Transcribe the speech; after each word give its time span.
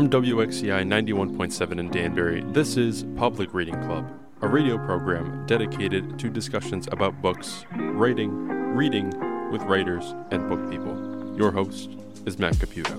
From 0.00 0.08
WXCI 0.08 0.86
91.7 0.86 1.78
in 1.78 1.90
Danbury, 1.90 2.42
this 2.52 2.78
is 2.78 3.04
Public 3.16 3.52
Reading 3.52 3.74
Club, 3.82 4.10
a 4.40 4.48
radio 4.48 4.78
program 4.78 5.44
dedicated 5.46 6.18
to 6.18 6.30
discussions 6.30 6.88
about 6.90 7.20
books, 7.20 7.66
writing, 7.76 8.30
reading 8.74 9.10
with 9.52 9.60
writers 9.64 10.14
and 10.30 10.48
book 10.48 10.70
people. 10.70 11.36
Your 11.36 11.50
host 11.52 11.90
is 12.24 12.38
Matt 12.38 12.54
Caputo. 12.54 12.96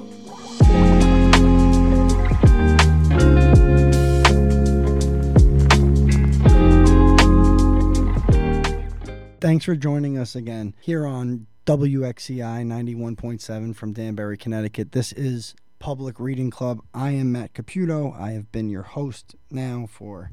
Thanks 9.40 9.66
for 9.66 9.76
joining 9.76 10.20
us 10.20 10.36
again 10.36 10.76
here 10.80 11.08
on 11.08 11.48
WXCI 11.66 12.64
91.7 12.64 13.76
from 13.76 13.92
Danbury, 13.92 14.38
Connecticut. 14.38 14.92
This 14.92 15.12
is 15.14 15.56
Public 15.82 16.20
Reading 16.20 16.52
Club. 16.52 16.84
I 16.94 17.10
am 17.10 17.32
Matt 17.32 17.54
Caputo. 17.54 18.16
I 18.16 18.34
have 18.34 18.52
been 18.52 18.70
your 18.70 18.84
host 18.84 19.36
now 19.50 19.88
for 19.92 20.30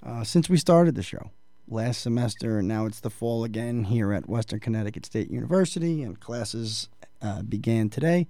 uh, 0.00 0.22
since 0.22 0.48
we 0.48 0.56
started 0.56 0.94
the 0.94 1.02
show 1.02 1.32
last 1.66 2.00
semester. 2.00 2.62
Now 2.62 2.86
it's 2.86 3.00
the 3.00 3.10
fall 3.10 3.42
again 3.42 3.82
here 3.84 4.12
at 4.12 4.28
Western 4.28 4.60
Connecticut 4.60 5.04
State 5.04 5.28
University, 5.28 6.04
and 6.04 6.20
classes 6.20 6.88
uh, 7.20 7.42
began 7.42 7.90
today. 7.90 8.28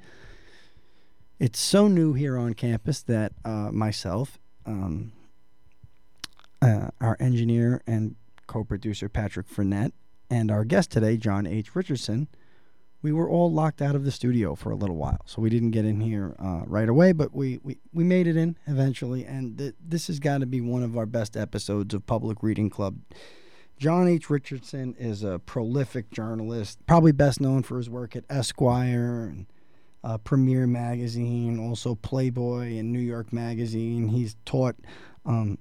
It's 1.38 1.60
so 1.60 1.88
new 1.88 2.14
here 2.14 2.38
on 2.38 2.54
campus 2.54 3.02
that 3.02 3.32
uh, 3.44 3.70
myself, 3.70 4.38
um, 4.64 5.12
uh, 6.62 6.88
our 7.02 7.18
engineer 7.20 7.82
and 7.86 8.16
co-producer 8.46 9.10
Patrick 9.10 9.46
Frenette, 9.46 9.92
and 10.30 10.50
our 10.50 10.64
guest 10.64 10.90
today, 10.90 11.18
John 11.18 11.46
H. 11.46 11.76
Richardson, 11.76 12.28
we 13.02 13.12
were 13.12 13.28
all 13.28 13.50
locked 13.50 13.80
out 13.80 13.94
of 13.94 14.04
the 14.04 14.10
studio 14.10 14.54
for 14.54 14.70
a 14.70 14.76
little 14.76 14.96
while, 14.96 15.20
so 15.24 15.40
we 15.40 15.48
didn't 15.48 15.70
get 15.70 15.84
in 15.84 16.00
here 16.00 16.36
uh, 16.38 16.62
right 16.66 16.88
away. 16.88 17.12
But 17.12 17.34
we, 17.34 17.58
we, 17.62 17.78
we 17.92 18.04
made 18.04 18.26
it 18.26 18.36
in 18.36 18.56
eventually, 18.66 19.24
and 19.24 19.56
th- 19.56 19.74
this 19.80 20.08
has 20.08 20.18
got 20.18 20.38
to 20.38 20.46
be 20.46 20.60
one 20.60 20.82
of 20.82 20.96
our 20.98 21.06
best 21.06 21.36
episodes 21.36 21.94
of 21.94 22.06
Public 22.06 22.42
Reading 22.42 22.68
Club. 22.68 22.98
John 23.78 24.06
H. 24.06 24.28
Richardson 24.28 24.94
is 24.98 25.22
a 25.22 25.38
prolific 25.38 26.10
journalist, 26.10 26.78
probably 26.86 27.12
best 27.12 27.40
known 27.40 27.62
for 27.62 27.78
his 27.78 27.88
work 27.88 28.14
at 28.14 28.24
Esquire 28.28 29.24
and 29.24 29.46
uh, 30.04 30.18
Premiere 30.18 30.66
Magazine, 30.66 31.58
also 31.58 31.94
Playboy 31.94 32.76
and 32.76 32.92
New 32.92 33.00
York 33.00 33.32
Magazine. 33.32 34.08
He's 34.08 34.36
taught 34.44 34.76
um, 35.24 35.56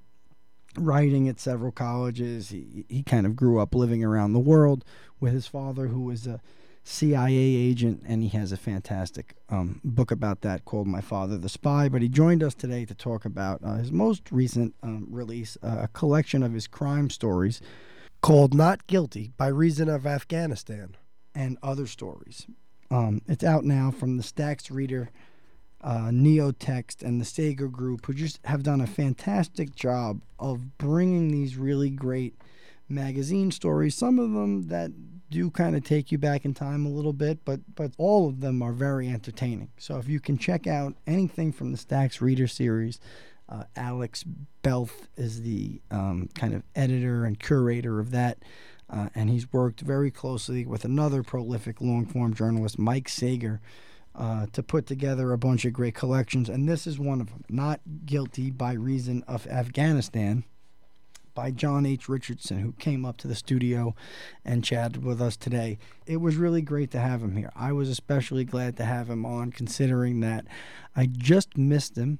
writing 0.77 1.29
at 1.29 1.39
several 1.39 1.71
colleges. 1.71 2.49
He, 2.49 2.85
he 2.89 3.03
kind 3.03 3.25
of 3.25 3.37
grew 3.37 3.59
up 3.59 3.73
living 3.73 4.03
around 4.03 4.33
the 4.33 4.39
world 4.39 4.83
with 5.21 5.31
his 5.31 5.47
father, 5.47 5.87
who 5.87 6.01
was 6.01 6.27
a 6.27 6.41
CIA 6.89 7.35
agent, 7.35 8.01
and 8.07 8.23
he 8.23 8.29
has 8.29 8.51
a 8.51 8.57
fantastic 8.57 9.35
um, 9.49 9.79
book 9.83 10.09
about 10.09 10.41
that 10.41 10.65
called 10.65 10.87
My 10.87 11.01
Father 11.01 11.37
the 11.37 11.47
Spy. 11.47 11.87
But 11.87 12.01
he 12.01 12.09
joined 12.09 12.41
us 12.41 12.55
today 12.55 12.83
to 12.85 12.95
talk 12.95 13.25
about 13.25 13.61
uh, 13.63 13.75
his 13.75 13.91
most 13.91 14.31
recent 14.31 14.73
um, 14.81 15.07
release, 15.09 15.55
uh, 15.61 15.81
a 15.83 15.87
collection 15.89 16.41
of 16.41 16.53
his 16.53 16.65
crime 16.65 17.11
stories 17.11 17.61
called 18.21 18.55
Not 18.55 18.87
Guilty 18.87 19.31
by 19.37 19.47
Reason 19.47 19.87
of 19.87 20.07
Afghanistan. 20.07 20.95
and 21.35 21.59
other 21.61 21.85
stories. 21.85 22.47
Um, 22.89 23.21
it's 23.27 23.43
out 23.43 23.63
now 23.63 23.91
from 23.91 24.17
the 24.17 24.23
Stacks 24.23 24.71
Reader, 24.71 25.11
uh, 25.81 26.09
Neotext, 26.09 27.03
and 27.03 27.21
the 27.21 27.25
Sager 27.25 27.67
Group, 27.67 28.07
who 28.07 28.13
just 28.15 28.39
have 28.45 28.63
done 28.63 28.81
a 28.81 28.87
fantastic 28.87 29.75
job 29.75 30.21
of 30.39 30.79
bringing 30.79 31.29
these 31.29 31.55
really 31.55 31.91
great 31.91 32.33
magazine 32.89 33.51
stories. 33.51 33.95
Some 33.95 34.17
of 34.17 34.31
them 34.31 34.69
that 34.69 34.91
do 35.29 35.49
kind 35.51 35.75
of 35.75 35.83
take 35.83 36.11
you 36.11 36.17
back 36.17 36.45
in 36.45 36.53
time 36.53 36.85
a 36.85 36.89
little 36.89 37.13
bit, 37.13 37.43
but 37.45 37.59
but 37.75 37.91
all 37.97 38.27
of 38.27 38.41
them 38.41 38.61
are 38.61 38.73
very 38.73 39.09
entertaining. 39.09 39.69
So 39.77 39.97
if 39.97 40.07
you 40.07 40.19
can 40.19 40.37
check 40.37 40.67
out 40.67 40.95
anything 41.07 41.51
from 41.51 41.71
the 41.71 41.77
Stacks 41.77 42.21
Reader 42.21 42.47
series, 42.47 42.99
uh, 43.47 43.63
Alex 43.75 44.23
Belth 44.63 45.07
is 45.17 45.41
the 45.41 45.81
um, 45.91 46.29
kind 46.35 46.53
of 46.53 46.63
editor 46.75 47.25
and 47.25 47.39
curator 47.39 47.99
of 47.99 48.11
that. 48.11 48.39
Uh, 48.89 49.09
and 49.13 49.29
he's 49.29 49.53
worked 49.53 49.81
very 49.81 50.09
closely 50.09 50.65
with 50.65 50.83
another 50.83 51.21
prolific 51.21 51.79
long 51.79 52.05
form 52.05 52.33
journalist, 52.33 52.79
Mike 52.79 53.07
Sager, 53.07 53.61
uh, 54.15 54.47
to 54.51 54.63
put 54.63 54.87
together 54.87 55.31
a 55.31 55.37
bunch 55.37 55.63
of 55.65 55.73
great 55.73 55.93
collections. 55.93 56.49
And 56.49 56.67
this 56.67 56.87
is 56.87 56.97
one 56.97 57.21
of 57.21 57.27
them 57.27 57.43
Not 57.49 57.81
Guilty 58.05 58.49
by 58.49 58.73
Reason 58.73 59.23
of 59.27 59.45
Afghanistan 59.45 60.43
by 61.39 61.51
John 61.51 61.85
H. 61.85 62.09
Richardson, 62.09 62.59
who 62.59 62.73
came 62.73 63.05
up 63.05 63.15
to 63.15 63.27
the 63.29 63.33
studio 63.33 63.95
and 64.43 64.61
chatted 64.61 65.05
with 65.05 65.21
us 65.21 65.37
today. 65.37 65.77
It 66.05 66.17
was 66.17 66.35
really 66.35 66.61
great 66.61 66.91
to 66.91 66.99
have 66.99 67.23
him 67.23 67.37
here. 67.37 67.49
I 67.55 67.71
was 67.71 67.87
especially 67.87 68.43
glad 68.43 68.75
to 68.75 68.83
have 68.83 69.09
him 69.09 69.25
on, 69.25 69.51
considering 69.51 70.19
that 70.19 70.45
I 70.97 71.05
just 71.05 71.57
missed 71.57 71.97
him 71.97 72.19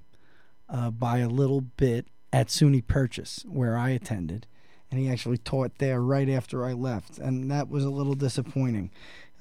uh, 0.70 0.92
by 0.92 1.18
a 1.18 1.28
little 1.28 1.60
bit 1.60 2.08
at 2.32 2.48
SUNY 2.48 2.88
Purchase, 2.88 3.44
where 3.46 3.78
I 3.78 3.90
attended. 3.90 4.48
And 4.90 5.02
he 5.02 5.10
actually 5.10 5.38
taught 5.38 5.80
there 5.80 6.00
right 6.00 6.30
after 6.30 6.64
I 6.64 6.72
left. 6.72 7.18
And 7.18 7.52
that 7.52 7.68
was 7.68 7.84
a 7.84 7.90
little 7.90 8.16
disappointing, 8.16 8.90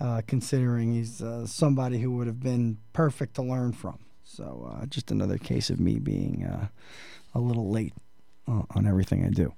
uh, 0.01 0.23
considering 0.27 0.93
he's 0.93 1.23
uh, 1.23 1.47
somebody 1.47 2.01
who 2.01 2.17
would 2.17 2.27
have 2.27 2.41
been 2.41 2.79
perfect 2.93 3.35
to 3.35 3.43
learn 3.43 3.75
from. 3.75 4.01
So, 4.25 4.73
uh, 4.73 4.87
just 4.87 5.13
another 5.13 5.39
case 5.39 5.71
of 5.71 5.79
me 5.79 6.01
being 6.01 6.45
uh, 6.45 6.67
a 7.33 7.39
little 7.39 7.71
late 7.71 7.95
uh, 8.49 8.63
on 8.75 8.89
everything 8.89 9.25
I 9.25 9.29
do. 9.29 9.55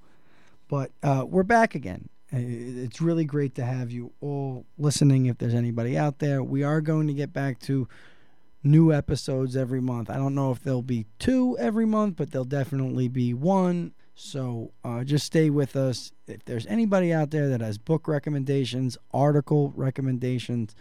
But 0.71 0.93
uh, 1.03 1.25
we're 1.29 1.43
back 1.43 1.75
again. 1.75 2.09
It's 2.31 3.01
really 3.01 3.25
great 3.25 3.57
to 3.57 3.65
have 3.65 3.91
you 3.91 4.13
all 4.21 4.67
listening. 4.79 5.27
If 5.27 5.39
there's 5.39 5.53
anybody 5.53 5.99
out 5.99 6.21
there, 6.21 6.45
we 6.45 6.63
are 6.63 6.81
going 6.81 7.09
to 7.09 7.13
get 7.13 7.33
back 7.33 7.59
to 7.63 7.89
new 8.63 8.93
episodes 8.93 9.57
every 9.57 9.81
month. 9.81 10.09
I 10.09 10.15
don't 10.15 10.37
know 10.37 10.53
if 10.53 10.63
there'll 10.63 10.81
be 10.83 11.07
two 11.19 11.59
every 11.59 11.87
month, 11.87 12.15
but 12.15 12.31
there'll 12.31 12.45
definitely 12.45 13.09
be 13.09 13.35
one. 13.35 13.95
So 14.15 14.71
uh, 14.85 15.03
just 15.03 15.27
stay 15.27 15.51
with 15.51 15.75
us. 15.75 16.13
If 16.29 16.45
there's 16.45 16.67
anybody 16.67 17.13
out 17.13 17.33
there 17.33 17.49
that 17.49 17.61
has 17.61 17.77
book 17.77 18.07
recommendations, 18.07 18.97
article 19.13 19.73
recommendations, 19.75 20.77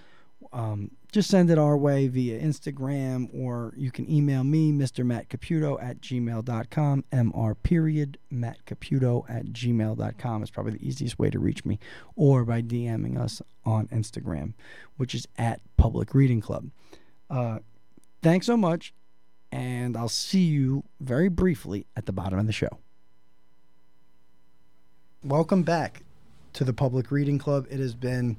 um, 0.51 0.91
just 1.11 1.29
send 1.29 1.49
it 1.49 1.57
our 1.57 1.77
way 1.77 2.07
via 2.07 2.39
Instagram 2.39 3.29
or 3.33 3.73
you 3.75 3.91
can 3.91 4.09
email 4.09 4.43
me, 4.43 4.71
Mr. 4.71 5.05
Matt 5.05 5.29
Caputo 5.29 5.81
at 5.81 6.01
gmail.com, 6.01 7.03
mr 7.11 7.55
period 7.55 8.17
Matt 8.29 8.65
Caputo 8.65 9.25
at 9.29 9.47
gmail.com 9.47 10.43
is 10.43 10.51
probably 10.51 10.73
the 10.73 10.88
easiest 10.88 11.19
way 11.19 11.29
to 11.29 11.39
reach 11.39 11.65
me, 11.65 11.79
or 12.15 12.45
by 12.45 12.61
DMing 12.61 13.19
us 13.19 13.41
on 13.65 13.88
Instagram, 13.88 14.53
which 14.97 15.13
is 15.13 15.27
at 15.38 15.61
Public 15.77 16.13
Reading 16.13 16.41
Club. 16.41 16.69
Uh, 17.29 17.59
thanks 18.21 18.45
so 18.45 18.57
much, 18.57 18.93
and 19.51 19.95
I'll 19.95 20.09
see 20.09 20.43
you 20.43 20.83
very 20.99 21.29
briefly 21.29 21.85
at 21.95 22.05
the 22.05 22.11
bottom 22.11 22.39
of 22.39 22.47
the 22.47 22.53
show. 22.53 22.79
Welcome 25.23 25.63
back 25.63 26.03
to 26.53 26.63
the 26.63 26.73
Public 26.73 27.11
Reading 27.11 27.38
Club. 27.38 27.67
It 27.69 27.79
has 27.79 27.93
been 27.93 28.38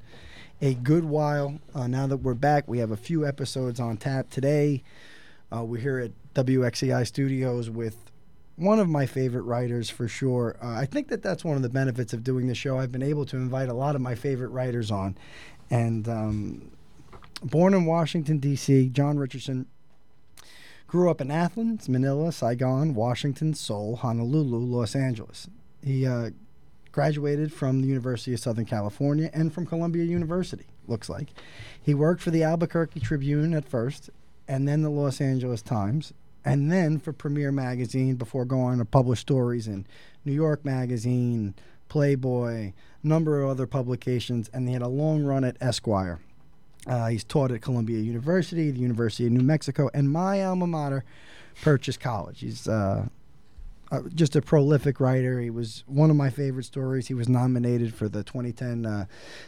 a 0.61 0.75
good 0.75 1.05
while. 1.05 1.59
Uh, 1.73 1.87
now 1.87 2.07
that 2.07 2.17
we're 2.17 2.33
back, 2.35 2.67
we 2.67 2.77
have 2.77 2.91
a 2.91 2.97
few 2.97 3.25
episodes 3.25 3.79
on 3.79 3.97
tap 3.97 4.29
today. 4.29 4.83
Uh, 5.53 5.63
we're 5.63 5.81
here 5.81 5.99
at 5.99 6.11
WXCI 6.45 7.05
Studios 7.07 7.69
with 7.69 8.11
one 8.55 8.79
of 8.79 8.87
my 8.87 9.07
favorite 9.07 9.41
writers 9.41 9.89
for 9.89 10.07
sure. 10.07 10.55
Uh, 10.61 10.69
I 10.69 10.85
think 10.85 11.07
that 11.07 11.23
that's 11.23 11.43
one 11.43 11.55
of 11.55 11.63
the 11.63 11.69
benefits 11.69 12.13
of 12.13 12.23
doing 12.23 12.47
the 12.47 12.53
show. 12.53 12.77
I've 12.77 12.91
been 12.91 13.01
able 13.01 13.25
to 13.25 13.37
invite 13.37 13.69
a 13.69 13.73
lot 13.73 13.95
of 13.95 14.01
my 14.01 14.13
favorite 14.13 14.49
writers 14.49 14.91
on. 14.91 15.17
And 15.71 16.07
um, 16.07 16.71
born 17.43 17.73
in 17.73 17.85
Washington, 17.85 18.37
D.C., 18.37 18.89
John 18.89 19.17
Richardson 19.17 19.65
grew 20.85 21.09
up 21.09 21.21
in 21.21 21.31
Athens, 21.31 21.89
Manila, 21.89 22.31
Saigon, 22.31 22.93
Washington, 22.93 23.55
Seoul, 23.55 23.95
Honolulu, 23.95 24.57
Los 24.57 24.95
Angeles. 24.95 25.49
He 25.83 26.05
uh, 26.05 26.31
graduated 26.91 27.53
from 27.53 27.81
the 27.81 27.87
University 27.87 28.33
of 28.33 28.39
Southern 28.39 28.65
California 28.65 29.29
and 29.33 29.53
from 29.53 29.65
Columbia 29.65 30.03
University, 30.03 30.65
looks 30.87 31.09
like. 31.09 31.29
He 31.81 31.93
worked 31.93 32.21
for 32.21 32.31
the 32.31 32.43
Albuquerque 32.43 32.99
Tribune 32.99 33.53
at 33.53 33.67
first, 33.67 34.09
and 34.47 34.67
then 34.67 34.81
the 34.81 34.89
Los 34.89 35.21
Angeles 35.21 35.61
Times, 35.61 36.13
and 36.43 36.71
then 36.71 36.99
for 36.99 37.13
Premiere 37.13 37.51
Magazine 37.51 38.15
before 38.15 38.45
going 38.45 38.79
to 38.79 38.85
publish 38.85 39.19
stories 39.19 39.67
in 39.67 39.85
New 40.25 40.33
York 40.33 40.65
Magazine, 40.65 41.53
Playboy, 41.87 42.73
number 43.03 43.41
of 43.41 43.49
other 43.49 43.67
publications, 43.67 44.49
and 44.53 44.67
he 44.67 44.73
had 44.73 44.81
a 44.81 44.87
long 44.87 45.23
run 45.23 45.43
at 45.43 45.57
Esquire. 45.61 46.19
Uh, 46.87 47.07
he's 47.07 47.23
taught 47.23 47.51
at 47.51 47.61
Columbia 47.61 47.99
University, 47.99 48.71
the 48.71 48.79
University 48.79 49.25
of 49.27 49.31
New 49.31 49.43
Mexico, 49.43 49.89
and 49.93 50.11
my 50.11 50.43
alma 50.43 50.67
mater, 50.67 51.03
Purchase 51.61 51.97
College. 51.97 52.39
He's 52.39 52.67
uh, 52.67 53.07
uh, 53.91 54.01
just 54.15 54.35
a 54.35 54.41
prolific 54.41 54.99
writer. 54.99 55.39
He 55.41 55.49
was 55.49 55.83
one 55.87 56.09
of 56.09 56.15
my 56.15 56.29
favorite 56.29 56.63
stories. 56.65 57.07
He 57.07 57.13
was 57.13 57.27
nominated 57.29 57.93
for 57.93 58.07
the 58.09 58.23
2010 58.23 58.85
uh, 58.85 59.05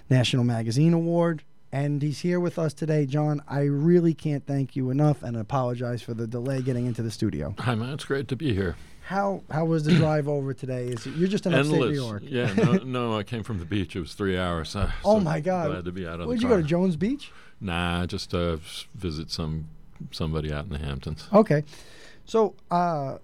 National 0.10 0.44
Magazine 0.44 0.94
Award, 0.94 1.44
and 1.72 2.02
he's 2.02 2.20
here 2.20 2.40
with 2.40 2.60
us 2.60 2.74
today. 2.74 3.06
John, 3.06 3.42
I 3.48 3.62
really 3.62 4.14
can't 4.14 4.46
thank 4.46 4.76
you 4.76 4.90
enough, 4.90 5.24
and 5.24 5.38
apologize 5.38 6.02
for 6.02 6.14
the 6.14 6.28
delay 6.28 6.62
getting 6.62 6.86
into 6.86 7.02
the 7.02 7.12
studio. 7.12 7.56
Hi, 7.60 7.74
man. 7.76 7.94
It's 7.94 8.06
great 8.06 8.28
to 8.28 8.36
be 8.36 8.54
here. 8.54 8.76
How 9.08 9.44
how 9.52 9.66
was 9.66 9.84
the 9.84 9.94
drive 9.96 10.28
over 10.28 10.54
today? 10.54 10.88
Is 10.88 11.06
it, 11.08 11.16
you're 11.16 11.28
just 11.28 11.46
in 11.46 11.54
upstate 11.54 11.80
New 11.80 11.90
York? 11.90 12.24
Yeah. 12.26 12.54
No, 12.54 12.74
no, 12.86 13.18
I 13.18 13.24
came 13.24 13.44
from 13.44 13.60
the 13.60 13.66
beach. 13.66 13.96
It 13.96 14.00
was 14.00 14.14
three 14.14 14.38
hours. 14.38 14.76
Uh, 14.76 14.92
Oh 15.04 15.20
my 15.20 15.40
God! 15.42 15.72
Glad 15.72 15.86
to 15.86 15.92
be 15.92 16.08
out 16.08 16.20
of 16.22 16.28
Where'd 16.28 16.42
you 16.42 16.48
car. 16.48 16.58
go 16.58 16.62
to 16.62 16.68
Jones 16.68 16.96
Beach? 16.96 17.32
Nah, 17.60 18.06
just 18.06 18.34
uh, 18.34 18.58
visit 18.96 19.30
some 19.32 19.68
somebody 20.12 20.52
out 20.54 20.66
in 20.66 20.72
the 20.72 20.80
Hamptons. 20.80 21.28
Okay. 21.34 21.64
So, 22.26 22.56
uh, 22.72 23.18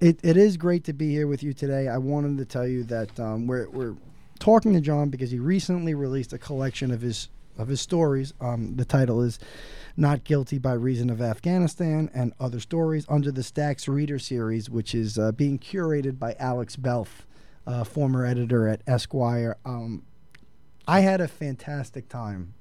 it, 0.00 0.20
it 0.22 0.36
is 0.36 0.56
great 0.56 0.84
to 0.84 0.92
be 0.92 1.10
here 1.10 1.26
with 1.26 1.42
you 1.42 1.52
today. 1.52 1.88
I 1.88 1.98
wanted 1.98 2.38
to 2.38 2.44
tell 2.44 2.66
you 2.66 2.84
that 2.84 3.18
um, 3.18 3.46
we're, 3.46 3.68
we're 3.70 3.96
talking 4.38 4.72
to 4.74 4.80
John 4.80 5.10
because 5.10 5.30
he 5.30 5.38
recently 5.38 5.94
released 5.94 6.32
a 6.32 6.38
collection 6.38 6.90
of 6.90 7.00
his 7.00 7.28
of 7.56 7.66
his 7.66 7.80
stories. 7.80 8.32
Um, 8.40 8.76
the 8.76 8.84
title 8.84 9.20
is 9.20 9.40
"Not 9.96 10.22
Guilty 10.22 10.58
by 10.58 10.74
Reason 10.74 11.10
of 11.10 11.20
Afghanistan" 11.20 12.08
and 12.14 12.32
other 12.38 12.60
stories 12.60 13.04
under 13.08 13.32
the 13.32 13.42
Stacks 13.42 13.88
Reader 13.88 14.20
series, 14.20 14.70
which 14.70 14.94
is 14.94 15.18
uh, 15.18 15.32
being 15.32 15.58
curated 15.58 16.20
by 16.20 16.36
Alex 16.38 16.76
Belth, 16.76 17.26
uh, 17.66 17.82
former 17.82 18.24
editor 18.24 18.68
at 18.68 18.82
Esquire. 18.86 19.56
Um, 19.64 20.04
I 20.86 21.00
had 21.00 21.20
a 21.20 21.26
fantastic 21.26 22.08
time 22.08 22.54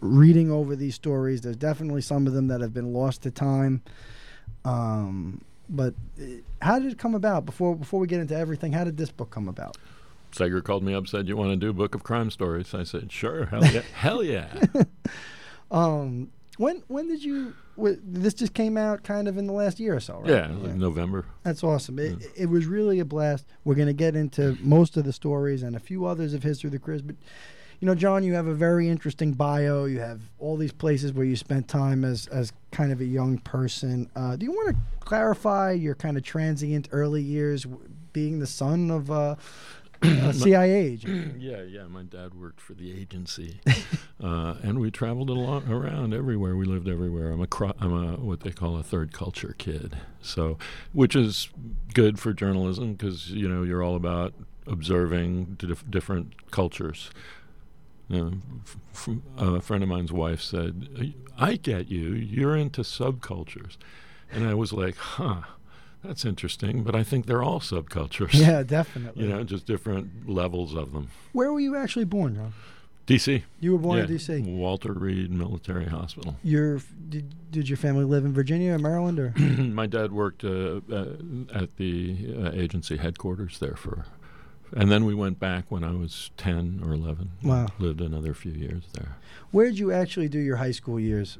reading 0.00 0.50
over 0.50 0.74
these 0.74 0.94
stories. 0.94 1.42
There's 1.42 1.56
definitely 1.56 2.02
some 2.02 2.26
of 2.26 2.32
them 2.32 2.48
that 2.48 2.62
have 2.62 2.72
been 2.72 2.94
lost 2.94 3.22
to 3.24 3.30
time. 3.30 3.82
Um, 4.64 5.42
but 5.68 5.94
uh, 6.20 6.24
how 6.62 6.78
did 6.78 6.92
it 6.92 6.98
come 6.98 7.14
about? 7.14 7.46
Before 7.46 7.76
before 7.76 8.00
we 8.00 8.06
get 8.06 8.20
into 8.20 8.36
everything, 8.36 8.72
how 8.72 8.84
did 8.84 8.96
this 8.96 9.10
book 9.10 9.30
come 9.30 9.48
about? 9.48 9.76
Sager 10.32 10.60
called 10.60 10.82
me 10.82 10.94
up, 10.94 11.06
said, 11.06 11.28
"You 11.28 11.36
want 11.36 11.50
to 11.50 11.56
do 11.56 11.70
a 11.70 11.72
book 11.72 11.94
of 11.94 12.02
crime 12.02 12.30
stories?" 12.30 12.74
I 12.74 12.84
said, 12.84 13.10
"Sure, 13.10 13.46
hell 13.46 13.64
yeah, 13.64 13.82
hell 13.94 14.22
yeah." 14.22 14.48
Um, 15.70 16.30
when 16.56 16.82
when 16.88 17.08
did 17.08 17.22
you? 17.22 17.54
This 17.76 18.34
just 18.34 18.54
came 18.54 18.76
out 18.76 19.04
kind 19.04 19.28
of 19.28 19.36
in 19.38 19.46
the 19.46 19.52
last 19.52 19.78
year 19.78 19.94
or 19.94 20.00
so, 20.00 20.20
right? 20.20 20.30
Yeah, 20.30 20.48
like 20.48 20.74
November. 20.74 21.26
That's 21.44 21.62
awesome. 21.62 21.98
It, 21.98 22.18
it 22.34 22.46
was 22.46 22.66
really 22.66 22.98
a 22.98 23.04
blast. 23.04 23.46
We're 23.64 23.76
going 23.76 23.86
to 23.86 23.92
get 23.92 24.16
into 24.16 24.56
most 24.60 24.96
of 24.96 25.04
the 25.04 25.12
stories 25.12 25.62
and 25.62 25.76
a 25.76 25.78
few 25.78 26.04
others 26.04 26.34
of 26.34 26.42
History 26.42 26.68
of 26.68 26.72
the 26.72 26.80
Chris. 26.80 27.02
But, 27.02 27.14
you 27.80 27.86
know, 27.86 27.94
John, 27.94 28.24
you 28.24 28.34
have 28.34 28.46
a 28.46 28.54
very 28.54 28.88
interesting 28.88 29.32
bio. 29.32 29.84
You 29.84 30.00
have 30.00 30.20
all 30.38 30.56
these 30.56 30.72
places 30.72 31.12
where 31.12 31.24
you 31.24 31.36
spent 31.36 31.68
time 31.68 32.04
as, 32.04 32.26
as 32.28 32.52
kind 32.72 32.90
of 32.90 33.00
a 33.00 33.04
young 33.04 33.38
person. 33.38 34.10
Uh, 34.16 34.36
do 34.36 34.44
you 34.44 34.52
want 34.52 34.70
to 34.70 34.76
clarify 35.00 35.72
your 35.72 35.94
kind 35.94 36.16
of 36.16 36.24
transient 36.24 36.88
early 36.90 37.22
years 37.22 37.66
being 38.12 38.40
the 38.40 38.46
son 38.46 38.90
of 38.90 39.10
uh, 39.10 39.36
a 40.02 40.32
CIA 40.34 40.86
agent? 40.86 41.40
yeah, 41.40 41.62
yeah. 41.62 41.84
My 41.84 42.02
dad 42.02 42.34
worked 42.34 42.60
for 42.60 42.74
the 42.74 42.92
agency, 42.92 43.60
uh, 44.22 44.54
and 44.62 44.80
we 44.80 44.90
traveled 44.90 45.30
along, 45.30 45.70
around 45.70 46.14
everywhere. 46.14 46.56
We 46.56 46.66
lived 46.66 46.88
everywhere. 46.88 47.30
I'm 47.30 47.40
a 47.40 47.46
cro- 47.46 47.76
I'm 47.80 47.92
a 47.92 48.16
what 48.16 48.40
they 48.40 48.50
call 48.50 48.76
a 48.76 48.82
third 48.82 49.12
culture 49.12 49.54
kid. 49.56 49.96
So, 50.20 50.58
which 50.92 51.14
is 51.14 51.48
good 51.94 52.18
for 52.18 52.32
journalism 52.32 52.94
because 52.94 53.30
you 53.30 53.48
know 53.48 53.62
you're 53.62 53.84
all 53.84 53.94
about 53.96 54.34
observing 54.66 55.56
dif- 55.58 55.88
different 55.90 56.50
cultures. 56.50 57.10
Uh, 58.10 58.30
f- 58.62 58.76
f- 58.94 59.08
a 59.36 59.60
friend 59.60 59.82
of 59.82 59.88
mine's 59.88 60.12
wife 60.12 60.40
said, 60.40 61.14
"I 61.38 61.56
get 61.56 61.90
you. 61.90 62.10
You're 62.10 62.56
into 62.56 62.82
subcultures," 62.82 63.76
and 64.30 64.46
I 64.46 64.54
was 64.54 64.72
like, 64.72 64.96
"Huh." 64.96 65.42
That's 66.04 66.24
interesting, 66.24 66.84
but 66.84 66.94
I 66.94 67.02
think 67.02 67.26
they're 67.26 67.42
all 67.42 67.58
subcultures. 67.58 68.32
Yeah, 68.32 68.62
definitely. 68.66 69.24
You 69.24 69.30
know, 69.30 69.42
just 69.42 69.66
different 69.66 70.28
levels 70.28 70.74
of 70.74 70.92
them. 70.92 71.08
Where 71.32 71.52
were 71.52 71.58
you 71.60 71.74
actually 71.76 72.04
born, 72.04 72.36
John? 72.36 72.54
D.C. 73.08 73.42
You 73.58 73.72
were 73.72 73.78
born 73.78 73.96
yeah. 73.96 74.04
in 74.04 74.10
D.C. 74.10 74.42
Walter 74.42 74.92
Reed 74.92 75.30
Military 75.30 75.86
Hospital. 75.86 76.36
Your 76.42 76.82
did, 77.08 77.50
did 77.50 77.66
your 77.66 77.78
family 77.78 78.04
live 78.04 78.26
in 78.26 78.34
Virginia 78.34 78.74
or 78.74 78.78
Maryland 78.78 79.18
or? 79.18 79.30
My 79.38 79.86
dad 79.86 80.12
worked 80.12 80.44
uh, 80.44 80.80
uh, 80.92 81.06
at 81.54 81.78
the 81.78 82.34
uh, 82.38 82.50
agency 82.52 82.98
headquarters 82.98 83.60
there 83.60 83.76
for, 83.76 84.04
and 84.76 84.90
then 84.90 85.04
we 85.04 85.14
went 85.14 85.38
back 85.38 85.64
when 85.68 85.84
I 85.84 85.92
was 85.92 86.30
ten 86.36 86.80
or 86.84 86.92
eleven. 86.92 87.32
Wow. 87.42 87.68
Lived 87.78 88.00
another 88.00 88.34
few 88.34 88.52
years 88.52 88.84
there. 88.92 89.16
Where 89.50 89.66
did 89.66 89.78
you 89.78 89.92
actually 89.92 90.28
do 90.28 90.38
your 90.38 90.56
high 90.56 90.72
school 90.72 91.00
years? 91.00 91.38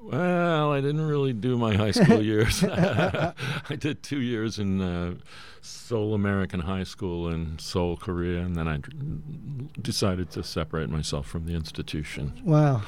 Well, 0.00 0.72
I 0.72 0.80
didn't 0.80 1.06
really 1.06 1.32
do 1.32 1.58
my 1.58 1.76
high 1.76 1.90
school 1.90 2.22
years. 2.32 2.64
I 2.64 3.76
did 3.78 4.02
two 4.02 4.20
years 4.20 4.58
in 4.58 4.80
uh, 4.80 5.14
Seoul 5.60 6.14
American 6.14 6.60
High 6.60 6.84
School 6.84 7.28
in 7.28 7.58
Seoul, 7.58 7.96
Korea, 7.96 8.40
and 8.40 8.56
then 8.56 8.66
I 8.68 8.78
d- 8.78 9.68
decided 9.80 10.30
to 10.32 10.42
separate 10.42 10.88
myself 10.88 11.26
from 11.26 11.46
the 11.46 11.54
institution. 11.54 12.32
Wow. 12.44 12.82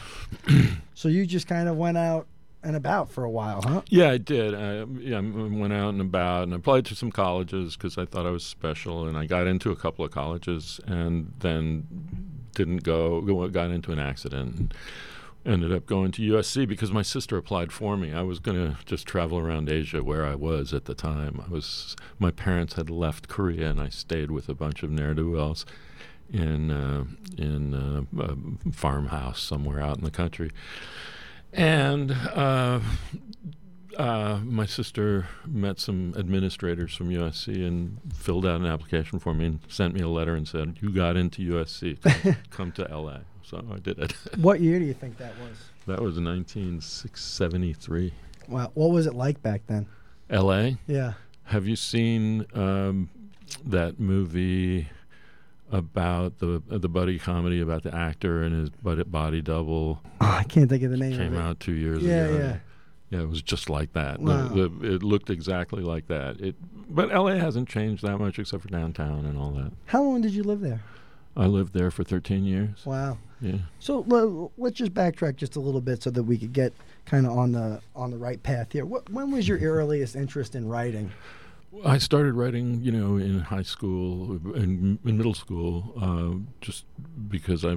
so 0.94 1.08
you 1.08 1.26
just 1.26 1.46
kind 1.46 1.68
of 1.68 1.76
went 1.76 1.98
out 1.98 2.26
and 2.66 2.76
about 2.76 3.10
for 3.10 3.24
a 3.24 3.30
while, 3.30 3.62
huh? 3.62 3.82
Yeah, 3.88 4.10
I 4.10 4.18
did. 4.18 4.54
I, 4.54 4.84
yeah, 5.00 5.20
went 5.20 5.72
out 5.72 5.90
and 5.90 6.00
about 6.00 6.42
and 6.44 6.52
applied 6.54 6.84
to 6.86 6.94
some 6.94 7.10
colleges 7.12 7.76
because 7.76 7.96
I 7.96 8.04
thought 8.04 8.26
I 8.26 8.30
was 8.30 8.44
special, 8.44 9.06
and 9.06 9.16
I 9.16 9.26
got 9.26 9.46
into 9.46 9.70
a 9.70 9.76
couple 9.76 10.04
of 10.04 10.10
colleges, 10.10 10.80
and 10.86 11.32
then 11.38 11.86
didn't 12.54 12.82
go. 12.82 13.20
go- 13.20 13.48
Got 13.48 13.70
into 13.70 13.92
an 13.92 13.98
accident. 13.98 14.56
And, 14.58 14.74
Ended 15.44 15.72
up 15.72 15.86
going 15.86 16.10
to 16.10 16.22
USC 16.32 16.66
because 16.66 16.90
my 16.90 17.02
sister 17.02 17.36
applied 17.36 17.70
for 17.70 17.96
me. 17.96 18.12
I 18.12 18.22
was 18.22 18.40
going 18.40 18.56
to 18.56 18.76
just 18.84 19.06
travel 19.06 19.38
around 19.38 19.70
Asia 19.70 20.02
where 20.02 20.26
I 20.26 20.34
was 20.34 20.74
at 20.74 20.86
the 20.86 20.94
time. 20.94 21.40
I 21.46 21.48
was 21.48 21.94
my 22.18 22.32
parents 22.32 22.74
had 22.74 22.90
left 22.90 23.28
Korea 23.28 23.70
and 23.70 23.80
I 23.80 23.88
stayed 23.90 24.32
with 24.32 24.48
a 24.48 24.54
bunch 24.54 24.82
of 24.82 24.90
ne'er 24.90 25.14
do 25.14 25.30
wells 25.30 25.64
in 26.32 26.72
uh, 26.72 27.04
in 27.38 27.74
uh, 27.74 28.02
a 28.24 28.72
farmhouse 28.72 29.40
somewhere 29.40 29.80
out 29.80 29.98
in 29.98 30.02
the 30.04 30.10
country. 30.10 30.50
And 31.56 32.12
uh, 32.12 32.80
uh, 33.96 34.40
my 34.44 34.66
sister 34.66 35.26
met 35.46 35.80
some 35.80 36.14
administrators 36.18 36.94
from 36.94 37.08
USC 37.08 37.66
and 37.66 37.98
filled 38.14 38.44
out 38.44 38.60
an 38.60 38.66
application 38.66 39.18
for 39.18 39.32
me 39.32 39.46
and 39.46 39.60
sent 39.68 39.94
me 39.94 40.00
a 40.00 40.08
letter 40.08 40.34
and 40.34 40.46
said, 40.46 40.76
"You 40.80 40.90
got 40.90 41.16
into 41.16 41.42
USC. 41.54 42.00
Come, 42.22 42.36
come 42.50 42.72
to 42.72 42.82
LA." 42.94 43.20
So 43.42 43.64
I 43.72 43.78
did 43.78 43.98
it. 43.98 44.12
What 44.36 44.60
year 44.60 44.78
do 44.78 44.84
you 44.84 44.94
think 44.94 45.16
that 45.18 45.32
was? 45.38 45.56
that 45.86 46.00
was 46.00 46.18
1973. 46.20 48.12
Wow. 48.48 48.70
What 48.74 48.90
was 48.90 49.06
it 49.06 49.14
like 49.14 49.40
back 49.42 49.62
then? 49.66 49.86
LA. 50.28 50.72
Yeah. 50.86 51.14
Have 51.44 51.66
you 51.66 51.76
seen 51.76 52.44
um, 52.54 53.08
that 53.64 54.00
movie 54.00 54.88
about 55.72 56.38
the 56.38 56.62
uh, 56.70 56.78
the 56.78 56.88
buddy 56.88 57.18
comedy 57.18 57.60
about 57.60 57.82
the 57.82 57.94
actor 57.94 58.42
and 58.42 58.54
his 58.54 58.70
body, 58.70 59.02
body 59.04 59.40
double? 59.42 60.00
Oh, 60.20 60.24
I 60.38 60.44
can't 60.44 60.68
think 60.70 60.82
of 60.82 60.90
the 60.90 60.96
name 60.96 61.12
Came 61.16 61.34
of 61.34 61.38
it. 61.38 61.42
out 61.42 61.60
two 61.60 61.72
years 61.74 62.02
Yeah, 62.02 62.24
ago. 62.24 62.38
yeah. 62.38 62.56
Yeah, 63.10 63.20
it 63.22 63.28
was 63.28 63.42
just 63.42 63.68
like 63.70 63.92
that. 63.92 64.18
Wow. 64.18 64.48
The, 64.48 64.68
the, 64.68 64.94
it 64.94 65.02
looked 65.02 65.28
exactly 65.30 65.82
like 65.82 66.08
that. 66.08 66.40
It, 66.40 66.56
but 66.88 67.10
LA 67.10 67.34
hasn't 67.34 67.68
changed 67.68 68.02
that 68.02 68.18
much 68.18 68.38
except 68.38 68.62
for 68.62 68.68
downtown 68.68 69.26
and 69.26 69.38
all 69.38 69.50
that. 69.52 69.72
How 69.84 70.02
long 70.02 70.22
did 70.22 70.32
you 70.32 70.42
live 70.42 70.60
there? 70.60 70.80
I 71.36 71.46
lived 71.46 71.74
there 71.74 71.90
for 71.90 72.02
13 72.02 72.44
years. 72.44 72.84
Wow. 72.86 73.18
Yeah. 73.42 73.58
So 73.78 74.04
le- 74.08 74.48
let's 74.56 74.76
just 74.78 74.94
backtrack 74.94 75.36
just 75.36 75.54
a 75.56 75.60
little 75.60 75.82
bit 75.82 76.02
so 76.02 76.10
that 76.10 76.22
we 76.22 76.38
could 76.38 76.54
get 76.54 76.72
kind 77.04 77.26
of 77.26 77.36
on 77.36 77.52
the 77.52 77.80
on 77.94 78.10
the 78.10 78.16
right 78.16 78.42
path 78.42 78.72
here. 78.72 78.86
What, 78.86 79.08
when 79.10 79.30
was 79.30 79.46
your 79.46 79.58
earliest 79.58 80.16
interest 80.16 80.54
in 80.56 80.66
writing? 80.66 81.12
I 81.84 81.98
started 81.98 82.34
writing, 82.34 82.82
you 82.82 82.92
know, 82.92 83.16
in 83.16 83.40
high 83.40 83.62
school, 83.62 84.32
in, 84.54 84.98
in 85.04 85.16
middle 85.16 85.34
school, 85.34 85.92
uh, 86.00 86.38
just 86.60 86.84
because 87.28 87.64
I 87.64 87.76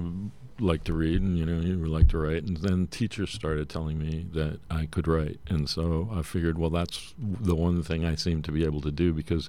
like 0.58 0.84
to 0.84 0.92
read 0.92 1.20
and, 1.22 1.38
you 1.38 1.46
know, 1.46 1.60
you 1.60 1.76
like 1.86 2.08
to 2.08 2.18
write. 2.18 2.44
And 2.44 2.56
then 2.58 2.86
teachers 2.86 3.30
started 3.30 3.68
telling 3.68 3.98
me 3.98 4.26
that 4.32 4.60
I 4.70 4.86
could 4.86 5.08
write. 5.08 5.40
And 5.48 5.68
so 5.68 6.08
I 6.12 6.22
figured, 6.22 6.58
well, 6.58 6.70
that's 6.70 7.14
the 7.18 7.54
one 7.54 7.82
thing 7.82 8.04
I 8.04 8.14
seem 8.14 8.42
to 8.42 8.52
be 8.52 8.64
able 8.64 8.80
to 8.82 8.90
do 8.90 9.12
because 9.12 9.48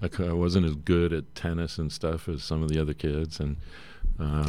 I, 0.00 0.08
I 0.22 0.32
wasn't 0.32 0.66
as 0.66 0.74
good 0.74 1.12
at 1.12 1.34
tennis 1.34 1.78
and 1.78 1.92
stuff 1.92 2.28
as 2.28 2.42
some 2.42 2.62
of 2.62 2.68
the 2.68 2.80
other 2.80 2.94
kids. 2.94 3.40
And 3.40 3.56
uh, 4.18 4.48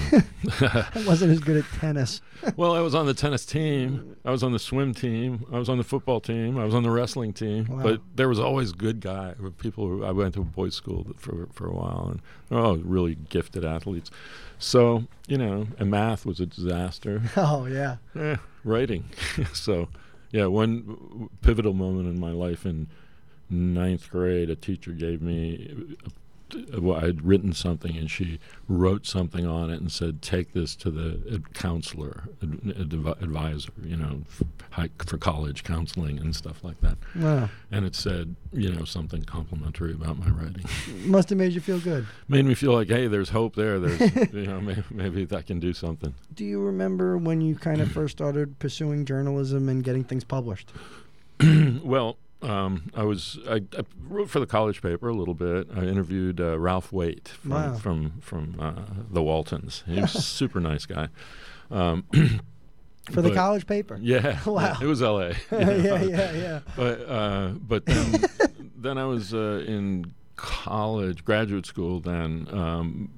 I 0.61 1.03
wasn't 1.05 1.31
as 1.31 1.39
good 1.39 1.57
at 1.57 1.65
tennis. 1.79 2.21
well, 2.55 2.73
I 2.73 2.79
was 2.79 2.95
on 2.95 3.05
the 3.05 3.13
tennis 3.13 3.45
team. 3.45 4.15
I 4.23 4.31
was 4.31 4.41
on 4.41 4.53
the 4.53 4.59
swim 4.59 4.93
team. 4.93 5.45
I 5.51 5.59
was 5.59 5.67
on 5.67 5.77
the 5.77 5.83
football 5.83 6.21
team. 6.21 6.57
I 6.57 6.63
was 6.63 6.73
on 6.73 6.83
the 6.83 6.89
wrestling 6.89 7.33
team. 7.33 7.65
Wow. 7.69 7.83
But 7.83 8.01
there 8.15 8.29
was 8.29 8.39
always 8.39 8.71
good 8.71 9.01
guy 9.01 9.35
people. 9.57 9.87
Who, 9.87 10.05
I 10.05 10.11
went 10.11 10.35
to 10.35 10.41
a 10.41 10.45
boys' 10.45 10.75
school 10.75 11.07
for 11.17 11.47
for 11.51 11.67
a 11.67 11.73
while, 11.73 12.07
and 12.11 12.21
oh, 12.51 12.77
really 12.77 13.15
gifted 13.15 13.65
athletes. 13.65 14.09
So 14.59 15.03
you 15.27 15.37
know, 15.37 15.67
and 15.77 15.91
math 15.91 16.25
was 16.25 16.39
a 16.39 16.45
disaster. 16.45 17.21
Oh 17.37 17.65
yeah. 17.65 17.97
eh, 18.15 18.37
writing. 18.63 19.05
so 19.53 19.89
yeah, 20.31 20.45
one 20.45 21.29
pivotal 21.41 21.73
moment 21.73 22.07
in 22.07 22.19
my 22.19 22.31
life 22.31 22.65
in 22.65 22.87
ninth 23.49 24.09
grade, 24.09 24.49
a 24.49 24.55
teacher 24.55 24.91
gave 24.91 25.21
me. 25.21 25.97
Well, 26.77 26.97
I 26.97 27.05
had 27.07 27.25
written 27.25 27.53
something, 27.53 27.97
and 27.97 28.09
she 28.09 28.39
wrote 28.67 29.05
something 29.05 29.45
on 29.45 29.69
it 29.69 29.81
and 29.81 29.91
said, 29.91 30.21
"Take 30.21 30.53
this 30.53 30.75
to 30.77 30.91
the 30.91 31.41
counselor, 31.53 32.23
ad- 32.41 32.75
ad- 32.79 33.23
advisor, 33.23 33.71
you 33.83 33.97
know, 33.97 34.21
for, 34.27 34.45
for 35.05 35.17
college 35.17 35.63
counseling 35.63 36.19
and 36.19 36.35
stuff 36.35 36.63
like 36.63 36.79
that." 36.81 36.97
Wow. 37.15 37.49
And 37.71 37.85
it 37.85 37.95
said, 37.95 38.35
you 38.53 38.71
know, 38.71 38.85
something 38.85 39.23
complimentary 39.23 39.93
about 39.93 40.17
my 40.19 40.29
writing. 40.29 40.65
Must 41.05 41.29
have 41.29 41.37
made 41.37 41.53
you 41.53 41.61
feel 41.61 41.79
good. 41.79 42.05
Made 42.27 42.45
me 42.45 42.53
feel 42.53 42.73
like, 42.73 42.87
hey, 42.87 43.07
there's 43.07 43.29
hope 43.29 43.55
there. 43.55 43.79
There's, 43.87 44.33
you 44.33 44.47
know, 44.47 44.61
maybe, 44.61 44.83
maybe 44.89 45.27
I 45.35 45.41
can 45.41 45.59
do 45.59 45.73
something. 45.73 46.13
Do 46.33 46.45
you 46.45 46.61
remember 46.61 47.17
when 47.17 47.41
you 47.41 47.55
kind 47.55 47.81
of 47.81 47.91
first 47.97 48.17
started 48.17 48.57
pursuing 48.59 49.05
journalism 49.05 49.69
and 49.69 49.83
getting 49.83 50.03
things 50.03 50.23
published? 50.23 50.71
well, 51.83 52.17
um, 52.41 52.91
I 52.95 53.03
was 53.03 53.39
I, 53.49 53.55
I 53.77 53.83
wrote 54.07 54.29
for 54.29 54.39
the 54.39 54.45
college 54.45 54.81
paper 54.81 55.09
a 55.09 55.15
little 55.15 55.33
bit. 55.33 55.67
I 55.75 55.81
interviewed 55.85 56.39
uh, 56.39 56.57
Ralph 56.59 56.91
Waite 56.91 57.29
from 57.29 57.51
Wow. 57.51 57.75
from, 57.75 58.11
from 58.21 58.55
uh, 58.59 58.83
the 59.09 59.21
Waltons. 59.23 59.83
He 59.87 59.99
was 59.99 60.15
a 60.15 60.21
super 60.41 60.59
nice 60.59 60.85
guy. 60.85 61.09
Um, 61.71 62.03
for 63.11 63.21
the 63.21 63.33
college 63.33 63.65
paper. 63.67 63.97
Yeah, 64.01 64.39
Wow. 64.45 64.77
it 64.81 64.85
was 64.85 65.01
L.A. 65.01 65.29
yeah, 65.51 66.01
yeah, 66.03 66.31
yeah. 66.33 66.59
But 66.75 67.09
uh, 67.09 67.47
but 67.59 67.85
then 67.85 68.23
then 68.75 68.97
I 68.97 69.05
was 69.05 69.33
uh, 69.33 69.63
in 69.67 70.13
college, 70.35 71.25
graduate 71.25 71.65
school. 71.65 71.99
Then 71.99 72.47
um, 72.51 73.09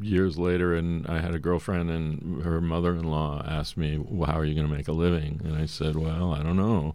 years 0.00 0.38
later, 0.38 0.74
and 0.74 1.06
I 1.06 1.20
had 1.20 1.34
a 1.34 1.38
girlfriend, 1.38 1.90
and 1.90 2.42
her 2.42 2.60
mother-in-law 2.60 3.44
asked 3.46 3.76
me, 3.76 3.98
well, 3.98 4.30
"How 4.30 4.38
are 4.38 4.44
you 4.44 4.54
going 4.54 4.68
to 4.68 4.72
make 4.74 4.88
a 4.88 4.92
living?" 4.92 5.40
And 5.44 5.56
I 5.56 5.66
said, 5.66 5.96
"Well, 5.96 6.32
I 6.34 6.42
don't 6.42 6.56
know." 6.56 6.94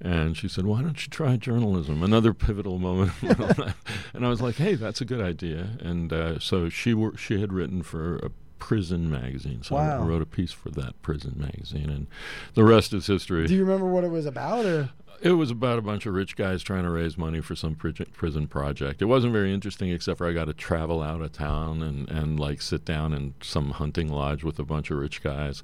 And 0.00 0.36
she 0.36 0.48
said, 0.48 0.64
"Why 0.64 0.82
don't 0.82 1.02
you 1.04 1.10
try 1.10 1.36
journalism?" 1.36 2.02
Another 2.02 2.32
pivotal 2.32 2.78
moment. 2.78 3.12
in 3.22 3.28
my 3.38 3.46
life. 3.58 4.10
And 4.14 4.24
I 4.24 4.28
was 4.28 4.40
like, 4.40 4.54
"Hey, 4.56 4.74
that's 4.76 5.00
a 5.00 5.04
good 5.04 5.20
idea." 5.20 5.70
And 5.80 6.12
uh, 6.12 6.38
so 6.38 6.68
she 6.68 6.94
wor- 6.94 7.16
she 7.16 7.40
had 7.40 7.52
written 7.52 7.82
for 7.82 8.16
a 8.18 8.30
prison 8.60 9.10
magazine, 9.10 9.62
so 9.62 9.76
I 9.76 9.96
wrote 9.98 10.20
a 10.22 10.26
piece 10.26 10.52
for 10.52 10.70
that 10.70 11.00
prison 11.02 11.34
magazine, 11.36 11.88
and 11.90 12.06
the 12.54 12.64
rest 12.64 12.92
is 12.92 13.06
history. 13.06 13.46
Do 13.46 13.54
you 13.54 13.64
remember 13.64 13.86
what 13.86 14.04
it 14.04 14.10
was 14.10 14.26
about? 14.26 14.64
Or 14.64 14.90
It 15.20 15.32
was 15.32 15.50
about 15.50 15.78
a 15.78 15.82
bunch 15.82 16.06
of 16.06 16.14
rich 16.14 16.36
guys 16.36 16.62
trying 16.62 16.82
to 16.84 16.90
raise 16.90 17.16
money 17.18 17.40
for 17.40 17.54
some 17.56 17.74
prison 17.74 18.46
project. 18.48 19.00
It 19.02 19.06
wasn't 19.06 19.32
very 19.32 19.52
interesting, 19.54 19.90
except 19.90 20.18
for 20.18 20.28
I 20.28 20.32
got 20.32 20.44
to 20.46 20.54
travel 20.54 21.02
out 21.02 21.22
of 21.22 21.32
town 21.32 21.82
and, 21.82 22.08
and 22.08 22.38
like 22.38 22.60
sit 22.62 22.84
down 22.84 23.12
in 23.12 23.34
some 23.42 23.70
hunting 23.70 24.08
lodge 24.08 24.42
with 24.44 24.58
a 24.60 24.64
bunch 24.64 24.90
of 24.92 24.98
rich 24.98 25.22
guys. 25.22 25.62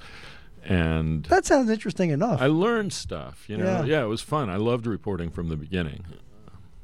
And 0.66 1.24
that 1.26 1.44
sounds 1.44 1.68
interesting 1.70 2.10
enough. 2.10 2.40
I 2.40 2.46
learned 2.46 2.92
stuff, 2.92 3.44
you 3.48 3.56
know. 3.56 3.64
Yeah. 3.64 3.84
Yeah. 3.84 4.02
it 4.04 4.08
was 4.08 4.22
fun. 4.22 4.48
I 4.50 4.56
loved 4.56 4.86
reporting 4.86 5.30
from 5.30 5.48
the 5.48 5.56
beginning. 5.56 6.04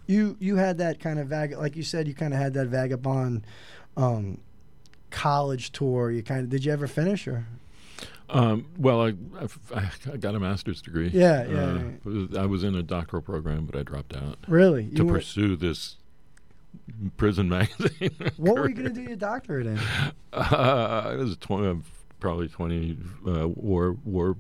you 0.07 0.37
you 0.41 0.57
had 0.57 0.79
that 0.79 1.01
kind 1.01 1.19
of 1.19 1.29
vag 1.29 1.57
like 1.57 1.77
you 1.77 1.83
said 1.83 2.07
you 2.09 2.15
kind 2.15 2.35
of 2.35 2.41
had 2.41 2.53
that 2.55 2.67
vagabond 2.69 3.43
um, 3.97 4.39
college 5.11 5.73
tour. 5.73 6.11
You 6.11 6.23
kind 6.23 6.41
of 6.45 6.49
did 6.51 6.65
you 6.65 6.73
ever 6.73 6.87
finish 6.87 7.27
or 7.27 7.47
Um, 8.29 8.67
well, 8.79 9.03
I, 9.03 9.15
I, 9.75 9.91
I 10.13 10.17
got 10.19 10.35
a 10.35 10.41
master's 10.41 10.81
degree. 10.83 11.09
Yeah, 11.13 11.47
yeah, 11.49 11.59
Uh, 11.65 11.81
yeah. 12.11 12.43
I 12.43 12.47
was 12.47 12.63
in 12.63 12.75
a 12.77 12.83
doctoral 12.83 13.23
program, 13.23 13.67
but 13.67 13.77
I 13.79 13.83
dropped 13.83 14.15
out 14.15 14.39
really 14.47 14.87
to 14.91 15.05
were, 15.05 15.15
pursue 15.15 15.57
this 15.57 15.97
prison 17.17 17.49
magazine. 17.59 18.11
what 18.37 18.55
were 18.57 18.69
you 18.69 18.75
going 18.75 18.89
to 18.89 18.95
do 18.95 19.03
your 19.03 19.17
doctorate 19.17 19.67
in? 19.67 19.81
Uh, 20.33 21.11
it 21.15 21.19
was 21.19 21.37
20, 21.39 21.83
probably 22.21 22.49
20 22.49 22.97
uh, 23.27 23.49
war, 23.49 23.97
war, 24.05 24.37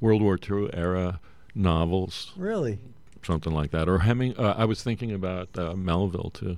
World 0.00 0.22
War 0.22 0.38
II 0.50 0.70
era 0.72 1.20
novels, 1.54 2.32
Really? 2.36 2.78
something 3.22 3.52
like 3.52 3.70
that. 3.72 3.88
Or 3.88 3.98
Heming. 3.98 4.36
Uh, 4.38 4.54
I 4.56 4.64
was 4.64 4.82
thinking 4.82 5.12
about 5.12 5.48
uh, 5.58 5.74
Melville 5.74 6.30
too. 6.30 6.56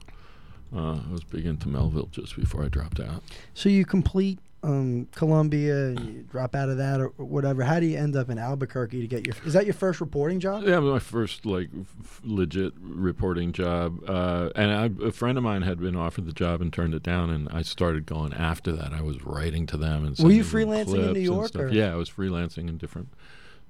Uh, 0.74 1.00
I 1.08 1.12
was 1.12 1.24
big 1.24 1.44
into 1.44 1.68
Melville 1.68 2.08
just 2.12 2.36
before 2.36 2.64
I 2.64 2.68
dropped 2.68 3.00
out. 3.00 3.22
So 3.52 3.68
you 3.68 3.84
complete 3.84 4.38
um, 4.64 5.08
Columbia, 5.12 5.86
and 5.88 6.00
you 6.00 6.22
drop 6.22 6.54
out 6.54 6.68
of 6.68 6.76
that 6.76 7.00
or 7.00 7.08
whatever. 7.16 7.62
How 7.64 7.80
do 7.80 7.86
you 7.86 7.98
end 7.98 8.14
up 8.14 8.30
in 8.30 8.38
Albuquerque 8.38 9.00
to 9.00 9.06
get 9.08 9.26
your? 9.26 9.34
Is 9.44 9.54
that 9.54 9.64
your 9.64 9.74
first 9.74 10.00
reporting 10.00 10.38
job? 10.40 10.62
Yeah, 10.64 10.78
my 10.80 10.98
first 11.00 11.44
like 11.44 11.68
f- 12.04 12.20
legit 12.22 12.72
reporting 12.80 13.52
job, 13.52 13.98
uh, 14.08 14.50
and 14.54 14.70
I, 15.02 15.06
a 15.06 15.12
friend 15.12 15.36
of 15.36 15.42
mine 15.44 15.62
had 15.62 15.80
been 15.80 15.96
offered 15.96 16.26
the 16.26 16.32
job 16.32 16.60
and 16.60 16.72
turned 16.72 16.94
it 16.94 17.02
down, 17.02 17.30
and 17.30 17.48
I 17.50 17.62
started 17.62 18.06
going 18.06 18.32
after 18.34 18.72
that. 18.72 18.92
I 18.92 19.02
was 19.02 19.22
writing 19.24 19.66
to 19.66 19.76
them 19.76 20.04
and 20.04 20.16
Were 20.18 20.30
you 20.30 20.44
freelancing 20.44 21.06
in 21.08 21.12
New 21.12 21.20
York, 21.20 21.50
or- 21.56 21.68
Yeah, 21.68 21.92
I 21.92 21.96
was 21.96 22.08
freelancing 22.10 22.68
in 22.68 22.78
different 22.78 23.08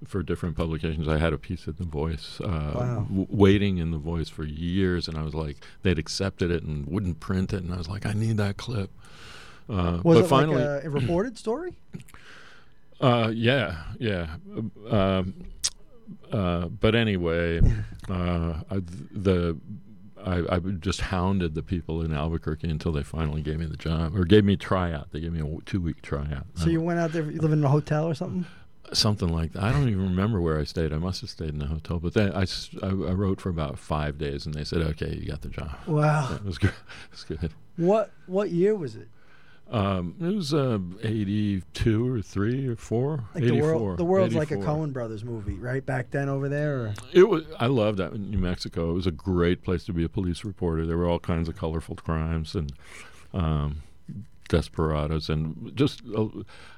for 0.06 0.20
different 0.22 0.56
publications. 0.56 1.06
I 1.06 1.18
had 1.18 1.32
a 1.32 1.38
piece 1.38 1.68
in 1.68 1.76
the 1.78 1.84
Voice, 1.84 2.40
uh, 2.42 2.72
Wow. 2.74 3.06
w- 3.08 3.26
waiting 3.30 3.78
in 3.78 3.92
the 3.92 3.98
Voice 3.98 4.28
for 4.28 4.42
years, 4.44 5.06
and 5.06 5.16
I 5.16 5.22
was 5.22 5.32
like, 5.32 5.58
they'd 5.82 5.98
accepted 5.98 6.50
it 6.50 6.64
and 6.64 6.84
wouldn't 6.88 7.20
print 7.20 7.52
it, 7.52 7.62
and 7.62 7.72
I 7.72 7.76
was 7.76 7.88
like, 7.88 8.04
I 8.04 8.12
need 8.12 8.36
that 8.38 8.56
clip. 8.56 8.90
Uh, 9.68 10.00
Was 10.04 10.18
but 10.18 10.24
it 10.24 10.28
finally, 10.28 10.64
like 10.64 10.84
a, 10.84 10.86
a 10.86 10.90
reported 10.90 11.38
story? 11.38 11.74
uh, 13.00 13.30
yeah, 13.34 13.82
yeah. 13.98 14.36
Um, 14.90 15.34
uh, 16.30 16.68
but 16.68 16.94
anyway, 16.94 17.60
uh, 18.08 18.60
I, 18.70 18.80
the 19.10 19.58
I, 20.24 20.42
I 20.48 20.58
just 20.58 21.00
hounded 21.00 21.54
the 21.54 21.62
people 21.62 22.02
in 22.02 22.12
Albuquerque 22.12 22.68
until 22.68 22.92
they 22.92 23.02
finally 23.02 23.42
gave 23.42 23.58
me 23.58 23.66
the 23.66 23.76
job 23.76 24.16
or 24.16 24.24
gave 24.24 24.44
me 24.44 24.54
a 24.54 24.56
tryout. 24.56 25.10
They 25.12 25.20
gave 25.20 25.32
me 25.32 25.40
a 25.40 25.60
two 25.64 25.80
week 25.80 26.02
tryout. 26.02 26.46
So 26.54 26.70
you 26.70 26.80
went 26.80 27.00
out 27.00 27.12
there, 27.12 27.28
you 27.30 27.40
live 27.40 27.52
in 27.52 27.64
a 27.64 27.68
hotel 27.68 28.06
or 28.06 28.14
something? 28.14 28.46
something 28.92 29.28
like 29.28 29.52
that. 29.52 29.62
I 29.62 29.72
don't 29.72 29.88
even 29.88 30.02
remember 30.02 30.40
where 30.40 30.58
I 30.58 30.64
stayed. 30.64 30.92
I 30.92 30.98
must 30.98 31.20
have 31.20 31.30
stayed 31.30 31.50
in 31.54 31.62
a 31.62 31.66
hotel. 31.66 31.98
But 31.98 32.14
then 32.14 32.32
I 32.32 32.46
wrote 32.90 33.40
for 33.40 33.48
about 33.48 33.78
five 33.78 34.18
days, 34.18 34.46
and 34.46 34.54
they 34.54 34.64
said, 34.64 34.82
"Okay, 34.82 35.16
you 35.16 35.28
got 35.28 35.42
the 35.42 35.48
job." 35.48 35.76
Wow. 35.86 36.34
It 36.34 36.44
was 36.44 36.58
good. 36.58 36.70
It 37.06 37.12
was 37.12 37.24
good. 37.24 37.52
What 37.76 38.10
what 38.26 38.50
year 38.50 38.74
was 38.74 38.96
it? 38.96 39.08
Um, 39.72 40.14
it 40.20 40.34
was 40.34 40.52
uh, 40.52 40.78
eighty-two 41.02 42.14
or 42.14 42.20
three 42.20 42.68
or 42.68 42.76
four. 42.76 43.24
Like 43.34 43.44
the 43.44 43.52
84, 43.54 43.78
world, 43.78 43.98
the 43.98 44.04
world's 44.04 44.34
like 44.34 44.50
a 44.50 44.56
84. 44.58 44.74
Coen 44.74 44.92
Brothers 44.92 45.24
movie, 45.24 45.54
right? 45.54 45.84
Back 45.84 46.10
then 46.10 46.28
over 46.28 46.48
there. 46.48 46.78
Or? 46.80 46.94
It 47.12 47.28
was. 47.28 47.44
I 47.58 47.66
loved 47.66 47.98
that 47.98 48.12
in 48.12 48.30
New 48.30 48.38
Mexico. 48.38 48.90
It 48.90 48.94
was 48.94 49.06
a 49.06 49.10
great 49.12 49.62
place 49.62 49.84
to 49.84 49.92
be 49.94 50.04
a 50.04 50.08
police 50.10 50.44
reporter. 50.44 50.84
There 50.84 50.98
were 50.98 51.08
all 51.08 51.18
kinds 51.18 51.48
of 51.48 51.56
colorful 51.56 51.96
crimes 51.96 52.54
and 52.54 52.70
um, 53.32 53.82
desperados, 54.50 55.30
and 55.30 55.72
just 55.74 56.02
uh, 56.16 56.26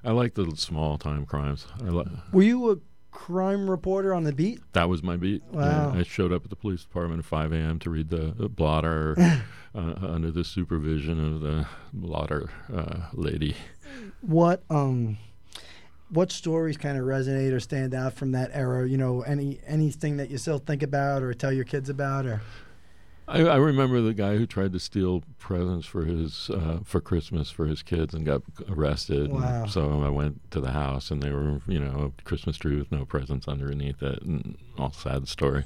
I 0.05 0.13
like 0.13 0.35
the 0.35 0.53
small 0.57 0.97
time 0.97 1.27
crimes. 1.27 1.67
I 1.81 1.89
li- 1.89 2.07
Were 2.33 2.43
you 2.43 2.71
a 2.71 2.77
crime 3.15 3.71
reporter 3.71 4.13
on 4.13 4.25
the 4.25 4.33
beat? 4.33 4.61
that 4.73 4.89
was 4.89 5.03
my 5.03 5.17
beat. 5.17 5.43
Wow. 5.51 5.95
I 5.95 6.03
showed 6.03 6.33
up 6.33 6.45
at 6.45 6.51
the 6.51 6.57
police 6.57 6.83
department 6.83 7.21
at 7.21 7.25
5 7.25 7.53
a.m. 7.53 7.79
to 7.79 7.89
read 7.89 8.11
the, 8.11 8.35
the 8.37 8.49
blotter 8.49 9.15
uh, 9.75 9.95
under 10.03 10.31
the 10.31 10.45
supervision 10.45 11.35
of 11.35 11.41
the 11.41 11.67
blotter 11.93 12.51
uh, 12.75 13.09
lady. 13.15 13.57
What 14.21 14.65
um, 14.69 15.17
what 16.11 16.31
stories 16.33 16.77
kind 16.77 16.99
of 16.99 17.05
resonate 17.05 17.53
or 17.53 17.61
stand 17.61 17.95
out 17.95 18.15
from 18.15 18.33
that 18.33 18.51
era? 18.53 18.89
You 18.89 18.99
know, 18.99 19.23
any 19.23 19.61
anything 19.67 20.17
that 20.19 20.31
you 20.31 20.37
still 20.37 20.59
think 20.59 20.83
about 20.83 21.23
or 21.23 21.33
tell 21.33 21.53
your 21.53 21.65
kids 21.65 21.89
about, 21.89 22.27
or 22.27 22.43
I, 23.27 23.41
I 23.43 23.57
remember 23.57 24.01
the 24.03 24.13
guy 24.15 24.37
who 24.37 24.47
tried 24.47 24.73
to 24.75 24.79
steal 24.79 25.23
presents 25.39 25.87
for 25.87 26.05
his 26.05 26.51
uh, 26.51 26.81
for 26.85 27.01
Christmas 27.01 27.51
for 27.51 27.67
his 27.67 27.83
kids 27.83 28.13
and 28.15 28.27
got 28.27 28.43
arrested. 28.69 29.31
And 29.31 29.41
Wow. 29.41 29.67
so 29.67 30.03
I 30.03 30.09
went 30.11 30.51
to 30.51 30.61
the 30.61 30.73
house 30.73 31.11
and 31.11 31.23
they 31.23 31.31
were, 31.31 31.61
you 31.67 31.81
know, 31.81 32.13
a 32.19 32.23
Christmas 32.23 32.57
tree 32.59 32.77
with 32.77 32.93
no 32.93 33.05
presents 33.07 33.49
underneath 33.49 34.03
it, 34.03 34.21
and 34.23 34.57
all 34.79 34.93
sad 34.93 35.27
story. 35.29 35.65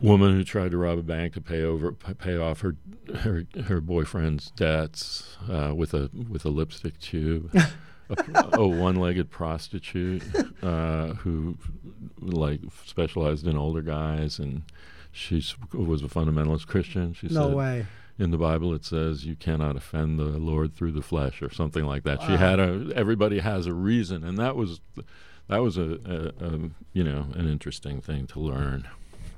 Woman 0.00 0.32
who 0.34 0.44
tried 0.44 0.70
to 0.70 0.76
rob 0.78 0.98
a 0.98 1.02
bank 1.02 1.34
to 1.34 1.40
pay 1.40 1.62
over 1.62 1.90
pay 1.90 2.36
off 2.36 2.60
her 2.60 2.76
her 3.16 3.44
her 3.64 3.80
boyfriend's 3.80 4.52
debts 4.52 5.36
uh, 5.50 5.72
with 5.74 5.92
a 5.94 6.08
with 6.30 6.44
a 6.44 6.50
lipstick 6.50 7.00
tube. 7.00 7.50
a, 8.10 8.48
a 8.54 8.66
one-legged 8.66 9.28
prostitute 9.30 10.22
uh, 10.62 11.08
who 11.14 11.58
like 12.20 12.60
specialized 12.86 13.46
in 13.46 13.54
older 13.58 13.82
guys 13.82 14.38
and 14.38 14.62
she 15.12 15.42
was 15.72 16.02
a 16.02 16.06
fundamentalist 16.08 16.66
Christian. 16.66 17.12
She 17.14 17.28
no 17.28 17.48
said 17.48 17.54
way. 17.54 17.86
in 18.18 18.30
the 18.30 18.38
Bible 18.38 18.74
it 18.74 18.84
says 18.84 19.24
you 19.24 19.36
cannot 19.36 19.76
offend 19.76 20.18
the 20.18 20.24
Lord 20.24 20.74
through 20.74 20.92
the 20.92 21.02
flesh 21.02 21.42
or 21.42 21.52
something 21.52 21.84
like 21.84 22.04
that. 22.04 22.22
She 22.22 22.32
had 22.32 22.58
a 22.60 22.90
everybody 22.94 23.38
has 23.40 23.66
a 23.66 23.72
reason, 23.74 24.24
and 24.24 24.38
that 24.38 24.56
was 24.56 24.80
that 25.48 25.58
was 25.62 25.76
a, 25.78 26.32
a, 26.40 26.44
a 26.46 26.58
you 26.92 27.04
know 27.04 27.26
an 27.34 27.48
interesting 27.48 28.00
thing 28.00 28.26
to 28.28 28.40
learn. 28.40 28.86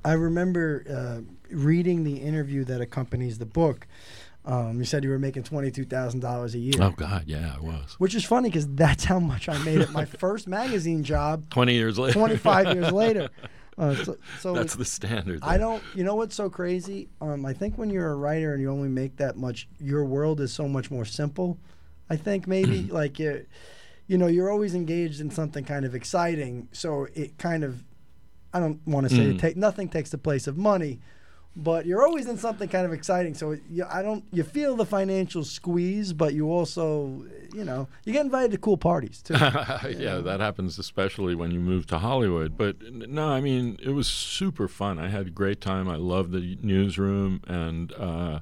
I 0.03 0.13
remember 0.13 0.83
uh, 0.89 1.21
reading 1.55 2.03
the 2.03 2.17
interview 2.17 2.63
that 2.65 2.81
accompanies 2.81 3.37
the 3.37 3.45
book. 3.45 3.87
Um, 4.43 4.79
you 4.79 4.85
said 4.85 5.03
you 5.03 5.11
were 5.11 5.19
making 5.19 5.43
twenty 5.43 5.69
two 5.69 5.85
thousand 5.85 6.21
dollars 6.21 6.55
a 6.55 6.57
year, 6.57 6.73
Oh 6.79 6.89
God, 6.89 7.25
yeah, 7.27 7.53
I 7.55 7.61
was. 7.61 7.95
which 7.99 8.15
is 8.15 8.25
funny 8.25 8.49
because 8.49 8.67
that's 8.69 9.03
how 9.03 9.19
much 9.19 9.47
I 9.47 9.55
made 9.59 9.81
at 9.81 9.91
my 9.91 10.05
first 10.23 10.47
magazine 10.47 11.03
job 11.03 11.47
Twenty 11.51 11.75
years 11.75 11.99
later. 11.99 12.13
twenty 12.17 12.37
five 12.37 12.73
years 12.75 12.91
later. 12.91 13.29
Uh, 13.77 13.95
so 13.95 14.17
so 14.39 14.53
That's 14.55 14.75
the 14.75 14.85
standard. 14.85 15.39
I 15.41 15.57
don't. 15.57 15.81
You 15.95 16.03
know 16.03 16.15
what's 16.15 16.35
so 16.35 16.49
crazy? 16.49 17.09
Um, 17.21 17.45
I 17.45 17.53
think 17.53 17.77
when 17.77 17.89
you're 17.89 18.11
a 18.11 18.15
writer 18.15 18.53
and 18.53 18.61
you 18.61 18.69
only 18.69 18.89
make 18.89 19.17
that 19.17 19.37
much, 19.37 19.67
your 19.79 20.05
world 20.05 20.41
is 20.41 20.53
so 20.53 20.67
much 20.67 20.91
more 20.91 21.05
simple. 21.05 21.57
I 22.09 22.17
think 22.17 22.47
maybe 22.47 22.83
like 22.91 23.17
you, 23.19 23.45
you 24.07 24.17
know, 24.17 24.27
you're 24.27 24.51
always 24.51 24.75
engaged 24.75 25.21
in 25.21 25.31
something 25.31 25.63
kind 25.63 25.85
of 25.85 25.95
exciting. 25.95 26.67
So 26.73 27.07
it 27.13 27.37
kind 27.37 27.63
of, 27.63 27.83
I 28.53 28.59
don't 28.59 28.85
want 28.85 29.07
to 29.07 29.15
say 29.15 29.23
it 29.29 29.37
Mm. 29.37 29.39
take 29.39 29.55
nothing 29.57 29.87
takes 29.87 30.09
the 30.09 30.17
place 30.17 30.45
of 30.47 30.57
money, 30.57 30.99
but 31.55 31.85
you're 31.85 32.05
always 32.05 32.27
in 32.27 32.37
something 32.37 32.69
kind 32.69 32.85
of 32.85 32.93
exciting. 32.93 33.33
So 33.33 33.57
you, 33.69 33.85
I 33.89 34.01
don't. 34.01 34.23
You 34.31 34.43
feel 34.43 34.75
the 34.75 34.85
financial 34.85 35.43
squeeze, 35.43 36.13
but 36.13 36.33
you 36.33 36.49
also, 36.49 37.25
you 37.53 37.65
know, 37.65 37.87
you 38.05 38.13
get 38.13 38.25
invited 38.25 38.51
to 38.51 38.57
cool 38.57 38.77
parties 38.77 39.21
too. 39.21 39.33
yeah, 39.97 40.21
that 40.23 40.39
happens 40.39 40.79
especially 40.79 41.35
when 41.35 41.51
you 41.51 41.59
move 41.59 41.85
to 41.87 41.99
Hollywood. 41.99 42.57
But 42.57 42.81
no, 42.91 43.27
I 43.29 43.41
mean 43.41 43.77
it 43.83 43.91
was 43.91 44.07
super 44.07 44.67
fun. 44.67 44.97
I 44.97 45.09
had 45.09 45.27
a 45.27 45.31
great 45.31 45.59
time. 45.59 45.89
I 45.89 45.97
loved 45.97 46.31
the 46.31 46.57
newsroom 46.61 47.41
and 47.47 47.91
uh, 47.93 48.39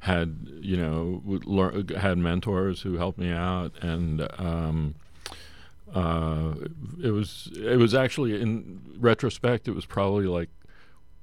had 0.00 0.46
you 0.60 0.76
know 0.76 1.88
had 1.96 2.18
mentors 2.18 2.82
who 2.82 2.96
helped 2.96 3.18
me 3.18 3.32
out 3.32 3.72
and. 3.82 4.28
Um, 4.38 4.94
uh, 5.92 6.54
it 7.02 7.10
was 7.10 7.50
it 7.56 7.76
was 7.76 7.96
actually 7.96 8.40
in 8.40 8.80
retrospect 9.00 9.66
it 9.66 9.72
was 9.72 9.84
probably 9.84 10.24
like 10.26 10.48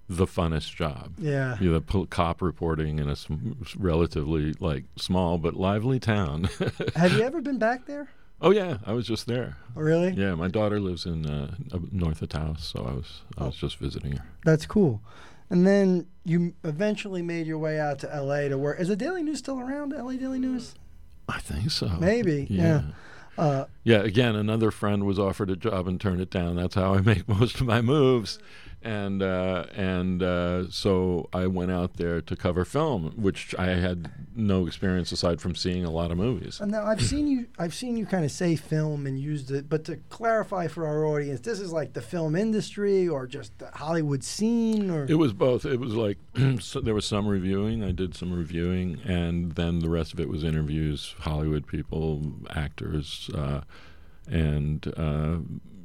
the 0.10 0.26
funnest 0.26 0.74
job 0.76 1.12
yeah. 1.20 1.58
you 1.60 1.70
know, 1.72 1.82
pol- 1.82 2.06
cop 2.06 2.42
reporting 2.42 2.98
in 3.00 3.10
a 3.10 3.16
sm- 3.16 3.52
relatively 3.78 4.54
like 4.60 4.86
small 4.96 5.38
but 5.38 5.54
lively 5.56 6.00
town 6.00 6.46
Have 6.96 7.12
you 7.14 7.22
ever 7.24 7.42
been 7.42 7.58
back 7.60 7.86
there? 7.88 8.08
Oh 8.40 8.52
yeah, 8.52 8.78
I 8.86 8.94
was 8.94 9.08
just 9.08 9.26
there. 9.26 9.58
Oh, 9.76 9.82
really? 9.82 10.12
Yeah, 10.12 10.36
my 10.36 10.48
daughter 10.48 10.80
lives 10.80 11.06
in 11.08 11.26
uh, 11.26 11.56
north 11.92 12.22
of 12.22 12.30
Taos, 12.30 12.64
so 12.64 12.86
I 12.88 12.94
was 12.94 13.22
I 13.38 13.46
was 13.46 13.56
Oh. 13.56 13.68
just 13.68 13.78
visiting 13.80 14.12
her. 14.16 14.24
That's 14.46 14.66
cool. 14.68 15.02
And 15.50 15.66
then 15.66 16.06
you 16.24 16.54
eventually 16.64 17.24
made 17.24 17.48
your 17.48 17.58
way 17.58 17.80
out 17.80 17.98
to 18.00 18.14
L.A. 18.14 18.48
to 18.50 18.58
work. 18.58 18.80
Is 18.80 18.90
the 18.90 18.96
Daily 18.96 19.24
News 19.24 19.40
still 19.40 19.60
around? 19.60 19.92
L.A. 19.94 20.18
Daily 20.18 20.38
News? 20.40 20.76
I 21.28 21.40
think 21.40 21.72
so. 21.72 21.88
Maybe. 22.00 22.46
Yeah. 22.50 22.82
Uh, 23.40 23.66
Yeah, 23.84 24.04
again, 24.04 24.36
another 24.36 24.70
friend 24.72 25.06
was 25.06 25.18
offered 25.18 25.50
a 25.50 25.56
job 25.56 25.88
and 25.88 26.00
turned 26.00 26.22
it 26.22 26.30
down. 26.30 26.58
That's 26.58 26.76
how 26.76 26.94
I 26.94 27.02
make 27.02 27.28
most 27.40 27.60
of 27.60 27.66
my 27.66 27.82
moves. 27.82 28.38
And 28.84 29.24
uh, 29.24 29.66
and 29.74 30.22
uh, 30.22 30.70
so 30.70 31.30
I 31.34 31.48
went 31.48 31.72
out 31.72 31.98
there 31.98 32.22
to 32.22 32.36
cover 32.36 32.64
film, 32.64 33.12
which 33.16 33.56
I 33.58 33.72
had 33.72 34.12
no 34.36 34.68
experience 34.68 35.12
aside 35.12 35.42
from 35.42 35.56
seeing 35.56 35.84
a 35.84 35.90
lot 35.90 36.12
of 36.12 36.18
movies. 36.18 36.60
And 36.62 36.72
now 36.72 36.86
I've 36.86 37.02
seen 37.02 37.28
you. 37.28 37.48
I've 37.58 37.74
seen 37.74 37.98
you 37.98 38.06
kind 38.06 38.24
of 38.24 38.32
say 38.32 38.56
film 38.56 39.08
and 39.08 39.20
used 39.20 39.52
it, 39.52 39.68
but 39.68 39.84
to 39.86 39.98
clarify 40.10 40.68
for 40.68 40.86
our 40.86 41.06
audience, 41.06 41.40
this 41.42 41.60
is 41.60 41.74
like 41.74 41.94
the 41.94 42.02
film 42.02 42.36
industry 42.36 43.08
or 43.08 43.26
just 43.26 43.58
the 43.58 43.72
Hollywood 43.74 44.24
scene, 44.24 44.92
or 44.92 45.06
It 45.10 45.16
was 45.16 45.34
both. 45.34 45.66
It 45.66 45.80
was 45.80 45.94
like 45.96 46.20
so 46.60 46.80
there 46.80 46.94
was 46.94 47.06
some 47.06 47.28
reviewing. 47.28 47.84
I 47.84 47.92
did 47.92 48.16
some 48.16 48.32
reviewing, 48.32 49.00
and 49.04 49.54
then 49.54 49.80
the 49.80 49.90
rest 49.90 50.14
of 50.14 50.20
it 50.20 50.30
was 50.30 50.44
interviews, 50.44 51.16
Hollywood 51.20 51.66
people, 51.68 52.22
actors, 52.52 53.30
uh, 53.34 53.62
and 54.30 54.88
uh, 54.96 55.38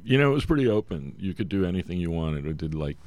you 0.03 0.17
know 0.17 0.31
it 0.31 0.33
was 0.33 0.45
pretty 0.45 0.67
open. 0.67 1.15
You 1.17 1.33
could 1.33 1.49
do 1.49 1.65
anything 1.65 1.99
you 1.99 2.11
wanted. 2.11 2.47
I 2.47 2.51
did 2.51 2.73
like 2.75 2.97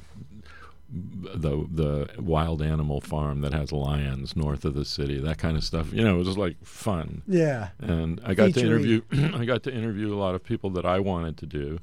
the 0.89 1.67
the 1.69 2.09
wild 2.21 2.61
animal 2.61 3.01
farm 3.01 3.41
that 3.41 3.53
has 3.53 3.71
lions 3.71 4.35
north 4.35 4.63
of 4.63 4.73
the 4.73 4.85
city, 4.85 5.19
that 5.19 5.37
kind 5.37 5.57
of 5.57 5.63
stuff. 5.63 5.91
You 5.91 6.03
know, 6.03 6.15
it 6.15 6.17
was 6.19 6.27
just 6.27 6.37
like 6.37 6.63
fun. 6.65 7.23
yeah, 7.27 7.69
and 7.79 8.21
I 8.23 8.33
got 8.33 8.53
to 8.53 8.61
interview. 8.61 9.01
I 9.11 9.45
got 9.45 9.63
to 9.63 9.73
interview 9.73 10.13
a 10.13 10.17
lot 10.17 10.35
of 10.35 10.43
people 10.43 10.69
that 10.71 10.85
I 10.85 10.99
wanted 10.99 11.37
to 11.37 11.45
do. 11.45 11.79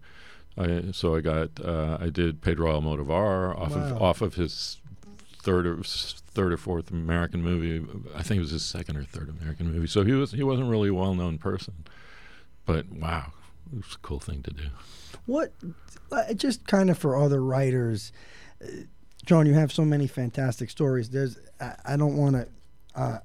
I, 0.57 0.93
so 0.93 1.17
I 1.17 1.21
got 1.21 1.51
uh, 1.63 1.99
I 2.01 2.09
did 2.11 2.41
Pedro 2.41 2.81
Almodovar 2.81 3.59
off 3.59 3.75
of 3.75 4.03
off 4.03 4.21
of 4.23 4.35
his 4.37 4.79
third 5.43 5.67
or 5.67 5.83
third 5.83 6.53
or 6.53 6.57
fourth 6.57 6.91
American 6.91 7.43
movie. 7.43 7.85
I 8.15 8.23
think 8.23 8.39
it 8.39 8.43
was 8.43 8.53
his 8.53 8.65
second 8.65 8.97
or 8.97 9.05
third 9.05 9.29
American 9.29 9.71
movie. 9.71 9.87
So 9.87 10.03
he 10.05 10.13
was 10.13 10.33
he 10.33 10.43
wasn't 10.43 10.71
really 10.71 10.89
a 10.89 10.95
well 10.95 11.15
known 11.15 11.39
person, 11.39 11.85
but 12.65 12.91
wow, 12.91 13.33
it 13.73 13.85
was 13.85 13.95
a 13.97 13.99
cool 13.99 14.21
thing 14.21 14.43
to 14.45 14.51
do. 14.51 14.69
What? 15.27 15.53
Uh, 16.13 16.33
just 16.35 16.67
kind 16.67 16.91
of 16.91 16.99
for 16.99 17.17
other 17.17 17.43
writers, 17.43 18.13
uh, 18.63 18.67
John, 19.25 19.47
you 19.47 19.55
have 19.55 19.73
so 19.73 19.85
many 19.85 20.07
fantastic 20.07 20.71
stories. 20.71 21.11
There's, 21.11 21.39
I, 21.61 21.75
I 21.85 21.97
don't 21.97 22.17
want 22.17 22.37
to. 22.37 22.49
Uh, 22.95 23.19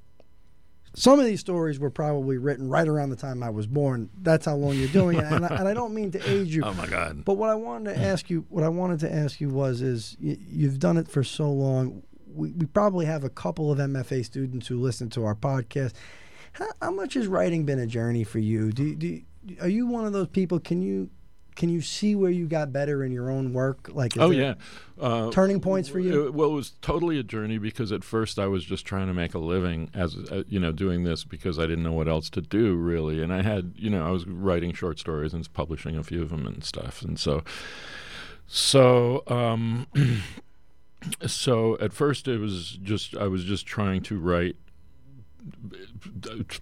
some 0.94 1.20
of 1.20 1.24
these 1.24 1.38
stories 1.38 1.78
were 1.78 1.90
probably 1.90 2.36
written 2.36 2.68
right 2.68 2.88
around 2.88 3.10
the 3.10 3.16
time 3.16 3.42
I 3.42 3.50
was 3.50 3.66
born. 3.66 4.10
That's 4.22 4.46
how 4.46 4.56
long 4.56 4.74
you're 4.74 4.88
doing 4.88 5.18
it, 5.18 5.24
and 5.24 5.44
I, 5.44 5.48
and 5.56 5.68
I 5.68 5.74
don't 5.74 5.94
mean 5.94 6.10
to 6.12 6.30
age 6.30 6.54
you. 6.54 6.62
Oh 6.70 6.74
my 6.74 6.86
God! 6.86 7.24
But 7.24 7.34
what 7.34 7.48
I 7.50 7.54
wanted 7.54 7.94
to 7.94 8.00
ask 8.00 8.28
you, 8.28 8.44
what 8.48 8.64
I 8.64 8.68
wanted 8.68 9.00
to 9.00 9.12
ask 9.12 9.40
you 9.40 9.50
was, 9.50 9.82
is 9.82 10.16
y- 10.20 10.36
you've 10.40 10.78
done 10.80 10.96
it 10.96 11.08
for 11.08 11.22
so 11.22 11.50
long. 11.50 12.02
We, 12.26 12.50
we 12.52 12.66
probably 12.66 13.06
have 13.06 13.22
a 13.24 13.30
couple 13.30 13.70
of 13.70 13.78
MFA 13.78 14.24
students 14.24 14.66
who 14.66 14.80
listen 14.80 15.10
to 15.10 15.24
our 15.24 15.34
podcast. 15.34 15.92
How, 16.52 16.66
how 16.82 16.90
much 16.90 17.14
has 17.14 17.26
writing 17.28 17.64
been 17.64 17.78
a 17.78 17.86
journey 17.86 18.24
for 18.24 18.38
you? 18.40 18.72
Do, 18.72 18.94
do 18.96 19.22
are 19.60 19.68
you 19.68 19.86
one 19.86 20.04
of 20.06 20.12
those 20.12 20.28
people? 20.28 20.58
Can 20.58 20.80
you 20.82 21.10
can 21.60 21.68
you 21.68 21.82
see 21.82 22.14
where 22.14 22.30
you 22.30 22.46
got 22.46 22.72
better 22.72 23.04
in 23.04 23.12
your 23.12 23.30
own 23.30 23.52
work? 23.52 23.90
Like, 23.92 24.16
Oh 24.18 24.30
yeah, 24.30 24.54
uh, 24.98 25.30
turning 25.30 25.60
points 25.60 25.90
for 25.90 25.98
you? 25.98 26.28
It- 26.28 26.32
well, 26.32 26.48
it 26.48 26.54
was 26.54 26.72
totally 26.80 27.18
a 27.18 27.22
journey 27.22 27.58
because 27.58 27.92
at 27.92 28.02
first 28.02 28.38
I 28.38 28.46
was 28.46 28.64
just 28.64 28.86
trying 28.86 29.08
to 29.08 29.12
make 29.12 29.34
a 29.34 29.38
living 29.38 29.90
as 29.92 30.16
uh, 30.16 30.44
you 30.48 30.58
know 30.58 30.72
doing 30.72 31.04
this 31.04 31.22
because 31.22 31.58
I 31.58 31.66
didn't 31.66 31.82
know 31.84 31.92
what 31.92 32.08
else 32.08 32.30
to 32.30 32.40
do 32.40 32.76
really, 32.76 33.22
and 33.22 33.30
I 33.30 33.42
had 33.42 33.74
you 33.76 33.90
know 33.90 34.06
I 34.06 34.10
was 34.10 34.26
writing 34.26 34.72
short 34.72 34.98
stories 34.98 35.34
and 35.34 35.52
publishing 35.52 35.98
a 35.98 36.02
few 36.02 36.22
of 36.22 36.30
them 36.30 36.46
and 36.46 36.64
stuff, 36.64 37.02
and 37.02 37.18
so 37.20 37.44
so 38.46 39.22
um, 39.26 39.86
so 41.26 41.76
at 41.78 41.92
first 41.92 42.26
it 42.26 42.38
was 42.38 42.78
just 42.82 43.14
I 43.14 43.26
was 43.26 43.44
just 43.44 43.66
trying 43.66 44.00
to 44.04 44.18
write 44.18 44.56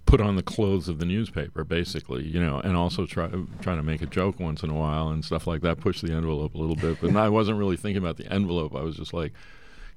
put 0.07 0.21
on 0.21 0.37
the 0.37 0.43
clothes 0.43 0.89
of 0.89 0.99
the 0.99 1.07
newspaper 1.07 1.65
basically 1.65 2.25
you 2.27 2.41
know 2.41 2.61
and 2.61 2.77
also 2.77 3.07
try 3.07 3.29
trying 3.61 3.77
to 3.77 3.83
make 3.83 4.03
a 4.03 4.07
joke 4.07 4.39
once 4.39 4.63
in 4.63 4.71
a 4.71 4.75
while 4.75 5.09
and 5.09 5.25
stuff 5.25 5.47
like 5.47 5.63
that 5.63 5.81
push 5.81 6.01
the 6.01 6.13
envelope 6.13 6.55
a 6.55 6.59
little 6.59 6.77
bit 6.77 6.99
but 7.01 7.15
I 7.17 7.29
wasn't 7.29 7.59
really 7.59 7.77
thinking 7.77 8.03
about 8.03 8.17
the 8.17 8.33
envelope 8.33 8.75
I 8.75 8.83
was 8.83 8.97
just 8.97 9.13
like 9.13 9.33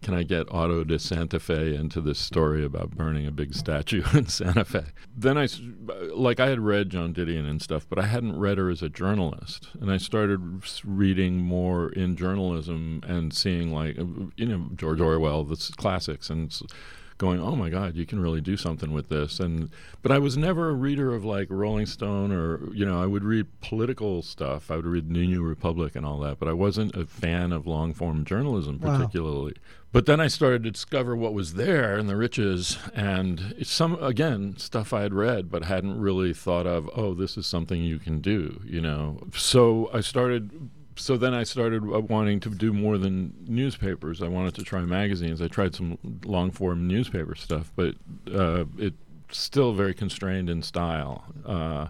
can 0.02 0.15
I 0.15 0.24
get 0.24 0.52
Otto 0.52 0.84
de 0.84 0.98
Santa 0.98 1.39
Fe 1.39 1.76
into 1.76 2.02
this 2.02 2.17
story 2.17 2.65
about 2.65 2.91
burning 2.91 3.28
a 3.28 3.32
big 3.32 3.54
statue 3.54 4.04
in 4.13 4.28
Santa 4.28 4.65
Fe? 4.65 4.86
Then 5.15 5.38
I, 5.38 5.48
like, 6.13 6.39
I 6.39 6.50
had 6.50 6.60
read 6.60 6.89
Joan 6.89 7.13
Didion 7.13 7.48
and 7.48 7.62
stuff, 7.62 7.86
but 7.88 8.00
I 8.00 8.08
hadn't 8.08 8.38
read 8.38 8.58
her 8.58 8.70
as 8.70 8.82
a 8.82 8.89
journalist. 8.89 9.70
And 9.80 9.91
I 9.91 9.98
started 9.98 10.63
reading 10.84 11.38
more 11.38 11.89
in 11.89 12.15
journalism 12.15 13.04
and 13.06 13.32
seeing, 13.32 13.72
like, 13.72 13.96
you 13.96 14.46
know, 14.46 14.70
George 14.76 15.00
Orwell, 15.00 15.44
the 15.44 15.74
classics, 15.78 16.30
and 16.32 16.52
going, 17.21 17.39
oh 17.39 17.55
my 17.55 17.69
God, 17.69 17.95
you 17.95 18.05
can 18.05 18.19
really 18.19 18.41
do 18.41 18.57
something 18.57 18.91
with 18.91 19.07
this. 19.10 19.39
And 19.39 19.69
but 20.01 20.12
I 20.12 20.17
was 20.17 20.36
never 20.36 20.69
a 20.69 20.73
reader 20.73 21.13
of 21.13 21.23
like 21.23 21.47
Rolling 21.51 21.86
Stone 21.86 22.31
or 22.31 22.67
you 22.73 22.84
know, 22.84 23.01
I 23.01 23.05
would 23.05 23.23
read 23.23 23.45
political 23.62 24.23
stuff. 24.23 24.71
I 24.71 24.75
would 24.75 24.86
read 24.88 25.10
New 25.10 25.25
New 25.27 25.43
Republic 25.43 25.95
and 25.95 26.05
all 26.05 26.19
that, 26.21 26.39
but 26.39 26.49
I 26.49 26.53
wasn't 26.53 26.95
a 26.95 27.05
fan 27.05 27.53
of 27.53 27.67
long 27.67 27.93
form 27.93 28.25
journalism 28.25 28.79
Wow. 28.79 28.97
particularly. 28.97 29.53
But 29.93 30.05
then 30.05 30.19
I 30.21 30.27
started 30.27 30.63
to 30.63 30.71
discover 30.71 31.15
what 31.15 31.34
was 31.34 31.53
there 31.55 31.97
and 31.97 32.07
the 32.10 32.15
riches, 32.15 32.77
and 32.95 33.53
some 33.62 34.01
again 34.01 34.55
stuff 34.57 34.91
I 34.93 35.01
had 35.01 35.13
read 35.13 35.51
but 35.51 35.65
hadn't 35.65 35.99
really 35.99 36.34
thought 36.34 36.65
of. 36.65 36.89
Oh, 36.95 37.13
this 37.13 37.38
is 37.38 37.45
something 37.45 37.84
you 37.84 37.99
can 37.99 38.19
do, 38.19 38.62
you 38.65 38.81
know. 38.81 39.19
So 39.36 39.89
I 39.93 40.01
started. 40.01 40.69
So 41.01 41.17
then 41.17 41.33
I 41.33 41.43
started 41.43 41.83
uh, 41.83 41.99
wanting 41.99 42.39
to 42.41 42.49
do 42.49 42.71
more 42.71 42.99
than 42.99 43.33
newspapers. 43.47 44.21
I 44.21 44.27
wanted 44.27 44.53
to 44.55 44.63
try 44.63 44.81
magazines. 44.81 45.41
I 45.41 45.47
tried 45.47 45.73
some 45.73 45.97
long 46.25 46.51
form 46.51 46.87
newspaper 46.87 47.33
stuff, 47.33 47.71
but 47.75 47.95
uh, 48.31 48.65
it's 48.77 48.95
still 49.31 49.73
very 49.73 49.95
constrained 49.95 50.47
in 50.49 50.61
style. 50.61 51.23
Uh, 51.45 51.87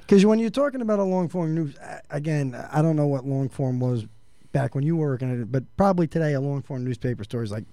Because 0.00 0.24
when 0.24 0.38
you're 0.38 0.48
talking 0.48 0.80
about 0.80 0.98
a 0.98 1.04
long 1.04 1.28
form 1.28 1.54
news, 1.54 1.74
again, 2.10 2.56
I 2.72 2.80
don't 2.80 2.96
know 2.96 3.06
what 3.06 3.26
long 3.26 3.50
form 3.50 3.78
was 3.78 4.06
back 4.52 4.74
when 4.74 4.84
you 4.84 4.96
were 4.96 5.08
working 5.08 5.30
at 5.30 5.38
it, 5.38 5.52
but 5.52 5.64
probably 5.76 6.06
today 6.06 6.32
a 6.32 6.40
long 6.40 6.62
form 6.62 6.82
newspaper 6.82 7.24
story 7.24 7.44
is 7.44 7.52
like 7.52 7.64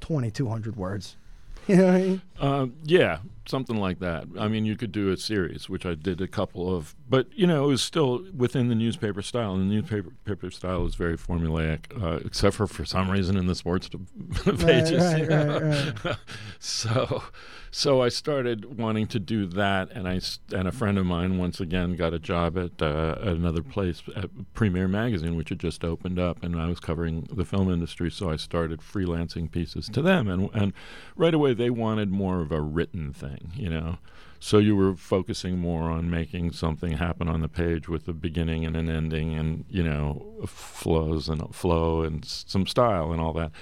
2,200 0.00 0.76
words. 0.76 1.16
You 1.68 1.76
know 1.76 1.84
what 1.86 1.94
I 1.94 1.98
mean? 2.00 2.22
Uh, 2.40 2.66
yeah, 2.82 3.18
something 3.52 3.76
like 3.76 4.00
that. 4.00 4.24
I 4.38 4.48
mean, 4.48 4.64
you 4.64 4.76
could 4.76 4.92
do 4.92 5.10
a 5.10 5.16
series, 5.16 5.68
which 5.68 5.84
I 5.84 5.94
did 5.94 6.22
a 6.22 6.26
couple 6.26 6.74
of, 6.74 6.96
but 7.08 7.26
you 7.34 7.46
know, 7.46 7.64
it 7.64 7.68
was 7.68 7.82
still 7.82 8.24
within 8.34 8.68
the 8.68 8.74
newspaper 8.74 9.20
style, 9.20 9.54
and 9.54 9.70
the 9.70 9.74
newspaper 9.74 10.10
paper 10.24 10.50
style 10.50 10.86
is 10.86 10.94
very 10.94 11.18
formulaic, 11.18 11.80
uh, 12.02 12.20
except 12.24 12.56
for 12.56 12.66
for 12.66 12.86
some 12.86 13.10
reason 13.10 13.36
in 13.36 13.46
the 13.46 13.54
sports 13.54 13.88
pages. 14.44 15.04
right, 15.04 15.18
you 15.18 15.26
know? 15.28 15.92
right, 16.04 16.16
so, 16.58 17.22
so 17.70 18.00
I 18.00 18.08
started 18.08 18.78
wanting 18.78 19.06
to 19.08 19.20
do 19.20 19.44
that, 19.46 19.90
and 19.92 20.08
I 20.08 20.18
and 20.52 20.66
a 20.66 20.72
friend 20.72 20.96
of 20.96 21.04
mine 21.04 21.36
once 21.36 21.60
again 21.60 21.94
got 21.94 22.14
a 22.14 22.18
job 22.18 22.56
at, 22.56 22.80
uh, 22.80 23.16
at 23.20 23.34
another 23.34 23.62
place 23.62 24.02
at 24.16 24.30
Premiere 24.54 24.88
Magazine, 24.88 25.36
which 25.36 25.50
had 25.50 25.60
just 25.60 25.84
opened 25.84 26.18
up, 26.18 26.42
and 26.42 26.58
I 26.58 26.68
was 26.68 26.80
covering 26.80 27.28
the 27.30 27.44
film 27.44 27.70
industry, 27.70 28.10
so 28.10 28.30
I 28.30 28.36
started 28.36 28.80
freelancing 28.80 29.50
pieces 29.50 29.90
to 29.90 30.00
them, 30.00 30.26
and 30.28 30.48
and 30.54 30.72
right 31.16 31.34
away 31.34 31.52
they 31.52 31.68
wanted 31.68 32.10
more 32.10 32.40
of 32.40 32.50
a 32.50 32.62
written 32.62 33.12
thing, 33.12 33.41
you 33.54 33.68
know. 33.68 33.98
So 34.40 34.58
you 34.58 34.74
were 34.74 34.96
focusing 34.96 35.58
more 35.58 35.82
on 35.82 36.10
making 36.10 36.50
something 36.50 36.96
happen 36.96 37.28
on 37.28 37.42
the 37.42 37.48
page 37.48 37.88
with 37.88 38.08
a 38.08 38.12
beginning 38.12 38.64
and 38.66 38.76
an 38.76 38.90
ending, 38.90 39.34
and 39.34 39.64
you 39.68 39.82
know, 39.82 40.42
flows 40.46 41.28
and 41.28 41.54
flow 41.54 42.02
and 42.02 42.24
some 42.24 42.66
style 42.66 43.12
and 43.12 43.20
all 43.20 43.32
that. 43.34 43.52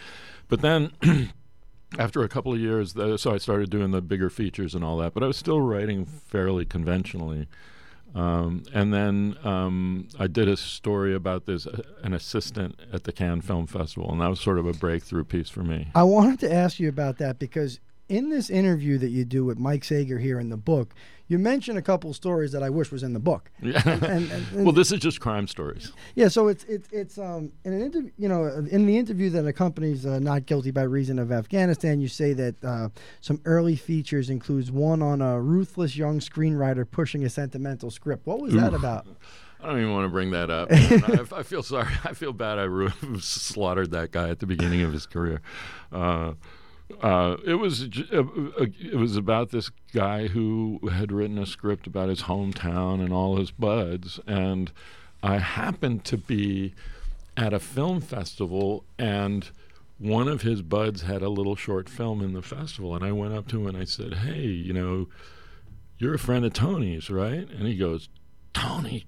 But 0.48 0.62
then 0.62 0.92
after 1.98 2.22
a 2.22 2.28
couple 2.28 2.52
of 2.52 2.60
years, 2.60 2.94
the, 2.94 3.18
so 3.18 3.34
I 3.34 3.38
started 3.38 3.70
doing 3.70 3.90
the 3.90 4.00
bigger 4.00 4.30
features 4.30 4.74
and 4.74 4.82
all 4.84 4.96
that. 4.98 5.12
But 5.12 5.22
I 5.22 5.26
was 5.26 5.36
still 5.36 5.60
writing 5.60 6.04
fairly 6.04 6.64
conventionally. 6.64 7.46
Um, 8.14 8.64
and 8.72 8.92
then 8.92 9.36
um, 9.44 10.08
I 10.18 10.26
did 10.26 10.48
a 10.48 10.56
story 10.56 11.14
about 11.14 11.46
this, 11.46 11.66
uh, 11.66 11.82
an 12.02 12.12
assistant 12.12 12.80
at 12.92 13.04
the 13.04 13.12
Cannes 13.12 13.42
Film 13.42 13.66
Festival, 13.66 14.10
and 14.10 14.20
that 14.20 14.28
was 14.28 14.40
sort 14.40 14.58
of 14.58 14.66
a 14.66 14.72
breakthrough 14.72 15.24
piece 15.24 15.48
for 15.48 15.62
me. 15.62 15.88
I 15.94 16.02
wanted 16.02 16.40
to 16.40 16.52
ask 16.52 16.80
you 16.80 16.88
about 16.88 17.18
that 17.18 17.38
because 17.38 17.78
in 18.10 18.28
this 18.28 18.50
interview 18.50 18.98
that 18.98 19.08
you 19.10 19.24
do 19.24 19.44
with 19.44 19.58
Mike 19.58 19.84
Sager 19.84 20.18
here 20.18 20.38
in 20.40 20.50
the 20.50 20.56
book, 20.56 20.94
you 21.28 21.38
mention 21.38 21.76
a 21.76 21.82
couple 21.82 22.12
stories 22.12 22.50
that 22.52 22.62
I 22.62 22.70
wish 22.70 22.90
was 22.90 23.04
in 23.04 23.12
the 23.12 23.20
book. 23.20 23.52
Yeah. 23.62 23.80
And, 23.86 24.02
and, 24.02 24.30
and- 24.32 24.64
well, 24.64 24.72
this 24.72 24.90
is 24.90 24.98
just 24.98 25.20
crime 25.20 25.46
stories. 25.46 25.92
yeah, 26.16 26.26
so 26.28 26.48
it's 26.48 26.64
it's 26.64 26.88
it's 26.90 27.18
um 27.18 27.52
in 27.64 27.72
an 27.72 27.80
interview, 27.82 28.10
you 28.18 28.28
know, 28.28 28.46
in 28.46 28.84
the 28.86 28.98
interview 28.98 29.30
that 29.30 29.46
accompanies 29.46 30.04
uh, 30.04 30.18
"Not 30.18 30.46
Guilty 30.46 30.72
by 30.72 30.82
Reason 30.82 31.18
of 31.20 31.30
Afghanistan," 31.30 32.00
you 32.00 32.08
say 32.08 32.32
that 32.32 32.64
uh, 32.64 32.88
some 33.20 33.40
early 33.44 33.76
features 33.76 34.28
includes 34.28 34.72
one 34.72 35.02
on 35.02 35.22
a 35.22 35.40
ruthless 35.40 35.96
young 35.96 36.18
screenwriter 36.18 36.84
pushing 36.90 37.24
a 37.24 37.30
sentimental 37.30 37.90
script. 37.92 38.26
What 38.26 38.40
was 38.40 38.52
that 38.54 38.74
about? 38.74 39.06
I 39.62 39.66
don't 39.66 39.78
even 39.78 39.92
want 39.92 40.06
to 40.06 40.08
bring 40.08 40.30
that 40.30 40.50
up. 40.50 40.68
I, 40.72 41.38
I 41.40 41.42
feel 41.42 41.62
sorry. 41.62 41.92
I 42.04 42.14
feel 42.14 42.32
bad. 42.32 42.58
I 42.58 42.66
slaughtered 43.18 43.90
that 43.92 44.10
guy 44.10 44.30
at 44.30 44.38
the 44.40 44.46
beginning 44.46 44.82
of 44.82 44.92
his 44.92 45.06
career. 45.06 45.42
Uh, 45.92 46.32
uh, 47.02 47.36
it 47.44 47.54
was 47.54 47.82
uh, 48.12 48.18
uh, 48.18 48.66
it 48.78 48.96
was 48.96 49.16
about 49.16 49.50
this 49.50 49.70
guy 49.92 50.28
who 50.28 50.80
had 50.92 51.12
written 51.12 51.38
a 51.38 51.46
script 51.46 51.86
about 51.86 52.08
his 52.08 52.22
hometown 52.22 53.00
and 53.00 53.12
all 53.12 53.36
his 53.36 53.50
buds, 53.50 54.20
and 54.26 54.72
I 55.22 55.38
happened 55.38 56.04
to 56.06 56.16
be 56.16 56.74
at 57.36 57.52
a 57.52 57.60
film 57.60 58.00
festival 58.00 58.84
and 58.98 59.50
one 59.98 60.28
of 60.28 60.42
his 60.42 60.62
buds 60.62 61.02
had 61.02 61.22
a 61.22 61.28
little 61.28 61.56
short 61.56 61.88
film 61.88 62.22
in 62.22 62.32
the 62.32 62.42
festival 62.42 62.94
and 62.94 63.04
I 63.04 63.12
went 63.12 63.34
up 63.34 63.46
to 63.48 63.60
him 63.60 63.66
and 63.66 63.76
I 63.76 63.84
said, 63.84 64.14
"Hey, 64.14 64.46
you 64.46 64.72
know, 64.72 65.08
you're 65.98 66.14
a 66.14 66.18
friend 66.18 66.44
of 66.44 66.52
Tony's, 66.52 67.10
right?" 67.10 67.48
And 67.50 67.66
he 67.66 67.76
goes, 67.76 68.08
"Tony, 68.52 69.06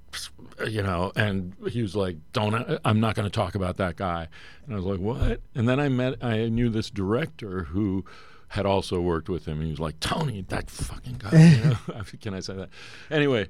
you 0.68 0.82
know," 0.82 1.12
and 1.16 1.54
he 1.70 1.82
was 1.82 1.94
like, 1.96 2.16
"Don't 2.32 2.78
I'm 2.84 3.00
not 3.00 3.14
going 3.14 3.26
to 3.26 3.30
talk 3.30 3.54
about 3.54 3.76
that 3.78 3.96
guy." 3.96 4.28
And 4.64 4.74
I 4.74 4.76
was 4.76 4.84
like, 4.84 5.00
"What?" 5.00 5.40
And 5.54 5.68
then 5.68 5.80
I 5.80 5.88
met 5.88 6.22
I 6.24 6.48
knew 6.48 6.68
this 6.70 6.90
director 6.90 7.64
who 7.64 8.04
had 8.48 8.66
also 8.66 9.00
worked 9.00 9.28
with 9.30 9.46
him. 9.46 9.60
He 9.62 9.70
was 9.70 9.80
like, 9.80 9.98
"Tony, 10.00 10.42
that 10.48 10.70
fucking 10.70 11.16
guy." 11.18 11.30
You 11.56 11.64
know? 11.88 12.02
Can 12.20 12.34
I 12.34 12.40
say 12.40 12.54
that? 12.54 12.68
Anyway, 13.10 13.48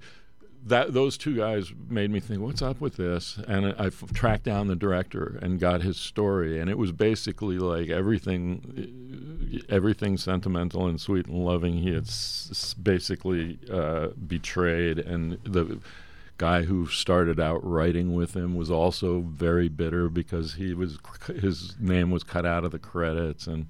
that 0.65 0.93
those 0.93 1.19
two 1.19 1.35
guys 1.37 1.73
made 1.89 2.11
me 2.11 2.21
think, 2.21 2.41
what's 2.41 2.63
up 2.63 2.81
with 2.81 2.97
this? 2.97 3.37
And 3.49 3.75
I 3.79 3.91
tracked 4.15 4.45
down 4.45 4.69
the 4.69 4.77
director 4.77 5.39
and 5.43 5.59
got 5.59 5.83
his 5.83 5.97
story, 5.97 6.61
and 6.61 6.71
it 6.71 6.79
was 6.79 6.93
basically 6.93 7.59
like 7.59 7.89
everything, 7.89 9.65
everything 9.69 10.17
sentimental 10.17 10.87
and 10.87 11.01
sweet 11.01 11.27
and 11.27 11.45
loving. 11.45 11.79
He 11.79 11.93
had 11.93 12.05
s- 12.07 12.75
basically 12.81 13.59
uh, 13.71 14.09
betrayed, 14.27 14.99
and 14.99 15.39
the 15.45 15.81
guy 16.39 16.63
who 16.63 16.87
started 16.87 17.39
out 17.41 17.65
writing 17.69 18.15
with 18.15 18.35
him 18.35 18.55
was 18.57 18.71
also 18.71 19.21
very 19.21 19.69
bitter 19.69 20.09
because 20.09 20.55
he 20.55 20.75
was 20.75 20.99
his 21.27 21.75
name 21.81 22.11
was 22.11 22.23
cut 22.25 22.47
out 22.47 22.65
of 22.65 22.71
the 22.73 22.79
credits, 22.79 23.47
and 23.47 23.67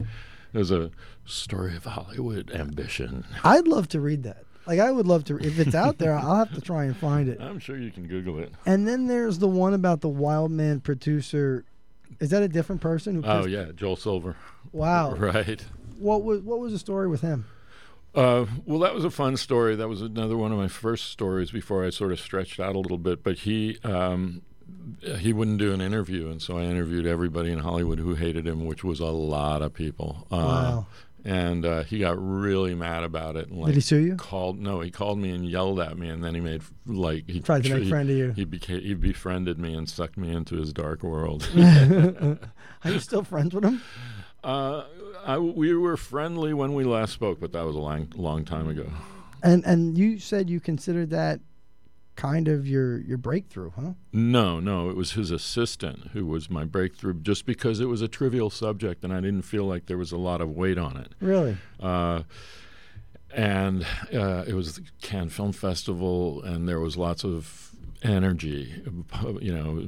it 0.52 0.58
was 0.58 0.70
a 0.70 0.90
story 1.24 1.74
of 1.76 1.84
Hollywood 1.84 2.50
ambition. 2.52 3.24
I'd 3.42 3.66
love 3.66 3.88
to 3.88 4.00
read 4.00 4.22
that. 4.24 4.44
Like 4.66 4.78
I 4.78 4.90
would 4.90 5.06
love 5.06 5.24
to. 5.24 5.36
If 5.38 5.58
it's 5.58 5.74
out 5.74 5.98
there, 5.98 6.14
I'll 6.14 6.36
have 6.36 6.54
to 6.54 6.60
try 6.60 6.84
and 6.84 6.96
find 6.96 7.28
it. 7.28 7.40
I'm 7.40 7.58
sure 7.58 7.76
you 7.76 7.90
can 7.90 8.06
Google 8.06 8.38
it. 8.38 8.52
And 8.64 8.86
then 8.86 9.06
there's 9.06 9.38
the 9.38 9.48
one 9.48 9.74
about 9.74 10.00
the 10.00 10.08
wild 10.08 10.50
man 10.52 10.80
producer. 10.80 11.64
Is 12.20 12.30
that 12.30 12.42
a 12.42 12.48
different 12.48 12.80
person? 12.80 13.16
Who 13.16 13.22
Oh 13.24 13.46
yeah, 13.46 13.66
Joel 13.74 13.96
Silver. 13.96 14.36
Wow. 14.70 15.14
Right. 15.18 15.64
What 15.98 16.22
was 16.24 16.40
what 16.40 16.58
was 16.58 16.72
the 16.72 16.78
story 16.78 17.08
with 17.08 17.20
him? 17.20 17.46
Uh, 18.14 18.44
well, 18.66 18.80
that 18.80 18.94
was 18.94 19.04
a 19.04 19.10
fun 19.10 19.36
story. 19.36 19.74
That 19.76 19.88
was 19.88 20.02
another 20.02 20.36
one 20.36 20.52
of 20.52 20.58
my 20.58 20.68
first 20.68 21.10
stories 21.10 21.50
before 21.50 21.84
I 21.84 21.90
sort 21.90 22.12
of 22.12 22.20
stretched 22.20 22.60
out 22.60 22.74
a 22.76 22.78
little 22.78 22.98
bit. 22.98 23.22
But 23.24 23.38
he 23.38 23.78
um, 23.84 24.42
he 25.18 25.32
wouldn't 25.32 25.58
do 25.58 25.72
an 25.72 25.80
interview, 25.80 26.28
and 26.28 26.42
so 26.42 26.58
I 26.58 26.62
interviewed 26.64 27.06
everybody 27.06 27.50
in 27.52 27.58
Hollywood 27.60 27.98
who 27.98 28.14
hated 28.14 28.46
him, 28.46 28.66
which 28.66 28.84
was 28.84 29.00
a 29.00 29.06
lot 29.06 29.62
of 29.62 29.72
people. 29.74 30.26
Uh, 30.30 30.36
Wow. 30.36 30.86
And 31.24 31.64
uh, 31.64 31.82
he 31.84 32.00
got 32.00 32.16
really 32.18 32.74
mad 32.74 33.04
about 33.04 33.36
it. 33.36 33.48
And, 33.48 33.58
like, 33.58 33.66
Did 33.68 33.74
he 33.76 33.80
sue 33.80 33.98
you? 33.98 34.16
Called 34.16 34.58
no, 34.58 34.80
he 34.80 34.90
called 34.90 35.18
me 35.20 35.30
and 35.30 35.48
yelled 35.48 35.78
at 35.78 35.96
me, 35.96 36.08
and 36.08 36.22
then 36.24 36.34
he 36.34 36.40
made 36.40 36.62
like 36.84 37.30
he 37.30 37.38
Tried 37.40 37.62
to 37.64 37.70
make 37.74 37.84
he- 37.84 37.88
friend 37.90 38.10
of 38.10 38.16
you. 38.16 38.32
He 38.32 38.44
became 38.44 38.80
he 38.80 38.94
befriended 38.94 39.58
me 39.58 39.74
and 39.74 39.88
sucked 39.88 40.16
me 40.16 40.32
into 40.32 40.56
his 40.56 40.72
dark 40.72 41.02
world. 41.04 41.48
Are 41.56 42.90
you 42.90 42.98
still 42.98 43.22
friends 43.22 43.54
with 43.54 43.64
him? 43.64 43.80
Uh, 44.42 44.84
I, 45.24 45.38
we 45.38 45.72
were 45.76 45.96
friendly 45.96 46.52
when 46.52 46.74
we 46.74 46.82
last 46.82 47.12
spoke, 47.12 47.38
but 47.38 47.52
that 47.52 47.64
was 47.64 47.76
a 47.76 47.78
long, 47.78 48.12
long 48.16 48.44
time 48.44 48.68
ago. 48.68 48.90
And 49.44 49.64
and 49.64 49.96
you 49.96 50.18
said 50.18 50.50
you 50.50 50.58
considered 50.58 51.10
that 51.10 51.40
kind 52.16 52.48
of 52.48 52.66
your 52.66 52.98
your 52.98 53.18
breakthrough, 53.18 53.70
huh? 53.70 53.92
No, 54.12 54.60
no, 54.60 54.90
it 54.90 54.96
was 54.96 55.12
his 55.12 55.30
assistant 55.30 56.08
who 56.12 56.26
was 56.26 56.50
my 56.50 56.64
breakthrough, 56.64 57.14
just 57.14 57.46
because 57.46 57.80
it 57.80 57.86
was 57.86 58.02
a 58.02 58.08
trivial 58.08 58.50
subject 58.50 59.04
and 59.04 59.12
I 59.12 59.20
didn't 59.20 59.42
feel 59.42 59.64
like 59.64 59.86
there 59.86 59.98
was 59.98 60.12
a 60.12 60.18
lot 60.18 60.40
of 60.40 60.50
weight 60.50 60.78
on 60.78 60.96
it. 60.96 61.12
Really? 61.20 61.56
Uh, 61.80 62.22
and 63.34 63.86
uh, 64.12 64.44
it 64.46 64.54
was 64.54 64.76
the 64.76 64.82
Cannes 65.00 65.30
Film 65.30 65.52
Festival, 65.52 66.42
and 66.42 66.68
there 66.68 66.80
was 66.80 66.96
lots 66.98 67.24
of 67.24 67.70
energy. 68.02 68.82
You 69.40 69.54
know, 69.54 69.86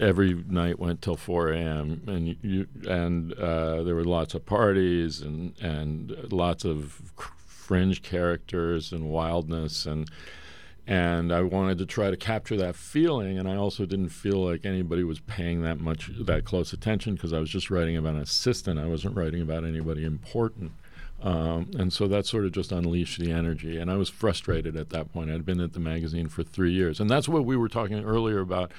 every 0.00 0.34
night 0.48 0.78
went 0.78 1.02
till 1.02 1.16
4 1.16 1.52
a.m. 1.52 2.02
and 2.06 2.36
you, 2.42 2.66
and 2.88 3.32
uh, 3.34 3.82
there 3.82 3.94
were 3.94 4.04
lots 4.04 4.34
of 4.34 4.44
parties 4.46 5.20
and 5.20 5.54
and 5.60 6.32
lots 6.32 6.64
of 6.64 7.00
fringe 7.46 8.02
characters 8.02 8.92
and 8.92 9.08
wildness 9.10 9.86
and 9.86 10.10
and 10.90 11.32
I 11.32 11.42
wanted 11.42 11.78
to 11.78 11.86
try 11.86 12.10
to 12.10 12.16
capture 12.16 12.56
that 12.56 12.74
feeling 12.74 13.38
and 13.38 13.48
I 13.48 13.54
also 13.54 13.86
didn't 13.86 14.08
feel 14.08 14.44
like 14.44 14.64
anybody 14.64 15.04
was 15.04 15.20
paying 15.20 15.62
that 15.62 15.78
much 15.78 16.10
that 16.18 16.44
close 16.44 16.72
attention 16.72 17.14
because 17.14 17.32
I 17.32 17.38
was 17.38 17.48
just 17.48 17.70
writing 17.70 17.96
about 17.96 18.14
an 18.16 18.22
assistant. 18.22 18.80
I 18.80 18.86
wasn't 18.86 19.16
writing 19.16 19.40
about 19.40 19.64
anybody 19.64 20.04
important. 20.04 20.72
Um, 21.22 21.70
and 21.78 21.92
so 21.92 22.08
that 22.08 22.26
sort 22.26 22.44
of 22.44 22.50
just 22.50 22.72
unleashed 22.72 23.20
the 23.20 23.30
energy 23.30 23.78
and 23.78 23.88
I 23.88 23.96
was 23.96 24.08
frustrated 24.08 24.74
at 24.74 24.90
that 24.90 25.12
point. 25.12 25.30
I'd 25.30 25.46
been 25.46 25.60
at 25.60 25.74
the 25.74 25.80
magazine 25.80 26.28
for 26.28 26.42
three 26.42 26.72
years 26.72 26.98
and 26.98 27.08
that's 27.08 27.28
what 27.28 27.44
we 27.44 27.56
were 27.56 27.68
talking 27.68 28.04
earlier 28.04 28.40
about 28.40 28.72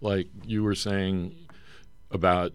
like 0.00 0.28
you 0.44 0.62
were 0.62 0.76
saying 0.76 1.34
about 2.12 2.52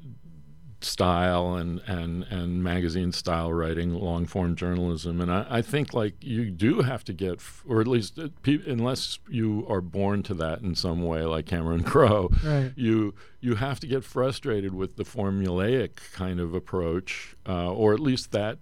style 0.86 1.56
and, 1.56 1.80
and, 1.88 2.24
and 2.24 2.64
magazine 2.64 3.12
style 3.12 3.52
writing, 3.52 3.94
long 3.94 4.26
form 4.26 4.56
journalism. 4.56 5.20
And 5.22 5.32
I, 5.32 5.46
I 5.50 5.62
think 5.62 5.94
like 5.94 6.16
you 6.22 6.50
do 6.52 6.82
have 6.82 7.04
to 7.06 7.14
get, 7.14 7.42
or 7.68 7.82
at 7.82 7.88
least 7.88 8.20
uh, 8.20 8.30
unless 8.68 9.20
you 9.30 9.66
are 9.70 9.82
born 9.82 10.24
to 10.24 10.34
that 10.36 10.62
in 10.62 10.76
some 10.76 11.04
way, 11.04 11.24
like 11.24 11.46
Cameron 11.46 11.84
Crowe, 11.92 12.30
Right. 12.44 12.72
you 12.76 13.14
you 13.40 13.56
have 13.56 13.80
to 13.82 13.88
get 13.88 14.04
frustrated 14.04 14.74
with 14.74 14.96
the 14.96 15.04
formulaic 15.04 15.98
kind 16.14 16.40
of 16.40 16.54
approach, 16.54 17.36
uh, 17.48 17.72
or 17.72 17.94
at 17.94 18.00
least 18.00 18.32
that 18.32 18.60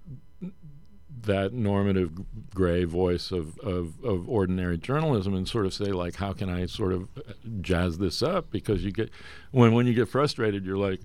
that 1.24 1.54
normative 1.54 2.12
gray 2.56 2.84
voice 2.84 3.32
of, 3.32 3.58
of, 3.60 3.94
of 4.04 4.28
ordinary 4.28 4.78
journalism 4.78 5.36
and 5.36 5.48
sort 5.48 5.68
of 5.68 5.74
say 5.74 5.92
like 5.92 6.16
how 6.16 6.34
can 6.34 6.50
I 6.50 6.66
sort 6.66 6.94
of 6.94 7.04
uh, 7.16 7.34
jazz 7.62 8.00
this 8.00 8.24
up 8.24 8.50
because 8.50 8.84
you 8.84 8.92
get 8.92 9.12
when 9.52 9.74
when 9.74 9.86
you 9.86 9.94
get 9.94 10.08
frustrated 10.10 10.66
you're 10.66 10.78
like 10.78 11.00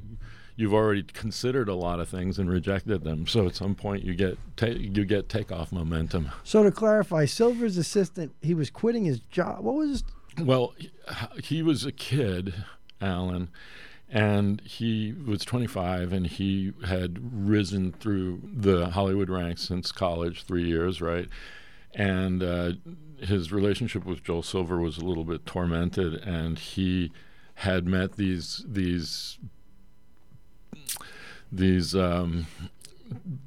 you've 0.56 0.74
already 0.74 1.02
considered 1.02 1.68
a 1.68 1.74
lot 1.74 2.00
of 2.00 2.08
things 2.08 2.38
and 2.38 2.50
rejected 2.50 3.04
them 3.04 3.26
so 3.26 3.46
at 3.46 3.54
some 3.54 3.74
point 3.74 4.02
you 4.02 4.14
get 4.14 4.38
ta- 4.56 4.66
you 4.66 5.04
get 5.04 5.28
takeoff 5.28 5.70
momentum 5.70 6.30
So 6.44 6.62
to 6.62 6.70
clarify, 6.70 7.26
Silver's 7.26 7.76
assistant, 7.76 8.34
he 8.42 8.54
was 8.54 8.70
quitting 8.70 9.04
his 9.04 9.20
job. 9.20 9.60
What 9.60 9.74
was 9.74 9.90
his 9.90 10.04
Well, 10.46 10.74
he, 10.78 10.90
he 11.42 11.62
was 11.62 11.84
a 11.84 11.92
kid, 11.92 12.54
Alan, 13.00 13.50
and 14.08 14.60
he 14.62 15.12
was 15.12 15.44
25, 15.44 16.12
and 16.12 16.26
he 16.26 16.72
had 16.86 17.18
risen 17.48 17.92
through 17.92 18.40
the 18.54 18.90
Hollywood 18.90 19.28
ranks 19.28 19.62
since 19.62 19.90
college, 19.92 20.44
three 20.44 20.64
years, 20.64 21.00
right? 21.00 21.28
And 21.94 22.42
uh, 22.42 22.72
his 23.20 23.50
relationship 23.52 24.04
with 24.04 24.22
Joel 24.22 24.42
Silver 24.42 24.78
was 24.78 24.98
a 24.98 25.04
little 25.04 25.24
bit 25.24 25.44
tormented, 25.46 26.14
and 26.14 26.58
he 26.58 27.10
had 27.60 27.86
met 27.86 28.16
these 28.16 28.64
these 28.68 29.38
these 31.50 31.94
um, 31.94 32.46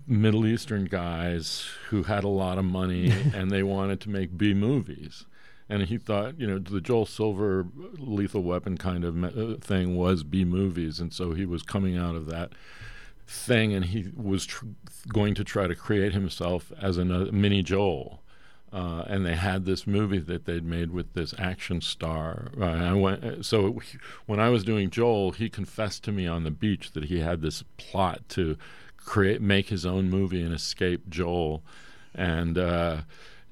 Middle 0.08 0.46
Eastern 0.46 0.86
guys 0.86 1.68
who 1.90 2.04
had 2.04 2.24
a 2.24 2.30
lot 2.30 2.58
of 2.58 2.66
money 2.66 3.12
and 3.34 3.52
they 3.52 3.64
wanted 3.64 4.00
to 4.02 4.10
make 4.10 4.38
B 4.38 4.54
movies. 4.54 5.26
And 5.72 5.84
he 5.84 6.00
thought, 6.00 6.40
you 6.40 6.48
know, 6.48 6.58
the 6.58 6.82
Joel 6.82 7.06
Silver 7.06 7.68
lethal 7.98 8.42
weapon 8.42 8.78
kind 8.78 9.04
of 9.04 9.24
uh, 9.24 9.58
thing 9.62 9.96
was 9.96 10.24
B 10.24 10.44
movies. 10.44 11.00
And 11.00 11.14
so 11.14 11.34
he 11.34 11.46
was 11.46 11.62
coming 11.62 11.96
out 11.96 12.16
of 12.16 12.26
that 12.26 12.54
thing 13.28 13.74
and 13.74 13.86
he 13.86 14.12
was 14.16 14.48
tr- 14.48 14.66
going 15.08 15.36
to 15.36 15.44
try 15.44 15.68
to 15.68 15.76
create 15.76 16.14
himself 16.14 16.72
as 16.82 16.98
a 16.98 17.06
mini 17.06 17.62
Joel. 17.62 18.24
Uh, 18.72 19.04
and 19.08 19.26
they 19.26 19.36
had 19.36 19.66
this 19.66 19.88
movie 19.88 20.20
that 20.20 20.46
they'd 20.46 20.64
made 20.64 20.92
with 20.92 21.14
this 21.14 21.34
action 21.40 21.82
star. 21.82 22.52
Uh, 22.60 22.66
I 22.66 22.94
went, 22.94 23.24
uh, 23.24 23.42
so 23.42 23.80
he- 23.80 23.98
when 24.28 24.40
I 24.40 24.50
was 24.50 24.64
doing 24.64 24.92
Joel, 24.92 25.32
he 25.32 25.50
confessed 25.50 26.04
to 26.04 26.12
me 26.12 26.28
on 26.28 26.44
the 26.44 26.52
beach 26.52 26.92
that 26.92 27.06
he 27.06 27.20
had 27.20 27.42
this 27.42 27.64
plot 27.78 28.22
to 28.30 28.58
create, 28.96 29.42
make 29.42 29.70
his 29.70 29.86
own 29.88 30.10
movie 30.10 30.44
and 30.44 30.54
escape 30.54 31.10
Joel, 31.10 31.64
and 32.14 32.58
uh, 32.60 32.98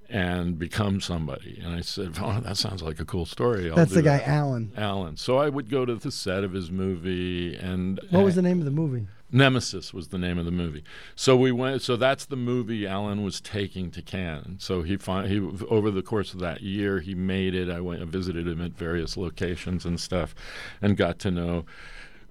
and 0.10 0.58
become 0.58 1.02
somebody. 1.02 1.60
And 1.64 1.74
I 1.74 1.82
said, 1.82 2.18
"Oh, 2.22 2.40
that 2.40 2.58
sounds 2.58 2.82
like 2.82 3.00
a 3.00 3.06
cool 3.06 3.26
story." 3.26 3.70
I'll 3.70 3.76
That's 3.76 3.94
the 3.94 4.02
guy 4.02 4.18
that." 4.18 4.28
Alan. 4.28 4.72
Alan. 4.78 5.18
So 5.18 5.38
I 5.38 5.50
would 5.50 5.70
go 5.70 5.86
to 5.86 5.96
the 5.96 6.12
set 6.12 6.44
of 6.44 6.54
his 6.54 6.72
movie, 6.72 7.56
and 7.56 8.00
What 8.10 8.24
was 8.24 8.36
the 8.36 8.42
name 8.42 8.60
of 8.60 8.66
the 8.66 8.72
movie? 8.72 9.08
Nemesis 9.30 9.94
was 9.94 10.08
the 10.08 10.18
name 10.18 10.38
of 10.38 10.46
the 10.46 10.52
movie. 10.52 10.84
So 11.16 11.36
we 11.36 11.52
went. 11.52 11.82
So 11.82 11.98
that's 11.98 12.26
the 12.26 12.38
movie 12.38 12.88
Alan 12.88 13.24
was 13.24 13.42
taking 13.42 13.92
to 13.92 14.02
Cannes. 14.02 14.58
So 14.60 14.84
he 14.84 14.96
fin- 14.96 15.26
he 15.28 15.40
over 15.68 15.92
the 15.92 16.02
course 16.02 16.34
of 16.34 16.40
that 16.40 16.62
year 16.62 17.02
he 17.02 17.14
made 17.14 17.54
it. 17.54 17.70
I 17.70 17.82
went 17.82 18.02
and 18.02 18.10
visited 18.10 18.48
him 18.48 18.62
at 18.62 18.78
various 18.78 19.18
locations 19.18 19.84
and 19.86 20.00
stuff, 20.00 20.34
and 20.82 20.96
got 20.96 21.20
to 21.20 21.32
know 21.32 21.66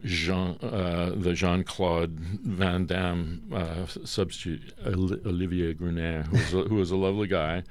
Jean 0.05 0.59
uh, 0.63 1.13
the 1.17 1.33
Jean 1.33 1.65
Claude 1.65 2.13
Van 2.13 2.87
Damme 2.87 3.43
uh, 3.53 3.87
substitute 3.87 4.75
Olivier 4.87 5.75
Gruner, 5.75 6.23
who 6.25 6.37
was 6.37 6.55
a, 6.55 6.69
who 6.69 6.75
was 6.77 6.91
a 6.91 6.97
lovely 6.97 7.27
guy. 7.27 7.63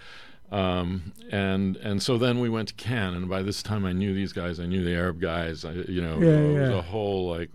Um, 0.52 1.14
and 1.32 1.76
and 1.78 2.02
so 2.02 2.18
then 2.18 2.40
we 2.40 2.50
went 2.50 2.70
to 2.70 2.74
Cannes, 2.76 3.16
and 3.16 3.30
by 3.30 3.42
this 3.42 3.64
time 3.64 3.86
I 3.86 3.94
knew 3.94 4.14
these 4.14 4.34
guys. 4.34 4.60
I 4.60 4.66
knew 4.66 4.84
the 4.84 4.94
Arab 4.94 5.20
guys. 5.20 5.66
I, 5.66 5.72
you 5.72 6.02
know, 6.02 6.20
Yeah, 6.20 6.38
it 6.38 6.60
was 6.60 6.70
a 6.70 6.82
whole 6.82 7.30
like 7.30 7.50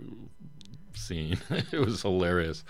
scene. 0.95 1.39
it 1.73 1.79
was 1.79 2.03
hilarious. 2.03 2.65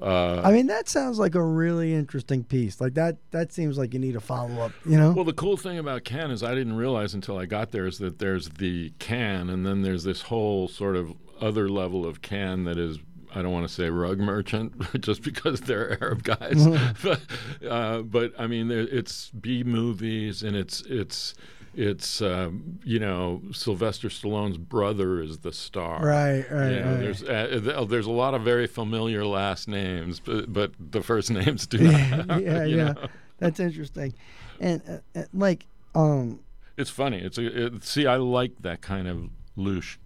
Uh, 0.00 0.40
I 0.42 0.52
mean, 0.52 0.66
that 0.68 0.88
sounds 0.88 1.18
like 1.18 1.34
a 1.34 1.42
really 1.42 1.94
interesting 1.94 2.44
piece. 2.44 2.80
Like 2.80 2.94
that. 2.94 3.18
That 3.30 3.52
seems 3.52 3.78
like 3.78 3.92
you 3.92 4.00
need 4.00 4.16
a 4.16 4.20
follow 4.20 4.60
up. 4.60 4.72
You 4.86 4.96
know. 4.96 5.12
Well, 5.12 5.24
the 5.24 5.32
cool 5.32 5.56
thing 5.56 5.78
about 5.78 6.04
Cannes 6.04 6.30
is 6.30 6.42
I 6.42 6.54
didn't 6.54 6.76
realize 6.76 7.14
until 7.14 7.38
I 7.38 7.46
got 7.46 7.70
there 7.70 7.86
is 7.86 7.98
that 7.98 8.18
there's 8.18 8.48
the 8.48 8.92
Cannes, 8.98 9.50
and 9.50 9.66
then 9.66 9.82
there's 9.82 10.04
this 10.04 10.22
whole 10.22 10.68
sort 10.68 10.96
of 10.96 11.14
other 11.40 11.68
level 11.68 12.06
of 12.06 12.22
Cannes 12.22 12.64
that 12.64 12.78
is. 12.78 12.98
I 13.34 13.42
don't 13.42 13.52
want 13.52 13.68
to 13.68 13.72
say 13.72 13.90
rug 13.90 14.18
merchant 14.18 14.72
just 15.02 15.22
because 15.22 15.60
they're 15.60 15.98
Arab 16.02 16.22
guys, 16.22 16.66
but, 17.02 17.20
uh, 17.68 18.00
but 18.00 18.32
I 18.38 18.46
mean 18.46 18.70
it's 18.70 19.28
B 19.30 19.62
movies 19.62 20.42
and 20.42 20.56
it's 20.56 20.80
it's 20.86 21.34
it's 21.74 22.22
um, 22.22 22.80
you 22.84 22.98
know 22.98 23.42
Sylvester 23.52 24.08
Stallone's 24.08 24.56
brother 24.58 25.20
is 25.20 25.38
the 25.38 25.52
star, 25.52 26.04
Right, 26.04 26.44
right, 26.50 26.70
You 26.70 26.80
know, 26.80 26.90
right. 26.90 27.00
There's 27.00 27.22
uh, 27.22 27.84
there's 27.88 28.06
a 28.06 28.10
lot 28.10 28.34
of 28.34 28.42
very 28.42 28.66
familiar 28.66 29.24
last 29.24 29.68
names, 29.68 30.20
but, 30.20 30.52
but 30.52 30.72
the 30.78 31.02
first 31.02 31.30
names 31.30 31.66
do 31.66 31.78
yeah, 31.78 32.24
not. 32.26 32.42
yeah, 32.42 32.64
yeah. 32.64 32.92
know. 32.92 33.06
That's 33.38 33.60
interesting, 33.60 34.14
and 34.58 34.82
uh, 34.88 35.20
uh, 35.20 35.24
like, 35.32 35.66
um, 35.94 36.40
It's 36.76 36.90
funny. 36.90 37.18
It's 37.18 37.38
a, 37.38 37.66
it, 37.66 37.84
see, 37.84 38.06
I 38.06 38.16
like 38.16 38.52
that 38.62 38.80
kind 38.80 39.06
of 39.06 39.30
louche 39.56 39.98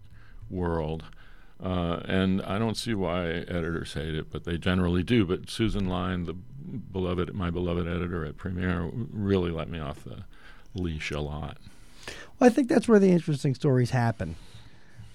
world, 0.51 1.05
uh, 1.63 2.01
and 2.07 2.43
I 2.43 2.59
don't 2.59 2.77
see 2.77 2.95
why 2.95 3.27
editors 3.27 3.95
hate 3.95 4.15
it, 4.15 4.31
but 4.31 4.45
they 4.45 4.59
generally 4.59 5.03
do. 5.03 5.25
But 5.25 5.49
Susan 5.49 5.89
Lyne, 5.89 6.25
the 6.25 6.35
beloved, 6.35 7.33
my 7.35 7.51
beloved 7.51 7.87
editor 7.87 8.25
at 8.25 8.37
Premiere, 8.37 8.91
really 8.93 9.51
let 9.51 9.69
me 9.69 9.79
off 9.79 10.03
the 10.05 10.25
leash 10.75 11.11
a 11.13 11.21
lot. 11.21 11.59
Well, 12.39 12.51
I 12.51 12.53
think 12.53 12.69
that's 12.69 12.89
where 12.89 12.99
the 12.99 13.11
interesting 13.11 13.55
stories 13.55 13.91
happen. 13.91 14.35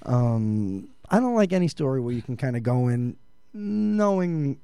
Um, 0.04 0.90
I 1.10 1.20
don't 1.20 1.36
like 1.36 1.52
any 1.52 1.68
story 1.68 2.00
where 2.00 2.14
you 2.14 2.22
can 2.22 2.38
kind 2.38 2.56
of 2.56 2.64
go 2.64 2.88
in 2.88 3.18
knowing 3.54 4.60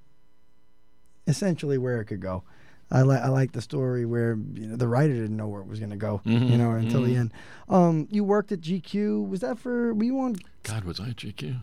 essentially 1.27 1.77
where 1.77 1.99
it 1.99 2.05
could 2.05 2.21
go. 2.21 2.43
I 2.91 3.01
like 3.01 3.21
I 3.21 3.29
like 3.29 3.53
the 3.53 3.61
story 3.61 4.05
where 4.05 4.37
you 4.53 4.67
know 4.67 4.75
the 4.75 4.87
writer 4.87 5.13
didn't 5.13 5.35
know 5.37 5.47
where 5.47 5.61
it 5.61 5.67
was 5.67 5.79
going 5.79 5.89
to 5.91 5.95
go, 5.97 6.21
you 6.25 6.37
Mhm, 6.37 6.57
know, 6.57 6.71
until 6.71 7.01
the 7.01 7.15
mhm. 7.15 7.19
end. 7.19 7.31
Um, 7.69 8.07
you 8.11 8.23
worked 8.23 8.51
at 8.51 8.61
GQ. 8.61 9.27
Was 9.29 9.39
that 9.39 9.57
for? 9.57 9.93
Were 9.95 10.03
you 10.03 10.19
on? 10.19 10.35
God, 10.63 10.83
was 10.85 10.99
I 10.99 11.09
at 11.09 11.15
GQ? 11.17 11.55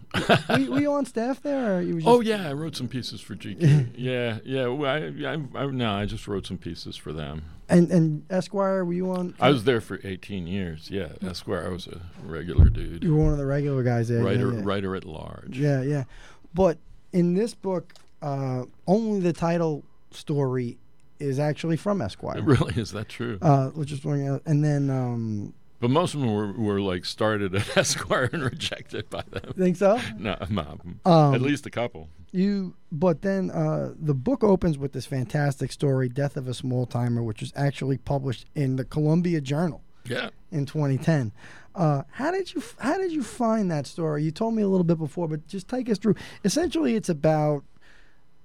were, 0.48 0.58
you, 0.58 0.70
were 0.72 0.80
you 0.80 0.92
on 0.92 1.06
staff 1.06 1.40
there? 1.42 1.76
Or 1.76 1.80
you 1.80 1.94
was 1.96 2.04
just, 2.04 2.12
oh 2.14 2.20
yeah, 2.20 2.48
I 2.48 2.52
wrote 2.52 2.74
some 2.76 2.88
pieces 2.88 3.20
for 3.20 3.34
GQ. 3.36 3.90
yeah, 3.96 4.38
yeah. 4.44 4.66
well, 4.66 4.90
I, 4.90 5.26
I, 5.26 5.62
I, 5.62 5.66
no, 5.66 5.92
I 5.92 6.04
just 6.04 6.26
wrote 6.26 6.46
some 6.46 6.58
pieces 6.58 6.96
for 6.96 7.12
them. 7.12 7.42
And 7.68 7.90
and 7.92 8.24
Esquire, 8.28 8.84
were 8.84 8.92
you 8.92 9.10
on? 9.12 9.34
I 9.38 9.50
was 9.50 9.62
there 9.64 9.80
for 9.80 10.00
18 10.02 10.48
years. 10.48 10.90
Yeah, 10.90 11.10
Esquire, 11.22 11.64
I 11.66 11.68
was 11.68 11.86
a 11.86 12.00
regular 12.24 12.68
dude, 12.68 13.04
You 13.04 13.14
were 13.14 13.22
one 13.22 13.32
of 13.32 13.38
the 13.38 13.46
regular 13.46 13.84
guys 13.84 14.08
there. 14.08 14.18
yeah, 14.18 14.24
writer, 14.24 14.52
yeah. 14.52 14.60
writer 14.64 14.96
at 14.96 15.04
large. 15.04 15.56
Yeah, 15.56 15.82
yeah. 15.82 16.04
But 16.52 16.78
in 17.12 17.34
this 17.34 17.54
book, 17.54 17.94
uh, 18.20 18.64
only 18.88 19.20
the 19.20 19.32
title 19.32 19.84
story 20.10 20.76
is 21.20 21.38
actually 21.38 21.76
from 21.76 22.00
Esquire. 22.02 22.42
Really, 22.44 22.74
is 22.80 22.92
that 22.92 23.08
true? 23.08 23.38
Uh, 23.42 23.68
which 23.68 23.92
is 23.92 24.00
pointing 24.00 24.28
out, 24.28 24.42
and 24.46 24.64
then 24.64 24.90
um, 24.90 25.54
But 25.80 25.90
most 25.90 26.14
of 26.14 26.20
them 26.20 26.32
were, 26.34 26.52
were 26.52 26.80
like 26.80 27.04
started 27.04 27.54
at 27.54 27.76
Esquire 27.76 28.28
and 28.32 28.42
rejected 28.42 29.08
by 29.10 29.22
them. 29.30 29.52
think 29.56 29.76
so. 29.76 30.00
No, 30.18 30.36
um, 30.40 31.00
Um, 31.04 31.34
at 31.34 31.40
least 31.40 31.66
a 31.66 31.70
couple. 31.70 32.08
You, 32.32 32.74
but 32.92 33.22
then 33.22 33.50
uh, 33.50 33.92
the 33.98 34.14
book 34.14 34.44
opens 34.44 34.78
with 34.78 34.92
this 34.92 35.04
fantastic 35.06 35.72
story, 35.72 36.08
"Death 36.08 36.36
of 36.36 36.46
a 36.48 36.54
Small 36.54 36.86
Timer," 36.86 37.22
which 37.22 37.40
was 37.40 37.52
actually 37.56 37.98
published 37.98 38.46
in 38.54 38.76
the 38.76 38.84
Columbia 38.84 39.40
Journal 39.40 39.82
Yeah. 40.06 40.30
in 40.52 40.64
2010. 40.64 41.32
Uh, 41.74 42.02
how 42.12 42.30
did 42.30 42.52
you 42.54 42.62
how 42.78 42.98
did 42.98 43.10
you 43.10 43.22
find 43.24 43.70
that 43.70 43.86
story? 43.86 44.22
You 44.22 44.30
told 44.30 44.54
me 44.54 44.62
a 44.62 44.68
little 44.68 44.84
bit 44.84 44.98
before, 44.98 45.26
but 45.28 45.46
just 45.48 45.66
take 45.68 45.88
us 45.90 45.98
through. 45.98 46.14
Essentially, 46.44 46.94
it's 46.94 47.08
about 47.08 47.64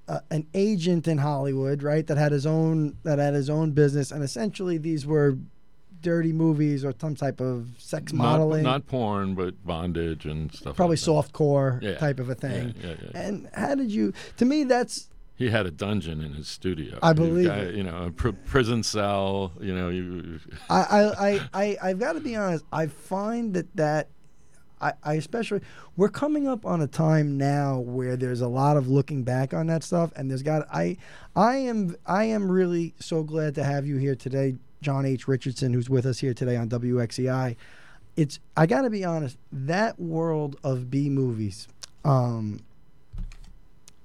uh, 0.08 0.20
an 0.30 0.46
agent 0.54 1.08
in 1.08 1.18
Hollywood, 1.20 1.82
right? 1.84 2.06
That 2.06 2.18
had 2.18 2.32
his 2.32 2.46
own 2.46 2.98
that 3.04 3.20
had 3.20 3.34
his 3.34 3.50
own 3.50 3.72
business, 3.72 4.12
and 4.12 4.24
essentially 4.24 4.78
these 4.78 5.06
were 5.06 5.38
dirty 6.02 6.32
movies 6.34 6.86
or 6.86 6.94
some 7.02 7.16
type 7.16 7.42
of 7.42 7.68
sex 7.80 8.14
modeling, 8.14 8.62
Not, 8.64 8.70
not 8.72 8.86
porn, 8.88 9.34
but 9.34 9.66
bondage 9.66 10.26
and 10.28 10.54
stuff. 10.54 10.76
probably 10.76 10.94
like 10.98 11.00
soft 11.04 11.34
core 11.34 11.80
Yeah. 11.82 11.96
type 11.98 12.20
of 12.20 12.30
a 12.30 12.36
thing. 12.36 12.76
Yeah, 12.80 12.94
yeah. 13.02 13.20
And 13.20 13.50
how 13.56 13.74
did 13.74 13.92
you? 13.92 14.14
To 14.38 14.46
me, 14.46 14.66
that's 14.66 15.10
He 15.36 15.50
had 15.50 15.66
a 15.66 15.72
dungeon 15.72 16.22
in 16.22 16.34
his 16.34 16.48
studio. 16.48 17.00
I 17.02 17.14
believe 17.14 17.48
got, 17.48 17.58
it. 17.58 17.74
You 17.76 17.84
know, 17.84 18.04
a 18.06 18.12
pr- 18.12 18.30
prison 18.46 18.84
cell. 18.84 19.52
You 19.60 19.74
know, 19.74 19.90
you. 19.90 20.40
I, 20.70 20.80
I, 20.80 21.02
I, 21.30 21.50
I, 21.54 21.78
I've 21.90 22.00
got 22.00 22.14
to 22.14 22.20
be 22.22 22.36
honest. 22.36 22.64
I 22.72 22.86
find 22.86 23.56
that 23.56 23.76
that 23.76 24.10
I, 24.82 24.94
I 25.04 25.14
especially 25.16 25.62
we're 25.96 26.10
coming 26.10 26.48
up 26.48 26.66
on 26.66 26.82
a 26.82 26.88
time 26.88 27.38
now 27.38 27.80
where 27.80 28.16
there's 28.16 28.42
a 28.42 28.48
lot 28.48 28.78
of 28.78 28.88
looking 28.88 29.24
back 29.24 29.54
on 29.54 29.68
that 29.68 29.84
stuff, 29.84 30.12
and 30.16 30.30
there's 30.30 30.44
got 30.44 30.68
I, 30.72 30.98
I 31.36 31.58
am 31.58 31.96
I 32.06 32.26
am 32.26 32.52
really 32.52 32.94
so 33.00 33.24
glad 33.24 33.56
to 33.56 33.64
have 33.64 33.86
you 33.86 33.98
here 33.98 34.16
today, 34.16 34.56
John 34.82 35.06
H. 35.06 35.28
Richardson, 35.28 35.74
who's 35.74 35.90
with 35.90 36.06
us 36.06 36.20
here 36.20 36.34
today 36.34 36.58
on 36.58 36.70
WXCI. 36.70 37.56
It's 38.16 38.40
I 38.56 38.66
got 38.66 38.82
to 38.82 38.90
be 38.90 39.04
honest. 39.04 39.38
That 39.52 40.00
world 40.00 40.58
of 40.64 40.90
B 40.90 41.10
movies, 41.10 41.68
um, 42.04 42.62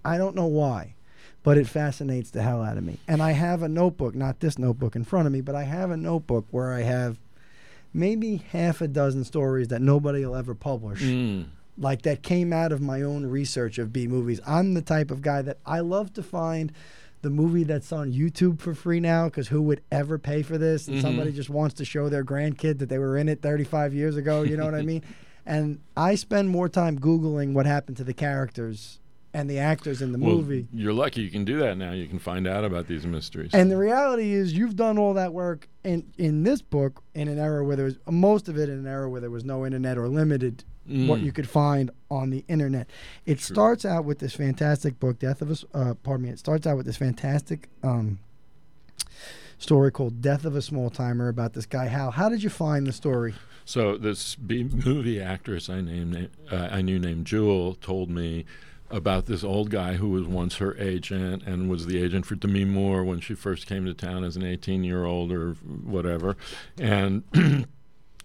I 0.04 0.18
don't 0.18 0.34
know 0.34 0.46
why 0.46 0.94
but 1.42 1.56
it 1.56 1.66
fascinates 1.66 2.30
the 2.30 2.42
hell 2.42 2.62
out 2.62 2.76
of 2.76 2.84
me. 2.84 2.98
And 3.08 3.22
I 3.22 3.32
have 3.32 3.62
a 3.62 3.68
notebook, 3.68 4.14
not 4.14 4.40
this 4.40 4.58
notebook 4.58 4.94
in 4.94 5.04
front 5.04 5.26
of 5.26 5.32
me, 5.32 5.40
but 5.40 5.54
I 5.54 5.62
have 5.62 5.90
a 5.90 5.96
notebook 5.96 6.46
where 6.50 6.72
I 6.72 6.82
have 6.82 7.18
maybe 7.92 8.36
half 8.50 8.80
a 8.80 8.88
dozen 8.88 9.24
stories 9.24 9.68
that 9.68 9.82
nobody 9.82 10.24
will 10.24 10.36
ever 10.36 10.54
publish. 10.54 11.02
Mm. 11.02 11.46
Like 11.78 12.02
that 12.02 12.22
came 12.22 12.52
out 12.52 12.72
of 12.72 12.80
my 12.80 13.02
own 13.02 13.26
research 13.26 13.78
of 13.78 13.92
B 13.92 14.06
movies. 14.06 14.40
I'm 14.46 14.74
the 14.74 14.82
type 14.82 15.10
of 15.10 15.22
guy 15.22 15.42
that 15.42 15.58
I 15.64 15.80
love 15.80 16.12
to 16.14 16.22
find 16.22 16.72
the 17.22 17.30
movie 17.30 17.64
that's 17.64 17.92
on 17.92 18.12
YouTube 18.12 18.60
for 18.60 18.74
free 18.74 19.00
now 19.00 19.24
because 19.26 19.48
who 19.48 19.60
would 19.62 19.82
ever 19.92 20.18
pay 20.18 20.42
for 20.42 20.56
this? 20.56 20.88
And 20.88 20.98
Mhm. 20.98 21.02
somebody 21.02 21.32
just 21.32 21.50
wants 21.50 21.74
to 21.76 21.84
show 21.84 22.08
their 22.08 22.24
grandkid 22.24 22.78
that 22.78 22.88
they 22.88 22.98
were 22.98 23.16
in 23.16 23.28
it 23.28 23.42
35 23.42 23.92
years 23.92 24.16
ago. 24.16 24.42
You 24.42 24.56
know 24.56 24.64
what 24.64 24.74
I 24.74 24.82
mean? 24.92 25.02
And 25.44 25.80
I 25.96 26.14
spend 26.14 26.48
more 26.50 26.68
time 26.68 26.98
Googling 26.98 27.52
what 27.54 27.66
happened 27.66 27.96
to 27.98 28.04
the 28.04 28.14
characters 28.14 28.99
and 29.32 29.48
the 29.48 29.58
actors 29.58 30.02
in 30.02 30.12
the 30.12 30.18
Well, 30.18 30.36
movie. 30.36 30.66
You're 30.72 30.92
lucky 30.92 31.22
you 31.22 31.30
can 31.30 31.44
do 31.44 31.58
that 31.60 31.76
now. 31.78 31.92
You 31.92 32.06
can 32.08 32.18
find 32.18 32.46
out 32.48 32.64
about 32.64 32.86
these 32.88 33.06
mysteries. 33.06 33.50
And 33.54 33.70
the 33.70 33.76
reality 33.76 34.32
is, 34.32 34.52
you've 34.52 34.76
done 34.76 34.98
all 34.98 35.14
that 35.14 35.32
work 35.32 35.68
in 35.84 36.04
in 36.18 36.42
this 36.42 36.60
book 36.62 37.02
in 37.14 37.28
an 37.28 37.38
era 37.38 37.64
where 37.64 37.76
there 37.76 37.84
was 37.86 37.98
most 38.10 38.48
of 38.48 38.58
it 38.58 38.68
in 38.68 38.78
an 38.80 38.86
era 38.86 39.08
where 39.08 39.20
there 39.20 39.30
was 39.30 39.44
no 39.44 39.64
internet 39.64 39.96
or 39.98 40.08
limited 40.08 40.64
what 40.86 41.20
Mm. 41.20 41.24
you 41.24 41.30
could 41.30 41.48
find 41.48 41.90
on 42.10 42.30
the 42.30 42.44
internet. 42.48 42.90
It 43.24 43.38
True. 43.38 43.54
starts 43.54 43.84
out 43.84 44.04
with 44.04 44.18
this 44.18 44.34
fantastic 44.34 44.98
book, 44.98 45.20
Death 45.20 45.40
of 45.42 45.50
a. 45.52 45.76
Uh, 45.76 45.94
pardon 45.94 46.24
me. 46.26 46.30
It 46.30 46.38
starts 46.40 46.66
out 46.66 46.76
with 46.76 46.86
this 46.86 46.96
fantastic 46.96 47.68
um, 47.84 48.18
story 49.58 49.90
called 49.92 50.20
Death 50.20 50.44
of 50.44 50.56
a 50.56 50.62
Small 50.62 50.90
Timer 50.90 51.28
about 51.28 51.52
this 51.52 51.66
guy 51.66 51.86
Hal. 51.86 52.10
How 52.12 52.28
did 52.28 52.42
you 52.42 52.50
find 52.50 52.86
the 52.86 52.92
story? 52.92 53.34
So 53.64 53.96
this 53.96 54.34
B 54.34 54.64
movie 54.64 55.20
actress 55.20 55.68
I 55.70 55.80
named 55.80 56.28
uh, 56.50 56.68
I 56.72 56.82
knew 56.82 56.98
named 56.98 57.26
Jewel 57.26 57.74
told 57.74 58.10
me 58.10 58.44
about 58.90 59.26
this 59.26 59.44
old 59.44 59.70
guy 59.70 59.94
who 59.94 60.08
was 60.10 60.26
once 60.26 60.56
her 60.56 60.76
agent 60.78 61.44
and 61.44 61.70
was 61.70 61.86
the 61.86 62.02
agent 62.02 62.26
for 62.26 62.34
Demi 62.34 62.64
Moore 62.64 63.04
when 63.04 63.20
she 63.20 63.34
first 63.34 63.66
came 63.66 63.84
to 63.84 63.94
town 63.94 64.24
as 64.24 64.36
an 64.36 64.44
18 64.44 64.84
year 64.84 65.04
old 65.04 65.32
or 65.32 65.52
whatever, 65.52 66.36
and. 66.78 67.24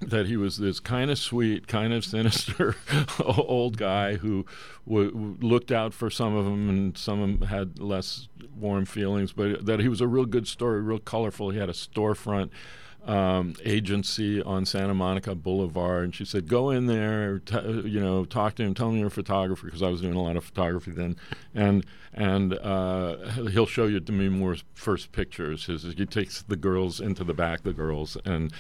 that 0.02 0.28
he 0.28 0.36
was 0.36 0.58
this 0.58 0.82
kind 0.82 1.10
of 1.10 1.18
sweet, 1.18 1.68
kind 1.68 1.94
of 1.94 2.04
sinister 2.04 2.76
old 3.24 3.78
guy 3.78 4.16
who 4.16 4.46
w- 4.86 5.38
looked 5.40 5.72
out 5.72 5.94
for 5.94 6.10
some 6.10 6.36
of 6.36 6.44
them, 6.44 6.70
and 6.70 6.98
some 6.98 7.22
of 7.22 7.40
them 7.40 7.48
had 7.48 7.80
less 7.80 8.28
warm 8.54 8.86
feelings. 8.86 9.32
But 9.32 9.66
that 9.66 9.80
he 9.80 9.88
was 9.88 10.02
a 10.02 10.08
real 10.08 10.26
good 10.26 10.48
story, 10.48 10.82
real 10.82 11.00
colorful. 11.00 11.52
He 11.52 11.60
had 11.60 11.70
a 11.70 11.74
storefront 11.74 12.50
um, 13.06 13.54
agency 13.64 14.42
on 14.42 14.66
Santa 14.66 14.94
Monica 14.94 15.36
Boulevard, 15.36 16.06
and 16.06 16.16
she 16.16 16.26
said, 16.26 16.48
"Go 16.48 16.72
in 16.72 16.88
there, 16.88 17.40
t- 17.40 17.84
you 17.86 18.00
know, 18.00 18.26
talk 18.26 18.56
to 18.56 18.64
him, 18.64 18.74
tell 18.74 18.90
him 18.90 18.98
you're 18.98 19.08
a 19.08 19.12
photographer 19.12 19.66
because 19.66 19.84
I 19.84 19.90
was 19.90 20.02
doing 20.02 20.16
a 20.16 20.22
lot 20.22 20.36
of 20.36 20.44
photography 20.44 20.92
then, 20.92 21.16
and 21.54 21.86
and 22.14 22.54
uh, 22.56 23.18
he'll 23.52 23.68
show 23.68 23.86
you 23.86 24.00
Demi 24.00 24.30
Moore's 24.30 24.64
first 24.74 25.12
pictures. 25.12 25.66
His, 25.66 25.84
he 25.84 26.06
takes 26.06 26.42
the 26.42 26.56
girls 26.56 27.00
into 27.00 27.24
the 27.24 27.34
back, 27.34 27.64
the 27.64 27.74
girls, 27.74 28.18
and." 28.26 28.52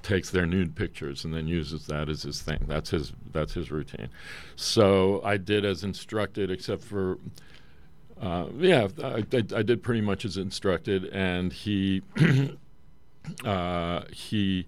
takes 0.00 0.30
their 0.30 0.46
nude 0.46 0.76
pictures 0.76 1.24
and 1.24 1.34
then 1.34 1.48
uses 1.48 1.86
that 1.86 2.08
as 2.08 2.22
his 2.22 2.40
thing. 2.40 2.64
That's 2.68 2.88
his 2.88 3.12
that's 3.32 3.52
his 3.52 3.72
routine. 3.72 4.08
So 4.54 5.20
I 5.24 5.36
did 5.36 5.64
as 5.64 5.82
instructed, 5.82 6.52
except 6.52 6.84
for 6.84 7.18
uh, 8.20 8.46
yeah, 8.58 8.88
I, 9.02 9.24
I, 9.32 9.42
I 9.56 9.62
did 9.62 9.82
pretty 9.82 10.00
much 10.00 10.24
as 10.24 10.36
instructed, 10.36 11.06
and 11.06 11.52
he 11.52 12.02
uh, 13.44 14.02
he 14.12 14.66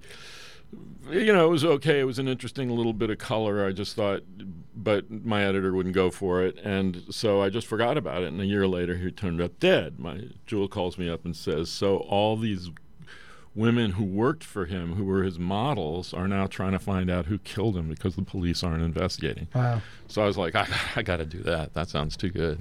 you 1.10 1.32
know 1.32 1.46
it 1.46 1.50
was 1.50 1.64
okay. 1.64 2.00
It 2.00 2.04
was 2.04 2.18
an 2.18 2.28
interesting 2.28 2.70
little 2.70 2.92
bit 2.92 3.10
of 3.10 3.18
color. 3.18 3.66
I 3.66 3.72
just 3.72 3.96
thought, 3.96 4.22
but 4.74 5.10
my 5.10 5.44
editor 5.44 5.72
wouldn't 5.72 5.94
go 5.94 6.10
for 6.10 6.42
it, 6.44 6.58
and 6.62 7.02
so 7.10 7.42
I 7.42 7.50
just 7.50 7.66
forgot 7.66 7.96
about 7.96 8.22
it. 8.22 8.28
And 8.28 8.40
a 8.40 8.46
year 8.46 8.66
later, 8.66 8.96
he 8.96 9.10
turned 9.10 9.40
up 9.40 9.58
dead. 9.58 9.98
My 9.98 10.28
Jewel 10.46 10.68
calls 10.68 10.98
me 10.98 11.08
up 11.08 11.24
and 11.24 11.36
says, 11.36 11.70
"So 11.70 11.98
all 11.98 12.36
these." 12.36 12.70
women 13.52 13.90
who 13.90 14.04
worked 14.04 14.44
for 14.44 14.66
him, 14.66 14.94
who 14.94 15.04
were 15.04 15.24
his 15.24 15.36
models, 15.36 16.14
are 16.14 16.28
now 16.28 16.46
trying 16.46 16.70
to 16.70 16.78
find 16.78 17.10
out 17.10 17.26
who 17.26 17.36
killed 17.38 17.76
him 17.76 17.88
because 17.88 18.14
the 18.14 18.22
police 18.22 18.62
aren't 18.62 18.80
investigating. 18.80 19.48
Wow. 19.52 19.82
So 20.06 20.22
I 20.22 20.26
was 20.26 20.38
like, 20.38 20.54
I, 20.54 20.68
I 20.94 21.02
got 21.02 21.16
to 21.16 21.26
do 21.26 21.42
that. 21.42 21.74
That 21.74 21.88
sounds 21.88 22.16
too 22.16 22.30
good. 22.30 22.60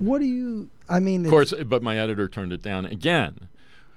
What 0.00 0.18
do 0.18 0.24
you? 0.24 0.70
I 0.88 0.98
mean, 0.98 1.24
Of 1.24 1.30
course, 1.30 1.54
but 1.66 1.84
my 1.84 1.96
editor 1.98 2.26
turned 2.26 2.52
it 2.52 2.62
down 2.62 2.84
again. 2.84 3.48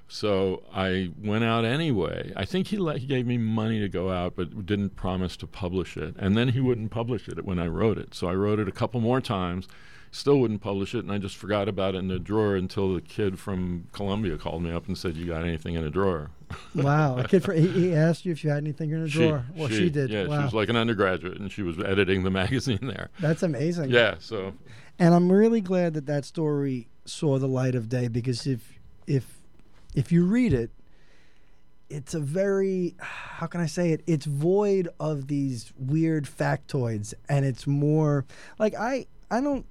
So 0.08 0.64
I 0.74 1.12
went 1.22 1.44
out 1.44 1.66
anyway. 1.66 2.32
I 2.36 2.46
think 2.46 2.68
he, 2.68 2.78
let, 2.78 2.98
he 2.98 3.08
gave 3.08 3.28
me 3.28 3.38
money 3.38 3.80
to 3.82 3.90
go 3.90 4.10
out, 4.10 4.36
but 4.36 4.66
didn't 4.66 4.96
promise 4.96 5.36
to 5.38 5.48
publish 5.48 5.98
it. 5.98 6.16
And 6.18 6.38
then 6.38 6.50
he 6.50 6.62
wouldn't 6.62 6.92
publish 6.92 7.28
it 7.28 7.44
when 7.46 7.60
I 7.60 7.68
wrote 7.68 7.98
it. 7.98 8.14
So 8.14 8.28
I 8.28 8.34
wrote 8.34 8.60
it 8.60 8.70
a 8.70 8.72
couple 8.72 9.02
more 9.02 9.20
times, 9.20 9.68
still 10.12 10.40
wouldn't 10.40 10.62
publish 10.62 10.96
it, 10.96 11.00
and 11.00 11.12
I 11.12 11.18
just 11.18 11.36
forgot 11.36 11.68
about 11.68 11.96
it 11.96 12.00
in 12.00 12.08
the 12.08 12.20
drawer 12.20 12.56
until 12.56 12.94
the 12.94 13.02
kid 13.02 13.38
from 13.38 13.88
Columbia 13.92 14.38
called 14.38 14.64
me 14.64 14.72
up 14.72 14.88
and 14.88 14.98
said, 14.98 15.16
"You 15.16 15.26
got 15.26 15.44
anything 15.44 15.76
in 15.76 15.84
a 15.84 15.90
drawer?" 15.90 16.32
wow. 16.76 17.18
A 17.18 17.28
kid 17.28 17.44
for 17.44 17.54
he, 17.54 17.68
he 17.68 17.94
asked 17.94 18.26
you 18.26 18.32
if 18.32 18.44
you 18.44 18.50
had 18.50 18.60
anything 18.60 18.92
in 18.92 19.04
a 19.04 19.08
drawer. 19.08 19.46
well, 19.56 19.68
she, 19.68 19.90
did. 19.90 20.10
Yeah, 20.10 20.28
wow. 20.28 20.40
she 20.40 20.44
was 20.46 20.54
like 20.54 20.70
an 20.70 20.78
undergraduate, 20.78 21.38
and 21.38 21.52
she 21.52 21.62
was 21.62 21.78
editing 21.80 22.24
the 22.24 22.30
magazine 22.42 22.80
there. 22.82 23.10
That's 23.20 23.44
amazing. 23.44 23.90
Yeah, 23.90 24.16
so 24.20 24.54
And 25.00 25.14
I'm 25.14 25.32
really 25.32 25.62
glad 25.62 25.94
that 25.96 26.06
that 26.06 26.26
story 26.26 26.88
saw 27.06 27.38
the 27.38 27.48
light 27.48 27.76
of 27.76 27.90
day 27.90 28.08
because 28.08 28.48
if 28.48 28.80
if 29.06 29.37
if 29.98 30.12
you 30.12 30.26
read 30.26 30.54
it, 30.54 30.70
it's 31.90 32.14
a 32.14 32.20
very 32.20 32.96
how 33.00 33.48
can 33.48 33.62
I 33.62 33.66
say 33.66 33.92
it? 33.92 34.04
It's 34.06 34.28
void 34.28 34.90
of 35.00 35.28
these 35.28 35.74
weird 35.78 36.26
factoids, 36.26 37.16
and 37.28 37.44
it's 37.46 37.66
more 37.66 38.24
like 38.60 38.76
I 38.76 39.08
I 39.32 39.42
don't. 39.42 39.66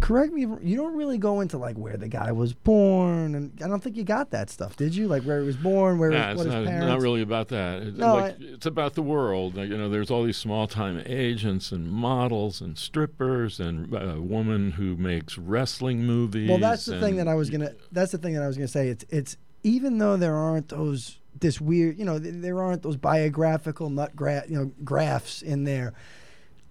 Correct 0.00 0.32
me. 0.32 0.40
You 0.62 0.76
don't 0.76 0.96
really 0.96 1.16
go 1.16 1.40
into 1.40 1.56
like 1.56 1.76
where 1.76 1.96
the 1.96 2.08
guy 2.08 2.32
was 2.32 2.52
born, 2.52 3.36
and 3.36 3.52
I 3.62 3.68
don't 3.68 3.80
think 3.80 3.96
you 3.96 4.02
got 4.02 4.30
that 4.30 4.50
stuff, 4.50 4.74
did 4.76 4.96
you? 4.96 5.06
Like 5.06 5.22
where 5.22 5.38
he 5.40 5.46
was 5.46 5.56
born, 5.56 5.98
where 5.98 6.10
Nah, 6.10 6.30
his, 6.30 6.32
it's 6.32 6.38
what 6.38 6.46
his 6.46 6.54
not, 6.54 6.64
parents. 6.70 6.86
not 6.88 7.00
really 7.00 7.22
about 7.22 7.48
that. 7.48 7.82
It's, 7.82 7.96
No, 7.96 8.14
like, 8.16 8.32
I- 8.34 8.36
it's 8.40 8.66
about 8.66 8.94
the 8.94 9.02
world. 9.02 9.56
You 9.56 9.78
know, 9.78 9.88
there's 9.88 10.10
all 10.10 10.24
these 10.24 10.36
small-time 10.38 11.02
agents 11.06 11.70
and 11.70 11.88
models 11.88 12.60
and 12.60 12.76
strippers 12.76 13.60
and 13.60 13.94
uh, 13.94 13.98
a 14.16 14.20
woman 14.20 14.72
who 14.72 14.96
makes 14.96 15.38
wrestling 15.38 16.04
movies. 16.04 16.48
Well, 16.50 16.58
that's 16.58 16.84
the 16.86 16.98
thing 16.98 17.14
that 17.16 17.28
I 17.28 17.34
was 17.36 17.48
gonna. 17.48 17.72
That's 17.92 18.10
the 18.10 18.18
thing 18.18 18.34
that 18.34 18.42
I 18.42 18.48
was 18.48 18.56
gonna 18.56 18.66
say. 18.66 18.88
It's 18.88 19.04
it's 19.08 19.36
even 19.62 19.98
though 19.98 20.16
there 20.16 20.34
aren't 20.34 20.70
those 20.70 21.20
this 21.38 21.60
weird, 21.60 21.96
you 21.96 22.04
know, 22.04 22.18
th- 22.18 22.34
there 22.38 22.60
aren't 22.60 22.82
those 22.82 22.96
biographical 22.96 23.88
nut 23.88 24.16
gra- 24.16 24.44
you 24.48 24.56
know, 24.56 24.72
graphs 24.82 25.42
in 25.42 25.62
there. 25.62 25.92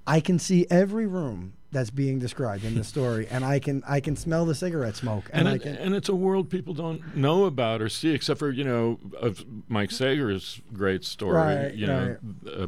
I 0.05 0.19
can 0.19 0.37
see 0.37 0.67
every 0.69 1.07
room 1.07 1.53
that's 1.71 1.89
being 1.91 2.17
described 2.19 2.63
in 2.65 2.75
the 2.75 2.83
story, 2.95 3.27
and 3.29 3.43
I 3.45 3.59
can 3.59 3.83
I 3.87 3.99
can 3.99 4.15
smell 4.15 4.45
the 4.45 4.55
cigarette 4.55 4.95
smoke, 4.95 5.29
and, 5.31 5.41
And, 5.41 5.49
I 5.49 5.53
it, 5.55 5.61
can. 5.61 5.75
and 5.75 5.95
it's 5.95 6.09
a 6.09 6.15
world 6.15 6.49
people 6.49 6.73
don't 6.73 7.15
know 7.15 7.45
about 7.45 7.81
or 7.81 7.89
see, 7.89 8.09
except 8.09 8.39
for 8.39 8.49
you 8.51 8.63
know 8.63 8.99
of 9.19 9.45
Mike 9.67 9.91
Sager's 9.91 10.61
great 10.73 11.03
story. 11.05 11.35
Right, 11.35 11.73
you 11.73 11.87
know 11.87 12.17
uh, 12.47 12.67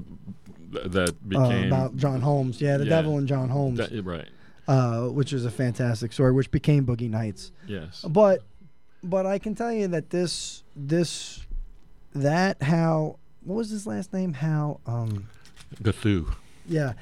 th- 0.72 0.92
that 0.92 1.10
uh, 1.10 1.14
became 1.28 1.68
about 1.68 1.96
John 1.98 2.22
Holmes, 2.22 2.62
yeah, 2.62 2.78
the 2.78 2.84
Yeah. 2.86 2.90
devil 2.90 3.18
and 3.18 3.28
John 3.28 3.50
Holmes, 3.50 3.80
that- 3.80 4.06
right. 4.06 4.28
uh, 4.68 5.08
which 5.08 5.34
is 5.34 5.46
a 5.46 5.52
fantastic 5.52 6.14
story, 6.14 6.32
which 6.32 6.52
became 6.52 6.86
Boogie 6.86 7.10
Nights. 7.10 7.52
Yes. 7.68 8.06
But 8.08 8.44
but 9.04 9.26
I 9.26 9.40
can 9.40 9.56
tell 9.56 9.74
you 9.74 9.88
that 9.88 10.12
this 10.12 10.64
this 10.76 11.46
that 12.14 12.62
how 12.62 13.18
what 13.44 13.56
was 13.56 13.72
his 13.72 13.88
last 13.88 14.14
name? 14.14 14.34
How 14.34 14.80
um 14.86 15.28
Gathu. 15.82 16.32
yeah, 16.68 16.94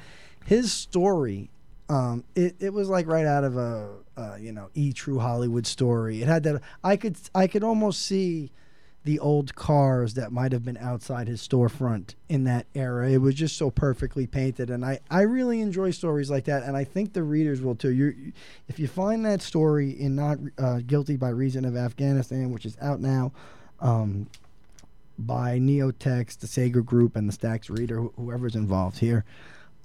his 0.46 0.72
story 0.72 1.50
um 1.90 2.24
it, 2.34 2.56
it 2.60 2.72
was 2.72 2.88
like 2.88 3.06
right 3.06 3.26
out 3.26 3.44
of 3.44 3.56
a 3.56 3.90
uh, 4.16 4.36
you 4.38 4.52
know 4.52 4.70
e 4.74 4.92
true 4.92 5.18
Hollywood 5.18 5.66
story. 5.66 6.22
It 6.22 6.28
had 6.28 6.42
that 6.44 6.62
I 6.84 6.96
could 6.96 7.16
I 7.34 7.46
could 7.46 7.64
almost 7.64 8.02
see 8.02 8.52
the 9.04 9.18
old 9.18 9.54
cars 9.54 10.14
that 10.14 10.30
might 10.30 10.52
have 10.52 10.62
been 10.62 10.76
outside 10.76 11.26
his 11.26 11.46
storefront 11.46 12.14
in 12.28 12.44
that 12.44 12.66
era. 12.74 13.08
It 13.10 13.18
was 13.18 13.34
just 13.34 13.56
so 13.56 13.70
perfectly 13.70 14.26
painted, 14.26 14.68
and 14.68 14.84
I, 14.84 15.00
I 15.10 15.22
really 15.22 15.62
enjoy 15.62 15.90
stories 15.92 16.30
like 16.30 16.44
that, 16.44 16.64
and 16.64 16.76
I 16.76 16.84
think 16.84 17.14
the 17.14 17.22
readers 17.22 17.62
will 17.62 17.74
too. 17.74 17.92
You, 17.92 18.32
if 18.68 18.78
you 18.78 18.88
find 18.88 19.24
that 19.24 19.40
story 19.40 19.90
in 19.90 20.16
not 20.16 20.38
uh, 20.58 20.80
guilty 20.86 21.16
by 21.16 21.30
reason 21.30 21.64
of 21.64 21.76
Afghanistan, 21.76 22.52
which 22.52 22.66
is 22.66 22.76
out 22.82 23.00
now, 23.00 23.32
um, 23.80 24.28
by 25.18 25.58
NeoText, 25.58 26.40
the 26.40 26.46
Sager 26.46 26.82
Group, 26.82 27.16
and 27.16 27.26
the 27.26 27.32
Stacks 27.32 27.70
Reader, 27.70 28.02
wh- 28.02 28.16
whoever's 28.16 28.54
involved 28.54 28.98
here, 28.98 29.24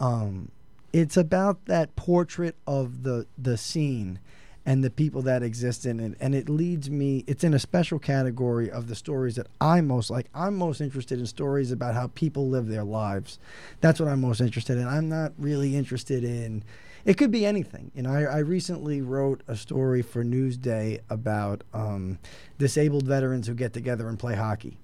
um, 0.02 0.52
it's 0.96 1.18
about 1.18 1.66
that 1.66 1.94
portrait 1.98 2.56
of 2.66 3.04
the 3.04 3.28
the 3.38 3.58
scene 3.58 4.18
and 4.66 4.82
the 4.82 4.90
people 4.90 5.22
that 5.22 5.44
exist 5.44 5.86
in 5.86 6.00
it. 6.00 6.18
And 6.22 6.34
it 6.34 6.48
leads 6.50 6.90
me, 6.90 7.24
it's 7.28 7.44
in 7.44 7.54
a 7.54 7.60
special 7.60 8.00
category 8.00 8.72
of 8.72 8.88
the 8.88 8.96
stories 8.96 9.36
that 9.36 9.48
I 9.62 9.82
most 9.82 10.10
like. 10.10 10.28
I'm 10.34 10.56
most 10.56 10.82
interested 10.82 11.20
in 11.20 11.28
stories 11.28 11.70
about 11.70 11.94
how 11.94 12.08
people 12.16 12.50
live 12.50 12.68
their 12.68 12.86
lives. 12.86 13.38
That's 13.82 14.00
what 14.00 14.10
I'm 14.10 14.22
most 14.22 14.42
interested 14.42 14.78
in. 14.78 14.88
I'm 14.88 15.08
not 15.08 15.34
really 15.38 15.76
interested 15.76 16.24
in, 16.24 16.64
it 17.04 17.16
could 17.16 17.30
be 17.30 17.46
anything. 17.46 17.92
You 17.94 18.02
know, 18.04 18.12
I, 18.12 18.24
I 18.24 18.38
recently 18.40 19.02
wrote 19.02 19.44
a 19.48 19.56
story 19.56 20.02
for 20.02 20.24
Newsday 20.24 21.02
about 21.12 21.64
um, 21.72 22.18
disabled 22.58 23.06
veterans 23.06 23.46
who 23.46 23.54
get 23.54 23.72
together 23.72 24.08
and 24.08 24.18
play 24.18 24.34
hockey. 24.34 24.80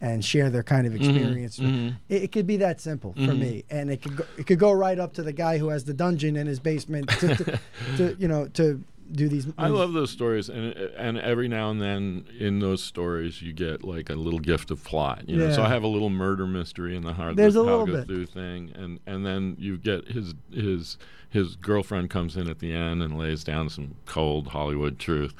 And 0.00 0.22
share 0.24 0.50
their 0.50 0.62
kind 0.62 0.86
of 0.86 0.94
experience. 0.94 1.58
mhm. 1.58 1.96
It, 2.10 2.24
it 2.24 2.32
could 2.32 2.46
be 2.46 2.58
that 2.58 2.80
simple 2.82 3.14
for 3.14 3.32
Mhm. 3.32 3.38
me, 3.38 3.64
and 3.70 3.90
it 3.90 4.02
could 4.02 4.16
go, 4.16 4.24
it 4.36 4.46
could 4.46 4.58
go 4.58 4.70
right 4.72 4.98
up 4.98 5.14
to 5.14 5.22
the 5.22 5.32
guy 5.32 5.56
who 5.56 5.68
has 5.70 5.84
the 5.84 5.94
dungeon 5.94 6.36
in 6.36 6.46
his 6.46 6.60
basement 6.60 7.08
to, 7.20 7.34
to, 7.34 7.58
to 7.96 8.16
you 8.18 8.28
know 8.28 8.46
to 8.48 8.82
do 9.12 9.28
these. 9.28 9.46
I 9.56 9.68
love 9.68 9.92
those 9.94 10.10
stories, 10.10 10.48
and 10.50 10.74
and 10.98 11.16
every 11.18 11.48
now 11.48 11.70
and 11.70 11.80
then 11.80 12.26
in 12.38 12.58
those 12.58 12.82
stories 12.82 13.40
you 13.40 13.52
get 13.54 13.84
like 13.84 14.10
a 14.10 14.14
little 14.16 14.40
gift 14.40 14.70
of 14.70 14.84
plot. 14.84 15.22
You 15.28 15.36
know, 15.38 15.50
so 15.50 15.62
I 15.62 15.68
have 15.68 15.82
a 15.84 15.88
little 15.88 16.10
murder 16.10 16.46
mystery 16.46 16.94
in 16.94 17.02
the 17.02 17.14
heart. 17.14 17.36
There's 17.36 17.54
the 17.54 17.60
a 17.60 17.62
little 17.62 17.86
bit. 17.86 18.06
Through 18.06 18.26
thing, 18.26 18.72
and 18.74 19.00
and 19.06 19.24
then 19.24 19.56
you 19.58 19.78
get 19.78 20.08
his 20.08 20.34
his 20.52 20.98
his 21.36 21.54
girlfriend 21.56 22.08
comes 22.10 22.36
in 22.36 22.48
at 22.48 22.58
the 22.60 22.72
end 22.72 23.02
and 23.02 23.18
lays 23.18 23.44
down 23.44 23.68
some 23.68 23.94
cold 24.06 24.48
Hollywood 24.48 24.98
truth. 24.98 25.34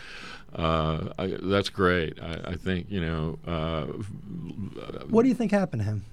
Uh, 0.55 1.09
I, 1.19 1.37
that's 1.43 1.69
great. 1.71 2.21
I, 2.23 2.53
I 2.53 2.55
think 2.57 2.87
you 2.91 3.01
know. 3.01 3.39
Uh, 3.47 3.85
What 5.09 5.23
do 5.23 5.29
you 5.29 5.35
think 5.35 5.51
happened 5.53 5.81
to 5.83 5.87
him? 5.87 6.05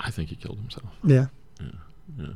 I 0.00 0.10
think 0.10 0.28
he 0.30 0.36
killed 0.36 0.58
himself. 0.58 0.90
Yeah. 1.02 1.26
Yeah. 1.60 1.66
Yeah. 2.18 2.26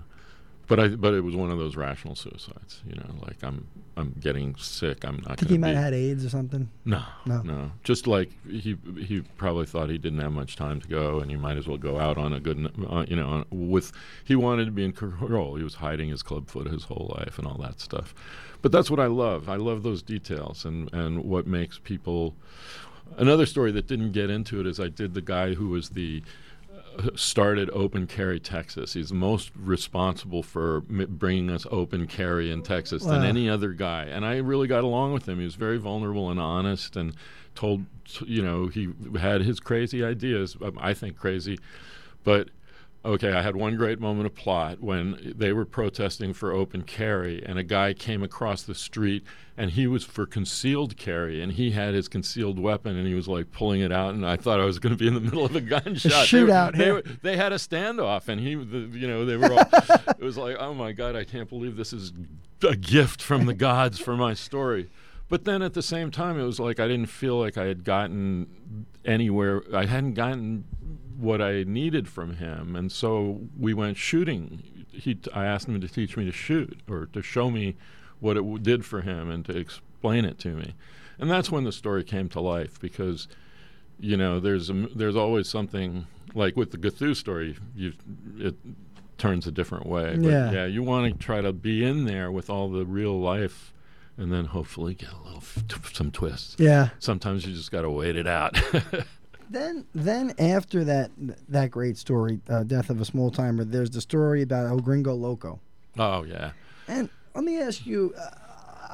But 0.68 0.78
I 0.80 0.88
but 0.88 1.12
it 1.12 1.22
was 1.22 1.34
one 1.36 1.50
of 1.50 1.58
those 1.58 1.76
rational 1.76 2.14
suicides. 2.14 2.82
You 2.86 2.94
know, 2.94 3.10
like 3.26 3.42
I'm 3.42 3.66
I'm 3.96 4.14
getting 4.20 4.54
sick. 4.56 5.04
I'm 5.04 5.16
not. 5.26 5.38
Think 5.38 5.50
he 5.50 5.58
might 5.58 5.70
be- 5.70 5.74
have 5.74 5.84
had 5.84 5.94
AIDS 5.94 6.24
or 6.24 6.30
something. 6.30 6.70
No, 6.84 7.02
No. 7.26 7.42
no, 7.42 7.72
Just 7.84 8.06
like 8.06 8.30
he 8.48 8.78
he 8.98 9.22
probably 9.36 9.66
thought 9.66 9.90
he 9.90 9.98
didn't 9.98 10.20
have 10.20 10.32
much 10.32 10.56
time 10.56 10.80
to 10.80 10.88
go, 10.88 11.18
and 11.20 11.30
he 11.30 11.36
might 11.36 11.56
as 11.58 11.66
well 11.66 11.76
go 11.78 11.98
out 11.98 12.16
on 12.16 12.32
a 12.32 12.40
good, 12.40 12.70
uh, 12.88 13.04
you 13.08 13.16
know, 13.16 13.26
on- 13.28 13.44
with 13.50 13.92
he 14.24 14.34
wanted 14.36 14.64
to 14.66 14.70
be 14.70 14.84
in 14.84 14.92
control. 14.92 15.56
He 15.56 15.64
was 15.64 15.74
hiding 15.74 16.08
his 16.08 16.22
club 16.22 16.48
foot 16.48 16.68
his 16.68 16.84
whole 16.84 17.12
life 17.18 17.38
and 17.38 17.46
all 17.46 17.58
that 17.58 17.80
stuff. 17.80 18.14
But 18.62 18.70
that's 18.72 18.90
what 18.90 19.00
I 19.00 19.06
love. 19.06 19.48
I 19.48 19.56
love 19.56 19.82
those 19.82 20.00
details 20.02 20.64
and 20.64 20.92
and 20.94 21.24
what 21.24 21.46
makes 21.46 21.78
people. 21.78 22.34
Another 23.18 23.44
story 23.44 23.72
that 23.72 23.86
didn't 23.88 24.12
get 24.12 24.30
into 24.30 24.58
it 24.60 24.66
is 24.66 24.80
I 24.80 24.88
did 24.88 25.12
the 25.12 25.20
guy 25.20 25.52
who 25.54 25.68
was 25.68 25.90
the 25.90 26.22
started 27.14 27.70
Open 27.72 28.06
Carry 28.06 28.40
Texas. 28.40 28.94
He's 28.94 29.12
most 29.12 29.50
responsible 29.56 30.42
for 30.42 30.80
bringing 30.80 31.50
us 31.50 31.66
open 31.70 32.06
carry 32.06 32.50
in 32.50 32.62
Texas 32.62 33.04
than 33.04 33.24
any 33.24 33.48
other 33.48 33.72
guy. 33.72 34.04
And 34.04 34.24
I 34.24 34.36
really 34.38 34.66
got 34.66 34.84
along 34.84 35.12
with 35.12 35.28
him. 35.28 35.38
He 35.38 35.44
was 35.44 35.54
very 35.54 35.78
vulnerable 35.78 36.30
and 36.30 36.40
honest 36.40 36.96
and 36.96 37.14
told, 37.54 37.84
you 38.26 38.42
know, 38.42 38.66
he 38.66 38.90
had 39.18 39.42
his 39.42 39.60
crazy 39.60 40.04
ideas. 40.04 40.56
um, 40.62 40.78
I 40.80 40.94
think 40.94 41.16
crazy. 41.16 41.58
But 42.24 42.48
okay, 43.04 43.32
I 43.32 43.42
had 43.42 43.56
one 43.56 43.76
great 43.76 43.98
moment 44.00 44.26
of 44.26 44.34
plot 44.34 44.80
when 44.80 45.34
they 45.36 45.52
were 45.52 45.64
protesting 45.64 46.32
for 46.32 46.52
open 46.52 46.82
carry, 46.82 47.44
and 47.44 47.58
a 47.58 47.62
guy 47.64 47.94
came 47.94 48.22
across 48.22 48.62
the 48.62 48.74
street, 48.74 49.24
and 49.56 49.70
he 49.72 49.86
was 49.86 50.04
for 50.04 50.24
concealed 50.24 50.96
carry, 50.96 51.42
and 51.42 51.52
he 51.52 51.72
had 51.72 51.94
his 51.94 52.08
concealed 52.08 52.58
weapon, 52.58 52.96
and 52.96 53.06
he 53.06 53.14
was 53.14 53.26
like 53.26 53.50
pulling 53.50 53.80
it 53.80 53.90
out, 53.92 54.14
and 54.14 54.24
I 54.26 54.36
thought 54.36 54.60
I 54.60 54.64
was 54.64 54.78
going 54.78 54.92
to 54.92 54.96
be 54.96 55.08
in 55.08 55.14
the 55.14 55.20
middle 55.28 55.44
of 55.44 55.56
a 55.56 55.60
gunshot. 55.60 56.28
They 56.30 56.42
were- 56.42 56.48
shootout 56.48 56.76
They, 56.76 56.92
were, 56.92 57.02
they 57.22 57.36
had 57.36 57.52
a 57.52 57.56
standoff, 57.56 58.28
and 58.28 58.40
he, 58.40 58.54
the, 58.54 58.78
you 58.96 59.08
know, 59.08 59.24
they 59.24 59.36
were 59.36 59.52
all. 59.52 59.58
it 60.08 60.20
was 60.20 60.36
like, 60.38 60.56
oh 60.58 60.74
my 60.74 60.92
god, 60.92 61.16
I 61.16 61.24
can't 61.24 61.48
believe 61.48 61.76
this 61.76 61.92
is 61.92 62.12
a 62.62 62.76
gift 62.76 63.20
from 63.20 63.46
the 63.46 63.54
gods 63.54 63.98
for 63.98 64.16
my 64.16 64.34
story. 64.34 64.88
But 65.28 65.44
then 65.44 65.62
at 65.62 65.72
the 65.72 65.82
same 65.82 66.10
time, 66.10 66.38
it 66.38 66.44
was 66.44 66.60
like 66.60 66.78
I 66.78 66.86
didn't 66.86 67.06
feel 67.06 67.40
like 67.40 67.56
I 67.56 67.64
had 67.64 67.84
gotten 67.84 68.86
anywhere. 69.04 69.62
I 69.74 69.86
hadn't 69.86 70.12
gotten 70.14 70.64
what 71.22 71.40
I 71.40 71.62
needed 71.64 72.08
from 72.08 72.36
him, 72.36 72.76
and 72.76 72.90
so 72.92 73.40
we 73.58 73.72
went 73.74 73.96
shooting. 73.96 74.84
He, 74.92 75.18
I 75.32 75.46
asked 75.46 75.66
him 75.68 75.80
to 75.80 75.88
teach 75.88 76.16
me 76.16 76.24
to 76.26 76.32
shoot 76.32 76.80
or 76.88 77.06
to 77.14 77.22
show 77.22 77.50
me 77.50 77.76
what 78.20 78.36
it 78.36 78.40
w- 78.40 78.58
did 78.58 78.84
for 78.84 79.00
him 79.00 79.30
and 79.30 79.44
to 79.46 79.56
explain 79.56 80.24
it 80.24 80.38
to 80.40 80.48
me, 80.48 80.74
and 81.18 81.30
that's 81.30 81.50
when 81.50 81.64
the 81.64 81.72
story 81.72 82.04
came 82.04 82.28
to 82.30 82.40
life 82.40 82.78
because, 82.80 83.28
you 84.00 84.16
know, 84.16 84.38
there's 84.40 84.68
a, 84.68 84.74
there's 84.94 85.16
always 85.16 85.48
something 85.48 86.06
like 86.34 86.56
with 86.56 86.70
the 86.72 86.78
Gathu 86.78 87.14
story. 87.16 87.56
You 87.74 87.92
it 88.38 88.54
turns 89.18 89.46
a 89.46 89.52
different 89.52 89.86
way. 89.86 90.16
But 90.16 90.24
Yeah. 90.30 90.50
yeah, 90.52 90.66
you 90.66 90.82
want 90.82 91.12
to 91.12 91.18
try 91.24 91.40
to 91.40 91.52
be 91.52 91.84
in 91.84 92.04
there 92.06 92.32
with 92.32 92.50
all 92.50 92.68
the 92.68 92.84
real 92.84 93.18
life 93.20 93.72
and 94.18 94.32
then 94.32 94.46
hopefully 94.46 94.94
get 94.94 95.10
a 95.12 95.18
little 95.22 95.38
f- 95.38 95.62
t- 95.68 95.76
some 95.92 96.10
twists. 96.10 96.56
Yeah. 96.58 96.88
Sometimes 96.98 97.46
you 97.46 97.54
just 97.54 97.70
got 97.70 97.82
to 97.82 97.90
wait 97.90 98.16
it 98.16 98.26
out. 98.26 98.60
Then, 99.50 99.84
then 99.94 100.34
after 100.38 100.84
that 100.84 101.10
that 101.48 101.70
great 101.70 101.96
story, 101.96 102.40
uh, 102.48 102.62
Death 102.62 102.90
of 102.90 103.00
a 103.00 103.04
Small 103.04 103.30
Timer, 103.30 103.64
there's 103.64 103.90
the 103.90 104.00
story 104.00 104.42
about 104.42 104.66
El 104.66 104.80
Gringo 104.80 105.14
Loco. 105.14 105.60
oh 105.98 106.24
yeah. 106.24 106.52
And 106.88 107.08
let 107.34 107.44
me 107.44 107.60
ask 107.60 107.86
you, 107.86 108.12
uh, 108.18 108.30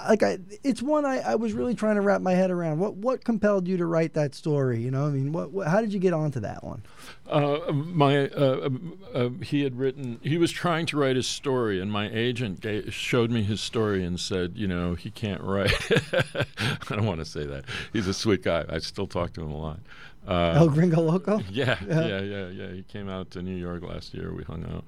like, 0.09 0.22
I, 0.22 0.38
it's 0.62 0.82
one 0.82 1.05
I, 1.05 1.18
I 1.18 1.34
was 1.34 1.53
really 1.53 1.74
trying 1.74 1.96
to 1.96 2.01
wrap 2.01 2.20
my 2.20 2.32
head 2.32 2.51
around. 2.51 2.78
What 2.78 2.94
what 2.94 3.24
compelled 3.24 3.66
you 3.66 3.76
to 3.78 3.86
write 3.86 4.14
that 4.14 4.34
story? 4.34 4.80
You 4.80 4.90
know, 4.90 5.07
I 5.07 5.11
mean, 5.11 5.32
what, 5.32 5.51
what 5.51 5.66
how 5.66 5.80
did 5.80 5.92
you 5.92 5.99
get 5.99 6.12
onto 6.12 6.40
that 6.40 6.62
one? 6.62 6.82
Uh, 7.28 7.72
my 7.72 8.28
uh, 8.28 8.68
uh, 9.14 9.28
he 9.42 9.62
had 9.62 9.78
written. 9.78 10.20
He 10.22 10.38
was 10.38 10.53
trying 10.53 10.86
to 10.86 10.96
write 10.96 11.16
his 11.16 11.26
story, 11.26 11.80
and 11.80 11.90
my 11.90 12.09
agent 12.11 12.61
ga 12.61 12.88
showed 12.90 13.30
me 13.30 13.42
his 13.42 13.61
story 13.61 14.05
and 14.05 14.18
said, 14.20 14.53
"You 14.55 14.68
know, 14.68 14.94
he 14.94 15.11
can't 15.11 15.42
write." 15.42 15.72
I 16.59 16.94
don't 16.94 17.07
want 17.07 17.18
to 17.20 17.26
say 17.26 17.44
that. 17.46 17.64
He's 17.92 18.07
a 18.07 18.14
sweet 18.14 18.42
guy. 18.42 18.64
I 18.68 18.78
still 18.78 19.07
talk 19.07 19.32
to 19.34 19.42
him 19.42 19.51
a 19.51 19.59
lot. 19.59 19.80
Uh, 20.29 20.53
El 20.57 20.68
Gringo 20.68 21.01
Loco. 21.01 21.39
yeah, 21.51 21.79
Yeah. 21.89 22.07
yeah, 22.07 22.20
yeah, 22.20 22.49
yeah. 22.49 22.72
He 22.72 22.83
came 22.83 23.09
out 23.09 23.31
to 23.33 23.43
New 23.43 23.57
York 23.57 23.83
last 23.83 24.12
year. 24.14 24.33
We 24.35 24.45
hung 24.45 24.64
out. 24.64 24.85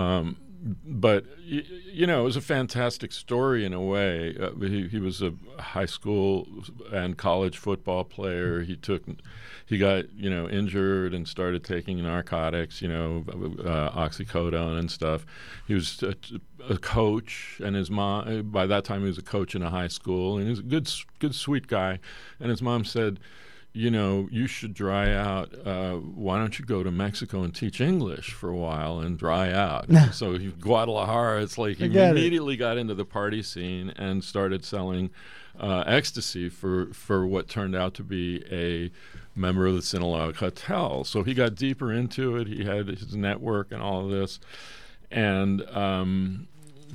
Um, 0.00 0.36
but 0.84 1.24
y- 1.48 1.62
you 1.92 2.06
know, 2.06 2.20
it 2.22 2.24
was 2.24 2.36
a 2.36 2.40
fantastic 2.40 3.12
story 3.12 3.64
in 3.64 3.72
a 3.72 3.80
way. 3.80 4.34
Uh, 4.40 4.50
he, 4.60 4.88
he 4.88 4.98
was 4.98 5.22
a 5.22 5.32
high 5.58 5.86
school 5.86 6.48
and 6.92 7.16
college 7.16 7.56
football 7.58 8.02
player. 8.02 8.62
He 8.62 8.76
took, 8.76 9.02
he 9.66 9.78
got 9.78 10.10
you 10.14 10.28
know 10.30 10.48
injured 10.48 11.14
and 11.14 11.28
started 11.28 11.62
taking 11.64 12.02
narcotics. 12.02 12.82
You 12.82 12.88
know, 12.88 13.24
uh, 13.64 13.90
oxycodone 13.90 14.78
and 14.78 14.90
stuff. 14.90 15.24
He 15.68 15.74
was 15.74 16.02
a, 16.02 16.14
a 16.68 16.78
coach, 16.78 17.60
and 17.64 17.76
his 17.76 17.90
mom. 17.90 18.50
By 18.50 18.66
that 18.66 18.84
time, 18.84 19.02
he 19.02 19.06
was 19.06 19.18
a 19.18 19.22
coach 19.22 19.54
in 19.54 19.62
a 19.62 19.70
high 19.70 19.88
school, 19.88 20.36
and 20.38 20.44
he 20.44 20.50
was 20.50 20.58
a 20.60 20.62
good, 20.62 20.90
good, 21.20 21.34
sweet 21.34 21.66
guy. 21.68 22.00
And 22.40 22.50
his 22.50 22.62
mom 22.62 22.84
said 22.84 23.20
you 23.72 23.90
know, 23.90 24.28
you 24.30 24.46
should 24.46 24.74
dry 24.74 25.12
out. 25.12 25.54
Uh, 25.66 25.94
why 25.96 26.38
don't 26.38 26.58
you 26.58 26.64
go 26.64 26.82
to 26.82 26.90
Mexico 26.90 27.42
and 27.42 27.54
teach 27.54 27.80
English 27.80 28.32
for 28.32 28.48
a 28.50 28.56
while 28.56 28.98
and 29.00 29.18
dry 29.18 29.52
out? 29.52 29.86
so 30.12 30.38
he, 30.38 30.48
Guadalajara, 30.48 31.42
it's 31.42 31.58
like 31.58 31.76
he 31.76 31.84
I 31.84 31.88
get 31.88 32.08
it. 32.08 32.10
immediately 32.18 32.56
got 32.56 32.78
into 32.78 32.94
the 32.94 33.04
party 33.04 33.42
scene 33.42 33.90
and 33.90 34.24
started 34.24 34.64
selling 34.64 35.10
uh, 35.60 35.84
ecstasy 35.86 36.48
for, 36.48 36.86
for 36.92 37.26
what 37.26 37.48
turned 37.48 37.76
out 37.76 37.94
to 37.94 38.02
be 38.02 38.44
a 38.50 38.90
member 39.38 39.66
of 39.66 39.74
the 39.74 39.82
Sinaloa 39.82 40.32
cartel. 40.32 41.04
So 41.04 41.22
he 41.22 41.34
got 41.34 41.54
deeper 41.54 41.92
into 41.92 42.36
it. 42.36 42.48
He 42.48 42.64
had 42.64 42.88
his 42.88 43.14
network 43.14 43.70
and 43.70 43.82
all 43.82 44.04
of 44.04 44.10
this, 44.10 44.40
and 45.10 45.62
um, 45.70 46.48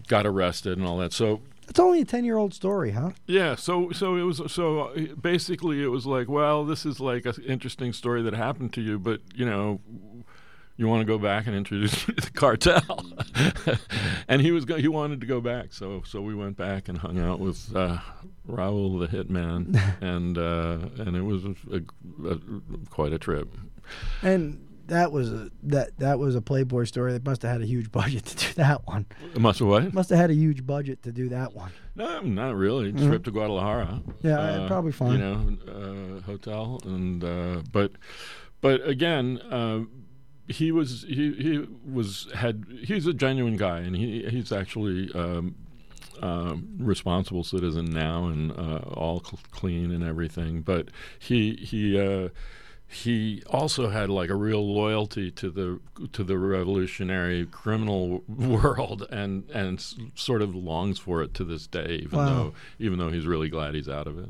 got 0.08 0.26
arrested 0.26 0.78
and 0.78 0.88
all 0.88 0.98
that. 0.98 1.14
So 1.14 1.42
It's 1.68 1.80
only 1.80 2.02
a 2.02 2.06
ten 2.06 2.26
year 2.26 2.38
old 2.38 2.54
story, 2.54 2.92
huh? 2.92 3.12
yeah, 3.28 3.56
so 3.56 3.92
so 3.92 4.16
it 4.16 4.24
was 4.24 4.42
so 4.52 4.80
uh, 4.90 5.16
basically 5.22 5.84
it 5.84 5.88
was 5.88 6.06
like, 6.06 6.30
well, 6.30 6.66
this 6.66 6.86
is 6.86 7.00
like 7.00 7.26
an 7.26 7.36
interesting 7.48 7.94
story 7.94 8.22
that 8.24 8.34
happened 8.34 8.74
to 8.74 8.82
you, 8.82 9.00
but 9.00 9.22
you 9.34 9.46
know, 9.46 9.80
you 10.78 10.88
want 10.88 11.02
to 11.02 11.06
go 11.06 11.18
back 11.18 11.48
and 11.48 11.56
introduce 11.56 12.08
me 12.08 12.16
to 12.16 12.22
the 12.22 12.32
cartel, 12.32 13.06
and 14.28 14.42
he 14.42 14.52
was 14.52 14.66
go- 14.66 14.78
he 14.78 14.88
wanted 14.88 15.22
to 15.22 15.28
go 15.28 15.40
back, 15.42 15.74
so 15.74 16.02
so 16.06 16.22
we 16.22 16.36
went 16.36 16.58
back 16.58 16.90
and 16.90 16.98
hung 16.98 17.20
out 17.20 17.40
with 17.40 17.76
uh, 17.76 18.00
Raul 18.48 19.00
the 19.00 19.08
hitman, 19.08 19.80
and 20.02 20.38
uh, 20.38 21.04
and 21.04 21.16
it 21.16 21.24
was 21.24 21.46
a, 21.46 21.56
a, 21.72 22.32
a, 22.32 22.40
quite 22.90 23.14
a 23.14 23.20
trip. 23.20 23.54
And 24.22 24.68
that 24.88 25.12
was 25.12 25.32
a 25.32 25.50
that 25.64 25.98
that 26.00 26.20
was 26.20 26.36
a 26.36 26.42
Playboy 26.42 26.84
story. 26.86 27.14
They 27.14 27.20
must 27.24 27.42
have 27.44 27.52
had 27.52 27.62
a 27.62 27.66
huge 27.66 27.92
budget 27.92 28.26
to 28.26 28.48
do 28.48 28.54
that 28.56 28.86
one. 28.88 29.06
It 29.34 29.40
must 29.42 29.60
have 29.60 29.68
what? 29.68 29.94
Must 29.94 30.10
have 30.10 30.20
had 30.20 30.30
a 30.30 30.36
huge 30.36 30.66
budget 30.66 31.04
to 31.04 31.12
do 31.12 31.30
that 31.30 31.54
one. 31.54 31.72
No, 31.96 32.22
not 32.22 32.56
really. 32.56 32.92
Trip 32.92 33.24
to 33.26 33.32
Guadalajara. 33.32 34.02
Mm-hmm. 34.04 34.28
Yeah, 34.28 34.40
Uh, 34.40 34.68
probably 34.68 34.92
fine. 34.92 35.12
You 35.14 35.18
know, 35.20 35.58
uh, 35.68 36.22
hotel 36.22 36.80
and 36.86 37.24
uh, 37.24 37.62
but 37.72 37.92
but 38.62 38.88
again, 38.88 39.40
uh, 39.50 39.82
he 40.48 40.72
was 40.72 41.06
he 41.08 41.34
he 41.34 41.68
was 41.90 42.28
had 42.36 42.66
he's 42.84 43.08
a 43.08 43.14
genuine 43.14 43.58
guy, 43.58 43.80
and 43.80 43.96
he 43.96 44.24
he's 44.30 44.52
actually. 44.52 45.12
Um, 45.14 45.56
um, 46.22 46.70
responsible 46.78 47.44
citizen 47.44 47.86
now 47.86 48.28
and 48.28 48.52
uh, 48.52 48.82
all 48.94 49.22
cl- 49.26 49.40
clean 49.52 49.92
and 49.92 50.04
everything, 50.04 50.62
but 50.62 50.90
he 51.20 51.56
he 51.56 52.00
uh, 52.00 52.30
he 52.94 53.42
also 53.50 53.90
had 53.90 54.10
like 54.10 54.30
a 54.30 54.36
real 54.36 54.66
loyalty 54.74 55.32
to 55.32 55.50
the 55.50 55.80
to 56.12 56.24
the 56.24 56.38
revolutionary 56.38 57.46
criminal 57.48 58.24
world 58.28 59.08
and 59.10 59.50
and 59.52 59.80
s- 59.80 59.96
sort 60.16 60.42
of 60.42 60.54
longs 60.56 61.00
for 61.00 61.22
it 61.24 61.34
to 61.34 61.44
this 61.44 61.68
day 61.68 62.00
even 62.04 62.20
Wow. 62.20 62.26
though 62.28 62.54
even 62.80 63.00
though 63.00 63.10
he's 63.10 63.26
really 63.26 63.50
glad 63.50 63.74
he's 63.76 63.90
out 63.90 64.08
of 64.08 64.18
it 64.20 64.30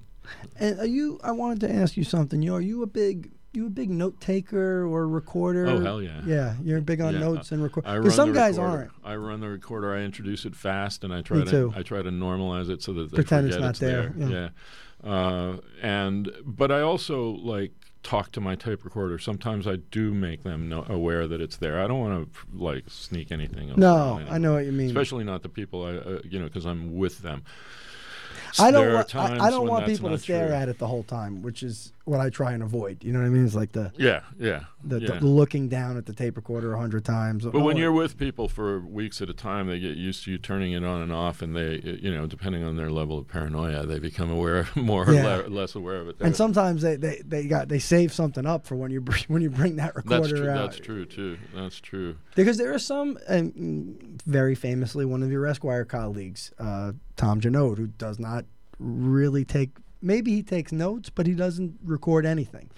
And 0.60 0.80
are 0.80 0.86
you? 0.86 1.20
I 1.24 1.32
wanted 1.32 1.60
to 1.62 1.72
ask 1.76 1.98
you 1.98 2.06
something. 2.06 2.42
You 2.42 2.56
are 2.56 2.62
you 2.62 2.82
a 2.82 2.88
big 2.88 3.32
you 3.52 3.68
a 3.68 3.70
big 3.70 3.90
note 3.90 4.20
taker 4.22 4.84
or 4.86 5.08
recorder? 5.08 5.68
Oh, 5.68 5.80
hell 5.80 6.02
yeah. 6.02 6.22
Yeah, 6.26 6.56
you're 6.64 6.80
big 6.82 7.02
on 7.02 7.14
Yeah, 7.14 7.20
notes 7.20 7.52
and 7.52 7.62
record. 7.62 7.86
I 7.86 7.96
run 7.96 8.04
Because 8.04 8.16
some 8.16 8.30
the 8.30 8.36
guys 8.40 8.56
recorder. 8.58 8.78
aren't. 8.78 8.92
I 9.04 9.16
run 9.18 9.42
the 9.42 9.50
recorder. 9.50 9.94
I 9.94 10.00
introduce 10.00 10.46
it 10.46 10.56
fast, 10.56 11.04
and 11.04 11.14
I 11.14 11.22
try 11.22 11.40
Me 11.40 11.44
to 11.46 11.52
too. 11.52 11.74
I 11.76 11.84
try 11.84 12.02
to 12.02 12.10
normalize 12.10 12.70
it 12.70 12.82
so 12.82 12.94
that 12.94 13.12
they 13.12 13.16
Pretend 13.18 13.48
it's 13.50 13.58
not 13.58 13.76
there, 13.76 14.14
there. 14.18 14.30
yeah. 14.30 14.50
Yeah, 15.04 15.10
Uh, 15.12 15.58
and 15.82 16.32
but 16.46 16.72
I 16.72 16.80
also 16.82 17.32
like 17.32 17.74
talk 18.04 18.32
to 18.34 18.42
my 18.42 18.56
tape 18.56 18.84
recorder. 18.84 19.18
Sometimes 19.18 19.68
I 19.68 19.78
do 19.78 20.14
make 20.14 20.44
them 20.44 20.70
know, 20.70 20.86
aware 20.88 21.28
that 21.28 21.42
it's 21.42 21.58
there. 21.58 21.82
I 21.82 21.88
don't 21.88 22.00
want 22.00 22.34
to 22.34 22.40
like 22.54 22.84
sneak 22.88 23.32
anything. 23.32 23.74
No, 23.76 24.22
I 24.30 24.38
know 24.38 24.54
what 24.54 24.66
you 24.66 24.72
mean. 24.72 24.88
Especially 24.88 25.24
not 25.24 25.42
the 25.42 25.50
people 25.50 25.86
I 25.86 25.96
uh, 25.96 26.20
you 26.24 26.40
know 26.40 26.46
because 26.46 26.66
I'm 26.66 26.96
with 26.96 27.20
them. 27.20 27.44
I 28.60 28.72
don't 28.72 28.94
want 28.94 29.16
I, 29.16 29.48
I 29.48 29.50
don't 29.50 29.68
want 29.68 29.88
people 29.88 30.10
to 30.10 30.18
stare 30.18 30.48
true. 30.48 30.56
at 30.56 30.70
it 30.70 30.78
the 30.78 30.88
whole 30.88 31.04
time, 31.04 31.42
which 31.42 31.64
is 31.64 31.92
what 32.06 32.20
I 32.20 32.30
try 32.30 32.52
and 32.52 32.62
avoid. 32.62 33.02
You 33.04 33.14
know 33.14 33.20
what 33.20 33.26
I 33.26 33.30
mean? 33.30 33.46
It's 33.46 33.56
like 33.56 33.72
the 33.72 33.92
Yeah, 33.98 34.22
yeah, 34.38 34.66
the, 34.84 35.00
yeah. 35.00 35.20
the 35.20 35.26
looking 35.26 35.70
down 35.70 35.96
at 35.96 36.06
the 36.06 36.14
tape 36.14 36.36
recorder 36.36 36.74
a 36.74 36.78
hundred 36.80 37.06
times. 37.06 37.46
But 37.46 37.62
when 37.62 37.78
you're 37.78 37.94
with 37.94 38.18
people 38.18 38.50
for 38.50 38.82
weeks 38.82 39.22
at 39.22 39.30
a 39.30 39.34
time, 39.34 39.68
they 39.68 39.80
get 39.80 39.96
used 39.96 40.26
to 40.26 40.32
you 40.32 40.38
turning 40.38 40.74
it 40.74 40.84
on 40.84 41.02
and 41.02 41.14
off, 41.14 41.42
and 41.42 41.56
they, 41.56 41.80
you 42.02 42.14
know, 42.14 42.28
depending 42.28 42.62
on 42.64 42.76
their 42.76 42.90
level 42.92 43.18
of 43.18 43.28
paranoia, 43.30 43.86
they 43.86 44.00
become 44.00 44.30
aware, 44.30 44.68
more 44.76 45.10
Yeah. 45.10 45.38
or 45.40 45.44
le- 45.44 45.50
less 45.50 45.76
aware 45.76 45.96
of 46.02 46.10
it. 46.10 46.18
and 46.20 46.36
sometimes 46.36 46.82
they, 46.82 46.98
they, 46.98 47.22
they 47.26 47.48
got 47.48 47.70
they 47.70 47.80
save 47.80 48.12
something 48.12 48.46
up 48.46 48.66
for 48.66 48.76
when 48.76 48.92
you 48.92 49.00
br- 49.00 49.16
when 49.30 49.42
you 49.42 49.50
bring 49.50 49.78
that 49.78 49.96
recorder 49.96 50.22
that's 50.28 50.30
true. 50.34 50.50
out. 50.50 50.72
That's 50.72 50.80
true 50.80 51.06
too. 51.06 51.38
That's 51.56 51.80
true. 51.80 52.18
Because 52.36 52.58
there 52.58 52.74
are 52.74 52.80
some, 52.80 53.18
and 53.30 54.22
very 54.26 54.56
famously, 54.56 55.06
one 55.06 55.24
of 55.24 55.32
your 55.32 55.46
Esquire 55.48 55.86
colleagues, 55.86 56.52
uh, 56.60 56.92
Tom 57.16 57.40
Junod, 57.40 57.78
who 57.78 57.88
does 57.88 58.20
not 58.20 58.44
really 58.80 59.46
take. 59.46 59.70
Maybe 60.04 60.32
he 60.32 60.44
takes 60.44 60.72
notes, 60.72 61.10
but 61.10 61.26
he 61.26 61.34
doesn't 61.34 61.80
record 61.84 62.26
anything. 62.26 62.70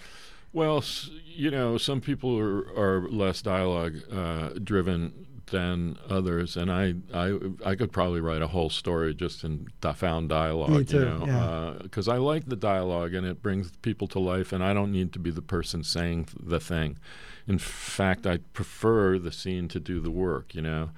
Well, 0.52 0.82
you 1.26 1.50
know, 1.50 1.76
some 1.76 2.00
people 2.00 2.38
are, 2.38 2.60
are 2.78 3.08
less 3.10 3.42
dialogue 3.42 3.96
uh, 4.10 4.50
driven 4.62 5.26
than 5.50 5.96
others, 6.08 6.56
and 6.56 6.72
I, 6.72 6.94
I 7.14 7.38
I 7.64 7.74
could 7.76 7.92
probably 7.92 8.20
write 8.20 8.42
a 8.42 8.48
whole 8.48 8.70
story 8.70 9.14
just 9.14 9.44
in 9.44 9.68
di- 9.80 9.92
found 9.92 10.28
dialogue. 10.28 10.70
Me 10.70 10.84
too, 10.84 10.98
You 10.98 11.04
know, 11.04 11.24
yeah. 11.26 11.74
because 11.82 12.08
I 12.08 12.16
like 12.16 12.46
the 12.46 12.56
dialogue 12.56 13.14
and 13.14 13.24
it 13.26 13.42
brings 13.42 13.70
people 13.82 14.08
to 14.08 14.18
life, 14.18 14.52
and 14.52 14.64
I 14.64 14.72
don't 14.72 14.90
need 14.90 15.12
to 15.12 15.18
be 15.20 15.30
the 15.30 15.42
person 15.42 15.84
saying 15.84 16.24
th- 16.24 16.38
the 16.48 16.58
thing. 16.58 16.98
In 17.46 17.58
fact, 17.58 18.26
I 18.26 18.38
prefer 18.54 19.18
the 19.20 19.30
scene 19.30 19.68
to 19.68 19.78
do 19.78 20.00
the 20.00 20.10
work. 20.10 20.54
You 20.54 20.62
know. 20.62 20.90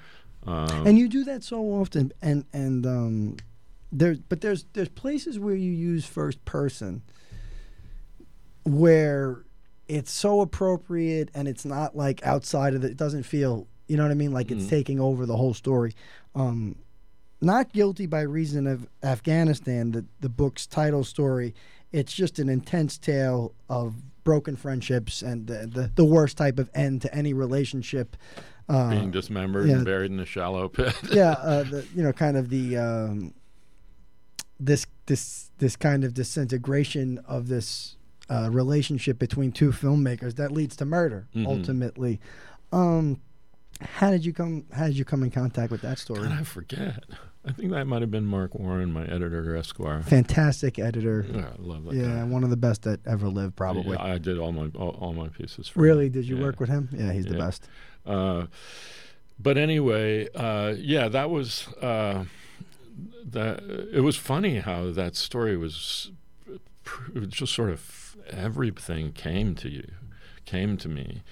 Um, 0.46 0.86
and 0.86 0.98
you 0.98 1.08
do 1.08 1.24
that 1.24 1.42
so 1.42 1.60
often, 1.62 2.12
and 2.22 2.44
and 2.52 2.86
um, 2.86 3.36
there, 3.90 4.16
but 4.28 4.40
there's 4.40 4.64
there's 4.74 4.88
places 4.88 5.38
where 5.38 5.54
you 5.54 5.70
use 5.72 6.04
first 6.06 6.44
person, 6.44 7.02
where 8.64 9.44
it's 9.86 10.10
so 10.12 10.40
appropriate, 10.40 11.30
and 11.34 11.48
it's 11.48 11.64
not 11.64 11.96
like 11.96 12.24
outside 12.26 12.74
of 12.74 12.82
the, 12.82 12.88
it 12.88 12.96
doesn't 12.96 13.22
feel, 13.22 13.66
you 13.86 13.96
know 13.96 14.02
what 14.02 14.10
I 14.12 14.14
mean, 14.14 14.32
like 14.32 14.50
it's 14.50 14.64
Mhm. 14.64 14.70
taking 14.70 15.00
over 15.00 15.24
the 15.24 15.36
whole 15.36 15.54
story. 15.54 15.94
Um, 16.34 16.76
not 17.40 17.72
guilty 17.72 18.06
by 18.06 18.20
reason 18.22 18.66
of 18.66 18.86
Afghanistan, 19.02 19.92
the 19.92 20.04
the 20.20 20.28
book's 20.28 20.66
title 20.66 21.04
story. 21.04 21.54
It's 21.92 22.12
just 22.12 22.38
an 22.38 22.48
intense 22.50 22.98
tale 22.98 23.54
of 23.70 23.94
broken 24.24 24.56
friendships 24.56 25.22
and 25.22 25.46
the 25.46 25.66
the, 25.66 25.90
the 25.94 26.04
worst 26.04 26.36
type 26.36 26.58
of 26.58 26.68
end 26.74 27.00
to 27.02 27.14
any 27.14 27.32
relationship. 27.32 28.16
Uh, 28.68 28.90
being 28.90 29.10
dismembered 29.10 29.66
yeah. 29.68 29.76
and 29.76 29.84
buried 29.86 30.10
in 30.10 30.20
a 30.20 30.26
shallow 30.26 30.68
pit. 30.68 30.94
yeah, 31.10 31.30
uh, 31.30 31.62
the, 31.70 31.86
you 31.94 32.02
know, 32.02 32.12
kind 32.12 32.36
of 32.36 32.50
the 32.50 32.76
um, 32.76 33.32
this 34.60 34.86
this 35.06 35.50
this 35.58 35.76
kind 35.76 36.04
of 36.04 36.14
disintegration 36.14 37.18
of 37.26 37.48
this 37.48 37.96
uh, 38.30 38.48
relationship 38.50 39.18
between 39.18 39.52
two 39.52 39.70
filmmakers 39.70 40.36
that 40.36 40.52
leads 40.52 40.76
to 40.76 40.84
murder 40.84 41.26
Mhm. 41.34 41.46
ultimately. 41.46 42.20
Um, 42.72 43.20
how 43.80 44.10
did 44.10 44.24
you 44.26 44.32
come? 44.32 44.64
How 44.72 44.86
did 44.86 44.98
you 44.98 45.04
come 45.04 45.22
in 45.22 45.30
contact 45.30 45.70
with 45.70 45.82
that 45.82 45.98
story? 45.98 46.22
God, 46.28 46.32
I 46.32 46.42
forget. 46.42 47.04
I 47.46 47.52
think 47.52 47.70
that 47.70 47.86
might 47.86 48.02
have 48.02 48.10
been 48.10 48.26
Mark 48.26 48.54
Warren, 48.54 48.92
my 48.92 49.04
editor 49.06 49.54
at 49.54 49.60
Esquire. 49.60 50.02
Fantastic 50.02 50.78
editor. 50.78 51.24
Yeah, 51.32 51.50
I 51.56 51.62
love 51.62 51.84
that 51.84 51.94
Yeah, 51.94 52.16
guy. 52.16 52.24
one 52.24 52.42
of 52.44 52.50
the 52.50 52.56
best 52.56 52.82
that 52.82 53.00
ever 53.06 53.28
lived, 53.28 53.54
probably. 53.56 53.92
Yeah, 53.96 54.02
I 54.02 54.18
did 54.18 54.36
all 54.38 54.52
my 54.52 54.66
all, 54.74 54.90
all 55.00 55.12
my 55.14 55.28
pieces. 55.28 55.68
For 55.68 55.80
really? 55.80 56.06
him. 56.06 56.12
Did 56.12 56.24
you 56.28 56.36
Yeah. 56.36 56.42
work 56.42 56.60
with 56.60 56.68
him? 56.68 56.88
Yeah, 56.92 57.12
he's 57.12 57.24
the 57.26 57.38
best. 57.38 57.66
Uh, 58.04 58.46
but 59.38 59.56
anyway, 59.56 60.28
uh, 60.34 60.74
yeah, 60.76 61.08
that 61.08 61.30
was 61.30 61.68
uh, 61.80 62.24
that 63.24 63.62
it 63.92 64.00
was 64.00 64.16
funny 64.16 64.58
how 64.60 64.90
that 64.92 65.16
story 65.16 65.56
was 65.56 66.10
was 67.14 67.28
just 67.28 67.54
sort 67.54 67.70
of 67.70 68.16
everything 68.30 69.12
came 69.12 69.54
to 69.56 69.68
you, 69.70 69.88
came 70.44 70.76
to 70.78 70.88
me. 70.88 71.22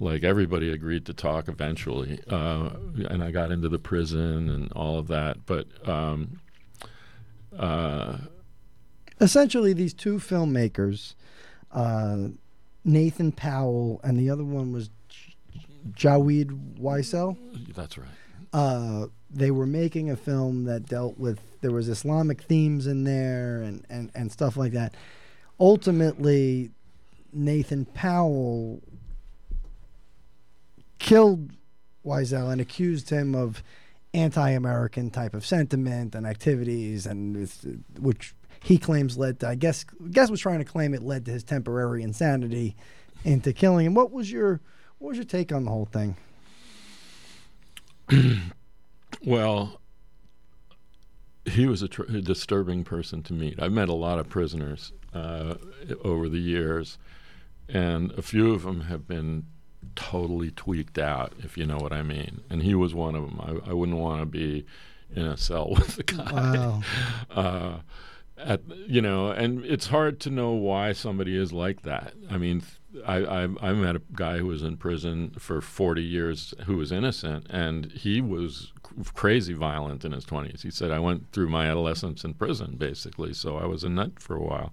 Like 0.00 0.24
everybody 0.24 0.70
agreed 0.72 1.06
to 1.06 1.14
talk 1.14 1.46
eventually, 1.48 2.18
uh, 2.28 2.70
and 3.08 3.22
I 3.22 3.30
got 3.30 3.52
into 3.52 3.68
the 3.68 3.78
prison 3.78 4.48
and 4.48 4.72
all 4.72 4.98
of 4.98 5.06
that. 5.08 5.46
But 5.46 5.66
um, 5.88 6.40
uh, 7.56 8.16
Essentially, 9.20 9.72
these 9.72 9.94
two 9.94 10.16
filmmakers, 10.16 11.14
uh, 11.70 12.28
Nathan 12.84 13.30
Powell 13.30 14.00
and 14.02 14.18
the 14.18 14.28
other 14.30 14.42
one 14.44 14.72
was 14.72 14.90
J- 15.08 15.34
Jawed 15.94 16.78
Wassel. 16.80 17.36
that's 17.74 17.96
right. 17.96 18.08
They 19.34 19.50
were 19.50 19.66
making 19.66 20.10
a 20.10 20.16
film 20.16 20.64
that 20.64 20.86
dealt 20.86 21.18
with 21.18 21.40
there 21.60 21.70
was 21.70 21.88
Islamic 21.88 22.42
themes 22.42 22.86
in 22.86 23.04
there 23.04 23.62
and, 23.62 23.86
and, 23.88 24.10
and 24.14 24.30
stuff 24.30 24.56
like 24.56 24.72
that. 24.72 24.94
Ultimately, 25.58 26.70
Nathan 27.32 27.84
Powell 27.86 28.82
killed 30.98 31.52
Wassel 32.04 32.50
and 32.50 32.60
accused 32.60 33.10
him 33.10 33.34
of 33.34 33.62
anti-American 34.14 35.10
type 35.10 35.34
of 35.34 35.46
sentiment 35.46 36.14
and 36.14 36.26
activities, 36.26 37.06
and 37.06 37.48
which 37.98 38.34
he 38.62 38.76
claims 38.78 39.16
led 39.16 39.40
to. 39.40 39.48
I 39.48 39.54
guess 39.54 39.84
guess 40.10 40.30
was 40.30 40.40
trying 40.40 40.58
to 40.58 40.64
claim 40.64 40.94
it 40.94 41.02
led 41.02 41.24
to 41.26 41.30
his 41.30 41.44
temporary 41.44 42.02
insanity 42.02 42.76
into 43.24 43.52
killing 43.52 43.86
him. 43.86 43.94
What 43.94 44.10
was 44.10 44.30
your 44.30 44.60
what 44.98 45.08
was 45.08 45.16
your 45.16 45.24
take 45.24 45.52
on 45.52 45.64
the 45.64 45.70
whole 45.70 45.86
thing? 45.86 46.16
Well, 49.24 49.80
he 51.44 51.66
was 51.66 51.82
a, 51.82 51.88
tr- 51.88 52.02
a 52.02 52.20
disturbing 52.20 52.84
person 52.84 53.22
to 53.24 53.32
meet. 53.32 53.60
I've 53.60 53.72
met 53.72 53.88
a 53.88 53.94
lot 53.94 54.18
of 54.18 54.28
prisoners 54.28 54.92
uh, 55.12 55.54
over 56.02 56.28
the 56.28 56.38
years, 56.38 56.98
and 57.68 58.12
a 58.12 58.22
few 58.22 58.52
of 58.52 58.62
them 58.62 58.82
have 58.82 59.06
been 59.06 59.46
totally 59.94 60.50
tweaked 60.50 60.98
out, 60.98 61.32
if 61.40 61.56
you 61.56 61.66
know 61.66 61.78
what 61.78 61.92
I 61.92 62.02
mean. 62.02 62.42
And 62.48 62.62
he 62.62 62.74
was 62.74 62.94
one 62.94 63.14
of 63.14 63.24
them. 63.24 63.40
I, 63.40 63.70
I 63.70 63.72
wouldn't 63.72 63.98
want 63.98 64.22
to 64.22 64.26
be 64.26 64.64
in 65.14 65.26
a 65.26 65.36
cell 65.36 65.70
with 65.74 65.96
the 65.96 66.04
guy. 66.04 66.32
Wow. 66.32 66.82
uh, 67.30 67.78
at 68.38 68.62
you 68.88 69.00
know, 69.00 69.30
and 69.30 69.64
it's 69.64 69.86
hard 69.86 70.18
to 70.20 70.30
know 70.30 70.52
why 70.52 70.92
somebody 70.92 71.36
is 71.36 71.52
like 71.52 71.82
that. 71.82 72.14
I 72.30 72.38
mean, 72.38 72.62
I, 73.06 73.16
I 73.16 73.42
I 73.60 73.72
met 73.72 73.96
a 73.96 74.02
guy 74.14 74.38
who 74.38 74.46
was 74.46 74.62
in 74.62 74.76
prison 74.76 75.30
for 75.38 75.60
40 75.60 76.02
years 76.02 76.52
who 76.66 76.76
was 76.76 76.92
innocent, 76.92 77.46
and 77.50 77.90
he 77.92 78.20
was 78.20 78.72
c- 78.86 79.10
crazy 79.14 79.54
violent 79.54 80.04
in 80.04 80.12
his 80.12 80.24
20s. 80.26 80.62
He 80.62 80.70
said, 80.70 80.90
"I 80.90 80.98
went 80.98 81.32
through 81.32 81.48
my 81.48 81.66
adolescence 81.66 82.24
in 82.24 82.34
prison, 82.34 82.76
basically, 82.76 83.32
so 83.32 83.56
I 83.56 83.64
was 83.66 83.82
a 83.84 83.88
nut 83.88 84.20
for 84.20 84.36
a 84.36 84.42
while 84.42 84.72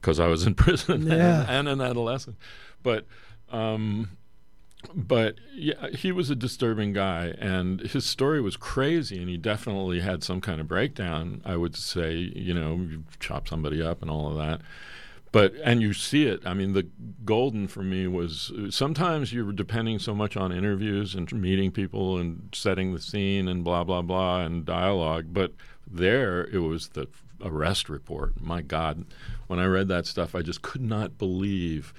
because 0.00 0.18
I 0.18 0.26
was 0.28 0.46
in 0.46 0.54
prison 0.64 1.02
Yeah. 1.06 1.42
and, 1.48 1.68
and 1.68 1.68
an 1.68 1.80
adolescent." 1.82 2.36
But 2.82 3.06
um, 3.50 4.16
but 4.94 5.36
yeah, 5.54 5.88
he 5.90 6.10
was 6.10 6.30
a 6.30 6.34
disturbing 6.34 6.92
guy, 6.92 7.34
and 7.38 7.80
his 7.80 8.04
story 8.06 8.40
was 8.40 8.56
crazy, 8.56 9.18
and 9.20 9.28
he 9.28 9.36
definitely 9.36 10.00
had 10.00 10.24
some 10.24 10.40
kind 10.40 10.60
of 10.60 10.66
breakdown. 10.68 11.42
I 11.44 11.56
would 11.56 11.76
say, 11.76 12.14
you 12.16 12.54
know, 12.54 12.76
you 12.76 13.04
chop 13.20 13.46
somebody 13.46 13.80
up 13.82 14.00
and 14.02 14.10
all 14.10 14.28
of 14.30 14.36
that. 14.38 14.60
But 15.32 15.54
and 15.64 15.80
you 15.80 15.94
see 15.94 16.26
it. 16.26 16.46
I 16.46 16.52
mean, 16.52 16.74
the 16.74 16.86
golden 17.24 17.66
for 17.66 17.82
me 17.82 18.06
was 18.06 18.52
sometimes 18.68 19.32
you're 19.32 19.52
depending 19.52 19.98
so 19.98 20.14
much 20.14 20.36
on 20.36 20.52
interviews 20.52 21.14
and 21.14 21.32
meeting 21.32 21.70
people 21.72 22.18
and 22.18 22.50
setting 22.52 22.92
the 22.92 23.00
scene 23.00 23.48
and 23.48 23.64
blah 23.64 23.82
blah 23.82 24.02
blah 24.02 24.42
and 24.42 24.64
dialogue. 24.64 25.28
But 25.32 25.52
there, 25.90 26.44
it 26.44 26.58
was 26.58 26.88
the 26.88 27.08
arrest 27.42 27.88
report. 27.88 28.40
My 28.40 28.60
God, 28.60 29.06
when 29.46 29.58
I 29.58 29.64
read 29.64 29.88
that 29.88 30.06
stuff, 30.06 30.34
I 30.34 30.42
just 30.42 30.62
could 30.62 30.82
not 30.82 31.18
believe 31.18 31.94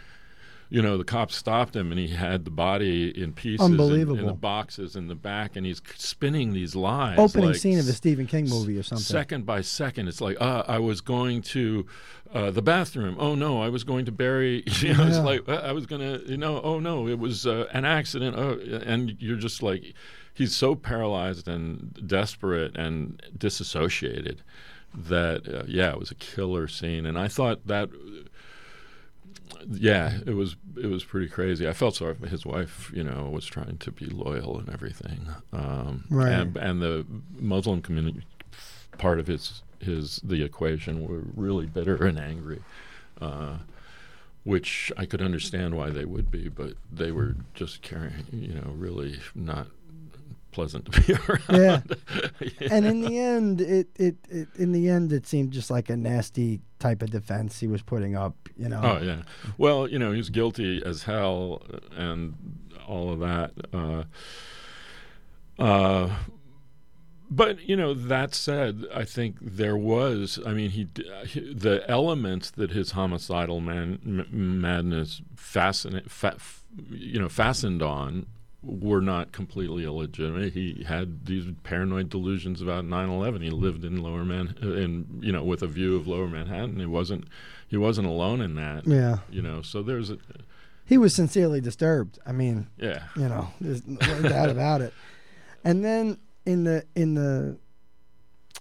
you 0.73 0.81
know, 0.81 0.97
the 0.97 1.03
cops 1.03 1.35
stopped 1.35 1.75
him 1.75 1.91
and 1.91 1.99
he 1.99 2.07
had 2.07 2.45
the 2.45 2.49
body 2.51 3.09
in 3.15 3.31
pieces 3.31 3.63
in- 3.67 3.77
In, 4.17 4.25
the 4.25 4.33
boxes 4.33 4.95
in 4.95 5.07
the 5.07 5.13
back 5.13 5.55
and 5.55 5.67
he's 5.67 5.79
spinning 5.97 6.51
these 6.51 6.75
lies. 6.75 7.19
Opening 7.19 7.49
like 7.49 7.57
scene 7.57 7.77
of 7.77 7.87
a 7.87 7.93
Stephen 7.93 8.25
King 8.25 8.49
movie 8.49 8.75
or 8.79 8.81
something. 8.81 9.03
Second 9.03 9.45
by 9.45 9.61
second, 9.61 10.07
it's 10.07 10.19
like, 10.19 10.35
uh, 10.41 10.63
I 10.67 10.79
was 10.79 10.99
going 10.99 11.43
to 11.43 11.85
uh, 12.33 12.49
the 12.49 12.63
bathroom. 12.63 13.15
Oh 13.19 13.35
no, 13.35 13.61
I 13.61 13.69
was 13.69 13.83
going 13.83 14.05
to 14.05 14.11
bury. 14.11 14.63
You 14.81 14.95
know, 14.95 15.05
it's 15.05 15.19
like 15.19 15.47
uh, 15.47 15.61
I 15.63 15.73
was 15.73 15.85
gonna. 15.85 16.19
You 16.25 16.37
know, 16.37 16.59
oh 16.63 16.79
no, 16.79 17.07
it 17.07 17.19
was 17.19 17.45
uh, 17.45 17.67
an 17.71 17.85
accident. 17.85 18.35
Oh, 18.35 18.57
and 18.83 19.15
you're 19.19 19.37
just 19.37 19.61
like, 19.61 19.93
he's 20.33 20.55
so 20.55 20.73
paralyzed 20.73 21.47
and 21.47 22.01
desperate 22.07 22.75
and 22.75 23.21
disassociated 23.37 24.41
that 24.95 25.47
uh, 25.47 25.63
yeah, 25.67 25.91
it 25.91 25.99
was 25.99 26.09
a 26.11 26.15
killer 26.15 26.67
scene. 26.67 27.05
And 27.05 27.17
I 27.19 27.27
thought 27.27 27.67
that 27.67 27.89
yeah, 29.71 30.19
it 30.25 30.35
was 30.35 30.55
it 30.77 30.87
was 30.87 31.03
pretty 31.03 31.27
crazy. 31.27 31.67
I 31.67 31.73
felt 31.73 31.95
sorry 31.95 32.15
for 32.15 32.27
his 32.27 32.45
wife. 32.45 32.91
You 32.93 33.03
know, 33.03 33.29
was 33.29 33.45
trying 33.45 33.77
to 33.77 33.91
be 33.91 34.05
loyal 34.05 34.59
and 34.59 34.69
everything. 34.69 35.27
Um, 35.51 36.05
Right. 36.09 36.31
And, 36.31 36.57
and 36.57 36.81
the 36.81 37.05
Muslim 37.39 37.81
community 37.81 38.23
part 38.97 39.19
of 39.19 39.27
his 39.27 39.63
his 39.79 40.17
the 40.23 40.43
equation 40.43 41.07
were 41.07 41.23
really 41.35 41.65
bitter 41.65 42.05
and 42.05 42.17
angry, 42.19 42.59
uh, 43.19 43.57
which 44.43 44.91
I 44.97 45.05
could 45.05 45.21
understand 45.21 45.75
why 45.75 45.89
they 45.89 46.05
would 46.05 46.31
be, 46.31 46.47
but 46.49 46.73
they 46.91 47.11
were 47.11 47.35
just 47.53 47.81
carrying, 47.81 48.25
you 48.31 48.53
know, 48.53 48.71
really 48.75 49.19
not 49.35 49.67
pleasant 50.53 50.89
to 50.91 51.01
be 51.01 51.13
around. 51.27 51.43
Yeah. 52.61 52.67
And 52.71 52.85
in 52.85 53.01
the 53.01 53.17
end, 53.19 53.59
it, 53.61 53.87
it, 53.97 54.15
it 54.29 54.47
in 54.55 54.71
the 54.71 54.89
end 54.89 55.11
it 55.11 55.27
seemed 55.27 55.51
just 55.51 55.69
like 55.69 55.89
a 55.89 55.97
nasty 55.97 56.61
type 56.79 57.01
of 57.01 57.09
defense 57.11 57.59
he 57.59 57.67
was 57.67 57.81
putting 57.81 58.15
up. 58.15 58.35
You 58.57 58.69
know. 58.69 58.79
Oh 58.83 59.03
yeah. 59.03 59.23
Well, 59.57 59.87
you 59.89 59.99
know, 59.99 60.11
he's 60.11 60.29
guilty 60.29 60.81
as 60.85 61.03
hell 61.03 61.61
uh, 61.73 61.77
and 61.95 62.35
all 62.87 63.11
of 63.11 63.19
that. 63.19 63.51
Uh, 63.73 64.03
uh, 65.59 66.09
but 67.29 67.67
you 67.67 67.75
know, 67.75 67.93
that 67.93 68.33
said, 68.35 68.85
I 68.93 69.05
think 69.05 69.37
there 69.41 69.77
was. 69.77 70.39
I 70.45 70.53
mean, 70.53 70.69
he, 70.71 70.87
uh, 71.11 71.25
he 71.25 71.53
the 71.53 71.83
elements 71.89 72.51
that 72.51 72.71
his 72.71 72.91
homicidal 72.91 73.59
man, 73.59 73.99
m- 74.31 74.61
madness 74.61 75.21
fascinate, 75.35 76.11
fa- 76.11 76.37
you 76.91 77.19
know, 77.19 77.29
fastened 77.29 77.81
on 77.81 78.27
were 78.63 79.01
not 79.01 79.31
completely 79.31 79.83
illegitimate. 79.83 80.53
He 80.53 80.85
had 80.87 81.25
these 81.25 81.45
paranoid 81.63 82.09
delusions 82.09 82.61
about 82.61 82.85
9/11. 82.85 83.41
He 83.41 83.49
lived 83.49 83.83
in 83.83 84.01
Lower 84.01 84.23
Man, 84.23 84.55
in 84.61 85.19
you 85.21 85.31
know, 85.31 85.43
with 85.43 85.61
a 85.61 85.67
view 85.67 85.95
of 85.95 86.07
Lower 86.07 86.27
Manhattan. 86.27 86.79
He 86.79 86.85
wasn't 86.85 87.25
he 87.67 87.77
wasn't 87.77 88.07
alone 88.07 88.41
in 88.41 88.55
that. 88.55 88.87
Yeah. 88.87 89.19
You 89.29 89.41
know, 89.41 89.61
so 89.61 89.83
there's 89.83 90.09
a 90.09 90.17
He 90.85 90.97
was 90.97 91.13
sincerely 91.13 91.59
disturbed. 91.59 92.19
I 92.25 92.31
mean, 92.31 92.67
yeah. 92.77 93.03
you 93.15 93.27
know, 93.27 93.49
there's 93.59 93.85
no 93.85 94.21
doubt 94.21 94.49
about 94.49 94.81
it. 94.81 94.93
And 95.63 95.83
then 95.83 96.17
in 96.45 96.63
the 96.63 96.85
in 96.95 97.15
the 97.15 97.57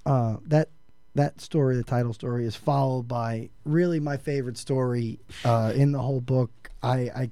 uh, 0.06 0.36
that 0.46 0.70
that 1.14 1.40
story, 1.40 1.76
the 1.76 1.84
title 1.84 2.12
story, 2.12 2.46
is 2.46 2.56
followed 2.56 3.06
by 3.06 3.50
really 3.64 4.00
my 4.00 4.16
favorite 4.16 4.56
story 4.56 5.20
uh, 5.44 5.72
in 5.74 5.92
the 5.92 6.00
whole 6.00 6.20
book. 6.20 6.70
I 6.82 6.96
I 7.14 7.30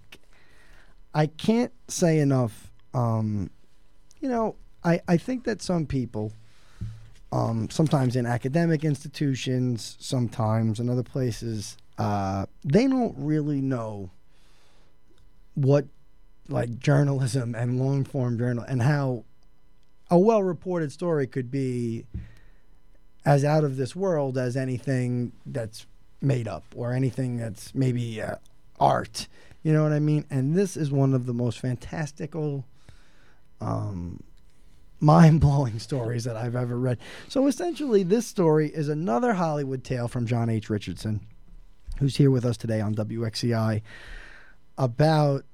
I 1.14 1.26
can't 1.26 1.72
say 1.88 2.18
enough. 2.18 2.70
Um, 2.94 3.50
you 4.20 4.28
know, 4.28 4.56
I 4.84 5.00
I 5.08 5.16
think 5.16 5.44
that 5.44 5.62
some 5.62 5.86
people. 5.86 6.32
Um, 7.32 7.70
sometimes 7.70 8.16
in 8.16 8.26
academic 8.26 8.84
institutions, 8.84 9.96
sometimes 10.00 10.80
in 10.80 10.90
other 10.90 11.04
places, 11.04 11.76
uh, 11.96 12.46
they 12.64 12.88
don't 12.88 13.14
really 13.16 13.60
know 13.60 14.10
what 15.54 15.86
like 16.48 16.78
journalism 16.78 17.54
and 17.54 17.78
long 17.78 18.04
form 18.04 18.36
journal 18.36 18.64
and 18.66 18.82
how 18.82 19.24
a 20.10 20.18
well 20.18 20.42
reported 20.42 20.90
story 20.90 21.26
could 21.26 21.50
be 21.50 22.04
as 23.24 23.44
out 23.44 23.64
of 23.64 23.76
this 23.76 23.94
world 23.94 24.36
as 24.36 24.56
anything 24.56 25.32
that's 25.46 25.86
made 26.20 26.48
up 26.48 26.64
or 26.74 26.92
anything 26.92 27.36
that's 27.36 27.74
maybe 27.74 28.20
uh, 28.20 28.34
art. 28.78 29.28
You 29.62 29.72
know 29.72 29.82
what 29.82 29.92
I 29.92 30.00
mean? 30.00 30.24
And 30.30 30.56
this 30.56 30.76
is 30.76 30.90
one 30.90 31.12
of 31.12 31.26
the 31.26 31.34
most 31.34 31.58
fantastical, 31.58 32.64
um, 33.60 34.22
mind 35.00 35.40
blowing 35.40 35.78
stories 35.80 36.24
that 36.24 36.36
I've 36.36 36.56
ever 36.56 36.78
read. 36.78 36.98
So 37.28 37.46
essentially, 37.46 38.02
this 38.02 38.26
story 38.26 38.68
is 38.68 38.88
another 38.88 39.34
Hollywood 39.34 39.84
tale 39.84 40.08
from 40.08 40.26
John 40.26 40.48
H. 40.48 40.70
Richardson, 40.70 41.20
who's 41.98 42.16
here 42.16 42.30
with 42.30 42.44
us 42.44 42.56
today 42.56 42.80
on 42.80 42.94
WXCI, 42.94 43.82
about 44.78 45.44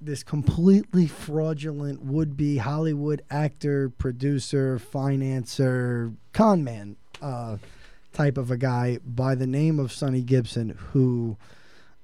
this 0.00 0.24
completely 0.24 1.06
fraudulent 1.06 2.02
would 2.02 2.36
be 2.36 2.56
Hollywood 2.56 3.22
actor, 3.30 3.88
producer, 3.88 4.80
financer, 4.80 6.16
con 6.32 6.64
man 6.64 6.96
uh, 7.20 7.58
type 8.12 8.36
of 8.36 8.50
a 8.50 8.56
guy 8.56 8.98
by 9.04 9.36
the 9.36 9.46
name 9.46 9.78
of 9.78 9.92
Sonny 9.92 10.22
Gibson, 10.22 10.70
who 10.90 11.36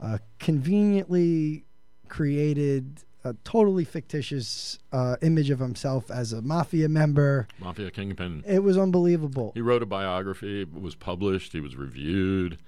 uh, 0.00 0.18
conveniently 0.38 1.64
created 2.08 3.04
a 3.24 3.34
totally 3.44 3.84
fictitious 3.84 4.78
uh, 4.92 5.16
image 5.22 5.50
of 5.50 5.58
himself 5.58 6.10
as 6.10 6.32
a 6.32 6.40
mafia 6.40 6.88
member. 6.88 7.46
Mafia 7.58 7.90
kingpin. 7.90 8.44
It 8.46 8.62
was 8.62 8.78
unbelievable. 8.78 9.52
He 9.54 9.60
wrote 9.60 9.82
a 9.82 9.86
biography. 9.86 10.62
It 10.62 10.80
was 10.80 10.94
published. 10.94 11.52
He 11.52 11.60
was 11.60 11.76
reviewed. 11.76 12.58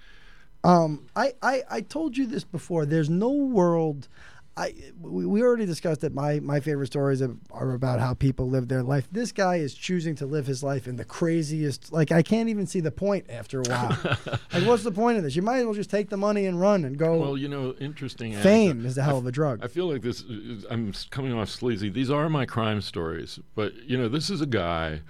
Um, 0.62 1.06
I, 1.16 1.34
I, 1.40 1.62
I 1.70 1.80
told 1.80 2.16
you 2.16 2.26
this 2.26 2.44
before. 2.44 2.84
There's 2.84 3.08
no 3.08 3.30
world. 3.30 4.08
I 4.56 4.74
we, 5.00 5.24
we 5.26 5.42
already 5.42 5.66
discussed 5.66 6.00
that 6.00 6.14
my 6.14 6.40
my 6.40 6.60
favorite 6.60 6.86
stories 6.86 7.22
are, 7.22 7.36
are 7.50 7.72
about 7.72 8.00
how 8.00 8.14
people 8.14 8.48
live 8.48 8.68
their 8.68 8.82
life. 8.82 9.08
This 9.12 9.32
guy 9.32 9.56
is 9.56 9.74
choosing 9.74 10.14
to 10.16 10.26
live 10.26 10.46
his 10.46 10.62
life 10.62 10.88
in 10.88 10.96
the 10.96 11.04
craziest. 11.04 11.92
Like 11.92 12.10
I 12.12 12.22
can't 12.22 12.48
even 12.48 12.66
see 12.66 12.80
the 12.80 12.90
point 12.90 13.26
after 13.30 13.60
a 13.60 13.64
while. 13.64 13.96
like 14.52 14.64
what's 14.64 14.82
the 14.82 14.92
point 14.92 15.18
of 15.18 15.24
this? 15.24 15.36
You 15.36 15.42
might 15.42 15.58
as 15.58 15.64
well 15.64 15.74
just 15.74 15.90
take 15.90 16.10
the 16.10 16.16
money 16.16 16.46
and 16.46 16.60
run 16.60 16.84
and 16.84 16.98
go. 16.98 17.18
Well, 17.18 17.36
you 17.36 17.48
know, 17.48 17.74
interesting. 17.80 18.32
fame 18.34 18.70
anecdote. 18.70 18.88
is 18.88 18.98
a 18.98 19.02
hell 19.02 19.18
of 19.18 19.26
a 19.26 19.32
drug. 19.32 19.60
I 19.62 19.68
feel 19.68 19.90
like 19.90 20.02
this. 20.02 20.22
Is, 20.22 20.66
I'm 20.68 20.92
coming 21.10 21.32
off 21.32 21.48
sleazy. 21.48 21.88
These 21.88 22.10
are 22.10 22.28
my 22.28 22.44
crime 22.44 22.80
stories, 22.80 23.38
but 23.54 23.74
you 23.84 23.96
know, 23.96 24.08
this 24.08 24.30
is 24.30 24.40
a 24.40 24.46
guy 24.46 25.02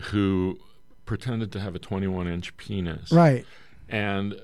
who 0.00 0.58
pretended 1.04 1.52
to 1.52 1.60
have 1.60 1.74
a 1.74 1.78
21 1.78 2.28
inch 2.28 2.56
penis, 2.56 3.12
right. 3.12 3.44
And 3.88 4.40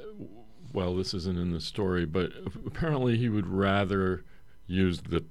well, 0.72 0.94
this 0.94 1.14
isn't 1.14 1.38
in 1.38 1.52
the 1.52 1.60
story, 1.60 2.04
but 2.04 2.32
apparently 2.66 3.16
he 3.16 3.28
would 3.28 3.46
rather 3.46 4.24
use 4.70 5.00
the 5.00 5.24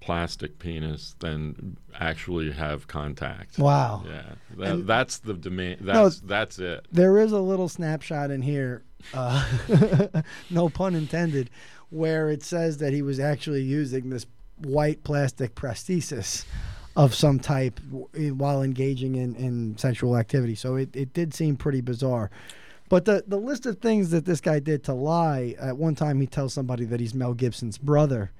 plastic 0.00 0.58
penis 0.58 1.14
than 1.18 1.76
actually 1.98 2.52
have 2.52 2.86
contact. 2.86 3.58
Wow. 3.58 4.04
Yeah, 4.06 4.34
that, 4.58 4.86
that's 4.86 5.18
the 5.18 5.34
demand. 5.34 5.80
No, 5.80 6.04
That's 6.04 6.20
that's 6.20 6.58
it. 6.58 6.86
There 6.92 7.18
is 7.18 7.32
a 7.32 7.40
little 7.40 7.68
snapshot 7.68 8.30
in 8.30 8.42
here, 8.42 8.84
uh, 9.14 9.44
no 10.50 10.68
pun 10.68 10.94
intended, 10.94 11.50
where 11.90 12.30
it 12.30 12.42
says 12.42 12.78
that 12.78 12.92
he 12.92 13.02
was 13.02 13.18
actually 13.18 13.62
using 13.62 14.10
this 14.10 14.26
white 14.58 15.02
plastic 15.04 15.54
prosthesis 15.54 16.44
of 16.96 17.14
some 17.14 17.40
type 17.40 17.80
while 18.14 18.62
engaging 18.62 19.16
in, 19.16 19.34
in 19.34 19.76
sexual 19.76 20.16
activity. 20.16 20.54
So 20.54 20.76
it, 20.76 20.94
it 20.94 21.12
did 21.12 21.34
seem 21.34 21.56
pretty 21.56 21.80
bizarre. 21.80 22.30
But 22.88 23.06
the, 23.06 23.24
the 23.26 23.38
list 23.38 23.66
of 23.66 23.78
things 23.78 24.10
that 24.10 24.26
this 24.26 24.40
guy 24.40 24.60
did 24.60 24.84
to 24.84 24.92
lie, 24.92 25.56
at 25.58 25.76
one 25.76 25.94
time 25.94 26.20
he 26.20 26.26
tells 26.26 26.52
somebody 26.52 26.84
that 26.84 27.00
he's 27.00 27.14
Mel 27.14 27.34
Gibson's 27.34 27.78
brother. 27.78 28.30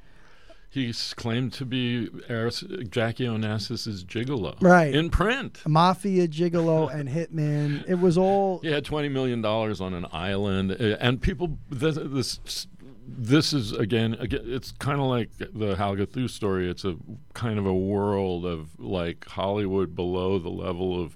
He's 0.74 1.14
claimed 1.14 1.52
to 1.52 1.64
be 1.64 2.08
Aris- 2.28 2.64
Jackie 2.90 3.26
Onassis's 3.26 4.02
gigolo, 4.04 4.56
Right. 4.60 4.92
In 4.92 5.08
print. 5.08 5.60
Mafia, 5.68 6.26
gigolo, 6.26 6.92
and 6.98 7.08
hitman. 7.08 7.84
It 7.88 8.00
was 8.00 8.18
all 8.18 8.58
He 8.58 8.72
had 8.72 8.84
twenty 8.84 9.08
million 9.08 9.40
dollars 9.40 9.80
on 9.80 9.94
an 9.94 10.04
island, 10.12 10.72
uh, 10.72 10.96
and 11.00 11.22
people. 11.22 11.58
This, 11.70 11.96
this, 12.00 12.66
this 13.06 13.52
is 13.52 13.70
again, 13.70 14.14
again. 14.14 14.40
It's 14.46 14.72
kind 14.72 14.98
of 15.00 15.06
like 15.06 15.30
the 15.38 15.76
Halgathu 15.76 16.28
story. 16.28 16.68
It's 16.68 16.84
a 16.84 16.96
kind 17.34 17.60
of 17.60 17.66
a 17.66 17.74
world 17.74 18.44
of 18.44 18.80
like 18.80 19.26
Hollywood 19.28 19.94
below 19.94 20.40
the 20.40 20.48
level 20.48 21.00
of 21.00 21.14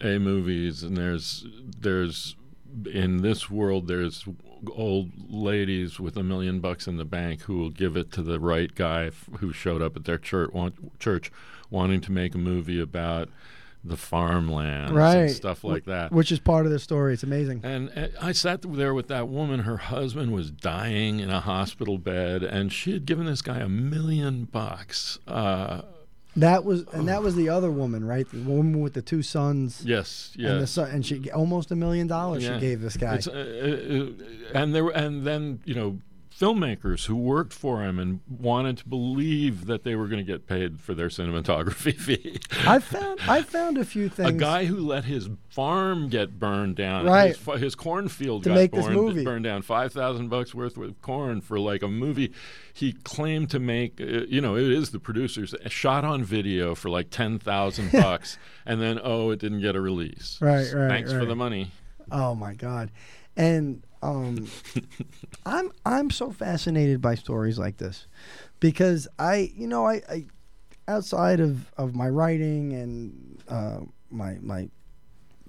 A 0.00 0.18
movies, 0.18 0.82
and 0.82 0.96
there's 0.96 1.46
there's 1.78 2.34
in 2.92 3.18
this 3.18 3.48
world 3.48 3.86
there's 3.86 4.24
old 4.70 5.10
ladies 5.28 5.98
with 5.98 6.16
a 6.16 6.22
million 6.22 6.60
bucks 6.60 6.86
in 6.86 6.96
the 6.96 7.04
bank 7.04 7.42
who 7.42 7.58
will 7.58 7.70
give 7.70 7.96
it 7.96 8.12
to 8.12 8.22
the 8.22 8.38
right 8.38 8.74
guy 8.74 9.06
f- 9.06 9.28
who 9.40 9.52
showed 9.52 9.82
up 9.82 9.96
at 9.96 10.04
their 10.04 10.18
church 10.18 10.52
want, 10.52 10.98
church 11.00 11.30
wanting 11.70 12.00
to 12.02 12.12
make 12.12 12.34
a 12.34 12.38
movie 12.38 12.80
about 12.80 13.28
the 13.84 13.96
farmlands 13.96 14.92
Right. 14.92 15.16
and 15.16 15.30
stuff 15.32 15.64
like 15.64 15.86
that. 15.86 16.12
which 16.12 16.30
is 16.30 16.38
part 16.38 16.66
of 16.66 16.72
the 16.72 16.78
story. 16.78 17.14
It's 17.14 17.24
amazing. 17.24 17.62
And 17.64 17.90
uh, 17.96 18.08
I 18.20 18.30
sat 18.32 18.62
there 18.62 18.94
with 18.94 19.08
that 19.08 19.26
woman. 19.28 19.60
Her 19.60 19.76
husband 19.78 20.32
was 20.32 20.52
dying 20.52 21.18
in 21.18 21.30
a 21.30 21.40
hospital 21.40 21.98
bed, 21.98 22.44
and 22.44 22.72
she 22.72 22.92
had 22.92 23.06
given 23.06 23.26
this 23.26 23.42
guy 23.42 23.58
a 23.58 23.68
million 23.68 24.44
bucks. 24.44 25.18
Uh, 25.26 25.82
That 26.36 26.64
was 26.64 26.84
and 26.92 27.08
that 27.08 27.22
was 27.22 27.34
the 27.36 27.50
other 27.50 27.70
woman, 27.70 28.04
right? 28.06 28.26
The 28.30 28.38
woman 28.42 28.80
with 28.80 28.94
the 28.94 29.02
two 29.02 29.22
sons. 29.22 29.82
yes, 29.84 30.32
yes. 30.36 30.50
And 30.50 30.60
the 30.62 30.66
son, 30.66 30.90
and 30.90 31.04
she 31.04 31.30
almost 31.30 31.70
a 31.70 31.76
million 31.76 32.06
dollars 32.06 32.42
Yeah. 32.42 32.54
she 32.54 32.60
gave 32.60 32.80
this 32.80 32.96
guy. 32.96 33.18
Uh, 33.26 33.30
uh, 33.30 33.34
uh, 33.34 34.06
and 34.54 34.74
there, 34.74 34.88
and 34.88 35.26
then 35.26 35.60
you 35.66 35.74
know, 35.74 35.98
filmmakers 36.42 37.06
who 37.06 37.14
worked 37.14 37.52
for 37.52 37.82
him 37.84 38.00
and 38.00 38.18
wanted 38.28 38.76
to 38.78 38.88
believe 38.88 39.66
that 39.66 39.84
they 39.84 39.94
were 39.94 40.08
going 40.08 40.18
to 40.24 40.32
get 40.32 40.46
paid 40.48 40.80
for 40.80 40.92
their 40.92 41.06
cinematography 41.08 41.94
fee. 41.98 42.40
I 42.66 42.80
found 42.80 43.20
I 43.28 43.42
found 43.42 43.78
a 43.78 43.84
few 43.84 44.08
things. 44.08 44.28
A 44.30 44.32
guy 44.32 44.64
who 44.64 44.78
let 44.78 45.04
his 45.04 45.30
farm 45.50 46.08
get 46.08 46.40
burned 46.40 46.74
down, 46.74 47.06
Right. 47.06 47.36
His, 47.36 47.60
his 47.60 47.74
cornfield 47.76 48.42
To 48.42 48.48
got 48.48 48.54
make 48.56 48.72
this 48.72 48.88
movie. 48.88 49.22
burned 49.24 49.44
down. 49.44 49.62
Five 49.62 49.92
thousand 49.92 50.30
bucks 50.30 50.52
worth 50.52 50.76
of 50.76 51.00
corn 51.00 51.40
for 51.40 51.60
like 51.60 51.82
a 51.84 51.88
movie. 51.88 52.32
He 52.74 52.92
claimed 52.92 53.50
to 53.50 53.60
make, 53.60 54.00
uh, 54.00 54.24
you 54.28 54.40
know, 54.40 54.56
it 54.56 54.64
is 54.64 54.90
the 54.90 54.98
producers 54.98 55.54
shot 55.68 56.04
on 56.04 56.24
video 56.24 56.74
for 56.74 56.90
like 56.90 57.10
ten 57.10 57.38
thousand 57.38 57.92
bucks, 57.92 58.36
and 58.66 58.80
then 58.82 58.98
oh, 59.02 59.30
it 59.30 59.38
didn't 59.38 59.60
get 59.60 59.76
a 59.76 59.80
release. 59.80 60.38
Right, 60.40 60.66
right, 60.72 60.88
Thanks 60.88 61.12
for 61.12 61.24
the 61.24 61.36
money. 61.36 61.70
Oh 62.10 62.34
my 62.34 62.54
god, 62.54 62.90
and 63.36 63.84
um, 64.02 64.48
I'm 65.46 65.70
I'm 65.86 66.10
so 66.10 66.30
fascinated 66.30 67.00
by 67.00 67.14
stories 67.14 67.58
like 67.58 67.76
this 67.78 68.06
because 68.60 69.08
I 69.18 69.52
you 69.56 69.66
know 69.66 69.86
I, 69.86 70.02
I 70.08 70.26
outside 70.88 71.40
of, 71.40 71.70
of 71.76 71.94
my 71.94 72.08
writing 72.08 72.72
and 72.72 73.42
uh, 73.48 73.80
my 74.10 74.38
my 74.42 74.68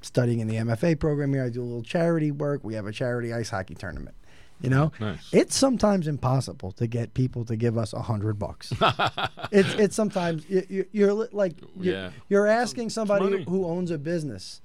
studying 0.02 0.40
in 0.40 0.48
the 0.48 0.56
MFA 0.56 1.00
program 1.00 1.34
here, 1.34 1.44
I 1.46 1.50
do 1.50 1.62
a 1.62 1.64
little 1.64 1.82
charity 1.84 2.32
work. 2.32 2.64
We 2.64 2.74
have 2.76 2.86
a 2.88 2.92
charity 2.92 3.34
ice 3.34 3.50
hockey 3.50 3.76
tournament. 3.76 4.16
You 4.62 4.70
know, 4.70 4.92
Nice. 5.00 5.28
it's 5.34 5.56
sometimes 5.58 6.08
impossible 6.08 6.72
to 6.74 6.88
get 6.88 7.14
people 7.14 7.44
to 7.46 7.56
give 7.58 7.78
us 7.78 7.92
a 7.92 8.02
hundred 8.02 8.40
bucks. 8.40 8.72
it's 9.52 9.74
it's 9.74 9.96
sometimes 9.96 10.46
you, 10.48 10.86
you're 10.94 11.14
like 11.14 11.56
you're, 11.78 11.94
Yeah. 11.96 12.10
you're 12.30 12.48
asking 12.48 12.90
somebody 12.92 13.44
who 13.44 13.66
owns 13.66 13.92
a 13.92 13.98
business 13.98 14.62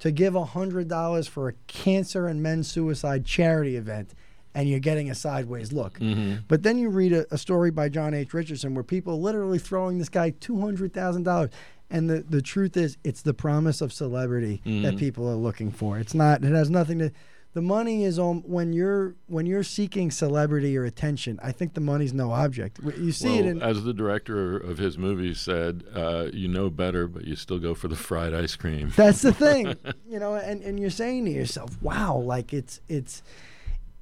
to 0.00 0.10
give 0.10 0.34
a 0.34 0.44
hundred 0.44 0.88
dollars 0.88 1.26
for 1.26 1.48
a 1.48 1.52
cancer 1.66 2.26
and 2.26 2.42
men's 2.42 2.70
suicide 2.70 3.24
charity 3.24 3.76
event, 3.76 4.14
and 4.54 4.68
you're 4.68 4.78
getting 4.80 5.10
a 5.10 5.14
sideways 5.14 5.72
look. 5.72 5.98
Mm-hmm. 5.98 6.42
But 6.48 6.62
then 6.62 6.78
you 6.78 6.88
read 6.88 7.12
a, 7.12 7.26
a 7.34 7.38
story 7.38 7.70
by 7.70 7.88
John 7.88 8.14
H. 8.14 8.32
Richardson 8.34 8.74
where 8.74 8.84
people 8.84 9.14
are 9.14 9.16
literally 9.16 9.58
throwing 9.58 9.98
this 9.98 10.08
guy 10.08 10.30
two 10.30 10.60
hundred 10.60 10.92
thousand 10.92 11.24
dollars. 11.24 11.50
And 11.90 12.10
the, 12.10 12.20
the 12.20 12.42
truth 12.42 12.76
is, 12.76 12.98
it's 13.02 13.22
the 13.22 13.32
promise 13.32 13.80
of 13.80 13.94
celebrity 13.94 14.60
that 14.64 14.94
Mhm. 14.94 14.98
people 14.98 15.26
are 15.26 15.34
looking 15.36 15.70
for. 15.70 15.98
It's 15.98 16.12
not. 16.12 16.44
It 16.44 16.52
has 16.52 16.68
nothing 16.68 16.98
to. 16.98 17.10
The 17.54 17.62
money 17.62 18.04
is 18.04 18.18
on 18.18 18.42
when 18.46 18.72
you're 18.74 19.14
when 19.26 19.46
you're 19.46 19.62
seeking 19.62 20.10
celebrity 20.10 20.76
or 20.76 20.84
attention. 20.84 21.40
I 21.42 21.50
think 21.50 21.72
the 21.72 21.80
money's 21.80 22.12
no 22.12 22.30
object. 22.30 22.78
You 22.98 23.10
see 23.10 23.28
well, 23.28 23.38
it 23.38 23.46
in 23.46 23.62
as 23.62 23.84
the 23.84 23.94
director 23.94 24.58
of 24.58 24.76
his 24.76 24.98
movie 24.98 25.32
said, 25.32 25.84
uh, 25.94 26.26
you 26.32 26.46
know 26.46 26.68
better, 26.68 27.08
but 27.08 27.24
you 27.24 27.36
still 27.36 27.58
go 27.58 27.74
for 27.74 27.88
the 27.88 27.96
fried 27.96 28.34
ice 28.34 28.54
cream. 28.54 28.92
That's 28.94 29.22
the 29.22 29.32
thing, 29.32 29.74
you 30.08 30.18
know, 30.18 30.34
and, 30.34 30.62
and 30.62 30.78
you're 30.78 30.90
saying 30.90 31.24
to 31.24 31.30
yourself, 31.30 31.70
"Wow, 31.80 32.18
like 32.18 32.52
it's 32.52 32.80
it's 32.86 33.22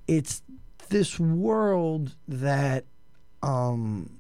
it's 0.08 0.42
this 0.88 1.18
world 1.18 2.14
that 2.26 2.84
um 3.44 4.18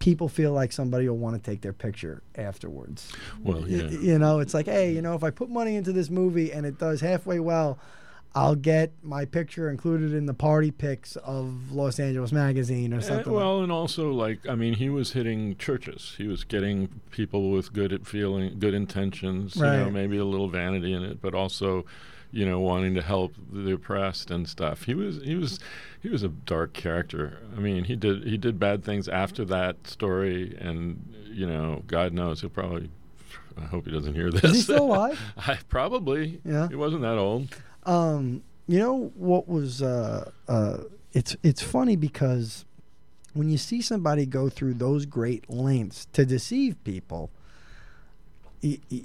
people 0.00 0.28
feel 0.28 0.52
like 0.52 0.72
somebody 0.72 1.08
will 1.08 1.16
want 1.16 1.34
to 1.36 1.50
take 1.50 1.62
their 1.62 1.72
picture 1.72 2.22
afterwards." 2.36 3.10
Well, 3.42 3.66
yeah. 3.66 3.88
You 3.88 4.18
know, 4.18 4.40
it's 4.40 4.52
like, 4.52 4.66
"Hey, 4.66 4.92
you 4.92 5.00
know, 5.00 5.14
if 5.14 5.24
I 5.24 5.30
put 5.30 5.48
money 5.48 5.76
into 5.76 5.92
this 5.92 6.10
movie 6.10 6.52
and 6.52 6.66
it 6.66 6.78
does 6.78 7.00
halfway 7.00 7.40
well, 7.40 7.78
I'll 8.34 8.54
get 8.54 8.92
my 9.02 9.24
picture 9.26 9.68
included 9.68 10.14
in 10.14 10.26
the 10.26 10.34
party 10.34 10.70
pics 10.70 11.16
of 11.16 11.70
Los 11.72 12.00
Angeles 12.00 12.32
Magazine 12.32 12.94
or 12.94 12.98
Uh, 12.98 13.00
something." 13.00 13.32
like- 13.32 13.40
well, 13.42 13.62
and 13.62 13.70
also 13.70 14.10
like 14.12 14.48
I 14.48 14.54
mean, 14.54 14.74
he 14.74 14.88
was 14.88 15.12
hitting 15.12 15.56
churches. 15.56 16.14
He 16.18 16.26
was 16.26 16.44
getting 16.44 16.88
people 17.10 17.50
with 17.50 17.72
good 17.72 17.92
at 17.92 18.06
feeling, 18.06 18.58
good 18.58 18.74
intentions. 18.74 19.56
You 19.56 19.62
know, 19.62 19.84
Right. 19.84 19.92
maybe 19.92 20.16
a 20.16 20.24
little 20.24 20.48
vanity 20.48 20.92
in 20.92 21.02
it, 21.02 21.20
but 21.20 21.34
also, 21.34 21.84
you 22.30 22.46
know, 22.46 22.58
wanting 22.60 22.94
to 22.94 23.02
help 23.02 23.34
the 23.52 23.72
oppressed 23.72 24.30
and 24.30 24.48
stuff. 24.48 24.84
He 24.84 24.94
was 24.94 25.20
he 25.22 25.34
was 25.34 25.58
he 26.00 26.08
was 26.08 26.22
a 26.22 26.28
dark 26.28 26.72
character. 26.72 27.38
I 27.56 27.60
mean, 27.60 27.84
he 27.84 27.96
did 27.96 28.24
he 28.24 28.38
did 28.38 28.58
bad 28.58 28.82
things 28.82 29.08
after 29.08 29.44
that 29.46 29.86
story, 29.86 30.56
and 30.58 31.06
you 31.30 31.46
know, 31.46 31.82
God 31.86 32.12
knows 32.14 32.40
he'll 32.40 32.50
probably. 32.50 32.90
I 33.60 33.64
hope 33.66 33.84
he 33.84 33.92
doesn't 33.92 34.14
hear 34.14 34.30
this. 34.30 34.44
Is 34.44 34.52
he 34.56 34.62
still 34.62 34.86
alive? 34.86 35.20
I 35.36 35.58
probably. 35.68 36.40
Yeah. 36.42 36.68
He 36.68 36.74
wasn't 36.74 37.02
that 37.02 37.18
old. 37.18 37.48
Um, 37.84 38.42
you 38.68 38.78
know 38.78 39.12
what 39.16 39.48
was 39.48 39.82
uh, 39.82 40.30
uh, 40.48 40.78
it's 41.12 41.36
it's 41.42 41.62
funny 41.62 41.96
because 41.96 42.64
when 43.34 43.48
you 43.50 43.58
see 43.58 43.80
somebody 43.82 44.24
go 44.26 44.48
through 44.48 44.74
those 44.74 45.04
great 45.06 45.48
lengths 45.50 46.06
to 46.12 46.24
deceive 46.24 46.82
people, 46.84 47.30
y- 48.62 48.78
y- 48.90 49.02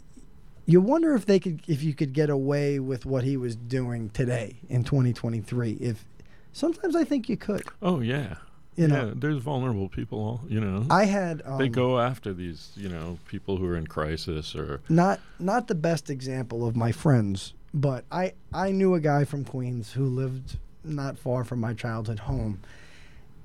you 0.66 0.82
wonder 0.82 1.16
if 1.16 1.26
they 1.26 1.40
could 1.40 1.62
if 1.68 1.82
you 1.82 1.94
could 1.94 2.14
get 2.14 2.30
away 2.30 2.80
with 2.80 3.06
what 3.06 3.24
he 3.24 3.36
was 3.38 3.56
doing 3.56 4.10
today 4.10 4.58
in 4.70 4.84
2023. 4.84 5.72
If 5.80 6.06
sometimes 6.54 6.96
I 6.96 7.04
think 7.04 7.30
you 7.30 7.38
could. 7.38 7.64
Oh 7.82 8.00
yeah. 8.02 8.36
You 8.76 8.88
know, 8.88 9.08
yeah, 9.08 9.14
there's 9.16 9.42
vulnerable 9.42 9.90
people. 9.90 10.40
You 10.48 10.60
know. 10.62 10.86
I 10.92 11.06
had 11.06 11.42
um, 11.46 11.58
they 11.58 11.68
go 11.68 12.00
after 12.00 12.32
these, 12.32 12.70
you 12.76 12.90
know, 12.90 13.18
people 13.28 13.58
who 13.58 13.66
are 13.66 13.76
in 13.76 13.88
crisis 13.88 14.56
or 14.56 14.82
not 14.88 15.20
not 15.40 15.68
the 15.68 15.74
best 15.74 16.12
example 16.12 16.68
of 16.68 16.76
my 16.76 16.92
friends, 16.92 17.54
but 17.74 18.06
I 18.12 18.34
I 18.54 18.72
knew 18.72 18.94
a 18.96 19.00
guy 19.00 19.24
from 19.26 19.44
Queens 19.44 19.94
who 19.94 20.06
lived 20.06 20.58
not 20.84 21.18
far 21.18 21.44
from 21.44 21.60
my 21.60 21.74
childhood 21.74 22.20
home, 22.20 22.60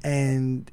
and 0.04 0.70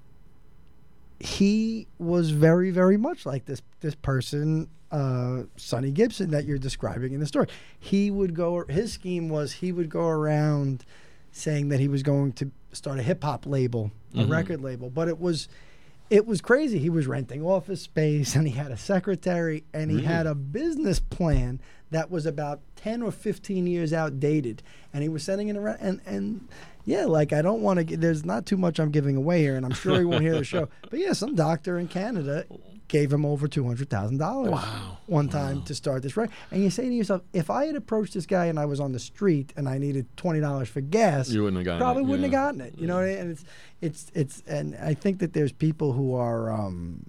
he 1.19 1.87
was 1.97 2.31
very, 2.31 2.71
very 2.71 2.97
much 2.97 3.25
like 3.25 3.45
this 3.45 3.61
this 3.81 3.95
person, 3.95 4.69
uh, 4.91 5.43
Sonny 5.57 5.91
Gibson, 5.91 6.31
that 6.31 6.45
you're 6.45 6.57
describing 6.57 7.13
in 7.13 7.19
the 7.19 7.25
story. 7.25 7.47
He 7.79 8.09
would 8.11 8.33
go. 8.33 8.65
His 8.67 8.93
scheme 8.93 9.29
was 9.29 9.53
he 9.53 9.71
would 9.71 9.89
go 9.89 10.07
around 10.07 10.85
saying 11.31 11.69
that 11.69 11.79
he 11.79 11.87
was 11.87 12.03
going 12.03 12.33
to 12.33 12.51
start 12.71 12.99
a 12.99 13.03
hip 13.03 13.23
hop 13.23 13.45
label, 13.45 13.91
a 14.13 14.17
Mhm. 14.19 14.29
record 14.29 14.61
label, 14.61 14.89
but 14.89 15.07
it 15.07 15.19
was. 15.19 15.47
It 16.09 16.25
was 16.25 16.41
crazy. 16.41 16.79
He 16.79 16.89
was 16.89 17.05
renting 17.07 17.43
office 17.43 17.81
space 17.81 18.35
and 18.35 18.47
he 18.47 18.53
had 18.55 18.71
a 18.71 18.77
secretary 18.77 19.63
and 19.73 19.91
he 19.91 19.97
Really? 19.97 20.07
had 20.07 20.25
a 20.27 20.33
business 20.35 20.99
plan 20.99 21.59
that 21.91 22.09
was 22.09 22.25
about 22.25 22.61
10 22.77 23.01
or 23.03 23.11
15 23.11 23.67
years 23.67 23.93
outdated. 23.93 24.63
And 24.93 25.03
he 25.03 25.09
was 25.09 25.23
sending 25.23 25.49
it 25.49 25.55
around. 25.55 25.77
And, 25.81 26.01
and 26.05 26.47
yeah, 26.85 27.05
like 27.05 27.31
I 27.31 27.41
don't 27.43 27.61
want 27.61 27.87
to, 27.89 27.97
there's 27.97 28.25
not 28.25 28.45
too 28.47 28.57
much 28.57 28.79
I'm 28.79 28.89
giving 28.91 29.15
away 29.15 29.39
here. 29.41 29.55
And 29.55 29.65
I'm 29.65 29.73
sure 29.73 29.99
he 29.99 30.05
won't 30.05 30.21
hear 30.23 30.35
the 30.35 30.43
show. 30.43 30.67
But 30.89 30.99
yeah, 30.99 31.13
some 31.13 31.35
doctor 31.35 31.77
in 31.77 31.87
Canada 31.87 32.45
gave 32.89 33.13
him 33.13 33.25
over 33.25 33.47
$200,000 33.47 34.19
Wow. 34.49 34.97
one 35.05 35.29
time 35.29 35.61
to 35.63 35.73
start 35.73 36.03
this 36.03 36.17
right. 36.17 36.29
And 36.51 36.61
you 36.61 36.69
say 36.69 36.89
to 36.89 36.93
yourself, 36.93 37.21
if 37.31 37.49
I 37.49 37.65
had 37.67 37.75
approached 37.77 38.13
this 38.13 38.25
guy 38.25 38.47
and 38.47 38.59
I 38.59 38.65
was 38.65 38.79
on 38.81 38.91
the 38.91 38.99
street 38.99 39.53
and 39.55 39.69
I 39.69 39.77
needed 39.77 40.07
$20 40.17 40.67
for 40.67 40.81
gas, 40.81 41.29
You 41.29 41.43
wouldn't 41.43 41.57
have 41.57 41.65
gotten 41.65 41.79
probably 41.79 42.03
it, 42.03 42.07
wouldn't 42.07 42.31
yeah. 42.31 42.37
have 42.39 42.45
gotten 42.55 42.61
it. 42.61 42.73
You 42.77 42.87
know, 42.87 42.95
what 42.95 43.05
I 43.05 43.07
mean? 43.07 43.17
and 43.19 43.31
it's 43.31 43.45
it's 43.81 44.11
it's 44.13 44.43
and 44.47 44.75
I 44.75 44.93
think 44.93 45.19
that 45.19 45.31
there's 45.33 45.51
people 45.53 45.93
who 45.93 46.15
are 46.15 46.51
um, 46.51 47.05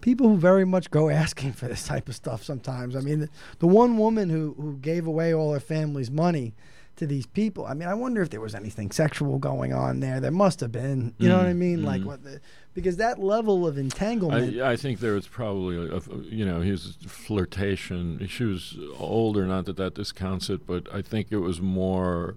people 0.00 0.28
who 0.28 0.36
very 0.36 0.64
much 0.64 0.90
go 0.90 1.08
asking 1.08 1.52
for 1.52 1.66
this 1.68 1.86
type 1.86 2.08
of 2.08 2.14
stuff 2.14 2.42
sometimes. 2.42 2.94
I 2.96 3.00
mean, 3.00 3.20
the, 3.20 3.28
the 3.60 3.66
one 3.66 3.96
woman 3.96 4.28
who 4.30 4.54
who 4.60 4.76
gave 4.78 5.06
away 5.06 5.32
all 5.34 5.52
her 5.52 5.60
family's 5.60 6.10
money 6.10 6.54
to 6.96 7.06
these 7.06 7.26
people. 7.26 7.66
I 7.66 7.74
mean, 7.74 7.88
I 7.88 7.94
wonder 7.94 8.22
if 8.22 8.30
there 8.30 8.40
was 8.40 8.54
anything 8.54 8.90
sexual 8.90 9.38
going 9.38 9.72
on 9.72 10.00
there. 10.00 10.18
There 10.20 10.30
must 10.30 10.60
have 10.60 10.72
been. 10.72 11.14
You 11.18 11.28
know 11.28 11.38
what 11.38 11.46
I 11.46 11.52
Mm, 11.52 11.56
mean? 11.58 11.82
Like 11.82 12.00
mm. 12.02 12.06
what 12.06 12.22
the 12.24 12.40
because 12.74 12.96
that 12.98 13.18
level 13.18 13.66
of 13.66 13.78
entanglement. 13.78 14.60
I, 14.60 14.72
I 14.72 14.76
think 14.76 15.00
there 15.00 15.14
was 15.14 15.26
probably, 15.26 15.76
a, 15.76 15.96
a- 15.96 16.22
you 16.24 16.44
know, 16.44 16.60
his 16.60 16.96
flirtation. 17.06 18.26
She 18.28 18.44
was 18.44 18.76
older, 18.98 19.46
not 19.46 19.64
that 19.66 19.76
that 19.78 19.94
discounts 19.94 20.50
it, 20.50 20.66
but 20.66 20.86
I 20.92 21.00
think 21.02 21.28
it 21.30 21.38
was 21.38 21.58
more, 21.60 22.34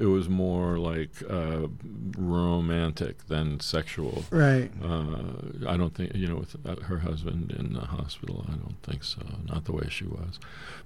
it 0.00 0.06
was 0.06 0.28
more 0.28 0.76
like 0.78 1.10
uh, 1.28 1.68
romantic 2.16 3.26
than 3.28 3.60
sexual. 3.60 4.24
right. 4.30 4.70
Uh, 4.82 5.68
I 5.68 5.76
don't 5.76 5.94
think, 5.94 6.14
you 6.14 6.26
know, 6.26 6.36
with 6.36 6.56
uh, 6.66 6.76
her 6.82 6.98
husband 7.00 7.52
in 7.56 7.72
the 7.74 7.80
hospital, 7.86 8.44
I 8.48 8.52
don't 8.52 8.80
think 8.82 9.04
so. 9.04 9.22
Not 9.48 9.64
the 9.64 9.72
way 9.72 9.86
she 9.88 10.04
was, 10.04 10.38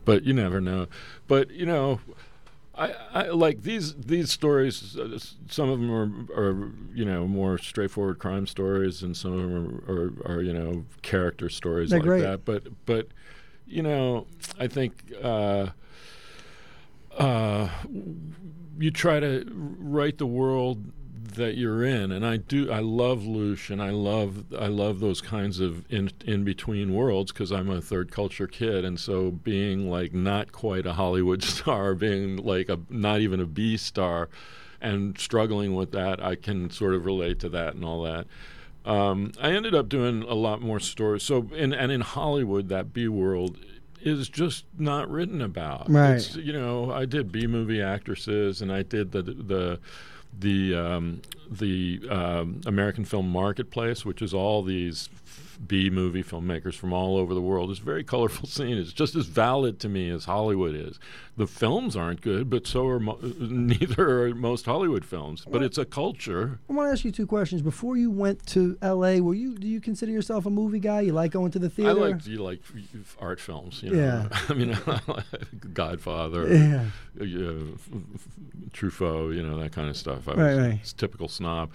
but 0.05 0.25
you 0.25 0.33
never 0.33 0.61
know. 0.61 0.87
But 1.27 1.51
you 1.51 1.67
know, 1.67 2.01
I, 2.77 2.95
I 3.13 3.23
like 3.29 3.63
these 3.63 3.95
these 3.95 4.31
stories. 4.31 4.97
Uh, 4.97 5.19
some 5.49 5.69
of 5.69 5.81
them 5.81 5.91
are, 5.93 6.41
are 6.41 6.71
you 6.93 7.05
know 7.05 7.27
more 7.27 7.59
straightforward 7.59 8.19
crime 8.19 8.47
stories, 8.47 9.03
and 9.03 9.17
some 9.17 9.33
of 9.33 9.39
them 9.39 9.83
are, 9.87 9.93
are, 9.93 10.37
are 10.37 10.43
you 10.43 10.53
know 10.53 10.85
character 11.03 11.49
stories 11.49 11.91
They're 11.91 12.01
like 12.01 12.07
great. 12.07 12.23
that. 12.23 12.45
But 12.45 12.65
but 12.87 13.09
you 13.67 13.83
know, 13.83 14.27
I 14.59 14.67
think. 14.67 15.13
Uh, 15.23 15.69
uh, 17.17 17.69
you 18.77 18.91
try 18.91 19.21
to 19.21 19.47
write 19.79 20.19
the 20.19 20.27
world 20.27 20.85
that 21.33 21.57
you're 21.57 21.85
in, 21.85 22.13
and 22.13 22.25
I 22.25 22.37
do. 22.37 22.71
I 22.71 22.81
love 22.81 23.25
Lush, 23.25 23.71
and 23.71 23.83
I 23.83 23.91
love 23.91 24.45
I 24.59 24.67
love 24.67 25.01
those 25.01 25.21
kinds 25.21 25.61
of 25.61 25.91
in 25.91 26.11
in 26.25 26.45
between 26.45 26.95
worlds 26.95 27.33
because 27.33 27.51
I'm 27.51 27.71
a 27.71 27.81
third 27.81 28.11
culture 28.11 28.47
kid, 28.47 28.85
and 28.85 28.99
so 28.99 29.31
being 29.31 29.91
like 29.91 30.13
not 30.13 30.53
quite 30.53 30.87
a 30.87 30.95
Hollywood 30.95 31.43
star, 31.45 31.95
being 31.95 32.37
like 32.37 32.69
a 32.69 32.79
not 32.89 33.21
even 33.21 33.41
a 33.41 33.47
B 33.47 33.77
star, 33.77 34.29
and 34.81 35.19
struggling 35.19 35.75
with 35.75 35.93
that, 35.93 36.23
I 36.23 36.35
can 36.35 36.71
sort 36.71 36.95
of 36.95 37.05
relate 37.07 37.39
to 37.41 37.49
that 37.51 37.75
and 37.75 37.85
all 37.85 38.03
that. 38.03 38.27
Um, 38.85 39.33
I 39.41 39.53
ended 39.53 39.75
up 39.75 39.89
doing 39.89 40.23
a 40.25 40.35
lot 40.35 40.61
more 40.61 40.79
stories. 40.79 41.23
So, 41.23 41.49
in, 41.55 41.73
and 41.73 41.91
in 41.91 42.03
Hollywood, 42.03 42.69
that 42.69 42.93
B 42.93 43.09
world 43.09 43.57
is 44.03 44.29
just 44.29 44.67
not 44.79 45.11
written 45.11 45.41
about. 45.41 45.91
Right. 45.91 46.17
It's, 46.17 46.37
you 46.37 46.53
know, 46.53 46.93
I 46.93 47.07
did 47.07 47.33
B 47.33 47.47
movie 47.47 47.81
actresses, 47.81 48.61
and 48.61 48.71
I 48.71 48.83
did 48.83 49.13
the 49.13 49.23
the 49.23 49.81
the 50.39 50.75
um, 50.75 51.23
the 51.51 52.01
um, 52.11 52.61
American 52.67 53.05
Film 53.05 53.29
Marketplace, 53.31 54.05
which 54.05 54.23
is 54.23 54.35
all 54.35 54.63
these 54.63 55.09
B 55.59 55.91
movie 55.91 56.23
filmmakers 56.23 56.75
from 56.75 56.93
all 56.93 57.17
over 57.17 57.35
the 57.35 57.41
world. 57.43 57.71
It's 57.71 57.81
a 57.81 57.83
very 57.85 58.05
colorful 58.05 58.47
scene. 58.49 58.77
It's 58.79 58.93
just 58.93 59.15
as 59.15 59.27
valid 59.27 59.81
to 59.81 59.89
me 59.89 60.11
as 60.11 60.25
Hollywood 60.27 60.75
is. 60.75 60.99
The 61.37 61.47
films 61.47 61.97
aren't 61.97 62.21
good, 62.21 62.49
but 62.49 62.67
so 62.67 62.87
are 62.87 63.01
mo- 63.01 63.19
neither 63.41 64.27
are 64.29 64.35
most 64.35 64.67
Hollywood 64.67 65.05
films. 65.05 65.45
But 65.51 65.63
it's 65.63 65.79
a 65.79 65.85
culture. 65.85 66.61
I 66.71 66.73
want 66.73 66.89
to 66.89 66.93
ask 66.93 67.05
you 67.05 67.11
two 67.11 67.27
questions. 67.27 67.61
Before 67.63 67.97
you 67.97 68.11
went 68.11 68.47
to 68.49 68.79
L.A., 68.83 69.21
were 69.21 69.35
you 69.35 69.55
do 69.57 69.67
you 69.67 69.81
consider 69.81 70.13
yourself 70.13 70.47
a 70.47 70.51
movie 70.51 70.79
guy? 70.81 71.01
You 71.01 71.13
like 71.13 71.33
going 71.33 71.51
to 71.53 71.59
the 71.59 71.69
theater? 71.71 71.91
I 71.91 71.93
like 71.95 72.27
you 72.27 72.39
like 72.39 72.61
art 73.21 73.41
films. 73.41 73.83
You 73.83 73.91
know? 73.91 74.29
Yeah. 74.31 74.39
I 74.49 74.55
mean, 74.55 74.77
Godfather, 75.73 76.49
Yeah. 76.55 76.85
uh, 77.21 77.25
yeah, 77.25 77.51
f- 77.75 77.89
f- 78.15 78.29
Truffaut, 78.73 79.35
you 79.35 79.43
know 79.43 79.59
that 79.59 79.73
kind 79.73 79.89
of 79.89 79.97
stuff. 79.97 80.29
I 80.29 80.33
Right, 80.35 80.55
was 80.55 80.59
right. 80.59 80.95
typical 80.97 81.29
snob, 81.29 81.71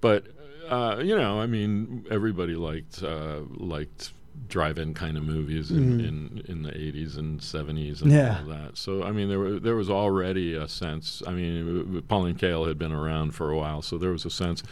but 0.00 0.26
uh, 0.70 1.00
you 1.02 1.16
know, 1.16 1.40
I 1.40 1.46
mean, 1.46 2.06
everybody 2.10 2.54
liked 2.54 3.02
uh, 3.02 3.40
liked 3.56 4.12
drive-in 4.48 4.94
kind 4.94 5.16
of 5.16 5.24
movies 5.24 5.72
in, 5.72 5.98
in, 6.00 6.42
in 6.46 6.62
the 6.62 6.70
80s 6.70 7.18
and 7.18 7.40
70s 7.40 8.00
and 8.02 8.10
Mm-hmm. 8.10 8.10
Yeah. 8.12 8.38
all 8.40 8.48
that. 8.48 8.78
So 8.78 9.02
I 9.02 9.10
mean, 9.10 9.28
there 9.28 9.38
were, 9.38 9.58
there 9.58 9.74
was 9.74 9.90
already 9.90 10.54
a 10.54 10.68
sense. 10.68 11.22
I 11.26 11.32
mean, 11.32 12.02
Pauline 12.08 12.36
Kael 12.36 12.66
had 12.68 12.78
been 12.78 12.92
around 12.92 13.32
for 13.32 13.50
a 13.50 13.56
while, 13.56 13.82
so 13.82 13.98
there 13.98 14.10
was 14.12 14.24
a 14.24 14.30
sense. 14.30 14.62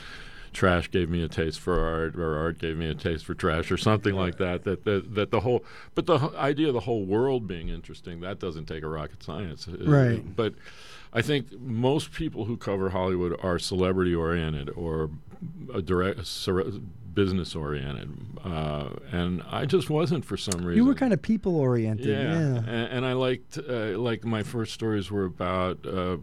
Trash 0.53 0.91
gave 0.91 1.11
me 1.11 1.23
a 1.23 1.29
taste 1.29 1.61
for 1.61 1.79
art, 1.81 2.17
or 2.17 2.39
art 2.39 2.59
gave 2.59 2.77
me 2.79 2.89
a 2.89 2.95
taste 2.95 3.27
for 3.27 3.35
trash, 3.35 3.71
or 3.71 3.77
something 3.77 4.15
like 4.15 4.39
that. 4.39 4.65
That 4.65 4.85
that, 4.85 5.15
that 5.15 5.31
the 5.31 5.41
whole, 5.41 5.63
but 5.95 6.07
the 6.07 6.19
idea 6.39 6.69
of 6.69 6.75
the 6.75 6.81
whole 6.81 7.05
world 7.05 7.47
being 7.47 7.69
interesting 7.69 8.21
that 8.21 8.39
doesn't 8.39 8.65
take 8.67 8.83
a 8.83 8.89
rocket 8.89 9.23
science, 9.23 9.67
Uh, 9.69 9.77
Right. 9.85 10.23
But 10.37 10.55
I 11.17 11.23
think 11.23 11.59
most 11.59 12.13
people 12.13 12.45
who 12.45 12.59
cover 12.59 12.91
Hollywood 12.91 13.41
are 13.43 13.59
celebrity 13.59 14.15
oriented 14.15 14.69
or 14.77 15.09
a 15.73 15.81
direct 15.81 16.19
business 17.15 17.57
oriented, 17.57 18.15
uh, 18.45 18.91
and 19.11 19.43
I 19.51 19.65
just 19.65 19.89
wasn't 19.89 20.27
for 20.27 20.37
some 20.37 20.63
reason. 20.63 20.77
You 20.77 20.85
were 20.85 20.95
kind 20.95 21.15
of 21.15 21.23
people 21.23 21.57
oriented. 21.57 22.07
yeah, 22.07 22.23
Yeah. 22.23 22.57
And, 22.59 22.69
and 22.69 23.07
I 23.07 23.15
liked 23.15 23.59
uh, 23.59 23.99
like 23.99 24.27
my 24.27 24.43
first 24.43 24.75
stories 24.75 25.11
were 25.11 25.25
about. 25.25 25.87
Uh, 25.87 26.19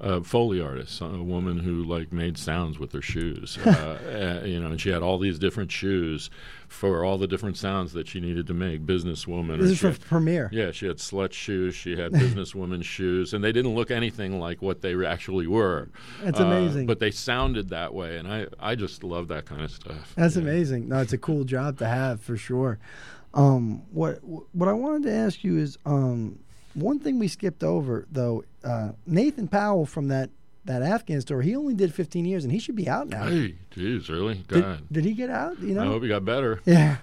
a 0.00 0.22
Foley 0.22 0.60
artist, 0.60 1.00
a 1.00 1.08
woman 1.08 1.58
who 1.58 1.82
like 1.82 2.12
made 2.12 2.38
sounds 2.38 2.78
with 2.78 2.92
her 2.92 3.02
shoes, 3.02 3.58
uh, 3.66 4.40
uh, 4.40 4.46
you 4.46 4.60
know, 4.60 4.68
and 4.68 4.80
she 4.80 4.90
had 4.90 5.02
all 5.02 5.18
these 5.18 5.40
different 5.40 5.72
shoes 5.72 6.30
for 6.68 7.04
all 7.04 7.18
the 7.18 7.26
different 7.26 7.56
sounds 7.56 7.92
that 7.94 8.06
she 8.06 8.20
needed 8.20 8.46
to 8.46 8.54
make. 8.54 8.84
Businesswoman, 8.86 9.58
This 9.58 9.70
is 9.72 9.78
for 9.78 9.88
had- 9.90 10.00
premiere. 10.00 10.48
yeah, 10.52 10.70
she 10.70 10.86
had 10.86 10.98
slut 10.98 11.32
shoes. 11.32 11.74
She 11.74 11.96
had 11.96 12.12
businesswoman 12.22 12.84
shoes, 12.84 13.32
and 13.34 13.42
they 13.42 13.52
didn't 13.52 13.74
look 13.74 13.90
anything 13.90 14.38
like 14.38 14.60
what 14.62 14.82
they 14.82 14.94
actually 15.04 15.46
were. 15.46 15.88
That's 16.22 16.38
Uh, 16.40 16.44
amazing. 16.46 16.86
but 16.86 16.98
they 17.00 17.10
sounded 17.10 17.70
that 17.70 17.94
way, 17.94 18.18
and 18.18 18.28
I, 18.28 18.46
I 18.60 18.74
just 18.74 19.02
love 19.02 19.28
that 19.28 19.46
kind 19.46 19.62
of 19.62 19.70
stuff. 19.70 20.12
That's 20.16 20.36
Yeah. 20.36 20.42
amazing. 20.42 20.88
No, 20.88 20.98
it's 21.00 21.12
a 21.12 21.18
cool 21.18 21.44
job 21.44 21.78
to 21.78 21.86
have 21.86 22.20
for 22.20 22.36
sure. 22.36 22.78
Um, 23.34 23.82
what 23.92 24.20
what 24.24 24.68
I 24.68 24.72
wanted 24.72 25.02
to 25.04 25.12
ask 25.12 25.44
you 25.44 25.58
is 25.58 25.76
um, 25.84 26.38
one 26.74 26.98
thing 26.98 27.18
we 27.18 27.28
skipped 27.28 27.62
over 27.62 28.06
though. 28.10 28.44
Uh, 28.64 28.92
Nathan 29.06 29.48
Powell 29.48 29.86
from 29.86 30.08
that 30.08 30.30
that 30.68 30.82
Afghan 30.82 31.20
story, 31.20 31.44
he 31.46 31.56
only 31.56 31.74
did 31.74 31.92
15 31.92 32.24
years, 32.24 32.44
and 32.44 32.52
he 32.52 32.58
should 32.60 32.76
be 32.76 32.88
out 32.88 33.08
now. 33.08 33.24
Hey, 33.26 33.56
geez, 33.70 34.08
really? 34.08 34.34
Did, 34.48 34.62
God, 34.62 34.82
did 34.92 35.04
he 35.04 35.12
get 35.14 35.28
out? 35.30 35.58
You 35.58 35.74
know? 35.74 35.82
I 35.82 35.86
hope 35.86 36.02
he 36.02 36.08
got 36.08 36.24
better. 36.24 36.60
Yeah, 36.66 36.98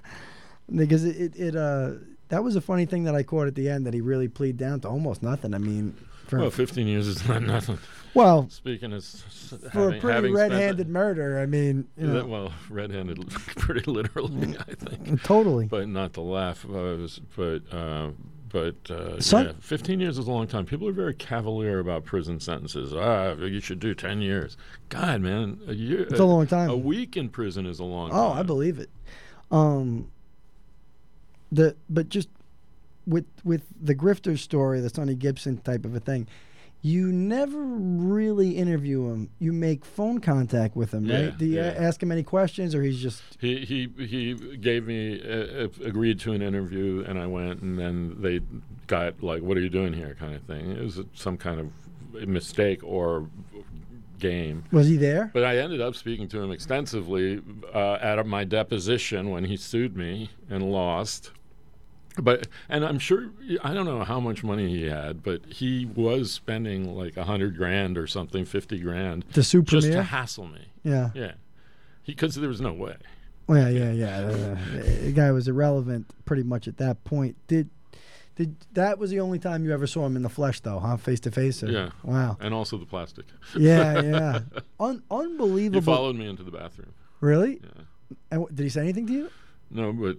because 0.74 1.04
it, 1.06 1.18
it, 1.18 1.36
it 1.36 1.56
uh 1.56 1.92
that 2.30 2.44
was 2.44 2.56
a 2.56 2.62
funny 2.62 2.86
thing 2.86 3.04
that 3.04 3.14
I 3.16 3.22
caught 3.22 3.46
at 3.48 3.54
the 3.56 3.70
end 3.70 3.86
that 3.86 3.94
he 3.94 4.02
really 4.02 4.28
pleaded 4.28 4.58
down 4.58 4.80
to 4.82 4.88
almost 4.88 5.22
nothing. 5.22 5.54
I 5.54 5.60
mean, 5.60 5.96
for 6.26 6.40
Well, 6.40 6.50
15 6.50 6.88
years 6.88 7.08
is 7.08 7.28
not 7.28 7.44
nothing. 7.44 7.78
well, 8.16 8.48
Speaking 8.50 8.92
as 8.94 9.22
for 9.50 9.70
having, 9.70 9.98
a 9.98 10.02
pretty 10.02 10.32
red-handed 10.32 10.90
murder, 10.90 11.38
I 11.40 11.46
mean, 11.46 11.88
you 11.98 12.08
that- 12.08 12.14
know, 12.14 12.26
well, 12.26 12.54
red-handed, 12.70 13.30
pretty 13.58 13.90
literally, 13.92 14.58
I 14.58 14.74
think. 14.74 15.22
totally. 15.24 15.68
But 15.68 15.88
not 15.88 16.14
to 16.14 16.22
laugh, 16.22 16.66
uh, 16.68 16.98
but 17.36 17.62
uh, 17.72 18.10
but 18.56 18.90
uh, 18.90 19.18
yeah, 19.20 19.52
15 19.60 20.00
years 20.00 20.18
is 20.18 20.28
a 20.28 20.32
long 20.32 20.48
time. 20.48 20.66
People 20.66 20.88
are 20.88 20.94
very 20.94 21.14
cavalier 21.14 21.80
about 21.80 22.06
prison 22.06 22.40
sentences. 22.40 22.94
Ah, 22.94 23.34
you 23.34 23.60
should 23.60 23.82
do 23.82 23.94
10 23.94 24.22
years. 24.22 24.56
God, 24.88 25.20
man, 25.20 25.60
a 25.68 25.74
year, 25.74 26.04
It's 26.04 26.22
a 26.22 26.24
long 26.24 26.48
time. 26.48 26.70
A 26.70 26.78
week 26.78 27.18
in 27.18 27.28
prison 27.28 27.66
is 27.66 27.80
a 27.80 27.84
long 27.84 28.12
time. 28.12 28.18
Oh, 28.18 28.30
time. 28.30 28.38
I 28.38 28.44
believe 28.44 28.80
it. 28.80 28.90
Um, 29.52 30.10
the 31.52 31.76
but 31.90 32.08
just 32.08 32.30
with 33.06 33.26
with 33.44 33.64
the 33.82 33.94
grifter 33.94 34.40
story, 34.40 34.80
the 34.80 34.90
Sonny 34.90 35.16
Gibson 35.16 35.58
type 35.58 35.84
of 35.84 35.94
a 35.94 36.00
thing, 36.00 36.26
you 36.86 37.12
never 37.12 37.58
really 37.64 38.52
interview 38.52 39.10
him. 39.10 39.28
You 39.40 39.52
make 39.54 39.84
phone 39.84 40.20
contact 40.20 40.76
with 40.76 40.94
him, 40.94 41.06
Yeah, 41.06 41.16
right? 41.20 41.38
Do 41.38 41.48
you 41.48 41.56
yeah. 41.56 41.74
ask 41.76 42.04
him 42.04 42.12
any 42.12 42.22
questions, 42.22 42.76
or 42.76 42.84
he's 42.84 43.02
just 43.02 43.24
He 43.40 43.66
he 43.66 44.06
he 44.06 44.36
gave 44.58 44.86
me 44.86 45.20
uh, 45.20 45.64
uh, 45.64 45.68
agreed 45.84 46.20
to 46.20 46.34
an 46.34 46.44
interview, 46.44 47.04
and 47.08 47.18
I 47.18 47.26
went, 47.26 47.64
and 47.64 47.80
then 47.80 48.18
they 48.22 48.42
got 48.86 49.24
like, 49.24 49.42
"What 49.42 49.58
are 49.58 49.62
you 49.62 49.70
doing 49.70 49.94
here?" 49.94 50.16
kind 50.20 50.36
of 50.36 50.44
thing. 50.44 50.74
It 50.74 50.84
was 50.84 51.02
some 51.16 51.38
kind 51.38 51.60
of 51.60 52.28
mistake 52.28 52.84
or 52.84 53.28
game. 54.20 54.64
Was 54.72 54.88
he 54.88 54.98
there? 54.98 55.32
But 55.34 55.44
I 55.44 55.58
ended 55.58 55.82
up 55.82 55.96
speaking 55.96 56.28
to 56.30 56.40
him 56.40 56.52
extensively 56.52 57.42
uh, 57.74 57.94
at 58.00 58.24
my 58.28 58.44
deposition 58.44 59.32
when 59.32 59.44
he 59.46 59.58
sued 59.58 59.98
me 59.98 60.30
and 60.52 60.62
lost. 60.72 61.32
But 62.22 62.48
and 62.70 62.86
I'm 62.86 63.00
sure 63.00 63.30
I 63.64 63.74
don't 63.74 63.86
know 63.86 64.04
how 64.04 64.20
much 64.20 64.44
money 64.44 64.70
he 64.70 64.84
had, 64.86 65.22
but 65.24 65.46
he 65.48 65.86
was 65.86 66.32
spending 66.32 66.96
like 66.96 67.18
a 67.18 67.24
hundred 67.26 67.58
grand 67.58 67.98
or 67.98 68.08
something, 68.08 68.46
fifty 68.46 68.80
grand, 68.80 69.24
The 69.34 69.44
sue 69.44 69.62
just 69.64 69.92
to 69.92 70.04
hassle 70.04 70.48
me. 70.48 70.68
Yeah. 70.84 71.10
Yeah, 71.14 71.34
because 72.06 72.36
there 72.36 72.50
was 72.50 72.62
no 72.62 72.74
way. 72.74 72.96
Well, 73.48 73.72
yeah, 73.72 73.92
yeah, 73.92 73.92
yeah. 73.92 74.18
Uh, 74.30 74.58
the 75.06 75.12
guy 75.14 75.32
was 75.32 75.48
irrelevant 75.48 76.08
pretty 76.26 76.44
much 76.44 76.68
at 76.68 76.78
that 76.78 77.04
point. 77.04 77.36
Did 77.48 77.70
did 78.36 78.56
that 78.74 78.98
was 78.98 79.12
the 79.12 79.20
only 79.20 79.40
time 79.40 79.64
you 79.66 79.72
ever 79.74 79.86
saw 79.88 80.06
him 80.06 80.16
in 80.16 80.22
the 80.24 80.30
flesh, 80.30 80.60
though, 80.62 80.80
huh? 80.80 80.98
Face 80.98 81.20
to 81.22 81.32
face. 81.32 81.62
Yeah. 81.64 81.90
Wow. 82.04 82.38
And 82.40 82.54
also 82.54 82.78
the 82.78 82.86
plastic. 82.86 83.26
Yeah, 83.58 84.02
yeah. 84.02 84.40
Un- 84.80 84.96
He 85.10 85.16
unbelievable. 85.16 85.82
followed 85.94 86.16
me 86.16 86.28
into 86.28 86.44
the 86.44 86.52
bathroom. 86.52 86.94
Really? 87.22 87.60
Yeah. 87.64 87.84
And 88.32 88.42
what, 88.42 88.56
did 88.56 88.64
he 88.64 88.70
say 88.70 88.82
anything 88.82 89.08
to 89.08 89.14
you? 89.14 89.30
No, 89.76 89.92
but 89.92 90.16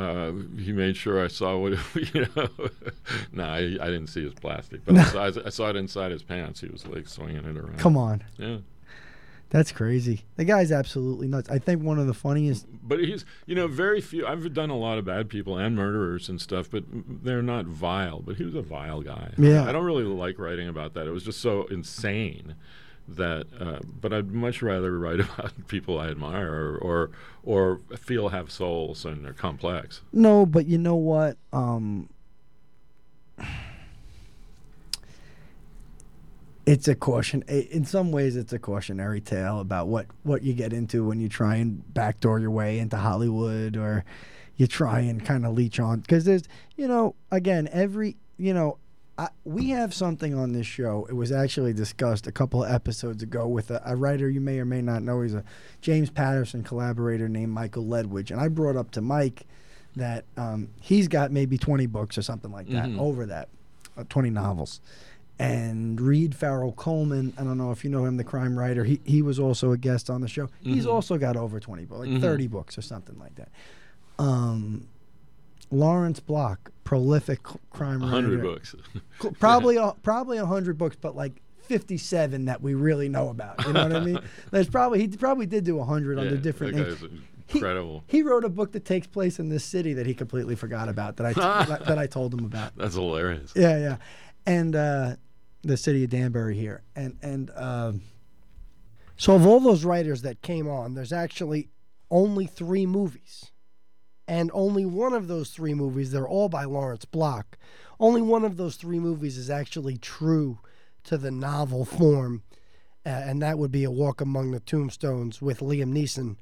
uh, 0.00 0.32
he 0.56 0.72
made 0.72 0.96
sure 0.96 1.22
I 1.22 1.26
saw 1.26 1.58
what 1.58 1.72
you 2.14 2.26
know. 2.36 2.48
no, 3.32 3.42
I, 3.44 3.58
I 3.58 3.86
didn't 3.86 4.06
see 4.06 4.22
his 4.22 4.34
plastic, 4.34 4.84
but 4.84 4.96
I, 5.16 5.30
saw, 5.30 5.40
I 5.46 5.48
saw 5.48 5.68
it 5.70 5.76
inside 5.76 6.12
his 6.12 6.22
pants. 6.22 6.60
He 6.60 6.68
was 6.68 6.86
like 6.86 7.08
swinging 7.08 7.44
it 7.44 7.56
around. 7.56 7.78
Come 7.78 7.96
on, 7.96 8.22
Yeah, 8.38 8.58
that's 9.48 9.72
crazy. 9.72 10.26
The 10.36 10.44
guy's 10.44 10.70
absolutely 10.70 11.26
nuts. 11.26 11.50
I 11.50 11.58
think 11.58 11.82
one 11.82 11.98
of 11.98 12.06
the 12.06 12.14
funniest. 12.14 12.66
but 12.86 13.00
he's 13.00 13.24
you 13.46 13.56
know 13.56 13.66
very 13.66 14.00
few. 14.00 14.24
I've 14.24 14.54
done 14.54 14.70
a 14.70 14.78
lot 14.78 14.96
of 14.98 15.04
bad 15.04 15.28
people 15.28 15.58
and 15.58 15.74
murderers 15.74 16.28
and 16.28 16.40
stuff, 16.40 16.70
but 16.70 16.84
they're 16.88 17.42
not 17.42 17.66
vile. 17.66 18.20
But 18.20 18.36
he 18.36 18.44
was 18.44 18.54
a 18.54 18.62
vile 18.62 19.02
guy. 19.02 19.32
Yeah. 19.36 19.68
I 19.68 19.72
don't 19.72 19.84
really 19.84 20.04
like 20.04 20.38
writing 20.38 20.68
about 20.68 20.94
that. 20.94 21.08
It 21.08 21.10
was 21.10 21.24
just 21.24 21.40
so 21.40 21.64
insane 21.64 22.54
that. 23.16 23.46
Uh, 23.58 23.78
but 24.00 24.12
I'd 24.12 24.30
much 24.30 24.62
rather 24.62 24.98
write 24.98 25.20
about 25.20 25.52
people 25.68 25.98
I 25.98 26.08
admire 26.08 26.52
or 26.52 26.78
or, 26.78 27.10
or 27.42 27.80
feel 27.96 28.28
have 28.30 28.50
souls 28.50 29.04
and 29.04 29.24
they're 29.24 29.32
complex. 29.32 30.00
No, 30.12 30.46
but 30.46 30.66
you 30.66 30.78
know 30.78 30.96
what? 30.96 31.36
Um, 31.52 32.08
it's 36.66 36.88
a 36.88 36.94
caution. 36.94 37.42
In 37.48 37.84
some 37.84 38.12
ways, 38.12 38.36
it's 38.36 38.52
a 38.52 38.58
cautionary 38.58 39.20
tale 39.20 39.60
about 39.60 39.88
what 39.88 40.06
what 40.22 40.42
you 40.42 40.52
get 40.52 40.72
into 40.72 41.04
when 41.04 41.20
you 41.20 41.28
try 41.28 41.56
and 41.56 41.82
backdoor 41.94 42.38
your 42.38 42.50
way 42.50 42.78
into 42.78 42.96
Hollywood, 42.96 43.76
or 43.76 44.04
you 44.56 44.66
try 44.66 45.00
and 45.00 45.24
kind 45.24 45.46
of 45.46 45.54
leech 45.54 45.80
on. 45.80 46.00
Because 46.00 46.24
there's, 46.24 46.42
you 46.76 46.86
know, 46.86 47.14
again, 47.30 47.68
every, 47.72 48.16
you 48.36 48.54
know. 48.54 48.78
I, 49.20 49.28
we 49.44 49.68
have 49.68 49.92
something 49.92 50.34
on 50.34 50.52
this 50.52 50.66
show. 50.66 51.06
It 51.10 51.12
was 51.12 51.30
actually 51.30 51.74
discussed 51.74 52.26
a 52.26 52.32
couple 52.32 52.64
of 52.64 52.72
episodes 52.72 53.22
ago 53.22 53.46
with 53.46 53.70
a, 53.70 53.82
a 53.84 53.94
writer 53.94 54.30
you 54.30 54.40
may 54.40 54.58
or 54.58 54.64
may 54.64 54.80
not 54.80 55.02
know. 55.02 55.20
He's 55.20 55.34
a 55.34 55.44
James 55.82 56.08
Patterson 56.08 56.62
collaborator 56.62 57.28
named 57.28 57.52
Michael 57.52 57.84
Ledwidge. 57.84 58.30
And 58.30 58.40
I 58.40 58.48
brought 58.48 58.76
up 58.76 58.90
to 58.92 59.02
Mike 59.02 59.42
that 59.94 60.24
um, 60.38 60.68
he's 60.80 61.06
got 61.06 61.32
maybe 61.32 61.58
20 61.58 61.84
books 61.86 62.16
or 62.16 62.22
something 62.22 62.50
like 62.50 62.68
that, 62.70 62.88
Mhm. 62.88 62.98
over 62.98 63.26
that, 63.26 63.48
uh, 63.98 64.04
20 64.08 64.30
novels. 64.30 64.80
And 65.38 66.00
Reed 66.00 66.34
Farrell 66.34 66.72
Coleman, 66.72 67.34
I 67.36 67.44
don't 67.44 67.58
know 67.58 67.72
if 67.72 67.84
you 67.84 67.90
know 67.90 68.06
him, 68.06 68.16
the 68.16 68.24
crime 68.24 68.58
writer, 68.58 68.84
he, 68.84 69.00
he 69.04 69.20
was 69.20 69.38
also 69.38 69.72
a 69.72 69.76
guest 69.76 70.08
on 70.08 70.22
the 70.22 70.28
show. 70.28 70.48
He's 70.62 70.86
Mhm. 70.86 70.92
also 70.94 71.18
got 71.18 71.36
over 71.36 71.60
20 71.60 71.84
books, 71.84 72.00
like 72.00 72.08
Mhm. 72.10 72.20
30 72.22 72.46
books 72.46 72.78
or 72.78 72.82
something 72.82 73.18
like 73.18 73.34
that. 73.34 73.48
Um, 74.18 74.86
Lawrence 75.70 76.20
Block, 76.20 76.70
prolific 76.84 77.42
crime 77.70 78.00
writer. 78.00 78.10
hundred 78.12 78.42
books. 78.42 78.74
Probably 79.38 79.76
a, 79.76 79.92
probably 80.02 80.38
a 80.38 80.46
hundred 80.46 80.76
books, 80.78 80.96
but 81.00 81.14
like 81.14 81.40
fifty-seven 81.64 82.46
that 82.46 82.60
we 82.60 82.74
really 82.74 83.08
know 83.08 83.28
about. 83.28 83.64
You 83.66 83.72
know 83.72 83.82
what 83.84 83.92
I 83.94 84.00
mean? 84.00 84.18
There's 84.50 84.68
probably 84.68 85.00
he 85.00 85.08
probably 85.08 85.46
did 85.46 85.64
do 85.64 85.78
a 85.78 85.84
hundred 85.84 86.18
under 86.18 86.36
different 86.36 86.74
names. 86.76 86.94
guy's 87.00 87.10
He- 87.46 87.58
incredible. 87.58 88.02
He 88.08 88.22
wrote 88.22 88.44
a 88.44 88.48
book 88.48 88.72
that 88.72 88.84
takes 88.84 89.06
place 89.06 89.38
in 89.38 89.48
this 89.48 89.64
city 89.64 89.92
that 89.94 90.06
he 90.06 90.14
completely 90.14 90.56
forgot 90.56 90.88
about 90.88 91.16
that 91.18 91.26
I 91.26 91.32
that, 91.66 91.84
that 91.86 91.98
I 91.98 92.06
told 92.06 92.34
him 92.34 92.44
about. 92.44 92.76
That's 92.76 92.94
hilarious. 92.94 93.52
Yeah, 93.54 93.78
yeah, 93.78 93.96
and 94.46 94.74
uh, 94.74 95.16
the 95.62 95.76
city 95.76 96.02
of 96.04 96.10
Danbury 96.10 96.56
here, 96.56 96.82
and 96.96 97.16
and 97.22 97.50
um, 97.54 98.02
So 99.16 99.34
of 99.36 99.46
all 99.46 99.60
those 99.60 99.84
writers 99.84 100.22
that 100.22 100.42
came 100.42 100.68
on, 100.68 100.94
there's 100.94 101.12
actually 101.12 101.68
only 102.10 102.46
three 102.46 102.86
movies. 102.86 103.49
And 104.30 104.48
only 104.54 104.86
one 104.86 105.12
of 105.12 105.26
those 105.26 105.50
three 105.50 105.74
movies, 105.74 106.12
they're 106.12 106.28
all 106.28 106.48
by 106.48 106.62
Lawrence 106.62 107.04
Block. 107.04 107.58
Only 107.98 108.22
one 108.22 108.44
of 108.44 108.56
those 108.56 108.76
three 108.76 109.00
movies 109.00 109.36
is 109.36 109.50
actually 109.50 109.96
true 109.96 110.60
to 111.02 111.18
the 111.18 111.32
novel 111.32 111.84
form, 111.84 112.44
uh, 113.04 113.08
and 113.08 113.42
that 113.42 113.58
would 113.58 113.72
be 113.72 113.82
A 113.82 113.90
Walk 113.90 114.20
Among 114.20 114.52
the 114.52 114.60
Tombstones 114.60 115.42
with 115.42 115.58
Liam 115.58 115.92
Neeson. 115.92 116.36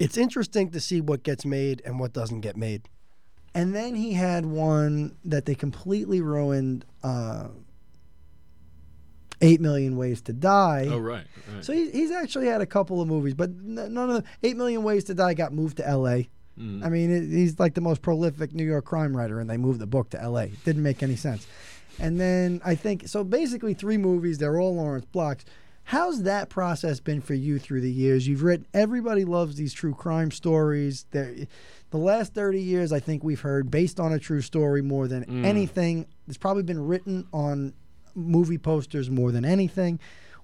It's 0.00 0.16
interesting 0.16 0.72
to 0.72 0.80
see 0.80 1.00
what 1.00 1.22
gets 1.22 1.44
made 1.44 1.80
and 1.84 2.00
what 2.00 2.12
doesn't 2.12 2.40
get 2.40 2.56
made. 2.56 2.88
and 3.54 3.72
then 3.72 3.94
he 3.94 4.14
had 4.14 4.44
one 4.44 5.16
that 5.24 5.46
they 5.46 5.54
completely 5.54 6.20
ruined. 6.20 6.84
Uh, 7.04 7.48
Eight 9.40 9.60
Million 9.60 9.96
Ways 9.96 10.22
to 10.22 10.32
Die. 10.32 10.88
Oh 10.88 10.98
right. 10.98 11.26
right. 11.52 11.64
So 11.64 11.72
he, 11.72 11.90
he's 11.90 12.10
actually 12.12 12.46
had 12.46 12.60
a 12.60 12.66
couple 12.66 13.00
of 13.00 13.08
movies, 13.08 13.34
but 13.34 13.50
none 13.50 14.10
of 14.10 14.22
the 14.22 14.24
Eight 14.42 14.56
Million 14.56 14.82
Ways 14.82 15.04
to 15.04 15.14
Die 15.14 15.34
got 15.34 15.52
moved 15.52 15.78
to 15.78 15.88
L.A. 15.88 16.28
Mm. 16.58 16.84
I 16.84 16.88
mean, 16.88 17.10
it, 17.10 17.22
he's 17.30 17.58
like 17.58 17.74
the 17.74 17.80
most 17.80 18.02
prolific 18.02 18.54
New 18.54 18.64
York 18.64 18.84
crime 18.84 19.16
writer, 19.16 19.40
and 19.40 19.48
they 19.48 19.56
moved 19.56 19.78
the 19.80 19.86
book 19.86 20.10
to 20.10 20.20
L.A. 20.22 20.48
Didn't 20.64 20.82
make 20.82 21.02
any 21.02 21.16
sense. 21.16 21.46
And 21.98 22.18
then 22.20 22.60
I 22.64 22.74
think 22.74 23.08
so. 23.08 23.24
Basically, 23.24 23.74
three 23.74 23.96
movies. 23.98 24.38
They're 24.38 24.60
all 24.60 24.74
Lawrence 24.76 25.06
Blocks. 25.06 25.44
How's 25.84 26.22
that 26.22 26.48
process 26.48 27.00
been 27.00 27.20
for 27.20 27.34
you 27.34 27.58
through 27.58 27.80
the 27.80 27.90
years? 27.90 28.26
You've 28.28 28.42
written. 28.44 28.66
Everybody 28.72 29.24
loves 29.24 29.56
these 29.56 29.72
true 29.72 29.94
crime 29.94 30.30
stories. 30.30 31.06
They're, 31.10 31.34
the 31.90 31.98
last 31.98 32.32
thirty 32.34 32.62
years, 32.62 32.92
I 32.92 33.00
think 33.00 33.22
we've 33.24 33.40
heard 33.40 33.70
based 33.70 33.98
on 33.98 34.12
a 34.12 34.18
true 34.18 34.40
story 34.42 34.80
more 34.82 35.08
than 35.08 35.24
Mm. 35.24 35.44
anything. 35.44 36.06
It's 36.28 36.38
probably 36.38 36.62
been 36.62 36.86
written 36.86 37.26
on 37.32 37.72
movie 38.14 38.58
posters 38.58 39.10
more 39.10 39.32
than 39.32 39.44
anything. 39.44 39.98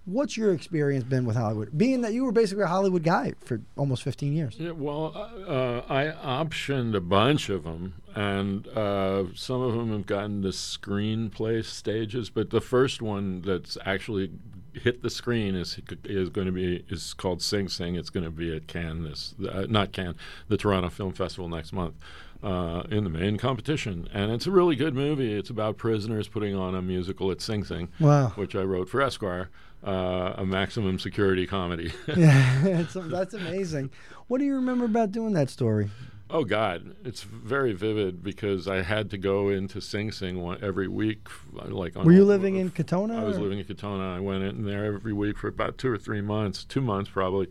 What's 0.08 0.38
your 0.38 0.54
experience 0.54 1.04
been 1.04 1.26
with 1.26 1.36
Hollywood? 1.36 1.76
Being 1.76 2.00
that 2.00 2.14
you 2.14 2.24
were 2.24 2.32
basically 2.32 2.64
a 2.64 2.68
Hollywood 2.68 3.02
guy 3.02 3.34
for 3.44 3.60
almost 3.76 4.02
15 4.02 4.32
years. 4.32 4.56
Yeah, 4.58 4.70
well, 4.70 5.12
uh, 5.14 5.50
uh, 5.50 5.82
I 5.86 6.04
optioned 6.44 6.96
a 6.96 7.00
bunch 7.00 7.50
of 7.50 7.64
them, 7.64 7.94
and 8.14 8.66
uh, 8.68 9.24
some 9.34 9.60
of 9.60 9.74
them 9.74 9.92
have 9.92 10.06
gotten 10.06 10.40
to 10.42 10.48
screenplay 10.48 11.62
stages. 11.62 12.30
But 12.30 12.48
the 12.48 12.62
first 12.62 13.02
one 13.02 13.42
that's 13.42 13.76
actually 13.84 14.30
hit 14.72 15.02
the 15.02 15.10
screen 15.10 15.54
is 15.54 15.78
is 16.04 16.30
going 16.30 16.46
to 16.46 16.52
be 16.52 16.84
is 16.88 17.12
called 17.12 17.42
Sing 17.42 17.68
Sing. 17.68 17.94
It's 17.94 18.10
going 18.10 18.24
to 18.24 18.30
be 18.30 18.54
at 18.56 18.66
Cannes 18.66 19.02
this 19.02 19.34
uh, 19.46 19.66
not 19.68 19.92
Cannes, 19.92 20.16
the 20.48 20.56
Toronto 20.56 20.88
Film 20.88 21.12
Festival 21.12 21.48
next 21.50 21.72
month. 21.74 21.94
Uh, 22.40 22.84
in 22.88 23.02
the 23.02 23.10
main 23.10 23.36
competition, 23.36 24.08
and 24.14 24.30
it's 24.30 24.46
a 24.46 24.50
really 24.52 24.76
good 24.76 24.94
movie. 24.94 25.34
It's 25.36 25.50
about 25.50 25.76
prisoners 25.76 26.28
putting 26.28 26.54
on 26.54 26.72
a 26.72 26.80
musical 26.80 27.32
at 27.32 27.40
Sing 27.40 27.64
Sing, 27.64 27.88
Wow. 27.98 28.28
which 28.36 28.54
I 28.54 28.62
wrote 28.62 28.88
for 28.88 29.02
Esquire, 29.02 29.50
uh, 29.86 30.34
a 30.36 30.44
maximum 30.46 30.98
security 30.98 31.46
comedy. 31.46 31.92
yeah, 32.16 32.84
that's 32.94 33.34
amazing. 33.34 33.90
What 34.26 34.38
do 34.38 34.44
you 34.44 34.54
remember 34.54 34.84
about 34.84 35.12
doing 35.12 35.32
that 35.34 35.50
story? 35.50 35.90
Oh 36.30 36.44
God, 36.44 36.94
it's 37.06 37.22
very 37.22 37.72
vivid 37.72 38.22
because 38.22 38.68
I 38.68 38.82
had 38.82 39.08
to 39.12 39.18
go 39.18 39.48
into 39.48 39.80
Sing 39.80 40.12
Sing 40.12 40.42
one, 40.42 40.58
every 40.62 40.86
week. 40.86 41.26
Like, 41.54 41.96
on 41.96 42.04
Were 42.04 42.12
you 42.12 42.22
a- 42.22 42.24
living 42.24 42.56
in 42.56 42.70
Katonah? 42.70 43.18
I 43.18 43.24
was 43.24 43.38
or- 43.38 43.42
living 43.42 43.60
in 43.60 43.64
Katonah. 43.64 44.16
I 44.16 44.20
went 44.20 44.42
in 44.44 44.64
there 44.66 44.84
every 44.84 45.14
week 45.14 45.38
for 45.38 45.48
about 45.48 45.78
two 45.78 45.90
or 45.90 45.96
three 45.96 46.20
months, 46.20 46.64
two 46.64 46.82
months 46.82 47.08
probably, 47.08 47.48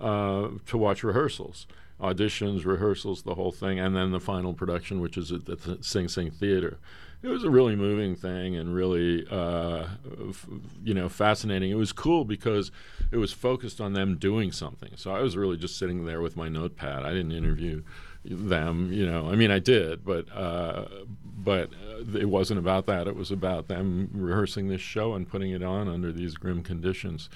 uh, 0.00 0.48
to 0.66 0.78
watch 0.78 1.02
rehearsals, 1.02 1.66
auditions, 2.00 2.64
rehearsals, 2.64 3.22
the 3.22 3.34
whole 3.34 3.50
thing, 3.50 3.80
and 3.80 3.96
then 3.96 4.12
the 4.12 4.20
final 4.20 4.54
production, 4.54 5.00
which 5.00 5.18
is 5.18 5.32
at 5.32 5.46
the 5.46 5.78
Sing 5.80 6.06
Sing 6.06 6.30
Theater. 6.30 6.78
It 7.22 7.28
was 7.28 7.44
a 7.44 7.50
really 7.50 7.76
moving 7.76 8.16
thing 8.16 8.56
and 8.56 8.74
really, 8.74 9.26
uh, 9.30 9.84
f- 10.30 10.46
you 10.82 10.94
know, 10.94 11.08
fascinating. 11.10 11.70
It 11.70 11.74
was 11.74 11.92
cool 11.92 12.24
because 12.24 12.70
it 13.12 13.18
was 13.18 13.30
focused 13.32 13.78
on 13.78 13.92
them 13.92 14.16
doing 14.16 14.52
something. 14.52 14.92
So 14.96 15.10
I 15.14 15.20
was 15.20 15.36
really 15.36 15.58
just 15.58 15.78
sitting 15.78 16.06
there 16.06 16.22
with 16.22 16.34
my 16.36 16.48
notepad. 16.48 17.04
I 17.04 17.10
didn't 17.10 17.32
interview 17.32 17.82
them, 18.24 18.90
you 18.92 19.04
know. 19.06 19.28
I 19.28 19.36
mean, 19.36 19.50
I 19.50 19.58
did, 19.58 20.04
but 20.04 20.30
uh, 20.34 20.86
but 21.24 21.70
uh, 21.72 22.18
it 22.18 22.28
wasn't 22.28 22.58
about 22.58 22.86
that. 22.86 23.06
It 23.06 23.16
was 23.16 23.30
about 23.30 23.68
them 23.68 24.08
rehearsing 24.14 24.68
this 24.68 24.80
show 24.80 25.14
and 25.14 25.28
putting 25.28 25.50
it 25.50 25.62
on 25.62 25.88
under 25.88 26.12
these 26.12 26.34
grim 26.34 26.62
conditions, 26.62 27.28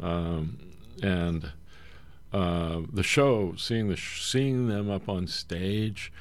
um, 0.00 0.58
and 1.02 1.52
uh, 2.32 2.80
the 2.92 3.02
show, 3.02 3.54
seeing 3.56 3.88
the 3.88 3.96
sh- 3.96 4.22
seeing 4.24 4.68
them 4.68 4.90
up 4.90 5.08
on 5.08 5.26
stage 5.26 6.12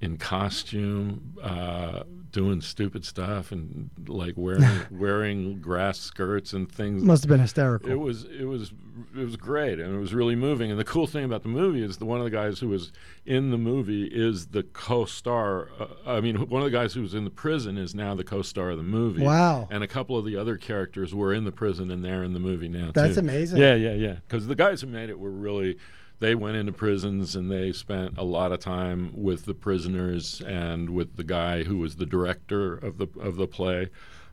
in 0.00 0.16
costume, 0.16 1.36
uh, 1.42 2.04
doing 2.32 2.60
stupid 2.60 3.04
stuff, 3.04 3.52
and 3.52 3.90
like 4.06 4.34
wearing 4.36 4.64
wearing 4.90 5.60
grass 5.60 5.98
skirts 5.98 6.52
and 6.52 6.70
things. 6.70 7.02
Must 7.02 7.24
have 7.24 7.28
been 7.28 7.40
hysterical. 7.40 7.90
It 7.90 7.98
was 7.98 8.24
it 8.24 8.44
was 8.44 8.72
it 9.14 9.24
was 9.24 9.36
great 9.36 9.78
and 9.78 9.94
it 9.94 9.98
was 9.98 10.14
really 10.14 10.36
moving. 10.36 10.70
And 10.70 10.78
the 10.78 10.84
cool 10.84 11.06
thing 11.06 11.24
about 11.24 11.42
the 11.42 11.48
movie 11.48 11.82
is 11.82 11.98
the 11.98 12.04
one 12.04 12.18
of 12.18 12.24
the 12.24 12.30
guys 12.30 12.58
who 12.58 12.68
was 12.68 12.92
in 13.26 13.50
the 13.50 13.58
movie 13.58 14.04
is 14.06 14.48
the 14.48 14.62
co-star. 14.62 15.68
Uh, 15.78 15.86
I 16.06 16.20
mean, 16.20 16.48
one 16.48 16.62
of 16.62 16.70
the 16.70 16.76
guys 16.76 16.94
who 16.94 17.02
was 17.02 17.14
in 17.14 17.24
the 17.24 17.30
prison 17.30 17.76
is 17.76 17.94
now 17.94 18.14
the 18.14 18.24
co-star 18.24 18.70
of 18.70 18.78
the 18.78 18.82
movie. 18.82 19.22
Wow. 19.22 19.68
And 19.70 19.82
a 19.82 19.88
couple 19.88 20.16
of 20.16 20.24
the 20.24 20.36
other 20.36 20.56
characters 20.56 21.14
were 21.14 21.32
in 21.34 21.44
the 21.44 21.52
prison 21.52 21.90
and 21.90 22.04
they're 22.04 22.24
in 22.24 22.32
the 22.32 22.40
movie 22.40 22.68
now. 22.68 22.90
That's 22.92 23.14
too. 23.14 23.20
amazing. 23.20 23.58
Yeah, 23.58 23.74
yeah, 23.74 23.94
yeah. 23.94 24.14
Because 24.26 24.46
the 24.46 24.54
guys 24.54 24.80
who 24.80 24.86
made 24.86 25.10
it 25.10 25.18
were 25.18 25.30
really. 25.30 25.78
They 26.20 26.34
went 26.34 26.56
into 26.56 26.72
prisons 26.72 27.34
and 27.34 27.50
they 27.50 27.72
spent 27.72 28.16
a 28.18 28.24
lot 28.24 28.52
of 28.52 28.60
time 28.60 29.12
with 29.14 29.46
the 29.46 29.54
prisoners 29.54 30.40
and 30.46 30.90
with 30.90 31.16
the 31.16 31.24
guy 31.24 31.64
who 31.64 31.78
was 31.78 31.96
the 31.96 32.06
director 32.06 32.74
of 32.74 32.98
the 32.98 33.08
of 33.18 33.36
the 33.36 33.46
play 33.46 33.88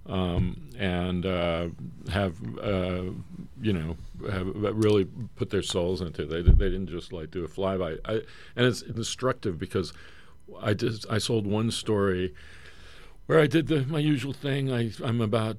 um, 0.07 0.69
and 0.77 1.25
uh, 1.25 1.67
have 2.11 2.35
uh, 2.59 3.03
you 3.61 3.73
know 3.73 3.97
have 4.29 4.47
really 4.55 5.05
put 5.35 5.49
their 5.49 5.61
souls 5.61 6.01
into 6.01 6.23
it. 6.23 6.29
They 6.29 6.41
they 6.41 6.69
didn't 6.69 6.87
just 6.87 7.11
like 7.11 7.31
do 7.31 7.43
a 7.43 7.47
flyby. 7.47 7.99
I, 8.05 8.13
and 8.55 8.65
it's 8.65 8.81
instructive 8.81 9.59
because 9.59 9.93
I 10.61 10.73
just 10.73 11.05
I 11.09 11.17
sold 11.17 11.45
one 11.45 11.71
story 11.71 12.33
where 13.25 13.39
I 13.39 13.47
did 13.47 13.67
the 13.67 13.85
my 13.85 13.99
usual 13.99 14.33
thing. 14.33 14.71
I 14.71 14.91
I'm 15.03 15.21
about 15.21 15.57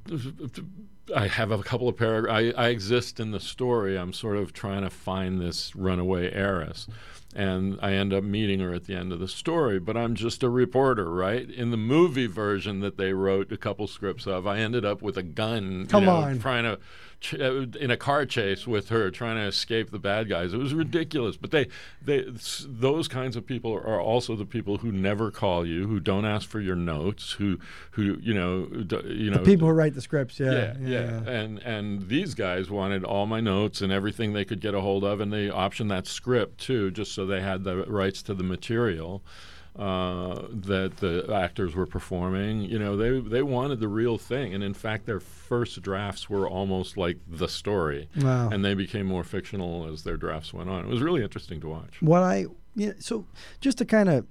I 1.15 1.27
have 1.29 1.51
a 1.51 1.63
couple 1.63 1.89
of 1.89 1.97
paragraphs. 1.97 2.55
I, 2.57 2.65
I 2.67 2.69
exist 2.69 3.21
in 3.21 3.31
the 3.31 3.41
story. 3.41 3.99
I'm 3.99 4.13
sort 4.13 4.37
of 4.37 4.53
trying 4.53 4.83
to 4.83 4.91
find 4.91 5.41
this 5.41 5.75
runaway 5.75 6.33
heiress 6.33 6.87
and 7.35 7.79
I 7.83 7.93
end 7.93 8.13
up 8.13 8.25
meeting 8.25 8.61
her 8.61 8.73
at 8.73 8.85
the 8.87 8.95
end 8.95 9.13
of 9.13 9.21
the 9.21 9.29
story. 9.29 9.79
But 9.79 9.97
I'm 9.97 10.15
just 10.15 10.43
a 10.43 10.49
reporter, 10.49 11.11
right? 11.11 11.49
In 11.49 11.71
the 11.71 11.77
movie 11.77 12.27
version 12.27 12.81
that 12.81 12.97
they 12.97 13.13
wrote 13.13 13.53
a 13.53 13.57
couple 13.57 13.87
scripts 13.87 14.27
of, 14.27 14.47
I 14.47 14.59
ended 14.59 14.85
up 14.85 15.03
with 15.03 15.17
a 15.17 15.23
gun, 15.23 15.87
Come 15.87 16.05
you 16.05 16.07
know, 16.07 16.17
on. 16.17 16.39
trying 16.39 16.65
to 16.65 16.79
ch- 17.21 17.35
uh, 17.35 17.67
in 17.81 17.91
a 17.91 17.97
car 17.97 18.25
chase 18.27 18.67
with 18.67 18.89
her, 18.89 19.11
trying 19.11 19.37
to 19.37 19.43
escape 19.43 19.91
the 19.91 19.99
bad 19.99 20.29
guys. 20.29 20.53
It 20.53 20.59
was 20.59 20.75
ridiculous. 20.75 21.37
But 21.37 21.51
they, 21.51 21.69
they, 22.03 22.25
those 22.67 23.09
kinds 23.09 23.37
of 23.37 23.47
people 23.47 23.73
are 23.73 24.01
also 24.01 24.37
the 24.37 24.45
people 24.45 24.79
who 24.79 24.93
never 24.93 25.31
call 25.31 25.67
you, 25.67 25.87
who 25.87 26.01
don't 26.01 26.25
ask 26.25 26.49
for 26.49 26.61
your 26.61 26.77
notes, 26.77 27.33
who, 27.33 27.59
who 27.93 28.19
you 28.21 28.35
know, 28.35 28.67
d- 28.67 29.03
you 29.07 29.31
know, 29.31 29.39
People 29.45 29.69
who 29.69 29.75
write 29.75 29.95
the 29.95 30.01
scripts, 30.01 30.39
yeah. 30.39 30.53
yeah, 30.53 30.75
yeah, 30.81 31.31
And 31.31 31.59
and 31.61 32.09
these 32.09 32.35
guys 32.35 32.71
wanted 32.71 33.05
all 33.05 33.27
my 33.27 33.41
notes 33.41 33.81
and 33.81 33.93
everything 33.93 34.33
they 34.33 34.45
could 34.45 34.61
get 34.61 34.75
a 34.75 34.81
hold 34.81 35.05
of, 35.05 35.21
and 35.21 35.33
they 35.33 35.49
optioned 35.49 35.89
that 35.89 36.07
script 36.07 36.59
too, 36.59 36.91
just 36.91 37.13
so 37.13 37.27
they 37.27 37.41
had 37.41 37.65
the 37.65 37.85
rights 37.85 38.23
to 38.23 38.35
the 38.35 38.45
material 38.45 39.23
uh, 39.77 40.43
that 40.51 40.97
the 40.99 41.33
actors 41.33 41.75
were 41.75 41.87
performing. 41.87 42.63
You 42.63 42.79
know, 42.79 42.97
they 42.97 43.21
they 43.21 43.43
wanted 43.43 43.81
the 43.81 43.89
real 43.89 44.19
thing, 44.19 44.55
and 44.55 44.63
in 44.65 44.75
fact, 44.75 45.07
their 45.07 45.21
first 45.21 45.81
drafts 45.83 46.29
were 46.29 46.49
almost 46.49 46.97
like 46.97 47.19
the 47.29 47.49
story, 47.49 48.09
Wow. 48.21 48.51
and 48.51 48.65
they 48.65 48.75
became 48.75 49.07
more 49.07 49.25
fictional 49.25 49.87
as 49.93 50.03
their 50.03 50.17
drafts 50.17 50.53
went 50.53 50.69
on. 50.69 50.85
It 50.85 50.89
was 50.89 51.01
really 51.03 51.23
interesting 51.23 51.61
to 51.61 51.69
watch. 51.69 52.01
what 52.01 52.23
I 52.23 52.47
you 52.75 52.89
know, 52.89 52.95
so 52.99 53.25
just 53.61 53.79
to 53.79 53.85
kind 53.85 54.09
of 54.09 54.27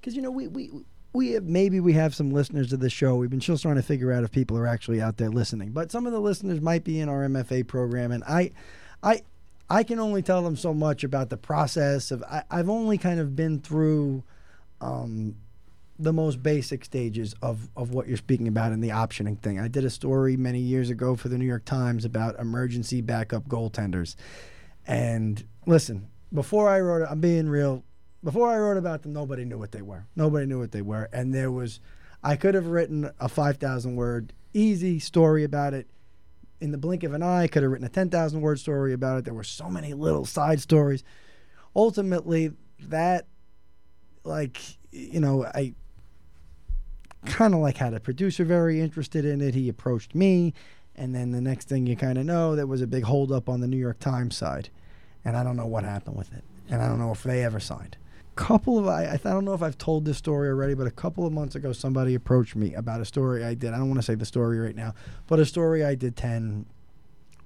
because 0.00 0.14
you 0.16 0.22
know 0.22 0.30
we 0.30 0.48
we 0.48 0.70
we 1.12 1.32
have, 1.32 1.44
maybe 1.44 1.80
we 1.80 1.92
have 1.94 2.14
some 2.14 2.30
listeners 2.30 2.72
of 2.72 2.80
the 2.80 2.88
show. 2.90 3.16
We've 3.16 3.28
been 3.30 3.40
just 3.40 3.62
trying 3.62 3.76
to 3.76 3.82
figure 3.82 4.12
out 4.12 4.22
if 4.24 4.30
people 4.30 4.56
are 4.56 4.66
actually 4.66 5.00
out 5.02 5.16
there 5.16 5.28
listening, 5.30 5.70
but 5.72 5.90
some 5.90 6.06
of 6.06 6.12
the 6.12 6.20
listeners 6.20 6.60
might 6.60 6.84
be 6.84 7.00
in 7.00 7.08
our 7.08 7.26
MFA 7.28 7.66
program, 7.66 8.12
and 8.12 8.22
I 8.24 8.52
I 9.02 9.22
I 9.68 9.82
can 9.82 9.98
only 9.98 10.22
tell 10.22 10.42
them 10.42 10.56
so 10.56 10.72
much 10.72 11.04
about 11.04 11.28
the 11.30 11.36
process 11.36 12.10
of 12.10 12.22
I, 12.24 12.44
I've 12.50 12.68
only 12.70 12.96
kind 12.96 13.20
of 13.20 13.36
been 13.36 13.60
through. 13.60 14.22
Um, 14.80 15.36
the 16.00 16.12
most 16.12 16.42
basic 16.42 16.84
stages 16.84 17.34
of, 17.42 17.68
of 17.76 17.92
what 17.92 18.08
you're 18.08 18.16
speaking 18.16 18.48
about 18.48 18.72
in 18.72 18.80
the 18.80 18.88
optioning 18.88 19.38
thing. 19.38 19.60
I 19.60 19.68
did 19.68 19.84
a 19.84 19.90
story 19.90 20.34
many 20.36 20.58
years 20.58 20.88
ago 20.88 21.14
for 21.14 21.28
the 21.28 21.36
New 21.36 21.44
York 21.44 21.66
Times 21.66 22.06
about 22.06 22.38
emergency 22.40 23.02
backup 23.02 23.46
goaltenders. 23.48 24.16
And 24.86 25.44
listen, 25.66 26.08
before 26.32 26.70
I 26.70 26.80
wrote 26.80 27.02
it, 27.02 27.08
I'm 27.10 27.20
being 27.20 27.48
real. 27.48 27.84
Before 28.24 28.48
I 28.50 28.58
wrote 28.58 28.78
about 28.78 29.02
them, 29.02 29.12
nobody 29.12 29.44
knew 29.44 29.58
what 29.58 29.72
they 29.72 29.82
were. 29.82 30.06
Nobody 30.16 30.46
knew 30.46 30.58
what 30.58 30.72
they 30.72 30.82
were. 30.82 31.08
And 31.12 31.34
there 31.34 31.50
was, 31.50 31.80
I 32.22 32.36
could 32.36 32.54
have 32.54 32.66
written 32.66 33.10
a 33.20 33.28
5,000 33.28 33.94
word 33.94 34.32
easy 34.54 34.98
story 34.98 35.44
about 35.44 35.74
it. 35.74 35.86
In 36.60 36.72
the 36.72 36.78
blink 36.78 37.04
of 37.04 37.14
an 37.14 37.22
eye, 37.22 37.44
I 37.44 37.48
could 37.48 37.62
have 37.62 37.72
written 37.72 37.86
a 37.86 37.90
10,000 37.90 38.40
word 38.40 38.58
story 38.58 38.92
about 38.92 39.18
it. 39.18 39.24
There 39.24 39.34
were 39.34 39.44
so 39.44 39.68
many 39.68 39.94
little 39.94 40.24
side 40.24 40.60
stories. 40.60 41.04
Ultimately, 41.74 42.52
that, 42.80 43.26
like, 44.24 44.58
you 44.92 45.20
know, 45.20 45.44
I 45.44 45.74
kind 47.26 47.54
of 47.54 47.60
like 47.60 47.76
had 47.76 47.94
a 47.94 48.00
producer 48.00 48.44
very 48.44 48.80
interested 48.80 49.24
in 49.24 49.40
it. 49.40 49.54
He 49.54 49.68
approached 49.68 50.14
me. 50.14 50.54
And 50.96 51.14
then 51.14 51.30
the 51.30 51.40
next 51.40 51.68
thing 51.68 51.86
you 51.86 51.96
kind 51.96 52.18
of 52.18 52.24
know, 52.26 52.54
there 52.56 52.66
was 52.66 52.82
a 52.82 52.86
big 52.86 53.04
holdup 53.04 53.48
on 53.48 53.60
the 53.60 53.66
New 53.66 53.76
York 53.78 53.98
Times 54.00 54.36
side 54.36 54.68
and 55.24 55.36
I 55.36 55.44
don't 55.44 55.56
know 55.56 55.66
what 55.66 55.84
happened 55.84 56.16
with 56.16 56.32
it, 56.32 56.42
and 56.70 56.80
I 56.80 56.88
don't 56.88 56.98
know 56.98 57.12
if 57.12 57.22
they 57.22 57.44
ever 57.44 57.60
signed. 57.60 57.98
Couple 58.36 58.78
of 58.78 58.88
I, 58.88 59.12
I 59.12 59.16
don't 59.18 59.44
know 59.44 59.52
if 59.52 59.62
I've 59.62 59.76
told 59.76 60.06
this 60.06 60.16
story 60.16 60.48
already, 60.48 60.72
but 60.72 60.86
a 60.86 60.90
couple 60.90 61.26
of 61.26 61.32
months 61.34 61.56
ago, 61.56 61.74
somebody 61.74 62.14
approached 62.14 62.56
me 62.56 62.72
about 62.72 63.02
a 63.02 63.04
story 63.04 63.44
I 63.44 63.52
did. 63.52 63.74
I 63.74 63.76
don't 63.76 63.88
want 63.88 63.98
to 64.00 64.02
say 64.02 64.14
the 64.14 64.24
story 64.24 64.58
right 64.58 64.74
now, 64.74 64.94
but 65.26 65.38
a 65.38 65.44
story 65.44 65.84
I 65.84 65.94
did 65.94 66.16
ten 66.16 66.64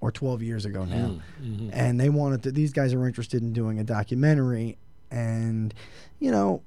or 0.01 0.13
twelve 0.13 0.41
years 0.41 0.65
ago 0.67 0.85
now, 0.85 1.19
Mm-hmm. 1.43 1.71
and 1.73 1.99
they 1.99 2.11
wanted 2.11 2.45
to. 2.45 2.53
These 2.53 2.73
guys 2.73 2.95
are 2.95 3.05
interested 3.09 3.43
in 3.43 3.53
doing 3.53 3.81
a 3.81 3.85
documentary, 3.85 4.79
and 5.11 5.75
you 6.19 6.31
know, 6.31 6.63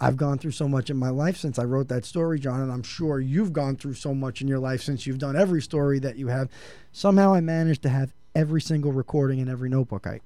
I've 0.00 0.16
gone 0.16 0.38
through 0.38 0.52
so 0.52 0.68
much 0.68 0.90
in 0.90 0.96
my 0.96 1.08
life 1.10 1.36
since 1.36 1.58
I 1.58 1.64
wrote 1.64 1.88
that 1.88 2.04
story, 2.04 2.38
John, 2.38 2.60
and 2.60 2.70
I'm 2.70 2.82
sure 2.84 3.20
you've 3.20 3.52
gone 3.52 3.76
through 3.76 3.94
so 3.94 4.14
much 4.14 4.40
in 4.40 4.48
your 4.48 4.60
life 4.60 4.82
since 4.82 5.06
you've 5.06 5.18
done 5.18 5.36
every 5.36 5.60
story 5.60 5.98
that 6.00 6.16
you 6.16 6.28
have. 6.28 6.48
Somehow 6.92 7.34
I 7.34 7.40
managed 7.40 7.82
to 7.82 7.88
have 7.88 8.12
every 8.34 8.60
single 8.60 8.92
recording 8.92 9.40
in 9.40 9.48
every 9.48 9.68
notebook 9.68 10.06
I 10.06 10.20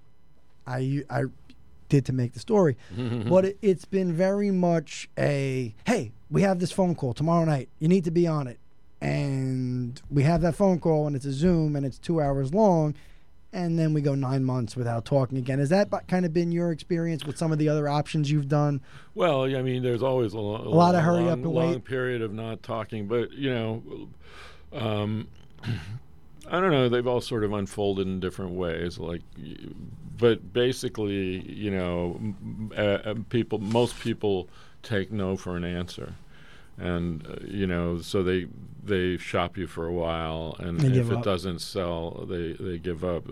I 0.67 1.05
I 1.09 1.25
did 1.89 2.05
to 2.07 2.13
make 2.13 2.33
the 2.35 2.41
story. 2.41 2.77
But 3.29 3.45
it, 3.47 3.59
it's 3.63 3.85
been 3.85 4.13
very 4.13 4.51
much 4.51 5.09
a 5.19 5.75
hey, 5.87 6.13
we 6.31 6.43
have 6.43 6.59
this 6.59 6.73
phone 6.73 6.95
call 6.95 7.15
tomorrow 7.15 7.45
night. 7.45 7.69
You 7.79 7.89
need 7.89 8.05
to 8.05 8.11
be 8.11 8.27
on 8.27 8.47
it. 8.47 8.59
And 9.01 10.01
we 10.11 10.23
have 10.23 10.43
that 10.43 10.55
phone 10.55 10.79
call 10.79 11.07
and 11.07 11.17
it's 11.17 11.25
a 11.25 11.33
Zoom 11.33 11.75
and 11.75 11.85
it's 11.85 11.99
2 11.99 12.21
hours 12.21 12.55
long 12.55 12.95
and 13.53 13.79
then 13.79 13.93
we 13.93 14.01
go 14.01 14.15
9 14.15 14.45
months 14.45 14.77
without 14.77 15.05
talking 15.05 15.39
again. 15.39 15.59
Has 15.59 15.69
that 15.69 15.91
kind 16.09 16.25
of 16.25 16.33
been 16.33 16.53
your 16.53 16.73
experience 16.73 17.25
with 17.25 17.37
some 17.37 17.53
of 17.53 17.59
the 17.59 17.69
other 17.69 17.89
options 17.89 18.31
you've 18.31 18.49
done? 18.49 18.81
Well, 19.15 19.45
I 19.45 19.63
mean, 19.63 19.83
there's 19.83 20.03
always 20.03 20.33
a, 20.33 20.41
lo- 20.41 20.57
a 20.63 20.69
lot 20.69 20.95
of 20.95 21.05
long- 21.05 21.05
hurry 21.05 21.25
up 21.25 21.39
long, 21.39 21.45
and 21.45 21.55
long 21.55 21.73
wait. 21.73 21.85
period 21.85 22.23
of 22.23 22.33
not 22.33 22.63
talking, 22.63 23.07
but 23.07 23.33
you 23.33 23.51
know, 23.51 24.09
um, 24.73 25.29
I 26.51 26.61
don't 26.61 26.71
know. 26.71 26.89
They've 26.89 27.07
all 27.07 27.21
sort 27.21 27.45
of 27.45 27.53
unfolded 27.53 28.07
in 28.07 28.21
different 28.21 28.53
ways. 28.53 28.99
Like, 28.99 29.23
but 30.19 30.53
basically, 30.53 31.41
you 31.51 31.71
know, 31.71 32.21
uh, 32.77 32.81
uh, 32.81 33.15
people, 33.29 33.59
most 33.59 33.99
people 34.01 34.49
take 34.83 35.13
no 35.13 35.37
for 35.37 35.57
an 35.57 35.65
answer, 35.65 36.15
and 36.79 37.27
uh, 37.27 37.35
you 37.47 37.67
know, 37.67 37.99
so 37.99 38.23
they 38.23 38.47
they 38.85 39.17
shop 39.17 39.57
you 39.57 39.67
for 39.67 39.87
a 39.87 39.93
while, 39.93 40.57
and 40.59 40.81
They 40.81 40.99
if 40.99 41.11
it 41.11 41.19
up. 41.19 41.25
doesn't 41.25 41.61
sell, 41.61 42.27
they 42.29 42.53
they 42.53 42.79
give 42.79 43.05
up. 43.05 43.25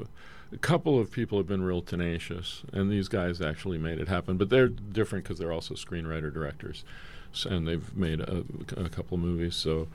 A 0.52 0.58
couple 0.58 0.98
of 0.98 1.12
people 1.12 1.38
have 1.38 1.46
been 1.46 1.62
real 1.62 1.80
tenacious, 1.80 2.62
and 2.72 2.90
these 2.90 3.08
guys 3.08 3.40
actually 3.40 3.78
made 3.78 3.98
it 4.00 4.08
happen. 4.08 4.36
But 4.36 4.48
they're 4.50 4.68
different 4.68 5.24
because 5.24 5.38
they're 5.38 5.52
also 5.52 5.74
screenwriter 5.74 6.32
directors, 6.32 6.84
S 7.32 7.44
and 7.44 7.66
they've 7.68 7.96
made 7.96 8.20
a, 8.20 8.44
a 8.76 8.88
couple 8.88 9.16
movies. 9.16 9.54
So, 9.54 9.86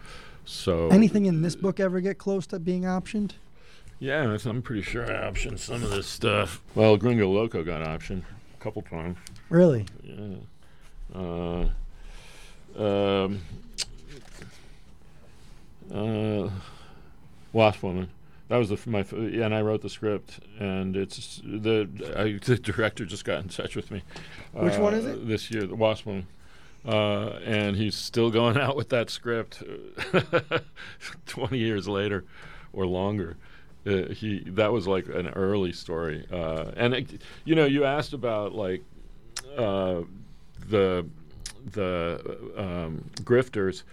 so 0.45 0.87
Anything 0.89 1.25
in 1.25 1.41
this 1.41 1.55
book 1.57 1.79
ever 1.81 1.99
get 1.99 2.17
close 2.17 2.47
to 2.47 2.59
being 2.59 2.83
optioned? 2.83 3.31
yeah, 3.99 4.37
I'm 4.45 4.61
pretty 4.61 4.81
sure 4.81 5.05
I 5.05 5.29
optioned 5.29 5.59
some 5.59 5.83
of 5.83 5.89
this 5.89 6.07
stuff. 6.07 6.61
Well, 6.73 6.95
Gringo 6.97 7.29
Loco 7.29 7.63
got 7.63 7.81
optioned 7.85 8.23
a 8.57 8.63
couple 8.63 8.81
times. 8.81 9.17
Really? 9.49 9.85
Yeah. 10.03 10.35
Uh, 11.13 11.67
um, 12.77 13.41
uh, 15.93 16.49
Wasp 17.53 17.83
Woman. 17.83 18.09
That 18.47 18.57
was 18.57 18.69
the, 18.69 18.79
my 18.85 19.03
yeah, 19.29 19.45
and 19.45 19.55
I 19.55 19.61
wrote 19.61 19.81
the 19.81 19.89
script, 19.89 20.39
and 20.59 20.95
it's 20.95 21.41
the 21.43 21.89
I, 22.15 22.39
the 22.45 22.57
director 22.57 23.05
just 23.05 23.25
got 23.25 23.41
in 23.41 23.49
touch 23.49 23.75
with 23.75 23.89
me. 23.89 24.03
Which 24.53 24.77
one 24.77 24.93
is 24.93 25.05
uh, 25.05 25.09
it? 25.09 25.27
This 25.27 25.49
year, 25.49 25.65
the 25.65 25.75
Wasp 25.75 26.05
Woman. 26.05 26.27
Uh, 26.87 27.39
and 27.43 27.75
he's 27.75 27.95
still 27.95 28.29
going 28.29 28.57
out 28.61 28.75
with 28.75 28.89
that 28.89 29.09
script, 29.09 29.63
twenty 31.25 31.57
years 31.57 31.87
later, 31.87 32.23
or 32.73 32.85
longer. 32.85 33.37
Uh, 33.87 34.09
he 34.09 34.39
that 34.47 34.71
was 34.71 34.87
like 34.87 35.07
an 35.07 35.29
early 35.29 35.71
story, 35.71 36.25
uh, 36.31 36.71
and 36.75 36.93
it, 36.93 37.21
you 37.45 37.55
know, 37.55 37.65
you 37.65 37.83
asked 37.83 38.13
about 38.13 38.53
like 38.53 38.83
uh, 39.57 40.01
the 40.69 41.05
the 41.73 42.37
um, 42.55 43.09
grifters. 43.21 43.83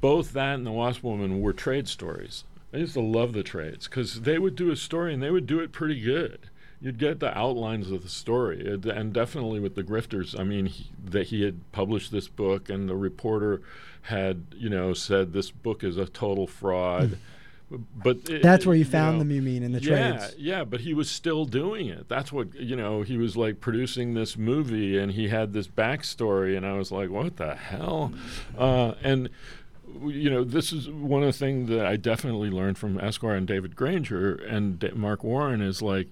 Both 0.00 0.32
that 0.32 0.54
and 0.54 0.66
the 0.66 0.72
Wasp 0.72 1.02
Woman 1.02 1.40
were 1.40 1.52
trade 1.52 1.88
stories. 1.88 2.44
I 2.72 2.78
used 2.78 2.94
to 2.94 3.00
love 3.00 3.32
the 3.32 3.42
trades 3.42 3.86
because 3.86 4.22
they 4.22 4.38
would 4.38 4.56
do 4.56 4.70
a 4.70 4.76
story 4.76 5.12
and 5.14 5.22
they 5.22 5.30
would 5.30 5.46
do 5.46 5.60
it 5.60 5.72
pretty 5.72 6.00
good. 6.00 6.38
You'd 6.80 6.98
get 6.98 7.20
the 7.20 7.36
outlines 7.36 7.90
of 7.90 8.02
the 8.02 8.08
story, 8.08 8.60
It- 8.60 8.84
and 8.84 9.12
definitely 9.12 9.60
with 9.60 9.74
the 9.74 9.82
grifters. 9.84 10.38
I 10.38 10.44
mean, 10.44 10.70
that 11.04 11.28
he 11.28 11.42
had 11.42 11.70
published 11.72 12.12
this 12.12 12.28
book, 12.28 12.68
and 12.68 12.88
the 12.88 12.96
reporter 12.96 13.62
had, 14.02 14.42
you 14.54 14.68
know, 14.68 14.92
said 14.92 15.32
this 15.32 15.50
book 15.50 15.82
is 15.84 15.96
a 15.96 16.06
total 16.06 16.46
fraud. 16.46 17.18
But 17.70 18.28
it- 18.28 18.42
That's 18.42 18.66
where 18.66 18.76
you 18.76 18.84
know, 18.84 18.90
found 18.90 19.20
them, 19.20 19.30
you 19.30 19.42
mean, 19.42 19.62
in 19.62 19.72
the 19.72 19.80
yeah, 19.80 20.10
trades? 20.18 20.34
Yeah, 20.38 20.64
but 20.64 20.80
he 20.80 20.94
was 20.94 21.10
still 21.10 21.44
doing 21.44 21.86
it. 21.88 22.08
That's 22.08 22.32
what 22.32 22.54
you 22.54 22.76
know. 22.76 23.02
He 23.02 23.16
was 23.16 23.36
like 23.36 23.60
producing 23.60 24.14
this 24.14 24.36
movie, 24.36 24.98
and 24.98 25.12
he 25.12 25.28
had 25.28 25.52
this 25.52 25.66
backstory, 25.68 26.56
and 26.56 26.64
I 26.66 26.74
was 26.74 26.92
like, 26.92 27.10
"What 27.10 27.36
the 27.36 27.54
hell?" 27.54 28.12
Uh, 28.56 28.94
and 29.02 29.28
you 30.08 30.28
know, 30.28 30.42
this 30.42 30.72
is 30.72 30.88
one 30.90 31.22
of 31.22 31.28
the 31.28 31.38
things 31.38 31.68
that 31.68 31.86
I 31.86 31.96
definitely 31.96 32.50
learned 32.50 32.78
from 32.78 32.98
Esquire 32.98 33.36
and 33.36 33.46
David 33.46 33.76
Granger 33.76 34.34
and 34.34 34.78
Da- 34.78 34.90
Mark 34.94 35.22
Warren 35.22 35.60
is 35.60 35.82
like, 35.82 36.08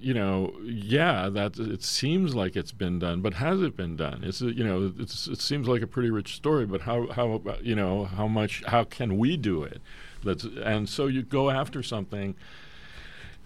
you 0.00 0.14
know, 0.14 0.52
yeah, 0.62 1.28
that 1.28 1.58
it 1.58 1.82
seems 1.82 2.34
like 2.36 2.54
it's 2.56 2.70
been 2.72 2.98
done, 3.00 3.20
but 3.20 3.34
has 3.34 3.62
it 3.62 3.76
been 3.76 3.96
done? 3.96 4.22
It's 4.22 4.40
you 4.40 4.62
know, 4.62 4.92
it's, 4.98 5.26
it 5.26 5.40
seems 5.40 5.66
like 5.66 5.82
a 5.82 5.86
pretty 5.88 6.10
rich 6.10 6.36
story, 6.36 6.66
but 6.66 6.82
how 6.82 7.08
how 7.08 7.32
about- 7.32 7.64
you 7.64 7.74
know 7.74 8.04
how 8.04 8.28
much 8.28 8.62
how 8.66 8.84
can 8.84 9.18
we 9.18 9.36
do 9.36 9.62
it? 9.64 9.80
Let's 10.24 10.44
and 10.44 10.88
so 10.88 11.06
you 11.06 11.22
go 11.22 11.50
after 11.50 11.82
something 11.82 12.34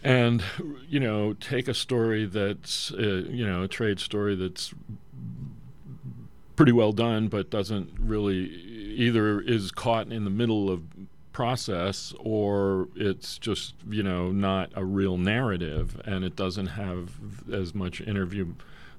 and 0.03 0.43
you 0.89 1.01
know 1.01 1.33
take 1.35 1.66
a 1.66 1.75
story 1.75 2.27
that's 2.27 2.93
uh, 2.93 3.25
you 3.29 3.47
know 3.47 3.62
a 3.62 3.68
trade 3.68 3.99
story 3.99 4.35
that's 4.37 4.75
pretty 6.57 6.72
well 6.72 6.93
done 6.93 7.29
but 7.29 7.51
doesn't 7.51 7.91
really 7.99 8.45
either 8.97 9.41
is 9.41 9.70
caught 9.72 10.12
in 10.12 10.25
the 10.25 10.31
middle 10.31 10.70
of 10.70 10.83
process 11.33 12.14
or 12.20 12.89
it's 12.95 13.39
just 13.39 13.75
you 13.89 14.03
know 14.03 14.31
not 14.31 14.70
a 14.77 14.85
real 14.85 15.16
narrative 15.16 16.01
and 16.05 16.25
it 16.25 16.37
doesn't 16.37 16.68
have 16.68 17.11
as 17.53 17.75
much 17.75 18.01
interview 18.01 18.55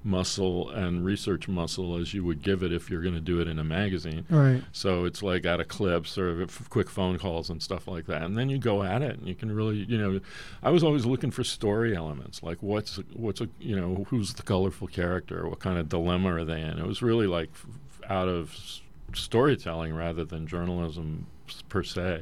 muscle 0.06 0.70
and 0.70 1.04
research 1.04 1.48
muscle 1.48 1.98
as 1.98 2.14
you 2.14 2.24
would 2.24 2.44
give 2.44 2.62
it 2.62 2.72
if 2.72 2.92
you're 2.92 3.02
going 3.02 3.16
to 3.16 3.20
do 3.20 3.42
it 3.42 3.48
in 3.48 3.58
a 3.58 3.64
magazine 3.64 4.24
Right. 4.30 4.64
so 4.72 5.04
it's 5.06 5.24
like 5.24 5.48
out 5.48 5.60
of 5.60 5.68
clips 5.68 6.16
or 6.16 6.44
f- 6.44 6.70
quick 6.70 6.92
phone 6.92 7.18
calls 7.18 7.50
and 7.50 7.62
stuff 7.62 7.88
like 7.88 8.06
that. 8.06 8.22
And 8.22 8.38
then 8.38 8.48
you 8.50 8.60
go 8.60 8.84
at 8.84 9.02
it 9.02 9.18
and 9.18 9.28
you 9.28 9.34
can 9.34 9.52
really, 9.52 9.78
you 9.78 9.98
know, 9.98 10.20
I 10.62 10.70
was 10.70 10.84
always 10.84 11.08
looking 11.08 11.32
for 11.32 11.44
story 11.44 11.96
elements, 11.96 12.44
like 12.44 12.62
what's 12.62 12.98
what's 13.14 13.42
a, 13.42 13.50
you 13.60 13.76
know, 13.76 14.06
who's 14.10 14.36
the 14.36 14.44
colorful 14.44 14.88
character, 14.88 15.50
what 15.50 15.58
kind 15.60 15.80
of 15.80 15.90
dilemma 15.90 16.36
are 16.36 16.46
they 16.46 16.62
in. 16.62 16.78
It 16.78 16.86
was 16.86 17.02
really 17.02 17.26
like 17.26 17.50
f- 17.54 17.66
out 18.08 18.28
of 18.28 18.52
s- 18.52 18.82
storytelling 19.16 19.96
rather 19.96 20.24
than 20.24 20.46
journalism 20.46 21.26
per 21.68 21.82
se. 21.82 22.22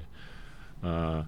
Uh, 0.82 1.24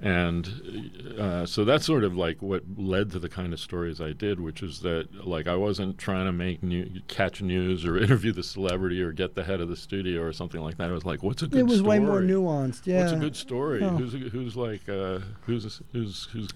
and 0.00 1.16
uh, 1.18 1.44
so 1.44 1.64
that's 1.64 1.84
sort 1.84 2.04
of 2.04 2.16
like 2.16 2.40
what 2.40 2.62
led 2.76 3.10
to 3.12 3.18
the 3.18 3.28
kind 3.28 3.52
of 3.52 3.60
stories 3.60 4.00
I 4.00 4.12
did, 4.12 4.38
which 4.40 4.62
is 4.62 4.80
that 4.80 5.26
like 5.26 5.48
I 5.48 5.56
wasn't 5.56 5.98
trying 5.98 6.26
to 6.26 6.32
make 6.32 6.62
new, 6.62 6.88
catch 7.08 7.42
news 7.42 7.84
or 7.84 7.98
interview 8.02 8.32
the 8.32 8.42
celebrity 8.42 9.02
or 9.02 9.12
get 9.12 9.34
the 9.34 9.44
head 9.44 9.60
of 9.60 9.68
the 9.68 9.76
studio 9.76 10.22
or 10.22 10.32
something 10.32 10.60
like 10.60 10.76
that. 10.78 10.90
I 10.90 10.92
was 10.92 11.04
like, 11.04 11.22
what's 11.22 11.42
a 11.42 11.48
good 11.48 11.60
It 11.60 11.66
was 11.66 11.82
way 11.82 11.98
more 11.98 12.22
story? 12.22 12.28
nuanced. 12.28 12.86
Yeah. 12.86 13.00
What's 13.00 13.12
a 13.12 13.16
good 13.16 13.36
story? 13.36 13.82
Oh. 13.82 13.90
Who's 13.90 14.12
who's 14.32 14.56
like 14.56 14.88
uh, 14.88 15.18
who's 15.42 15.80
who's 15.92 16.28
who's 16.32 16.48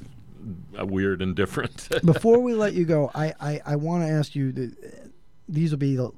uh, 0.78 0.86
weird 0.86 1.20
and 1.22 1.34
different? 1.34 1.88
Before 2.04 2.38
we 2.38 2.54
let 2.54 2.74
you 2.74 2.84
go, 2.84 3.10
I, 3.14 3.34
I, 3.40 3.60
I 3.66 3.76
want 3.76 4.04
to 4.04 4.08
ask 4.08 4.34
you. 4.34 4.52
The, 4.52 4.72
these 5.48 5.70
will 5.70 5.78
be 5.78 5.96
the, 5.96 6.10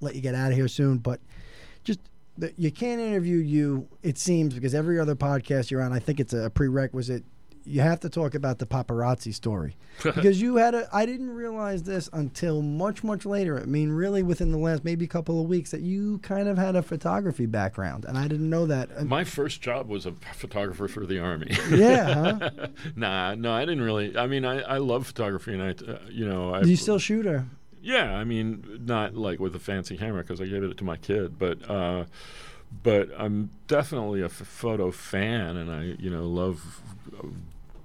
let 0.00 0.14
you 0.14 0.20
get 0.20 0.34
out 0.34 0.50
of 0.50 0.56
here 0.56 0.66
soon, 0.66 0.98
but 0.98 1.20
just 1.84 2.00
the, 2.38 2.52
you 2.56 2.70
can't 2.70 3.00
interview 3.00 3.36
you. 3.36 3.88
It 4.02 4.18
seems 4.18 4.54
because 4.54 4.74
every 4.74 4.98
other 4.98 5.14
podcast 5.14 5.70
you're 5.70 5.82
on, 5.82 5.92
I 5.92 5.98
think 5.98 6.20
it's 6.20 6.32
a 6.32 6.50
prerequisite. 6.50 7.24
You 7.66 7.82
have 7.82 8.00
to 8.00 8.08
talk 8.08 8.34
about 8.34 8.58
the 8.58 8.64
paparazzi 8.64 9.34
story 9.34 9.76
because 10.02 10.40
you 10.40 10.56
had 10.56 10.74
a. 10.74 10.88
I 10.92 11.04
didn't 11.04 11.30
realize 11.30 11.82
this 11.82 12.08
until 12.14 12.62
much 12.62 13.04
much 13.04 13.26
later. 13.26 13.60
I 13.60 13.66
mean, 13.66 13.90
really 13.90 14.22
within 14.22 14.50
the 14.50 14.58
last 14.58 14.82
maybe 14.82 15.06
couple 15.06 15.42
of 15.42 15.46
weeks 15.46 15.70
that 15.72 15.82
you 15.82 16.18
kind 16.20 16.48
of 16.48 16.56
had 16.56 16.74
a 16.74 16.82
photography 16.82 17.44
background, 17.44 18.06
and 18.06 18.16
I 18.16 18.26
didn't 18.28 18.48
know 18.48 18.64
that. 18.66 19.04
My 19.06 19.24
first 19.24 19.60
job 19.60 19.88
was 19.88 20.06
a 20.06 20.12
photographer 20.34 20.88
for 20.88 21.04
the 21.04 21.18
army. 21.18 21.54
yeah, 21.70 22.14
huh? 22.14 22.50
nah, 22.96 23.34
no, 23.34 23.52
I 23.52 23.66
didn't 23.66 23.82
really. 23.82 24.16
I 24.16 24.26
mean, 24.26 24.46
I, 24.46 24.62
I 24.62 24.78
love 24.78 25.06
photography, 25.06 25.52
and 25.52 25.62
I, 25.62 25.70
uh, 25.70 25.98
you 26.08 26.26
know, 26.26 26.54
I, 26.54 26.62
Do 26.62 26.70
you 26.70 26.76
still 26.76 26.98
shoot 26.98 27.26
her? 27.26 27.44
Yeah, 27.82 28.14
I 28.14 28.24
mean, 28.24 28.82
not 28.84 29.14
like 29.16 29.40
with 29.40 29.54
a 29.54 29.58
fancy 29.58 29.96
camera 29.96 30.22
because 30.22 30.40
I 30.40 30.46
gave 30.46 30.62
it 30.62 30.76
to 30.78 30.84
my 30.84 30.96
kid, 30.96 31.38
but 31.38 31.68
uh, 31.70 32.04
but 32.82 33.08
I'm 33.16 33.50
definitely 33.66 34.20
a 34.22 34.26
f- 34.26 34.32
photo 34.32 34.90
fan, 34.90 35.56
and 35.56 35.70
I 35.70 35.82
you 35.98 36.10
know 36.10 36.26
love 36.28 36.82
uh, 37.18 37.26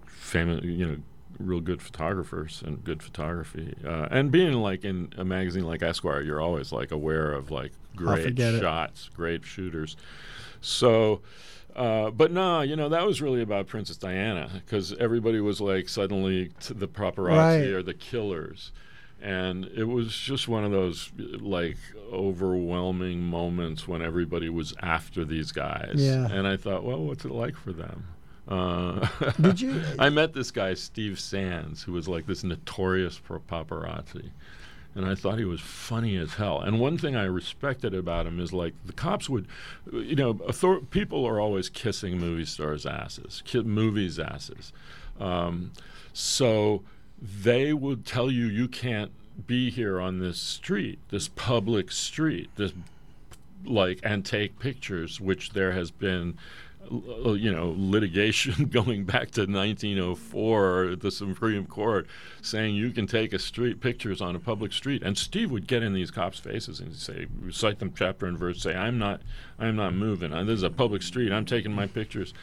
famous 0.08 0.64
you 0.64 0.86
know 0.86 0.98
real 1.40 1.60
good 1.60 1.82
photographers 1.82 2.62
and 2.66 2.84
good 2.84 3.02
photography, 3.04 3.74
uh, 3.86 4.08
and 4.12 4.32
being 4.32 4.54
like 4.54 4.84
in 4.84 5.12
a 5.18 5.26
magazine 5.26 5.64
like 5.66 5.82
Esquire, 5.82 6.22
you're 6.22 6.42
always 6.42 6.72
like 6.72 6.92
aware 6.92 7.32
of 7.32 7.52
like 7.52 7.72
great 7.96 8.24
forget 8.24 8.54
it. 8.56 8.62
shots, 8.62 9.10
great 9.16 9.46
shooters, 9.46 9.96
so. 10.62 11.22
Uh, 11.76 12.10
but 12.10 12.32
no, 12.32 12.62
you 12.62 12.74
know 12.74 12.88
that 12.88 13.06
was 13.06 13.22
really 13.22 13.42
about 13.42 13.68
Princess 13.68 13.98
Diana 13.98 14.50
because 14.54 14.94
everybody 14.94 15.42
was 15.42 15.60
like 15.60 15.90
suddenly 15.90 16.52
t- 16.62 16.74
the 16.74 16.88
paparazzi 16.88 17.36
Right. 17.66 17.74
or 17.74 17.84
the 17.84 17.94
killers, 17.94 18.72
and 19.22 19.66
it 19.66 19.86
was 19.86 20.16
just 20.16 20.48
one 20.48 20.64
of 20.64 20.72
those 20.72 21.12
like 21.40 21.78
overwhelming 22.12 23.22
moments 23.22 23.88
when 23.88 24.02
everybody 24.02 24.50
was 24.50 24.74
after 24.82 25.26
these 25.26 25.52
guys. 25.52 25.94
Yeah. 25.96 26.28
And 26.30 26.48
I 26.48 26.58
thought, 26.58 26.84
well, 26.84 27.00
what's 27.04 27.26
it 27.26 27.32
like 27.32 27.56
for 27.56 27.74
them? 27.74 28.06
Uh, 28.48 29.08
Did 29.42 29.60
you? 29.62 29.82
I 30.00 30.10
met 30.10 30.34
this 30.34 30.52
guy 30.52 30.76
Steve 30.76 31.20
Sands, 31.20 31.82
who 31.84 31.94
was 31.94 32.08
like 32.08 32.28
this 32.28 32.44
notorious 32.44 33.20
paparazzi, 33.28 34.30
and 34.94 35.04
I 35.06 35.16
thought 35.16 35.40
he 35.40 35.46
was 35.46 35.60
funny 35.62 36.16
as 36.18 36.36
hell. 36.36 36.62
And 36.62 36.80
one 36.80 36.98
thing 37.00 37.16
I 37.16 37.24
respected 37.24 37.96
about 37.96 38.28
him 38.28 38.40
is 38.40 38.54
like 38.54 38.76
the 38.86 38.94
cops 38.94 39.28
would, 39.30 39.48
you 39.92 40.16
know, 40.16 40.38
author- 40.48 40.82
people 40.82 41.26
are 41.26 41.40
always 41.40 41.70
kissing 41.70 42.20
movie 42.20 42.46
stars' 42.46 42.86
asses, 42.86 43.42
ki- 43.46 43.64
movies' 43.64 44.20
asses. 44.20 44.72
Um, 45.20 45.72
so 46.14 46.84
they 47.22 47.74
would 47.74 48.06
tell 48.06 48.30
you 48.30 48.46
you 48.46 48.68
can't 48.68 49.12
be 49.48 49.70
here 49.70 50.00
on 50.00 50.20
this 50.20 50.40
street, 50.40 51.00
this 51.10 51.28
public 51.28 51.92
street, 51.92 52.50
this 52.56 52.74
like 53.66 54.00
and 54.04 54.26
take 54.26 54.60
pictures, 54.60 55.20
which 55.20 55.52
there 55.52 55.72
has 55.72 55.92
been, 55.92 56.38
uh, 56.92 57.34
you 57.34 57.52
know, 57.52 57.74
litigation 57.78 58.66
going 58.72 59.04
back 59.04 59.32
to 59.32 59.42
1904, 59.42 60.84
at 60.92 61.02
the 61.02 61.12
Supreme 61.12 61.66
Court 61.66 62.08
saying 62.42 62.76
you 62.76 62.92
can 62.92 63.08
take 63.08 63.34
a 63.34 63.40
street 63.40 63.82
pictures 63.82 64.22
on 64.22 64.36
a 64.36 64.40
public 64.40 64.72
street. 64.72 65.02
And 65.04 65.18
Steve 65.18 65.52
would 65.52 65.68
get 65.68 65.84
in 65.84 65.94
these 65.94 66.12
cops' 66.12 66.40
faces 66.40 66.80
and 66.80 66.94
say, 66.96 67.28
recite 67.40 67.80
them 67.80 67.94
chapter 67.98 68.26
and 68.26 68.38
verse, 68.38 68.62
say, 68.62 68.76
"I'm 68.76 68.98
not, 68.98 69.22
I'm 69.60 69.76
not 69.76 69.94
moving. 69.94 70.32
This 70.46 70.58
is 70.58 70.64
a 70.64 70.70
public 70.70 71.02
street. 71.02 71.32
I'm 71.32 71.46
taking 71.46 71.74
my 71.74 71.88
pictures." 71.88 72.34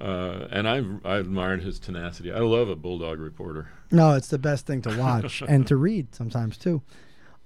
Uh, 0.00 0.48
and 0.50 0.66
I've 0.66 1.04
I 1.04 1.16
admired 1.18 1.62
his 1.62 1.78
tenacity. 1.78 2.32
I 2.32 2.38
love 2.38 2.68
a 2.68 2.76
bulldog 2.76 3.18
reporter. 3.20 3.68
No, 3.90 4.14
it's 4.14 4.28
the 4.28 4.38
best 4.38 4.66
thing 4.66 4.80
to 4.82 4.96
watch 4.98 5.42
and 5.48 5.66
to 5.66 5.76
read 5.76 6.14
sometimes 6.14 6.56
too. 6.56 6.80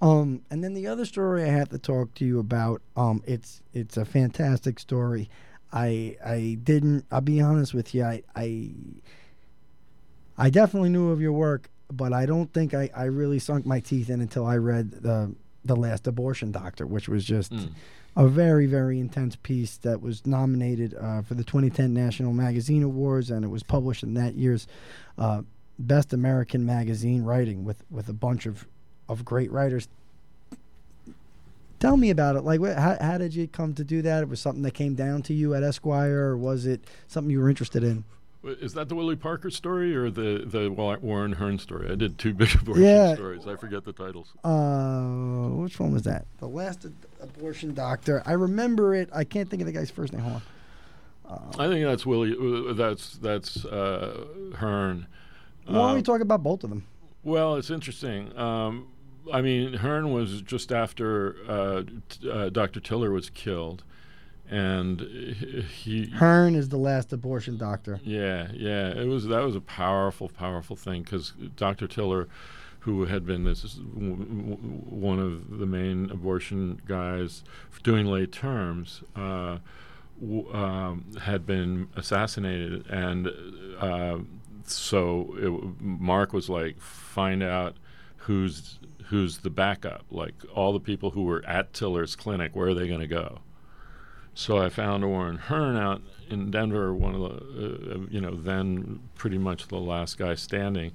Um, 0.01 0.41
and 0.49 0.63
then 0.63 0.73
the 0.73 0.87
other 0.87 1.05
story 1.05 1.43
I 1.43 1.47
have 1.47 1.69
to 1.69 1.77
talk 1.77 2.13
to 2.15 2.25
you 2.25 2.39
about, 2.39 2.81
um, 2.95 3.23
it's 3.25 3.61
it's 3.73 3.97
a 3.97 4.05
fantastic 4.05 4.79
story. 4.79 5.29
I 5.73 6.15
I 6.23 6.57
didn't. 6.63 7.05
I'll 7.11 7.21
be 7.21 7.41
honest 7.41 7.73
with 7.73 7.93
you. 7.93 8.03
I 8.03 8.23
I, 8.35 8.71
I 10.37 10.49
definitely 10.49 10.89
knew 10.89 11.09
of 11.09 11.21
your 11.21 11.31
work, 11.33 11.69
but 11.91 12.13
I 12.13 12.25
don't 12.25 12.51
think 12.53 12.73
I, 12.73 12.89
I 12.95 13.05
really 13.05 13.39
sunk 13.39 13.65
my 13.65 13.79
teeth 13.79 14.09
in 14.09 14.21
until 14.21 14.45
I 14.45 14.57
read 14.57 14.91
the 14.91 15.33
the 15.63 15.75
last 15.75 16.07
abortion 16.07 16.51
doctor, 16.51 16.85
which 16.85 17.09
was 17.09 17.25
just 17.25 17.51
Mm. 17.51 17.71
A 18.15 18.27
very 18.27 18.65
very 18.65 18.99
intense 18.99 19.35
piece 19.35 19.77
that 19.77 20.01
was 20.01 20.25
nominated 20.25 20.93
uh, 20.95 21.21
for 21.21 21.33
the 21.33 21.43
2010 21.43 21.93
National 21.93 22.33
Magazine 22.33 22.83
Awards, 22.83 23.29
and 23.29 23.43
it 23.43 23.49
was 23.49 23.63
published 23.63 24.03
in 24.03 24.13
that 24.13 24.35
year's 24.35 24.67
uh, 25.17 25.41
Best 25.77 26.13
American 26.13 26.65
Magazine 26.65 27.23
Writing 27.23 27.65
with 27.65 27.83
with 27.91 28.07
a 28.07 28.13
bunch 28.13 28.45
of 28.45 28.65
of 29.09 29.25
great 29.25 29.51
writers. 29.51 29.87
Tell 31.79 31.97
me 31.97 32.09
about 32.09 32.35
it. 32.35 32.41
Like, 32.41 32.61
wh- 32.61 32.73
how, 32.73 32.97
how 32.99 33.17
did 33.17 33.35
you 33.35 33.47
come 33.47 33.73
to 33.75 33.83
do 33.83 34.01
that? 34.01 34.23
It 34.23 34.29
was 34.29 34.39
something 34.39 34.63
that 34.63 34.73
came 34.73 34.95
down 34.95 35.21
to 35.23 35.33
you 35.33 35.53
at 35.53 35.61
Esquire, 35.61 36.29
or 36.29 36.37
was 36.37 36.65
it 36.65 36.81
something 37.07 37.29
you 37.29 37.39
were 37.39 37.49
interested 37.49 37.83
in? 37.83 38.05
W- 38.45 38.63
Is 38.63 38.73
that 38.75 38.89
the 38.89 38.95
Willie 38.95 39.15
Parker 39.15 39.49
story 39.49 39.95
or 39.95 40.09
the 40.11 40.43
the 40.45 40.69
Warren 40.71 41.33
Hern 41.33 41.57
story? 41.59 41.91
I 41.91 41.95
did 41.95 42.17
two 42.17 42.33
big 42.33 42.53
abortion 42.61 42.83
Yeah. 42.83 43.15
stories. 43.15 43.47
I 43.47 43.55
forget 43.55 43.83
the 43.83 43.93
titles. 43.93 44.33
Uh, 44.43 45.49
which 45.61 45.79
one 45.79 45.91
was 45.91 46.03
that? 46.03 46.25
The 46.39 46.47
last 46.47 46.85
abortion 47.21 47.73
doctor. 47.73 48.21
I 48.25 48.33
remember 48.33 48.93
it. 48.93 49.09
I 49.13 49.23
can't 49.23 49.49
think 49.49 49.61
of 49.61 49.65
the 49.65 49.71
guy's 49.73 49.89
first 49.91 50.13
name. 50.13 50.21
Hold 50.21 50.35
on. 50.35 50.41
I 51.59 51.67
think 51.67 51.83
that's 51.85 52.05
Willie. 52.05 52.35
uh, 52.69 52.73
That's 52.73 53.17
that's 53.17 53.65
uh, 53.65 54.25
Hern. 54.55 55.07
Why 55.65 55.73
don't 55.73 55.91
we 55.93 55.97
Um, 55.99 56.03
talk 56.03 56.21
about 56.21 56.43
both 56.43 56.63
of 56.63 56.69
them? 56.69 56.83
Well, 57.23 57.55
it's 57.55 57.71
interesting. 57.71 58.37
Um, 58.37 58.89
I 59.33 59.41
mean, 59.41 59.73
Hern 59.73 60.13
was 60.13 60.43
just 60.43 60.71
after 60.71 61.35
uh, 61.47 61.83
t- 62.09 62.29
uh, 62.29 62.49
Dr. 62.49 62.79
Tiller 62.79 63.09
was 63.09 63.31
killed, 63.31 63.83
and 64.49 65.01
he, 65.01 66.05
he 66.05 66.09
Hern 66.11 66.55
is 66.55 66.69
the 66.69 66.77
last 66.77 67.11
abortion 67.13 67.57
doctor. 67.57 67.99
Yeah, 68.03 68.49
yeah, 68.53 68.89
it 68.89 69.07
was 69.07 69.25
that 69.27 69.43
was 69.43 69.55
a 69.55 69.61
powerful, 69.61 70.29
powerful 70.29 70.75
thing 70.75 71.03
because 71.03 71.31
Dr. 71.55 71.87
Tiller, 71.87 72.27
who 72.79 73.05
had 73.05 73.25
been 73.25 73.43
this 73.43 73.61
w- 73.73 74.15
w- 74.15 74.57
one 74.57 75.19
of 75.19 75.57
the 75.57 75.65
main 75.65 76.09
abortion 76.11 76.81
guys 76.87 77.43
doing 77.83 78.05
late 78.05 78.31
terms, 78.31 79.01
uh, 79.15 79.57
w- 80.19 80.53
um, 80.53 81.05
had 81.21 81.45
been 81.45 81.87
assassinated, 81.95 82.85
and 82.87 83.29
uh, 83.79 84.19
so 84.65 85.35
it, 85.37 85.81
Mark 85.81 86.33
was 86.33 86.49
like, 86.49 86.79
find 86.79 87.41
out 87.41 87.75
who's 88.17 88.79
who's 89.07 89.39
the 89.39 89.49
backup. 89.49 90.03
Like 90.11 90.33
all 90.53 90.73
the 90.73 90.79
people 90.79 91.11
who 91.11 91.23
were 91.23 91.43
at 91.45 91.73
Tiller's 91.73 92.15
clinic, 92.15 92.55
where 92.55 92.69
are 92.69 92.73
they 92.73 92.87
going 92.87 93.01
to 93.01 93.07
go? 93.07 93.39
So 94.35 94.59
I 94.59 94.69
found 94.69 95.07
Warren 95.07 95.37
Hern 95.37 95.75
out 95.75 96.01
in 96.29 96.51
Denver, 96.51 96.93
one 96.93 97.15
of 97.15 97.21
the, 97.21 97.95
uh, 97.95 97.97
you 98.09 98.21
know, 98.21 98.35
then 98.35 98.99
pretty 99.15 99.37
much 99.37 99.69
the 99.69 99.77
last 99.77 100.17
guy 100.17 100.35
standing 100.35 100.91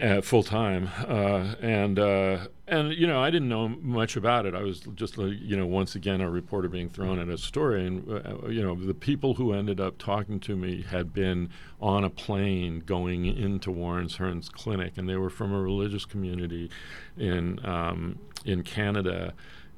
uh, 0.00 0.20
full 0.20 0.42
time, 0.42 0.88
uh, 1.06 1.54
and 1.60 1.98
uh, 1.98 2.38
and 2.66 2.92
you 2.92 3.06
know 3.06 3.22
I 3.22 3.30
didn't 3.30 3.48
know 3.48 3.68
much 3.68 4.16
about 4.16 4.46
it. 4.46 4.54
I 4.54 4.62
was 4.62 4.80
just 4.94 5.16
you 5.16 5.56
know 5.56 5.66
once 5.66 5.94
again 5.94 6.20
a 6.20 6.30
reporter 6.30 6.68
being 6.68 6.88
thrown 6.88 7.18
at 7.18 7.28
a 7.28 7.38
story, 7.38 7.86
and 7.86 8.08
uh, 8.08 8.48
you 8.48 8.62
know 8.62 8.74
the 8.74 8.94
people 8.94 9.34
who 9.34 9.52
ended 9.52 9.80
up 9.80 9.98
talking 9.98 10.40
to 10.40 10.56
me 10.56 10.82
had 10.82 11.12
been 11.12 11.50
on 11.80 12.04
a 12.04 12.10
plane 12.10 12.80
going 12.80 13.26
into 13.26 13.70
Warren 13.70 14.08
Hern's 14.08 14.48
clinic, 14.48 14.96
and 14.96 15.08
they 15.08 15.16
were 15.16 15.30
from 15.30 15.52
a 15.52 15.60
religious 15.60 16.04
community 16.04 16.70
in 17.16 17.64
um, 17.66 18.18
in 18.44 18.62
Canada, 18.62 19.34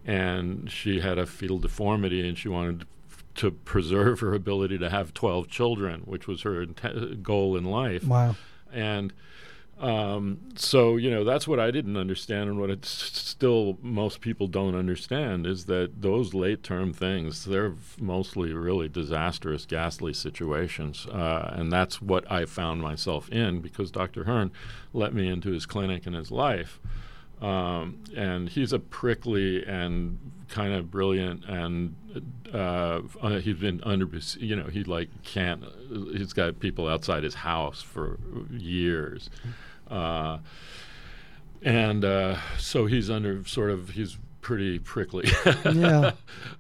and 0.07 0.71
she 0.71 1.01
had 1.01 1.19
a 1.19 1.27
fetal 1.27 1.59
deformity, 1.59 2.27
and 2.27 2.37
she 2.37 2.49
wanted 2.49 2.87
to 3.37 3.51
preserve 3.51 4.21
her 4.21 4.35
ability 4.35 4.79
to 4.79 4.91
have 4.91 5.15
12 5.15 5.49
children, 5.49 6.03
which 6.05 6.27
was 6.27 6.43
her 6.43 6.63
int- 6.63 7.23
goal 7.23 7.57
in 7.57 7.65
life. 7.65 8.05
Wow. 8.05 8.37
And 8.73 9.13
um, 9.81 10.41
so, 10.57 10.97
you 10.97 11.11
know, 11.11 11.25
that's 11.25 11.49
what 11.49 11.59
I 11.59 11.71
didn't 11.71 11.97
understand, 11.97 12.51
and 12.51 12.61
what 12.61 12.69
it's 12.69 12.91
still 12.91 13.79
most 13.81 14.21
people 14.21 14.47
don't 14.47 14.75
understand 14.75 15.47
is 15.47 15.65
that 15.67 16.03
those 16.03 16.35
late 16.35 16.63
term 16.63 16.93
things, 16.93 17.47
they're 17.47 17.75
mostly 17.99 18.53
really 18.53 18.89
disastrous, 18.89 19.65
ghastly 19.65 20.13
situations. 20.13 21.07
Uh, 21.07 21.55
and 21.55 21.73
that's 21.73 22.03
what 22.03 22.31
I 22.31 22.45
found 22.45 22.83
myself 22.83 23.31
in 23.31 23.61
because 23.61 23.91
Dr. 23.91 24.25
Hern 24.25 24.51
let 24.93 25.15
me 25.15 25.29
into 25.29 25.51
his 25.51 25.65
clinic 25.65 26.07
and 26.07 26.15
his 26.15 26.31
life. 26.31 26.79
Um, 27.41 28.03
and 28.15 28.49
he's 28.51 28.73
a 28.75 28.79
prickly 28.79 29.65
and 29.65 30.19
kind 30.49 30.75
of 30.75 30.91
brilliant 30.91 31.45
and 31.47 31.95
uh, 32.53 33.01
uh, 33.23 33.39
he's 33.39 33.57
been 33.57 33.81
under 33.85 34.07
you 34.39 34.57
know 34.57 34.65
he 34.65 34.83
like 34.85 35.09
can't 35.23 35.63
he's 36.13 36.33
got 36.33 36.59
people 36.59 36.89
outside 36.89 37.23
his 37.23 37.35
house 37.35 37.81
for 37.81 38.19
years 38.51 39.31
uh, 39.89 40.39
and 41.63 42.05
uh, 42.05 42.37
so 42.59 42.87
he's 42.87 43.09
under 43.09 43.45
sort 43.47 43.71
of 43.71 43.91
he's 43.91 44.19
pretty 44.41 44.79
prickly 44.79 45.29
Yeah. 45.73 46.13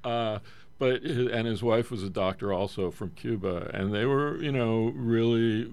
uh, 0.04 0.38
but 0.78 1.02
and 1.02 1.46
his 1.46 1.62
wife 1.62 1.90
was 1.90 2.02
a 2.02 2.08
doctor 2.08 2.52
also 2.54 2.90
from 2.90 3.10
Cuba, 3.10 3.70
and 3.74 3.92
they 3.92 4.06
were 4.06 4.38
you 4.42 4.50
know 4.50 4.92
really 4.96 5.70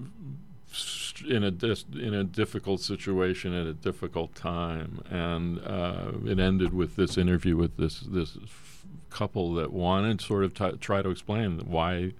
in 1.22 1.42
a 1.44 1.50
dis- 1.50 1.84
in 1.92 2.14
a 2.14 2.24
difficult 2.24 2.80
situation 2.80 3.52
at 3.54 3.66
a 3.66 3.72
difficult 3.74 4.34
time, 4.34 5.00
and 5.10 5.58
uh, 5.60 6.12
it 6.24 6.38
ended 6.38 6.72
with 6.74 6.96
this 6.96 7.16
interview 7.18 7.56
with 7.56 7.76
this 7.76 8.00
this 8.00 8.36
f- 8.42 8.84
couple 9.10 9.54
that 9.54 9.72
wanted 9.72 10.20
sort 10.20 10.44
of 10.44 10.54
t- 10.54 10.76
try 10.80 11.02
to 11.02 11.08
explain 11.10 11.58
why 11.66 12.12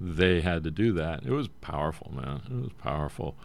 they 0.00 0.40
had 0.40 0.64
to 0.64 0.70
do 0.70 0.92
that. 0.92 1.24
It 1.24 1.30
was 1.30 1.48
powerful, 1.60 2.12
man. 2.14 2.40
It 2.50 2.62
was 2.62 2.72
powerful. 2.78 3.36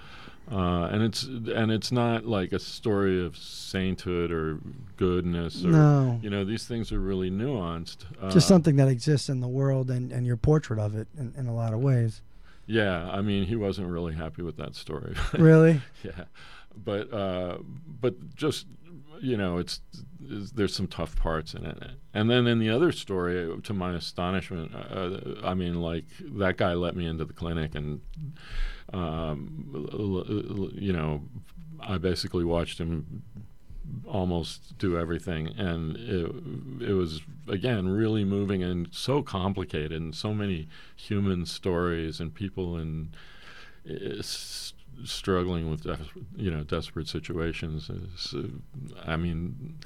Uh, 0.51 0.85
and 0.91 1.03
it's 1.03 1.23
and 1.25 1.71
it's 1.71 1.91
not 1.91 2.25
like 2.25 2.51
a 2.53 2.57
story 2.59 3.23
of 3.23 3.37
sainthood 3.37 4.31
or 4.31 4.59
goodness 4.97 5.63
or 5.63 5.67
No. 5.69 6.19
you 6.23 6.29
know 6.31 6.43
these 6.43 6.65
things 6.65 6.91
are 6.91 6.99
really 6.99 7.29
nuanced. 7.29 7.97
Uh, 8.19 8.31
Just 8.31 8.47
something 8.47 8.75
that 8.77 8.87
exists 8.87 9.29
in 9.29 9.41
the 9.41 9.47
world 9.47 9.91
and, 9.91 10.11
and 10.11 10.25
your 10.25 10.37
portrait 10.37 10.79
of 10.79 10.95
it 10.95 11.07
in, 11.19 11.33
in 11.37 11.45
a 11.45 11.53
lot 11.53 11.71
of 11.73 11.81
ways. 11.81 12.23
Yeah, 12.69 13.09
I 13.09 13.21
mean, 13.21 13.45
he 13.45 13.55
wasn't 13.55 13.87
really 13.87 14.13
happy 14.13 14.43
with 14.43 14.57
that 14.57 14.75
story. 14.75 15.15
Really? 15.33 15.81
yeah, 16.03 16.25
but 16.75 17.11
uh, 17.11 17.57
but 17.99 18.35
just 18.35 18.67
you 19.21 19.35
know, 19.35 19.57
it's, 19.57 19.81
it's 20.21 20.51
there's 20.51 20.75
some 20.75 20.85
tough 20.85 21.15
parts 21.15 21.55
in 21.55 21.65
it. 21.65 21.77
And 22.13 22.29
then 22.29 22.45
in 22.45 22.59
the 22.59 22.69
other 22.69 22.91
story, 22.91 23.59
to 23.63 23.73
my 23.73 23.95
astonishment, 23.95 24.71
uh, 24.75 25.43
I 25.43 25.55
mean, 25.55 25.81
like 25.81 26.05
that 26.35 26.57
guy 26.57 26.73
let 26.73 26.95
me 26.95 27.07
into 27.07 27.25
the 27.25 27.33
clinic, 27.33 27.73
and 27.73 28.01
um, 28.93 30.71
you 30.75 30.93
know, 30.93 31.23
I 31.81 31.97
basically 31.97 32.45
watched 32.45 32.79
him 32.79 33.23
almost 34.07 34.77
do 34.77 34.97
everything. 34.97 35.47
And 35.57 35.95
it, 35.97 36.89
it 36.89 36.93
was 36.93 37.21
again 37.47 37.89
really 37.89 38.23
moving 38.23 38.63
and 38.63 38.87
so 38.91 39.21
complicated 39.21 39.93
and 39.93 40.15
so 40.15 40.33
many 40.33 40.67
human 40.95 41.45
stories 41.45 42.19
and 42.19 42.33
people 42.33 42.77
in 42.77 43.11
uh, 43.89 44.21
struggling 45.05 45.69
with 45.69 45.83
des- 45.83 45.97
you 46.35 46.51
know 46.51 46.63
desperate 46.63 47.07
situations. 47.07 47.89
I 49.05 49.15
mean 49.15 49.79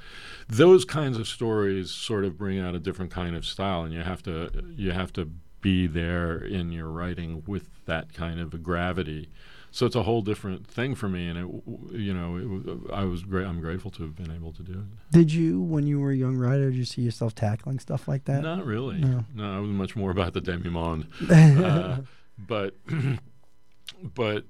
those 0.48 0.84
kinds 0.84 1.18
of 1.18 1.28
stories 1.28 1.90
sort 1.90 2.24
of 2.24 2.36
bring 2.36 2.58
out 2.58 2.74
a 2.74 2.80
different 2.80 3.10
kind 3.10 3.36
of 3.36 3.46
style 3.46 3.84
and 3.84 3.92
you 3.92 4.00
have 4.00 4.22
to 4.24 4.50
you 4.76 4.92
have 4.92 5.12
to 5.14 5.30
be 5.60 5.86
there 5.86 6.36
in 6.36 6.72
your 6.72 6.88
writing 6.88 7.42
with 7.46 7.68
that 7.86 8.12
kind 8.12 8.38
of 8.38 8.52
a 8.52 8.58
gravity 8.58 9.30
so 9.74 9.86
it's 9.86 9.96
a 9.96 10.04
whole 10.04 10.22
different 10.22 10.64
thing 10.68 10.94
for 10.94 11.08
me 11.08 11.26
and 11.28 11.36
it 11.36 11.98
you 11.98 12.14
know 12.14 12.36
it, 12.36 12.92
i 12.92 13.02
was 13.02 13.24
great 13.24 13.44
i'm 13.44 13.60
grateful 13.60 13.90
to 13.90 14.02
have 14.04 14.14
been 14.14 14.30
able 14.30 14.52
to 14.52 14.62
do 14.62 14.72
it 14.72 15.10
Did 15.10 15.32
you, 15.32 15.60
when 15.60 15.84
you 15.86 15.98
were 15.98 16.12
a 16.12 16.16
young 16.16 16.36
writer, 16.36 16.70
did 16.70 16.76
you 16.76 16.84
see 16.84 17.02
yourself 17.02 17.34
tackling 17.34 17.78
stuff 17.80 18.06
like 18.08 18.24
that? 18.24 18.42
Not 18.42 18.64
really. 18.66 18.98
No. 18.98 19.24
No, 19.34 19.56
I 19.56 19.60
was 19.60 19.70
much 19.70 19.94
more 19.96 20.10
about 20.10 20.32
the 20.32 20.40
demi-monde. 20.40 21.06
uh, 21.30 21.98
but, 22.36 22.74
but, 24.14 24.44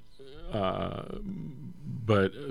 uh, 0.52 1.02
but 2.06 2.32
uh, 2.34 2.48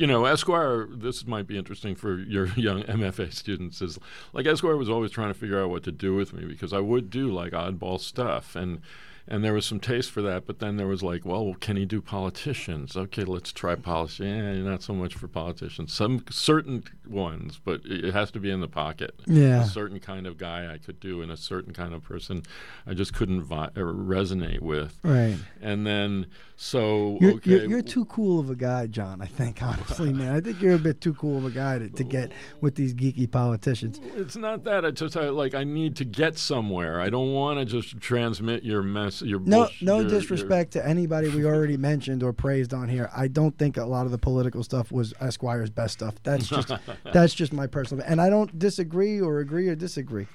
you 0.00 0.06
know, 0.06 0.24
Esquire. 0.24 0.88
This 0.90 1.26
might 1.26 1.46
be 1.46 1.58
interesting 1.58 1.94
for 1.94 2.18
your 2.18 2.46
young 2.56 2.82
MFA 2.84 3.32
students. 3.32 3.82
Is 3.82 3.98
like 4.32 4.46
Esquire 4.46 4.76
was 4.76 4.88
always 4.88 5.10
trying 5.10 5.32
to 5.32 5.38
figure 5.38 5.62
out 5.62 5.70
what 5.70 5.82
to 5.84 5.92
do 5.92 6.14
with 6.14 6.32
me 6.32 6.44
because 6.46 6.72
I 6.72 6.80
would 6.80 7.10
do 7.10 7.30
like 7.32 7.52
oddball 7.52 8.00
stuff 8.00 8.56
and. 8.56 8.80
And 9.28 9.44
there 9.44 9.54
was 9.54 9.66
some 9.66 9.80
taste 9.80 10.10
for 10.10 10.22
that, 10.22 10.46
but 10.46 10.58
then 10.58 10.76
there 10.76 10.86
was 10.86 11.02
like, 11.02 11.24
well, 11.24 11.54
can 11.60 11.76
he 11.76 11.84
do 11.84 12.00
politicians? 12.00 12.96
Okay, 12.96 13.24
let's 13.24 13.52
try 13.52 13.74
politicians. 13.74 14.58
Yeah, 14.58 14.62
not 14.62 14.82
so 14.82 14.94
much 14.94 15.14
for 15.14 15.28
politicians. 15.28 15.92
Some 15.92 16.24
certain 16.30 16.84
ones, 17.08 17.60
but 17.64 17.82
it 17.84 18.12
has 18.12 18.30
to 18.32 18.40
be 18.40 18.50
in 18.50 18.60
the 18.60 18.68
pocket 18.68 19.14
yeah. 19.26 19.62
a 19.62 19.66
certain 19.66 20.00
kind 20.00 20.26
of 20.26 20.38
guy 20.38 20.72
I 20.72 20.78
could 20.78 21.00
do 21.00 21.22
and 21.22 21.30
a 21.30 21.36
certain 21.36 21.72
kind 21.72 21.94
of 21.94 22.02
person 22.02 22.42
I 22.86 22.94
just 22.94 23.14
couldn't 23.14 23.42
vi- 23.42 23.70
uh, 23.76 23.80
resonate 23.80 24.60
with. 24.60 24.98
Right. 25.02 25.36
And 25.60 25.86
then 25.86 26.26
so 26.62 27.16
You're, 27.22 27.32
okay, 27.36 27.50
you're, 27.52 27.64
you're 27.64 27.82
too 27.82 28.04
cool 28.04 28.38
of 28.38 28.50
a 28.50 28.54
guy, 28.54 28.86
John. 28.86 29.22
I 29.22 29.26
think 29.26 29.62
honestly, 29.62 30.12
man. 30.12 30.36
I 30.36 30.42
think 30.42 30.60
you're 30.60 30.74
a 30.74 30.78
bit 30.78 31.00
too 31.00 31.14
cool 31.14 31.38
of 31.38 31.46
a 31.46 31.50
guy 31.50 31.78
to, 31.78 31.88
to 31.88 32.04
get 32.04 32.32
with 32.60 32.74
these 32.74 32.92
geeky 32.92 33.30
politicians. 33.30 33.98
it's 34.14 34.36
not 34.36 34.64
that. 34.64 34.84
I 34.84 34.90
just 34.90 35.16
I, 35.16 35.30
like 35.30 35.54
I 35.54 35.64
need 35.64 35.96
to 35.96 36.04
get 36.04 36.36
somewhere. 36.36 37.00
I 37.00 37.08
don't 37.08 37.32
want 37.32 37.60
to 37.60 37.64
just 37.64 37.98
transmit 37.98 38.62
your 38.62 38.82
mess. 38.82 39.19
Your 39.22 39.40
No, 39.40 39.64
bullsh- 39.64 39.82
no 39.82 40.00
your- 40.00 40.02
your- 40.10 40.20
disrespect 40.20 40.72
to 40.72 40.86
anybody 40.86 41.28
we 41.28 41.44
already 41.44 41.76
mentioned 41.76 42.22
or 42.22 42.32
praised 42.32 42.72
on 42.74 42.88
here. 42.88 43.10
I 43.14 43.28
don't 43.28 43.56
think 43.58 43.76
a 43.76 43.84
lot 43.84 44.06
of 44.06 44.12
the 44.12 44.18
political 44.18 44.62
stuff 44.62 44.90
was 44.92 45.12
Esquire's 45.20 45.70
best 45.70 45.94
stuff. 45.94 46.14
That's 46.22 46.48
just 46.48 46.70
that's 47.12 47.34
just 47.34 47.52
my 47.52 47.66
personal. 47.66 48.04
And 48.06 48.20
I 48.20 48.30
don't 48.30 48.58
disagree 48.58 49.20
or 49.20 49.40
agree 49.40 49.68
or 49.68 49.74
disagree. 49.74 50.26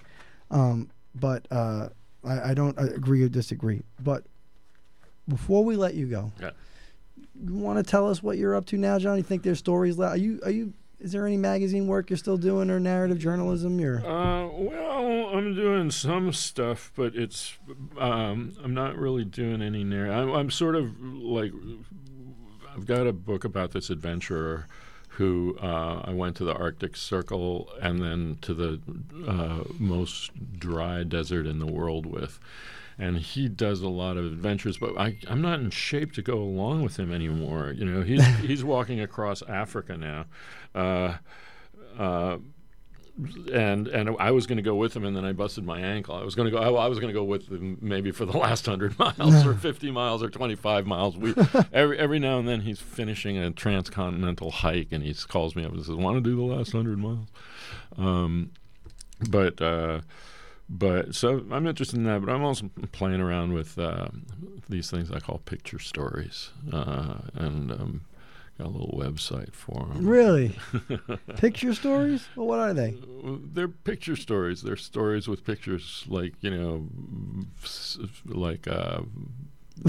Um, 0.51 0.89
but 1.13 1.47
uh, 1.51 1.89
I, 2.23 2.51
I 2.51 2.53
don't 2.53 2.77
agree 2.79 3.23
or 3.23 3.29
disagree. 3.29 3.81
But 4.03 4.23
before 5.27 5.63
we 5.63 5.75
let 5.75 5.95
you 5.95 6.07
go, 6.07 6.31
Yeah. 6.39 6.51
you 7.43 7.53
want 7.55 7.77
to 7.77 7.83
tell 7.89 8.09
us 8.09 8.21
what 8.21 8.37
you're 8.37 8.55
up 8.55 8.65
to 8.67 8.77
now, 8.77 8.99
John? 8.99 9.17
You 9.17 9.23
think 9.23 9.43
there's 9.43 9.59
stories 9.59 9.97
left? 9.97 10.13
Are 10.15 10.17
you 10.17 10.39
are 10.43 10.51
you? 10.51 10.73
Is 10.99 11.11
there 11.11 11.25
any 11.25 11.37
magazine 11.37 11.87
work 11.87 12.09
you're 12.09 12.17
still 12.17 12.37
doing 12.37 12.69
or 12.69 12.79
narrative 12.79 13.19
journalism? 13.19 13.79
You're 13.79 13.99
Uh, 13.99 14.47
well, 14.47 15.27
I'm 15.33 15.53
doing 15.53 15.91
some 15.91 16.31
stuff, 16.31 16.91
but 16.95 17.15
it's 17.15 17.57
um, 17.99 18.53
I'm 18.63 18.73
not 18.73 18.97
really 18.97 19.25
doing 19.25 19.61
any 19.61 19.83
narrative. 19.83 20.15
I'm, 20.15 20.31
I'm 20.33 20.51
sort 20.51 20.75
of 20.75 20.99
like 21.01 21.51
I've 22.75 22.85
got 22.85 23.07
a 23.07 23.13
book 23.13 23.43
about 23.43 23.71
this 23.71 23.89
adventurer 23.89 24.67
who 25.15 25.57
uh, 25.61 26.01
I 26.03 26.11
went 26.11 26.35
to 26.37 26.43
the 26.43 26.53
Arctic 26.53 26.97
Circle 26.97 27.69
and 27.81 28.01
then 28.01 28.37
to 28.41 28.53
the 28.53 28.81
uh, 29.25 29.63
most 29.79 30.31
dry 30.59 31.03
desert 31.03 31.45
in 31.45 31.59
the 31.59 31.65
world 31.65 32.05
with. 32.05 32.39
And 32.97 33.17
he 33.17 33.47
does 33.47 33.81
a 33.81 33.89
lot 33.89 34.17
of 34.17 34.25
adventures, 34.25 34.77
but 34.77 34.97
I, 34.97 35.17
I'm 35.27 35.41
not 35.41 35.59
in 35.59 35.69
shape 35.69 36.13
to 36.13 36.21
go 36.21 36.37
along 36.37 36.83
with 36.83 36.97
him 36.97 37.11
anymore. 37.11 37.73
You 37.75 37.85
know, 37.85 38.01
he's 38.01 38.25
he's 38.41 38.63
walking 38.63 38.99
across 38.99 39.41
Africa 39.43 39.97
now. 39.97 40.25
Uh, 40.73 41.17
uh, 41.97 42.37
and 43.53 43.87
and 43.87 44.15
I 44.19 44.31
was 44.31 44.45
going 44.45 44.57
to 44.57 44.63
go 44.63 44.75
with 44.75 44.95
him, 44.95 45.05
and 45.05 45.15
then 45.15 45.23
I 45.23 45.31
busted 45.31 45.63
my 45.63 45.79
ankle. 45.79 46.15
I 46.15 46.23
was 46.23 46.35
going 46.35 46.51
to 46.51 46.51
go. 46.51 46.57
I, 46.57 46.85
I 46.85 46.87
was 46.87 46.99
going 46.99 47.13
to 47.13 47.17
go 47.17 47.23
with 47.23 47.49
him 47.49 47.77
maybe 47.81 48.11
for 48.11 48.25
the 48.25 48.37
last 48.37 48.65
hundred 48.65 48.97
miles, 48.99 49.45
or 49.45 49.53
fifty 49.53 49.89
miles, 49.91 50.21
or 50.21 50.29
twenty-five 50.29 50.85
miles. 50.85 51.15
We 51.15 51.33
every 51.73 51.97
every 51.97 52.19
now 52.19 52.39
and 52.39 52.47
then 52.47 52.61
he's 52.61 52.79
finishing 52.79 53.37
a 53.37 53.51
transcontinental 53.51 54.51
hike, 54.51 54.89
and 54.91 55.03
he 55.03 55.13
calls 55.13 55.55
me 55.55 55.63
up 55.63 55.71
and 55.71 55.85
says, 55.85 55.95
"Want 55.95 56.17
to 56.17 56.21
do 56.21 56.35
the 56.35 56.43
last 56.43 56.73
hundred 56.73 56.97
miles?" 56.97 57.27
Um, 57.97 58.51
but 59.29 59.61
uh, 59.61 60.01
but 60.67 61.15
so 61.15 61.45
I'm 61.51 61.67
interested 61.67 61.97
in 61.97 62.03
that. 62.05 62.19
But 62.19 62.31
I'm 62.31 62.43
also 62.43 62.69
playing 62.91 63.21
around 63.21 63.53
with 63.53 63.79
uh, 63.79 64.07
these 64.67 64.91
things 64.91 65.09
I 65.09 65.19
call 65.19 65.37
picture 65.39 65.79
stories, 65.79 66.49
uh, 66.73 67.19
and 67.33 67.71
um, 67.71 68.01
got 68.57 68.67
a 68.67 68.69
little 68.69 68.97
website 68.97 69.53
for 69.53 69.85
them. 69.87 70.05
Really? 70.07 70.57
Picture 71.37 71.73
stories? 71.73 72.27
Well, 72.35 72.47
what 72.47 72.59
are 72.59 72.73
they? 72.73 72.95
They're 73.53 73.67
picture 73.67 74.15
stories. 74.15 74.61
They're 74.61 74.75
stories 74.77 75.27
with 75.27 75.43
pictures, 75.43 76.05
like 76.07 76.33
you 76.41 76.51
know, 76.51 76.87
like 78.25 78.67
uh, 78.67 79.01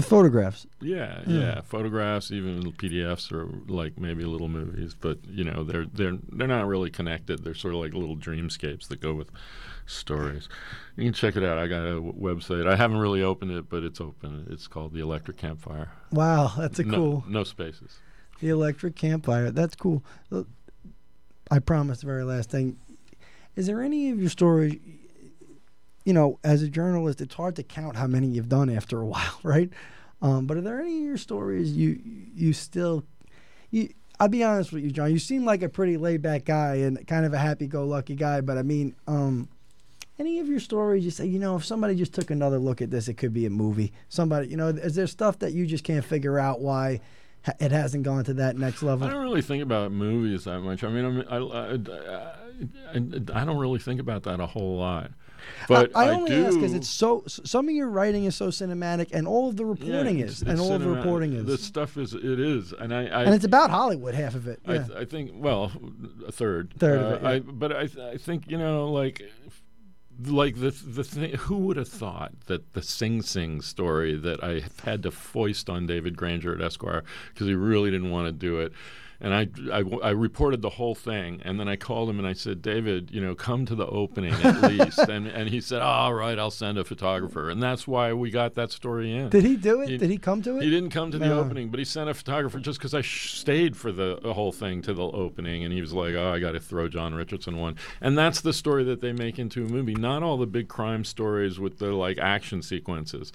photographs. 0.01 0.67
yeah, 0.81 1.21
Yeah. 1.25 1.39
yeah, 1.39 1.61
photographs, 1.61 2.31
even 2.31 2.61
PDFs, 2.73 3.31
or 3.31 3.47
like 3.71 3.97
maybe 3.99 4.23
little 4.25 4.49
movies. 4.49 4.93
But 4.99 5.19
you 5.29 5.43
know, 5.43 5.63
they're 5.63 5.85
they're 5.85 6.17
they're 6.31 6.47
not 6.47 6.67
really 6.67 6.89
connected. 6.89 7.43
They're 7.43 7.53
sort 7.53 7.73
of 7.73 7.79
like 7.81 7.93
little 7.93 8.17
dreamscapes 8.17 8.87
that 8.89 8.99
go 9.01 9.13
with 9.13 9.29
stories. 9.85 10.49
You 10.97 11.05
can 11.05 11.13
check 11.13 11.35
it 11.35 11.43
out. 11.43 11.57
I 11.57 11.67
got 11.67 11.83
a 11.85 11.93
w- 11.95 12.13
website. 12.13 12.67
I 12.67 12.75
haven't 12.75 12.97
really 12.97 13.21
opened 13.21 13.51
it, 13.51 13.69
but 13.69 13.83
it's 13.83 14.01
open. 14.01 14.47
It's 14.49 14.67
called 14.67 14.93
the 14.93 14.99
Electric 14.99 15.37
Campfire. 15.37 15.91
Wow, 16.11 16.51
that's 16.57 16.79
a 16.79 16.83
no, 16.83 16.95
cool. 16.97 17.23
No 17.27 17.43
spaces. 17.43 17.99
The 18.39 18.49
electric 18.49 18.95
campfire. 18.95 19.51
That's 19.51 19.75
cool. 19.75 20.03
I 21.49 21.59
promise 21.59 22.01
the 22.01 22.05
very 22.05 22.23
last 22.23 22.49
thing. 22.49 22.77
Is 23.55 23.67
there 23.67 23.81
any 23.81 24.09
of 24.11 24.19
your 24.19 24.29
stories, 24.29 24.79
you 26.05 26.13
know, 26.13 26.39
as 26.43 26.61
a 26.61 26.67
journalist, 26.67 27.21
it's 27.21 27.35
hard 27.35 27.55
to 27.55 27.63
count 27.63 27.95
how 27.95 28.07
many 28.07 28.27
you've 28.27 28.49
done 28.49 28.69
after 28.69 29.01
a 29.01 29.05
while, 29.13 29.39
right? 29.43 29.69
Um, 30.21 30.47
but 30.47 30.57
are 30.57 30.61
there 30.61 30.79
any 30.81 30.97
of 30.97 31.03
your 31.03 31.17
stories 31.17 31.73
you 31.73 31.99
you 32.33 32.51
still 32.51 33.03
you 33.69 33.93
I'll 34.19 34.27
be 34.27 34.43
honest 34.43 34.71
with 34.73 34.83
you, 34.83 34.89
John. 34.89 35.11
You 35.11 35.19
seem 35.19 35.45
like 35.45 35.61
a 35.61 35.69
pretty 35.69 35.95
laid 35.95 36.23
back 36.23 36.45
guy 36.45 36.75
and 36.75 37.05
kind 37.05 37.25
of 37.25 37.33
a 37.33 37.37
happy 37.37 37.67
go 37.67 37.85
lucky 37.85 38.15
guy, 38.15 38.41
but 38.41 38.57
I 38.57 38.63
mean, 38.63 38.95
um, 39.05 39.47
any 40.17 40.39
of 40.39 40.47
your 40.47 40.59
stories 40.59 41.05
you 41.05 41.11
say, 41.11 41.27
you 41.27 41.37
know, 41.37 41.55
if 41.55 41.65
somebody 41.65 41.93
just 41.93 42.13
took 42.13 42.31
another 42.31 42.57
look 42.57 42.81
at 42.81 42.89
this, 42.89 43.07
it 43.07 43.13
could 43.13 43.33
be 43.33 43.45
a 43.45 43.51
movie. 43.51 43.93
Somebody, 44.09 44.47
you 44.47 44.57
know, 44.57 44.69
is 44.69 44.95
there 44.95 45.05
stuff 45.05 45.37
that 45.39 45.53
you 45.53 45.67
just 45.67 45.83
can't 45.83 46.03
figure 46.03 46.39
out 46.39 46.61
why 46.61 46.99
it 47.59 47.71
hasn't 47.71 48.03
gone 48.03 48.23
to 48.25 48.33
that 48.35 48.57
next 48.57 48.83
level. 48.83 49.07
I 49.07 49.11
don't 49.11 49.23
really 49.23 49.41
think 49.41 49.63
about 49.63 49.91
movies 49.91 50.45
that 50.45 50.61
much. 50.61 50.83
I 50.83 50.89
mean, 50.89 51.05
I, 51.05 51.09
mean, 51.09 51.25
I, 51.29 51.37
I, 51.37 53.35
I, 53.35 53.41
I 53.41 53.45
don't 53.45 53.57
really 53.57 53.79
think 53.79 53.99
about 53.99 54.23
that 54.23 54.39
a 54.39 54.45
whole 54.45 54.77
lot. 54.77 55.11
But 55.67 55.95
I, 55.95 56.05
I, 56.05 56.09
only 56.09 56.31
do. 56.31 56.45
ask 56.45 56.55
because 56.55 56.73
it's 56.73 56.89
so. 56.89 57.23
Some 57.27 57.69
of 57.69 57.73
your 57.75 57.87
writing 57.87 58.25
is 58.25 58.35
so 58.35 58.47
cinematic, 58.47 59.09
and 59.13 59.27
all 59.27 59.47
of 59.47 59.55
the 59.55 59.65
reporting 59.65 60.19
yeah, 60.19 60.25
is, 60.25 60.41
it's- 60.41 60.51
and 60.51 60.59
all 60.59 60.73
of 60.73 60.81
the 60.81 60.89
reporting 60.89 61.33
is, 61.33 61.45
The 61.45 61.57
stuff 61.57 61.97
is. 61.97 62.13
It 62.13 62.39
is, 62.39 62.73
and 62.73 62.93
I. 62.93 63.05
I 63.05 63.23
and 63.23 63.33
it's 63.33 63.45
about 63.45 63.69
Hollywood. 63.69 64.13
Half 64.13 64.35
of 64.35 64.47
it. 64.47 64.59
I, 64.67 64.77
th- 64.79 64.91
I 64.91 65.05
think 65.05 65.31
well, 65.35 65.71
a 66.27 66.31
third. 66.31 66.73
Third 66.77 66.99
of 66.99 67.11
Uh, 67.11 67.15
it, 67.15 67.21
yeah. 67.21 67.29
I, 67.29 67.39
but 67.39 67.71
I, 67.75 67.87
th- 67.87 67.97
I 67.97 68.17
think 68.17 68.49
you 68.49 68.57
know, 68.57 68.91
like, 68.91 69.21
like 70.25 70.55
the 70.55 70.71
the 70.71 71.03
thing. 71.03 71.33
Who 71.33 71.57
would 71.57 71.77
have 71.77 71.87
thought 71.87 72.33
that 72.47 72.73
the 72.73 72.81
Sing 72.81 73.21
Sing 73.21 73.61
story 73.61 74.15
that 74.15 74.43
I 74.43 74.63
had 74.83 75.03
to 75.03 75.11
foist 75.11 75.69
on 75.69 75.85
David 75.85 76.17
Granger 76.17 76.53
at 76.55 76.61
Esquire 76.61 77.03
because 77.33 77.47
he 77.47 77.53
really 77.53 77.91
didn't 77.91 78.11
want 78.11 78.27
to 78.27 78.31
do 78.31 78.59
it. 78.59 78.73
And 79.19 79.33
I, 79.33 79.47
I, 79.73 79.83
I 80.03 80.09
reported 80.11 80.61
the 80.61 80.69
whole 80.69 80.93
thing, 80.93 81.41
and 81.43 81.59
then 81.59 81.67
I 81.67 81.75
called 81.75 82.07
him 82.07 82.19
and 82.19 82.27
I 82.27 82.33
said, 82.33 82.61
David, 82.61 83.09
you 83.11 83.19
know, 83.19 83.33
come 83.33 83.65
to 83.65 83.73
the 83.73 83.87
opening 83.87 84.31
at 84.33 84.61
least. 84.71 84.99
And, 84.99 85.25
and 85.25 85.49
he 85.49 85.59
said, 85.59 85.81
all 85.81 86.13
right, 86.13 86.37
I'll 86.37 86.51
send 86.51 86.77
a 86.77 86.83
photographer. 86.83 87.49
And 87.49 87.61
that's 87.61 87.87
why 87.87 88.13
we 88.13 88.29
got 88.29 88.53
that 88.53 88.71
story 88.71 89.11
in. 89.15 89.29
Did 89.29 89.43
he 89.43 89.55
do 89.55 89.81
it? 89.81 89.89
He- 89.89 89.97
Did 89.97 90.11
he 90.11 90.17
come 90.19 90.43
to 90.43 90.57
it? 90.57 90.63
He 90.63 90.69
didn't 90.69 90.91
come 90.91 91.09
to 91.11 91.17
the 91.17 91.25
opening, 91.33 91.69
but 91.69 91.79
he 91.79 91.83
sent 91.85 92.11
a 92.11 92.13
photographer 92.13 92.59
just 92.59 92.77
because 92.77 92.93
I 92.93 93.01
sh- 93.01 93.33
stayed 93.33 93.75
for 93.75 93.91
the, 93.91 94.19
the 94.21 94.33
whole 94.35 94.51
thing 94.51 94.83
to 94.83 94.93
the 94.93 95.03
opening, 95.03 95.63
and 95.63 95.73
he 95.73 95.81
was 95.81 95.93
like, 95.93 96.13
"Oh, 96.13 96.31
I 96.31 96.37
got 96.39 96.51
to 96.51 96.59
throw 96.59 96.87
John 96.87 97.15
Richardson 97.15 97.57
one," 97.57 97.75
and 98.01 98.15
that's 98.17 98.41
the 98.41 98.53
story 98.53 98.83
that 98.83 99.01
they 99.01 99.13
make 99.13 99.39
into 99.39 99.65
a 99.65 99.67
movie. 99.67 99.95
Not 99.95 100.21
all 100.21 100.37
the 100.37 100.45
big 100.45 100.67
crime 100.67 101.03
stories 101.03 101.59
with 101.59 101.79
the 101.79 101.87
like 101.93 102.19
action 102.19 102.61
sequences. 102.61 103.31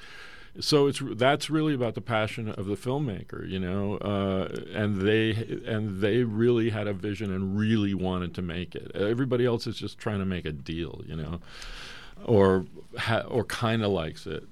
So 0.61 0.87
it's 0.87 1.01
that's 1.15 1.49
really 1.49 1.75
about 1.75 1.95
the 1.95 2.03
passion 2.03 2.51
of 2.51 2.67
the 2.67 2.75
filmmaker, 2.75 3.49
you 3.49 3.59
know, 3.59 3.97
uh, 3.97 4.49
and 4.75 5.01
they 5.01 5.31
and 5.67 6.01
they 6.01 6.25
really 6.25 6.71
had 6.71 6.87
a 6.87 6.93
vision 6.93 7.33
and 7.33 7.59
really 7.59 7.95
wanted 7.95 8.35
to 8.35 8.43
make 8.43 8.75
it. 8.75 8.95
Everybody 8.95 9.47
else 9.47 9.67
is 9.67 9.77
just 9.77 9.99
trying 9.99 10.19
to 10.19 10.27
make 10.27 10.45
a 10.45 10.53
deal, 10.53 11.03
you 11.07 11.17
know, 11.17 11.41
or 12.25 12.67
ha- 12.99 13.25
or 13.29 13.45
kind 13.45 13.83
of 13.83 13.93
likes 13.93 14.27
it 14.27 14.45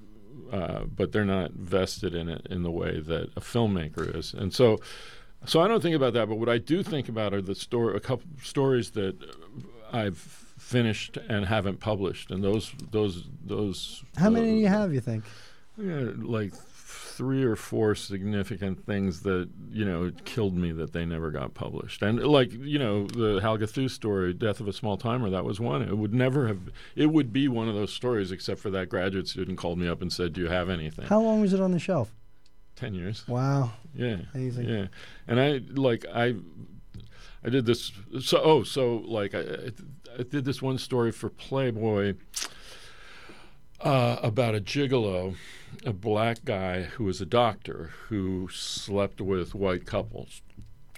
uh, 0.51 0.83
but 0.83 1.11
they're 1.11 1.25
not 1.25 1.51
vested 1.51 2.13
in 2.13 2.27
it 2.27 2.45
in 2.49 2.63
the 2.63 2.71
way 2.71 2.99
that 2.99 3.29
a 3.35 3.39
filmmaker 3.39 4.15
is. 4.15 4.33
And 4.33 4.53
so, 4.53 4.79
so 5.45 5.61
I 5.61 5.67
don't 5.67 5.81
think 5.81 5.95
about 5.95 6.13
that. 6.13 6.27
But 6.27 6.35
what 6.35 6.49
I 6.49 6.57
do 6.57 6.83
think 6.83 7.07
about 7.07 7.33
are 7.33 7.41
the 7.41 7.55
story, 7.55 7.95
a 7.95 7.99
couple 7.99 8.25
stories 8.43 8.91
that 8.91 9.15
I've 9.91 10.17
finished 10.17 11.17
and 11.17 11.45
haven't 11.45 11.79
published, 11.79 12.31
and 12.31 12.43
those 12.43 12.73
those 12.91 13.27
those. 13.43 14.03
How 14.17 14.29
many 14.29 14.51
do 14.51 14.57
you 14.57 14.67
uh, 14.67 14.71
have? 14.71 14.93
You 14.93 15.01
think? 15.01 15.23
Yeah, 15.77 16.11
like 16.17 16.53
three 16.53 17.43
or 17.43 17.55
four 17.55 17.93
significant 17.93 18.85
things 18.85 19.21
that 19.21 19.49
you 19.71 19.85
know 19.85 20.11
killed 20.25 20.55
me 20.55 20.71
that 20.71 20.93
they 20.93 21.05
never 21.05 21.31
got 21.31 21.53
published. 21.53 22.01
And 22.01 22.21
like 22.23 22.51
you 22.51 22.79
know 22.79 23.05
the 23.07 23.39
Hal 23.41 23.57
Gathou 23.57 23.89
story 23.89 24.33
death 24.33 24.59
of 24.59 24.67
a 24.67 24.73
small 24.73 24.97
timer 24.97 25.29
that 25.29 25.45
was 25.45 25.59
one. 25.59 25.81
It 25.81 25.97
would 25.97 26.13
never 26.13 26.47
have 26.47 26.59
it 26.95 27.07
would 27.07 27.31
be 27.31 27.47
one 27.47 27.67
of 27.69 27.75
those 27.75 27.93
stories 27.93 28.31
except 28.31 28.59
for 28.59 28.69
that 28.71 28.89
graduate 28.89 29.27
student 29.27 29.57
called 29.57 29.77
me 29.77 29.87
up 29.87 30.01
and 30.01 30.11
said 30.11 30.33
do 30.33 30.41
you 30.41 30.47
have 30.47 30.69
anything? 30.69 31.05
How 31.05 31.21
long 31.21 31.41
was 31.41 31.53
it 31.53 31.61
on 31.61 31.71
the 31.71 31.79
shelf? 31.79 32.13
10 32.77 32.93
years. 32.93 33.27
Wow. 33.27 33.73
yeah. 33.93 34.17
Amazing. 34.33 34.67
yeah. 34.67 34.87
And 35.27 35.39
i 35.39 35.61
like 35.73 36.05
i 36.13 36.33
i 37.43 37.49
did 37.49 37.65
this 37.65 37.91
so 38.21 38.41
oh 38.43 38.63
so 38.63 38.97
like 39.05 39.35
i 39.35 39.41
i 40.17 40.23
did 40.23 40.45
this 40.45 40.61
one 40.61 40.77
story 40.77 41.11
for 41.11 41.29
playboy 41.29 42.15
uh, 43.83 44.17
about 44.21 44.55
a 44.55 44.61
gigolo, 44.61 45.35
a 45.85 45.93
black 45.93 46.43
guy 46.45 46.83
who 46.83 47.05
was 47.05 47.21
a 47.21 47.25
doctor 47.25 47.91
who 48.09 48.47
slept 48.51 49.21
with 49.21 49.55
white 49.55 49.85
couples, 49.85 50.41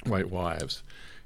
white 0.05 0.30
wives. 0.30 0.84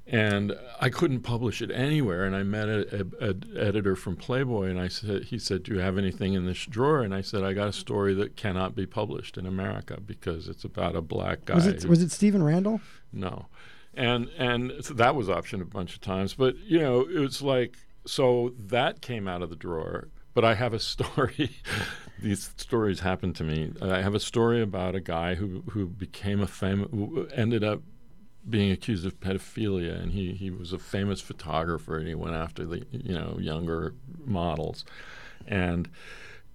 And 0.10 0.58
I 0.80 0.90
couldn't 0.90 1.20
publish 1.22 1.62
it 1.62 1.70
anywhere. 1.70 2.24
And 2.24 2.34
I 2.34 2.44
met 2.44 2.70
an 2.70 3.14
a, 3.20 3.30
a 3.32 3.62
editor 3.62 3.94
from 3.98 4.16
Playboy, 4.16 4.70
and 4.70 4.80
I 4.80 4.88
said, 4.88 5.26
he 5.26 5.38
said, 5.38 5.64
"Do 5.64 5.74
you 5.74 5.80
have 5.80 5.98
anything 5.98 6.34
in 6.34 6.46
this 6.46 6.66
drawer?" 6.66 7.02
And 7.02 7.14
I 7.14 7.20
said, 7.20 7.44
"I 7.44 7.52
got 7.52 7.68
a 7.68 7.74
story 7.74 8.14
that 8.14 8.38
cannot 8.38 8.74
be 8.74 8.86
published 8.86 9.38
in 9.38 9.46
America 9.46 9.98
because 10.00 10.48
it's 10.48 10.64
about 10.64 10.96
a 10.96 11.02
black 11.02 11.44
guy." 11.44 11.56
Was 11.56 11.68
it 11.68 11.84
who- 11.84 11.90
was 11.90 12.02
it 12.02 12.12
Stephen 12.12 12.42
Randall? 12.42 12.80
no, 13.12 13.48
and 13.96 14.30
and 14.38 14.72
so 14.80 14.94
that 14.94 15.14
was 15.14 15.28
optioned 15.28 15.62
a 15.62 15.66
bunch 15.66 15.96
of 15.96 16.00
times. 16.00 16.34
But 16.36 16.58
you 16.60 16.80
know, 16.80 17.02
it 17.02 17.20
was 17.20 17.42
like 17.42 17.76
so 18.06 18.54
that 18.58 19.02
came 19.02 19.28
out 19.28 19.42
of 19.42 19.50
the 19.50 19.58
drawer. 19.58 20.08
But 20.38 20.46
I 20.46 20.54
have 20.54 20.76
a 20.76 20.80
story. 20.80 21.50
These 22.22 22.54
stories 22.58 23.00
happen 23.00 23.34
to 23.34 23.44
me. 23.44 23.74
Uh, 23.82 23.90
I 23.90 24.04
have 24.04 24.14
a 24.14 24.20
story 24.20 24.62
about 24.62 24.94
a 24.94 25.00
guy 25.00 25.34
who 25.34 25.64
who 25.72 25.88
became 25.88 26.42
a 26.42 26.46
famous, 26.46 26.90
ended 27.34 27.64
up 27.64 27.82
being 28.48 28.70
accused 28.70 29.04
of 29.08 29.20
pedophilia, 29.20 30.00
and 30.00 30.12
he 30.12 30.34
he 30.34 30.52
was 30.52 30.74
a 30.74 30.78
famous 30.78 31.22
photographer, 31.22 31.98
and 31.98 32.08
he 32.08 32.14
went 32.14 32.36
after 32.36 32.68
the 32.68 32.86
you 32.92 33.16
know 33.16 33.40
younger 33.40 33.96
models, 34.26 34.86
and 35.48 35.90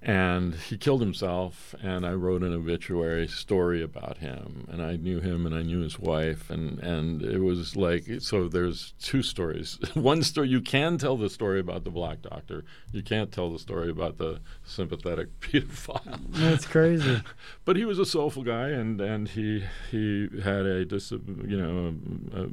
and 0.03 0.57
he 0.57 0.77
killed 0.77 1.01
himself 1.01 1.75
and 1.81 2.05
i 2.05 2.13
wrote 2.13 2.43
an 2.43 2.53
obituary 2.53 3.29
story 3.29 3.83
about 3.83 4.19
him. 4.19 4.67
And 4.71 4.83
i 4.83 4.97
knew 4.97 5.21
him 5.21 5.47
and 5.47 5.55
i 5.55 5.63
knew 5.63 5.81
his 5.81 5.99
wife 5.99 6.51
and 6.51 6.79
and 6.81 7.23
it 7.23 7.39
was 7.39 7.77
like 7.77 8.05
so 8.19 8.49
there's 8.49 8.95
two 9.01 9.23
stories. 9.23 9.79
One 9.95 10.23
story 10.23 10.49
you 10.49 10.61
can 10.61 10.99
tell 10.99 11.17
the 11.17 11.31
story 11.31 11.61
about 11.61 11.85
the 11.85 11.91
black 11.91 12.23
doctor. 12.23 12.65
You 12.93 13.03
can't 13.03 13.31
tell 13.31 13.51
the 13.51 13.59
story 13.59 13.91
about 13.91 14.19
the 14.19 14.41
sympathetic 14.65 15.29
pedophile. 15.41 16.21
That's 16.31 16.67
crazy. 16.67 17.23
but 17.65 17.77
he 17.77 17.85
was 17.85 17.99
a 17.99 18.07
soulful 18.07 18.43
guy 18.43 18.71
and 18.71 19.01
and 19.01 19.29
he 19.29 19.65
he 19.91 20.29
had 20.43 20.67
a 20.67 20.85
dis 20.85 21.13
you 21.13 21.57
know 21.57 21.95
a, 22.35 22.43
a 22.43 22.49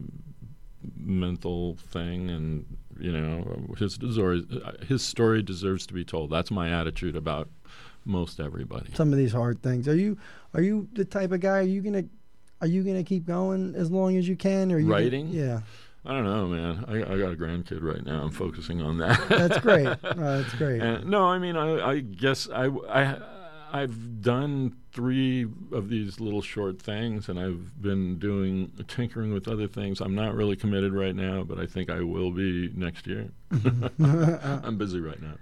mental 0.97 1.75
thing 1.91 2.29
and 2.29 2.65
you 2.99 3.11
know 3.11 3.75
his 3.77 3.93
story 3.95 4.45
his 4.87 5.01
story 5.01 5.41
deserves 5.41 5.85
to 5.87 5.93
be 5.93 6.03
told 6.05 6.29
that's 6.29 6.51
my 6.51 6.69
attitude 6.69 7.15
about 7.15 7.49
most 8.05 8.39
everybody 8.39 8.91
Some 8.93 9.11
of 9.11 9.17
these 9.19 9.33
hard 9.33 9.61
things. 9.61 9.87
Are 9.87 9.95
you 9.95 10.17
are 10.53 10.61
you 10.61 10.87
the 10.93 11.05
type 11.05 11.31
of 11.31 11.41
guy? 11.41 11.59
Are 11.59 11.61
you 11.63 11.81
gonna 11.81 12.05
are 12.61 12.67
you 12.67 12.83
gonna 12.83 13.03
keep 13.03 13.25
going 13.25 13.75
as 13.75 13.91
long 13.91 14.17
as 14.17 14.27
you 14.27 14.35
can? 14.35 14.71
Or 14.71 14.75
are 14.75 14.79
you 14.79 14.87
gonna- 14.87 15.01
Writing? 15.03 15.27
yeah, 15.29 15.61
i 16.05 16.13
don't 16.13 16.23
know 16.23 16.47
man 16.47 16.85
i, 16.87 16.93
I 17.13 17.17
got 17.17 17.33
a 17.33 17.35
grandkid 17.35 17.81
right 17.83 18.03
now 18.05 18.21
i'm 18.23 18.31
focusing 18.31 18.81
on 18.81 18.97
that 18.99 19.19
that's 19.27 19.59
great. 19.59 19.85
Uh, 19.85 19.97
that's 20.15 20.53
great. 20.55 20.81
And, 20.81 21.05
no, 21.09 21.25
I 21.25 21.37
mean, 21.39 21.57
I, 21.57 21.89
I 21.91 21.99
guess 21.99 22.49
I, 22.49 22.67
I, 22.67 23.17
I've 23.71 24.21
done 24.21 24.75
three 24.91 25.47
of 25.71 25.89
these 25.89 26.19
little 26.19 26.41
short 26.41 26.81
things, 26.81 27.29
and 27.29 27.39
I've 27.39 27.81
been 27.81 28.17
doing 28.17 28.71
tinkering 28.87 29.33
with 29.33 29.47
other 29.47 29.67
things. 29.67 30.01
I'm 30.01 30.15
not 30.15 30.33
really 30.35 30.55
committed 30.55 30.93
right 30.93 31.15
now, 31.15 31.43
but 31.43 31.59
I 31.59 31.65
think 31.65 31.89
I 31.89 32.01
will 32.01 32.31
be 32.31 32.71
next 32.75 33.07
year. 33.07 33.29
I'm 33.99 34.77
busy 34.77 34.99
right 34.99 35.21
now. 35.21 35.35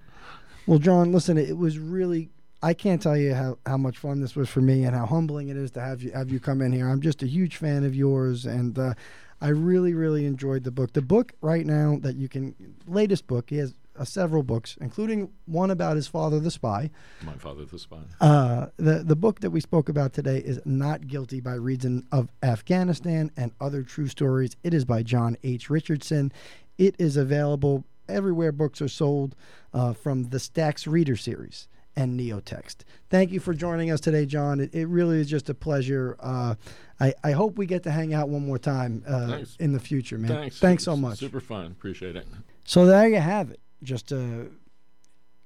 Well, 0.66 0.80
John, 0.80 1.12
listen, 1.12 1.38
it 1.38 1.58
was 1.58 1.80
really. 1.80 2.30
I 2.62 2.74
can't 2.74 3.02
tell 3.02 3.16
you 3.16 3.36
how, 3.36 3.60
how 3.68 3.78
much 3.78 4.00
fun 4.00 4.20
this 4.20 4.36
was 4.36 4.50
for 4.50 4.62
me 4.62 4.84
and 4.84 4.96
how 4.96 5.06
humbling 5.06 5.50
it 5.50 5.58
is 5.58 5.70
to 5.72 5.82
have 5.82 6.02
you 6.02 6.12
have 6.12 6.32
you 6.32 6.40
come 6.40 6.62
in 6.62 6.72
here. 6.72 6.90
I'm 6.90 7.02
just 7.02 7.22
a 7.22 7.28
huge 7.28 7.58
fan 7.58 7.84
of 7.84 7.96
yours, 7.96 8.46
and 8.46 8.78
uh, 8.78 8.94
I 9.42 9.50
really 9.50 9.94
really 9.94 10.26
enjoyed 10.26 10.64
the 10.64 10.72
book. 10.72 10.94
The 10.94 11.02
book 11.02 11.34
right 11.42 11.66
now 11.66 12.00
that 12.02 12.16
you 12.16 12.28
can 12.28 12.56
latest 12.88 13.28
book. 13.28 13.50
He 13.50 13.58
has 13.58 13.76
uh, 13.98 14.04
several 14.04 14.44
books, 14.44 14.78
including 14.82 15.30
one 15.46 15.72
about 15.72 15.96
his 15.96 16.08
father, 16.08 16.40
the 16.40 16.52
spy. 16.52 16.90
My 17.24 17.34
father, 17.34 17.66
the 17.66 17.80
spy. 17.80 18.00
Uh, 18.20 18.68
the 18.78 19.04
the 19.04 19.16
book 19.16 19.40
that 19.42 19.52
we 19.52 19.60
spoke 19.62 19.90
about 19.90 20.14
today 20.14 20.38
is 20.38 20.60
"Not 20.66 21.08
Guilty 21.08 21.40
by 21.40 21.54
Reason 21.54 22.06
of 22.12 22.30
Afghanistan 22.44 23.32
and 23.38 23.52
Other 23.60 23.84
True 23.84 24.08
Stories." 24.08 24.56
It 24.64 24.74
is 24.74 24.86
by 24.86 25.04
John 25.04 25.38
H. 25.44 25.70
Richardson. 25.70 26.32
It 26.78 26.96
is 27.00 27.18
available 27.18 27.86
everywhere 28.08 28.52
books 28.52 28.82
are 28.82 28.88
sold, 28.88 29.36
uh, 29.74 29.94
from 29.94 30.30
the 30.30 30.40
Stacks 30.40 30.88
Reader 30.88 31.18
series 31.18 31.68
and 31.96 32.18
NeoText. 32.20 32.78
Thank 33.10 33.32
you 33.32 33.40
for 33.40 33.54
joining 33.54 33.90
us 33.90 34.00
today, 34.00 34.26
John. 34.26 34.60
It, 34.60 34.74
it 34.74 34.86
really 34.88 35.20
is 35.20 35.28
just 35.28 35.50
a 35.50 35.54
pleasure. 35.54 36.16
Uh, 36.20 36.56
I, 37.00 37.14
I 37.24 37.32
hope 37.32 37.58
we 37.58 37.66
get 37.66 37.84
to 37.84 37.92
hang 37.92 38.14
out 38.14 38.30
one 38.30 38.46
more 38.46 38.60
time 38.60 39.04
uh, 39.08 39.40
in 39.60 39.74
the 39.74 39.80
future, 39.80 40.18
man. 40.18 40.30
Thanks. 40.30 40.60
Thanks 40.60 40.84
so 40.84 40.96
much. 40.96 41.18
Super 41.18 41.40
fun. 41.40 41.66
Appreciate 41.66 42.16
it. 42.16 42.28
So 42.66 42.86
there 42.86 43.08
you 43.08 43.20
have 43.20 43.50
it. 43.50 43.60
Just 43.84 44.12
a 44.12 44.48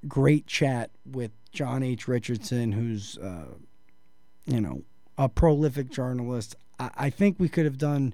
great 0.07 0.47
chat 0.47 0.91
with 1.05 1.31
John 1.51 1.83
H. 1.83 2.07
Richardson, 2.07 2.71
who's, 2.71 3.17
uh, 3.17 3.55
you 4.45 4.61
know, 4.61 4.83
a 5.17 5.29
prolific 5.29 5.89
journalist. 5.89 6.55
I, 6.79 6.89
I 6.95 7.09
think 7.09 7.39
we 7.39 7.49
could 7.49 7.65
have 7.65 7.77
done 7.77 8.13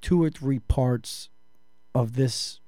two 0.00 0.22
or 0.22 0.30
three 0.30 0.58
parts 0.58 1.28
of 1.94 2.14
this 2.14 2.60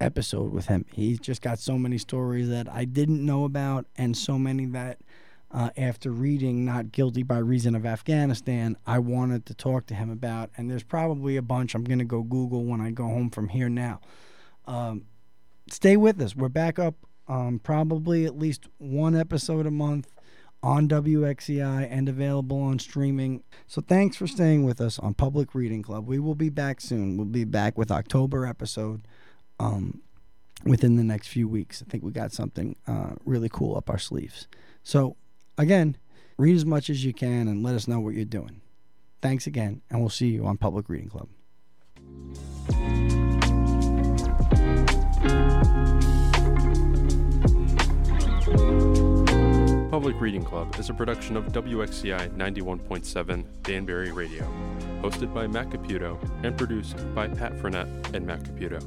episode 0.00 0.52
with 0.52 0.66
him. 0.66 0.84
He's 0.92 1.18
just 1.18 1.42
got 1.42 1.58
so 1.58 1.76
many 1.76 1.98
stories 1.98 2.48
that 2.48 2.68
I 2.68 2.84
didn't 2.84 3.24
know 3.24 3.44
about, 3.44 3.86
and 3.96 4.16
so 4.16 4.38
many 4.38 4.66
that 4.66 4.98
uh, 5.50 5.70
after 5.76 6.10
reading 6.10 6.64
Not 6.64 6.92
Guilty 6.92 7.22
by 7.22 7.38
Reason 7.38 7.74
of 7.74 7.86
Afghanistan, 7.86 8.76
I 8.86 8.98
wanted 8.98 9.46
to 9.46 9.54
talk 9.54 9.86
to 9.86 9.94
him 9.94 10.10
about. 10.10 10.50
And 10.56 10.70
there's 10.70 10.82
probably 10.82 11.36
a 11.36 11.42
bunch 11.42 11.74
I'm 11.74 11.84
going 11.84 11.98
to 11.98 12.04
go 12.04 12.22
Google 12.22 12.64
when 12.64 12.80
I 12.80 12.90
go 12.90 13.04
home 13.04 13.30
from 13.30 13.48
here 13.48 13.68
now. 13.68 14.00
Um, 14.66 15.04
stay 15.72 15.96
with 15.96 16.20
us. 16.20 16.36
We're 16.36 16.48
back 16.48 16.78
up 16.78 16.94
um, 17.28 17.60
probably 17.62 18.24
at 18.24 18.38
least 18.38 18.68
one 18.78 19.14
episode 19.14 19.66
a 19.66 19.70
month 19.70 20.08
on 20.62 20.88
WXCI 20.88 21.86
and 21.90 22.08
available 22.08 22.60
on 22.60 22.78
streaming. 22.78 23.44
So 23.66 23.80
thanks 23.80 24.16
for 24.16 24.26
staying 24.26 24.64
with 24.64 24.80
us 24.80 24.98
on 24.98 25.14
Public 25.14 25.54
Reading 25.54 25.82
Club. 25.82 26.06
We 26.06 26.18
will 26.18 26.34
be 26.34 26.48
back 26.48 26.80
soon. 26.80 27.16
We'll 27.16 27.26
be 27.26 27.44
back 27.44 27.78
with 27.78 27.90
October 27.90 28.44
episode 28.46 29.06
um, 29.60 30.00
within 30.64 30.96
the 30.96 31.04
next 31.04 31.28
few 31.28 31.46
weeks. 31.46 31.82
I 31.86 31.90
think 31.90 32.02
we 32.02 32.10
got 32.10 32.32
something 32.32 32.74
uh, 32.86 33.10
really 33.24 33.48
cool 33.48 33.76
up 33.76 33.88
our 33.88 33.98
sleeves. 33.98 34.48
So 34.82 35.16
again, 35.56 35.96
read 36.38 36.56
as 36.56 36.66
much 36.66 36.90
as 36.90 37.04
you 37.04 37.12
can 37.12 37.46
and 37.46 37.62
let 37.62 37.74
us 37.74 37.86
know 37.86 38.00
what 38.00 38.14
you're 38.14 38.24
doing. 38.24 38.60
Thanks 39.20 39.46
again, 39.46 39.82
and 39.90 40.00
we'll 40.00 40.10
see 40.10 40.28
you 40.28 40.46
on 40.46 40.58
Public 40.58 40.88
Reading 40.88 41.08
Club. 41.08 41.28
Public 49.90 50.20
Reading 50.20 50.44
Club 50.44 50.76
is 50.78 50.90
a 50.90 50.94
production 50.94 51.36
of 51.36 51.46
WXCI 51.46 52.36
91.7 52.36 53.44
Danbury 53.64 54.12
Radio, 54.12 54.44
hosted 55.02 55.34
by 55.34 55.48
Matt 55.48 55.70
Caputo 55.70 56.18
and 56.44 56.56
produced 56.56 56.96
by 57.14 57.26
Pat 57.26 57.52
Frenette 57.54 58.14
and 58.14 58.24
Matt 58.24 58.44
Caputo. 58.44 58.78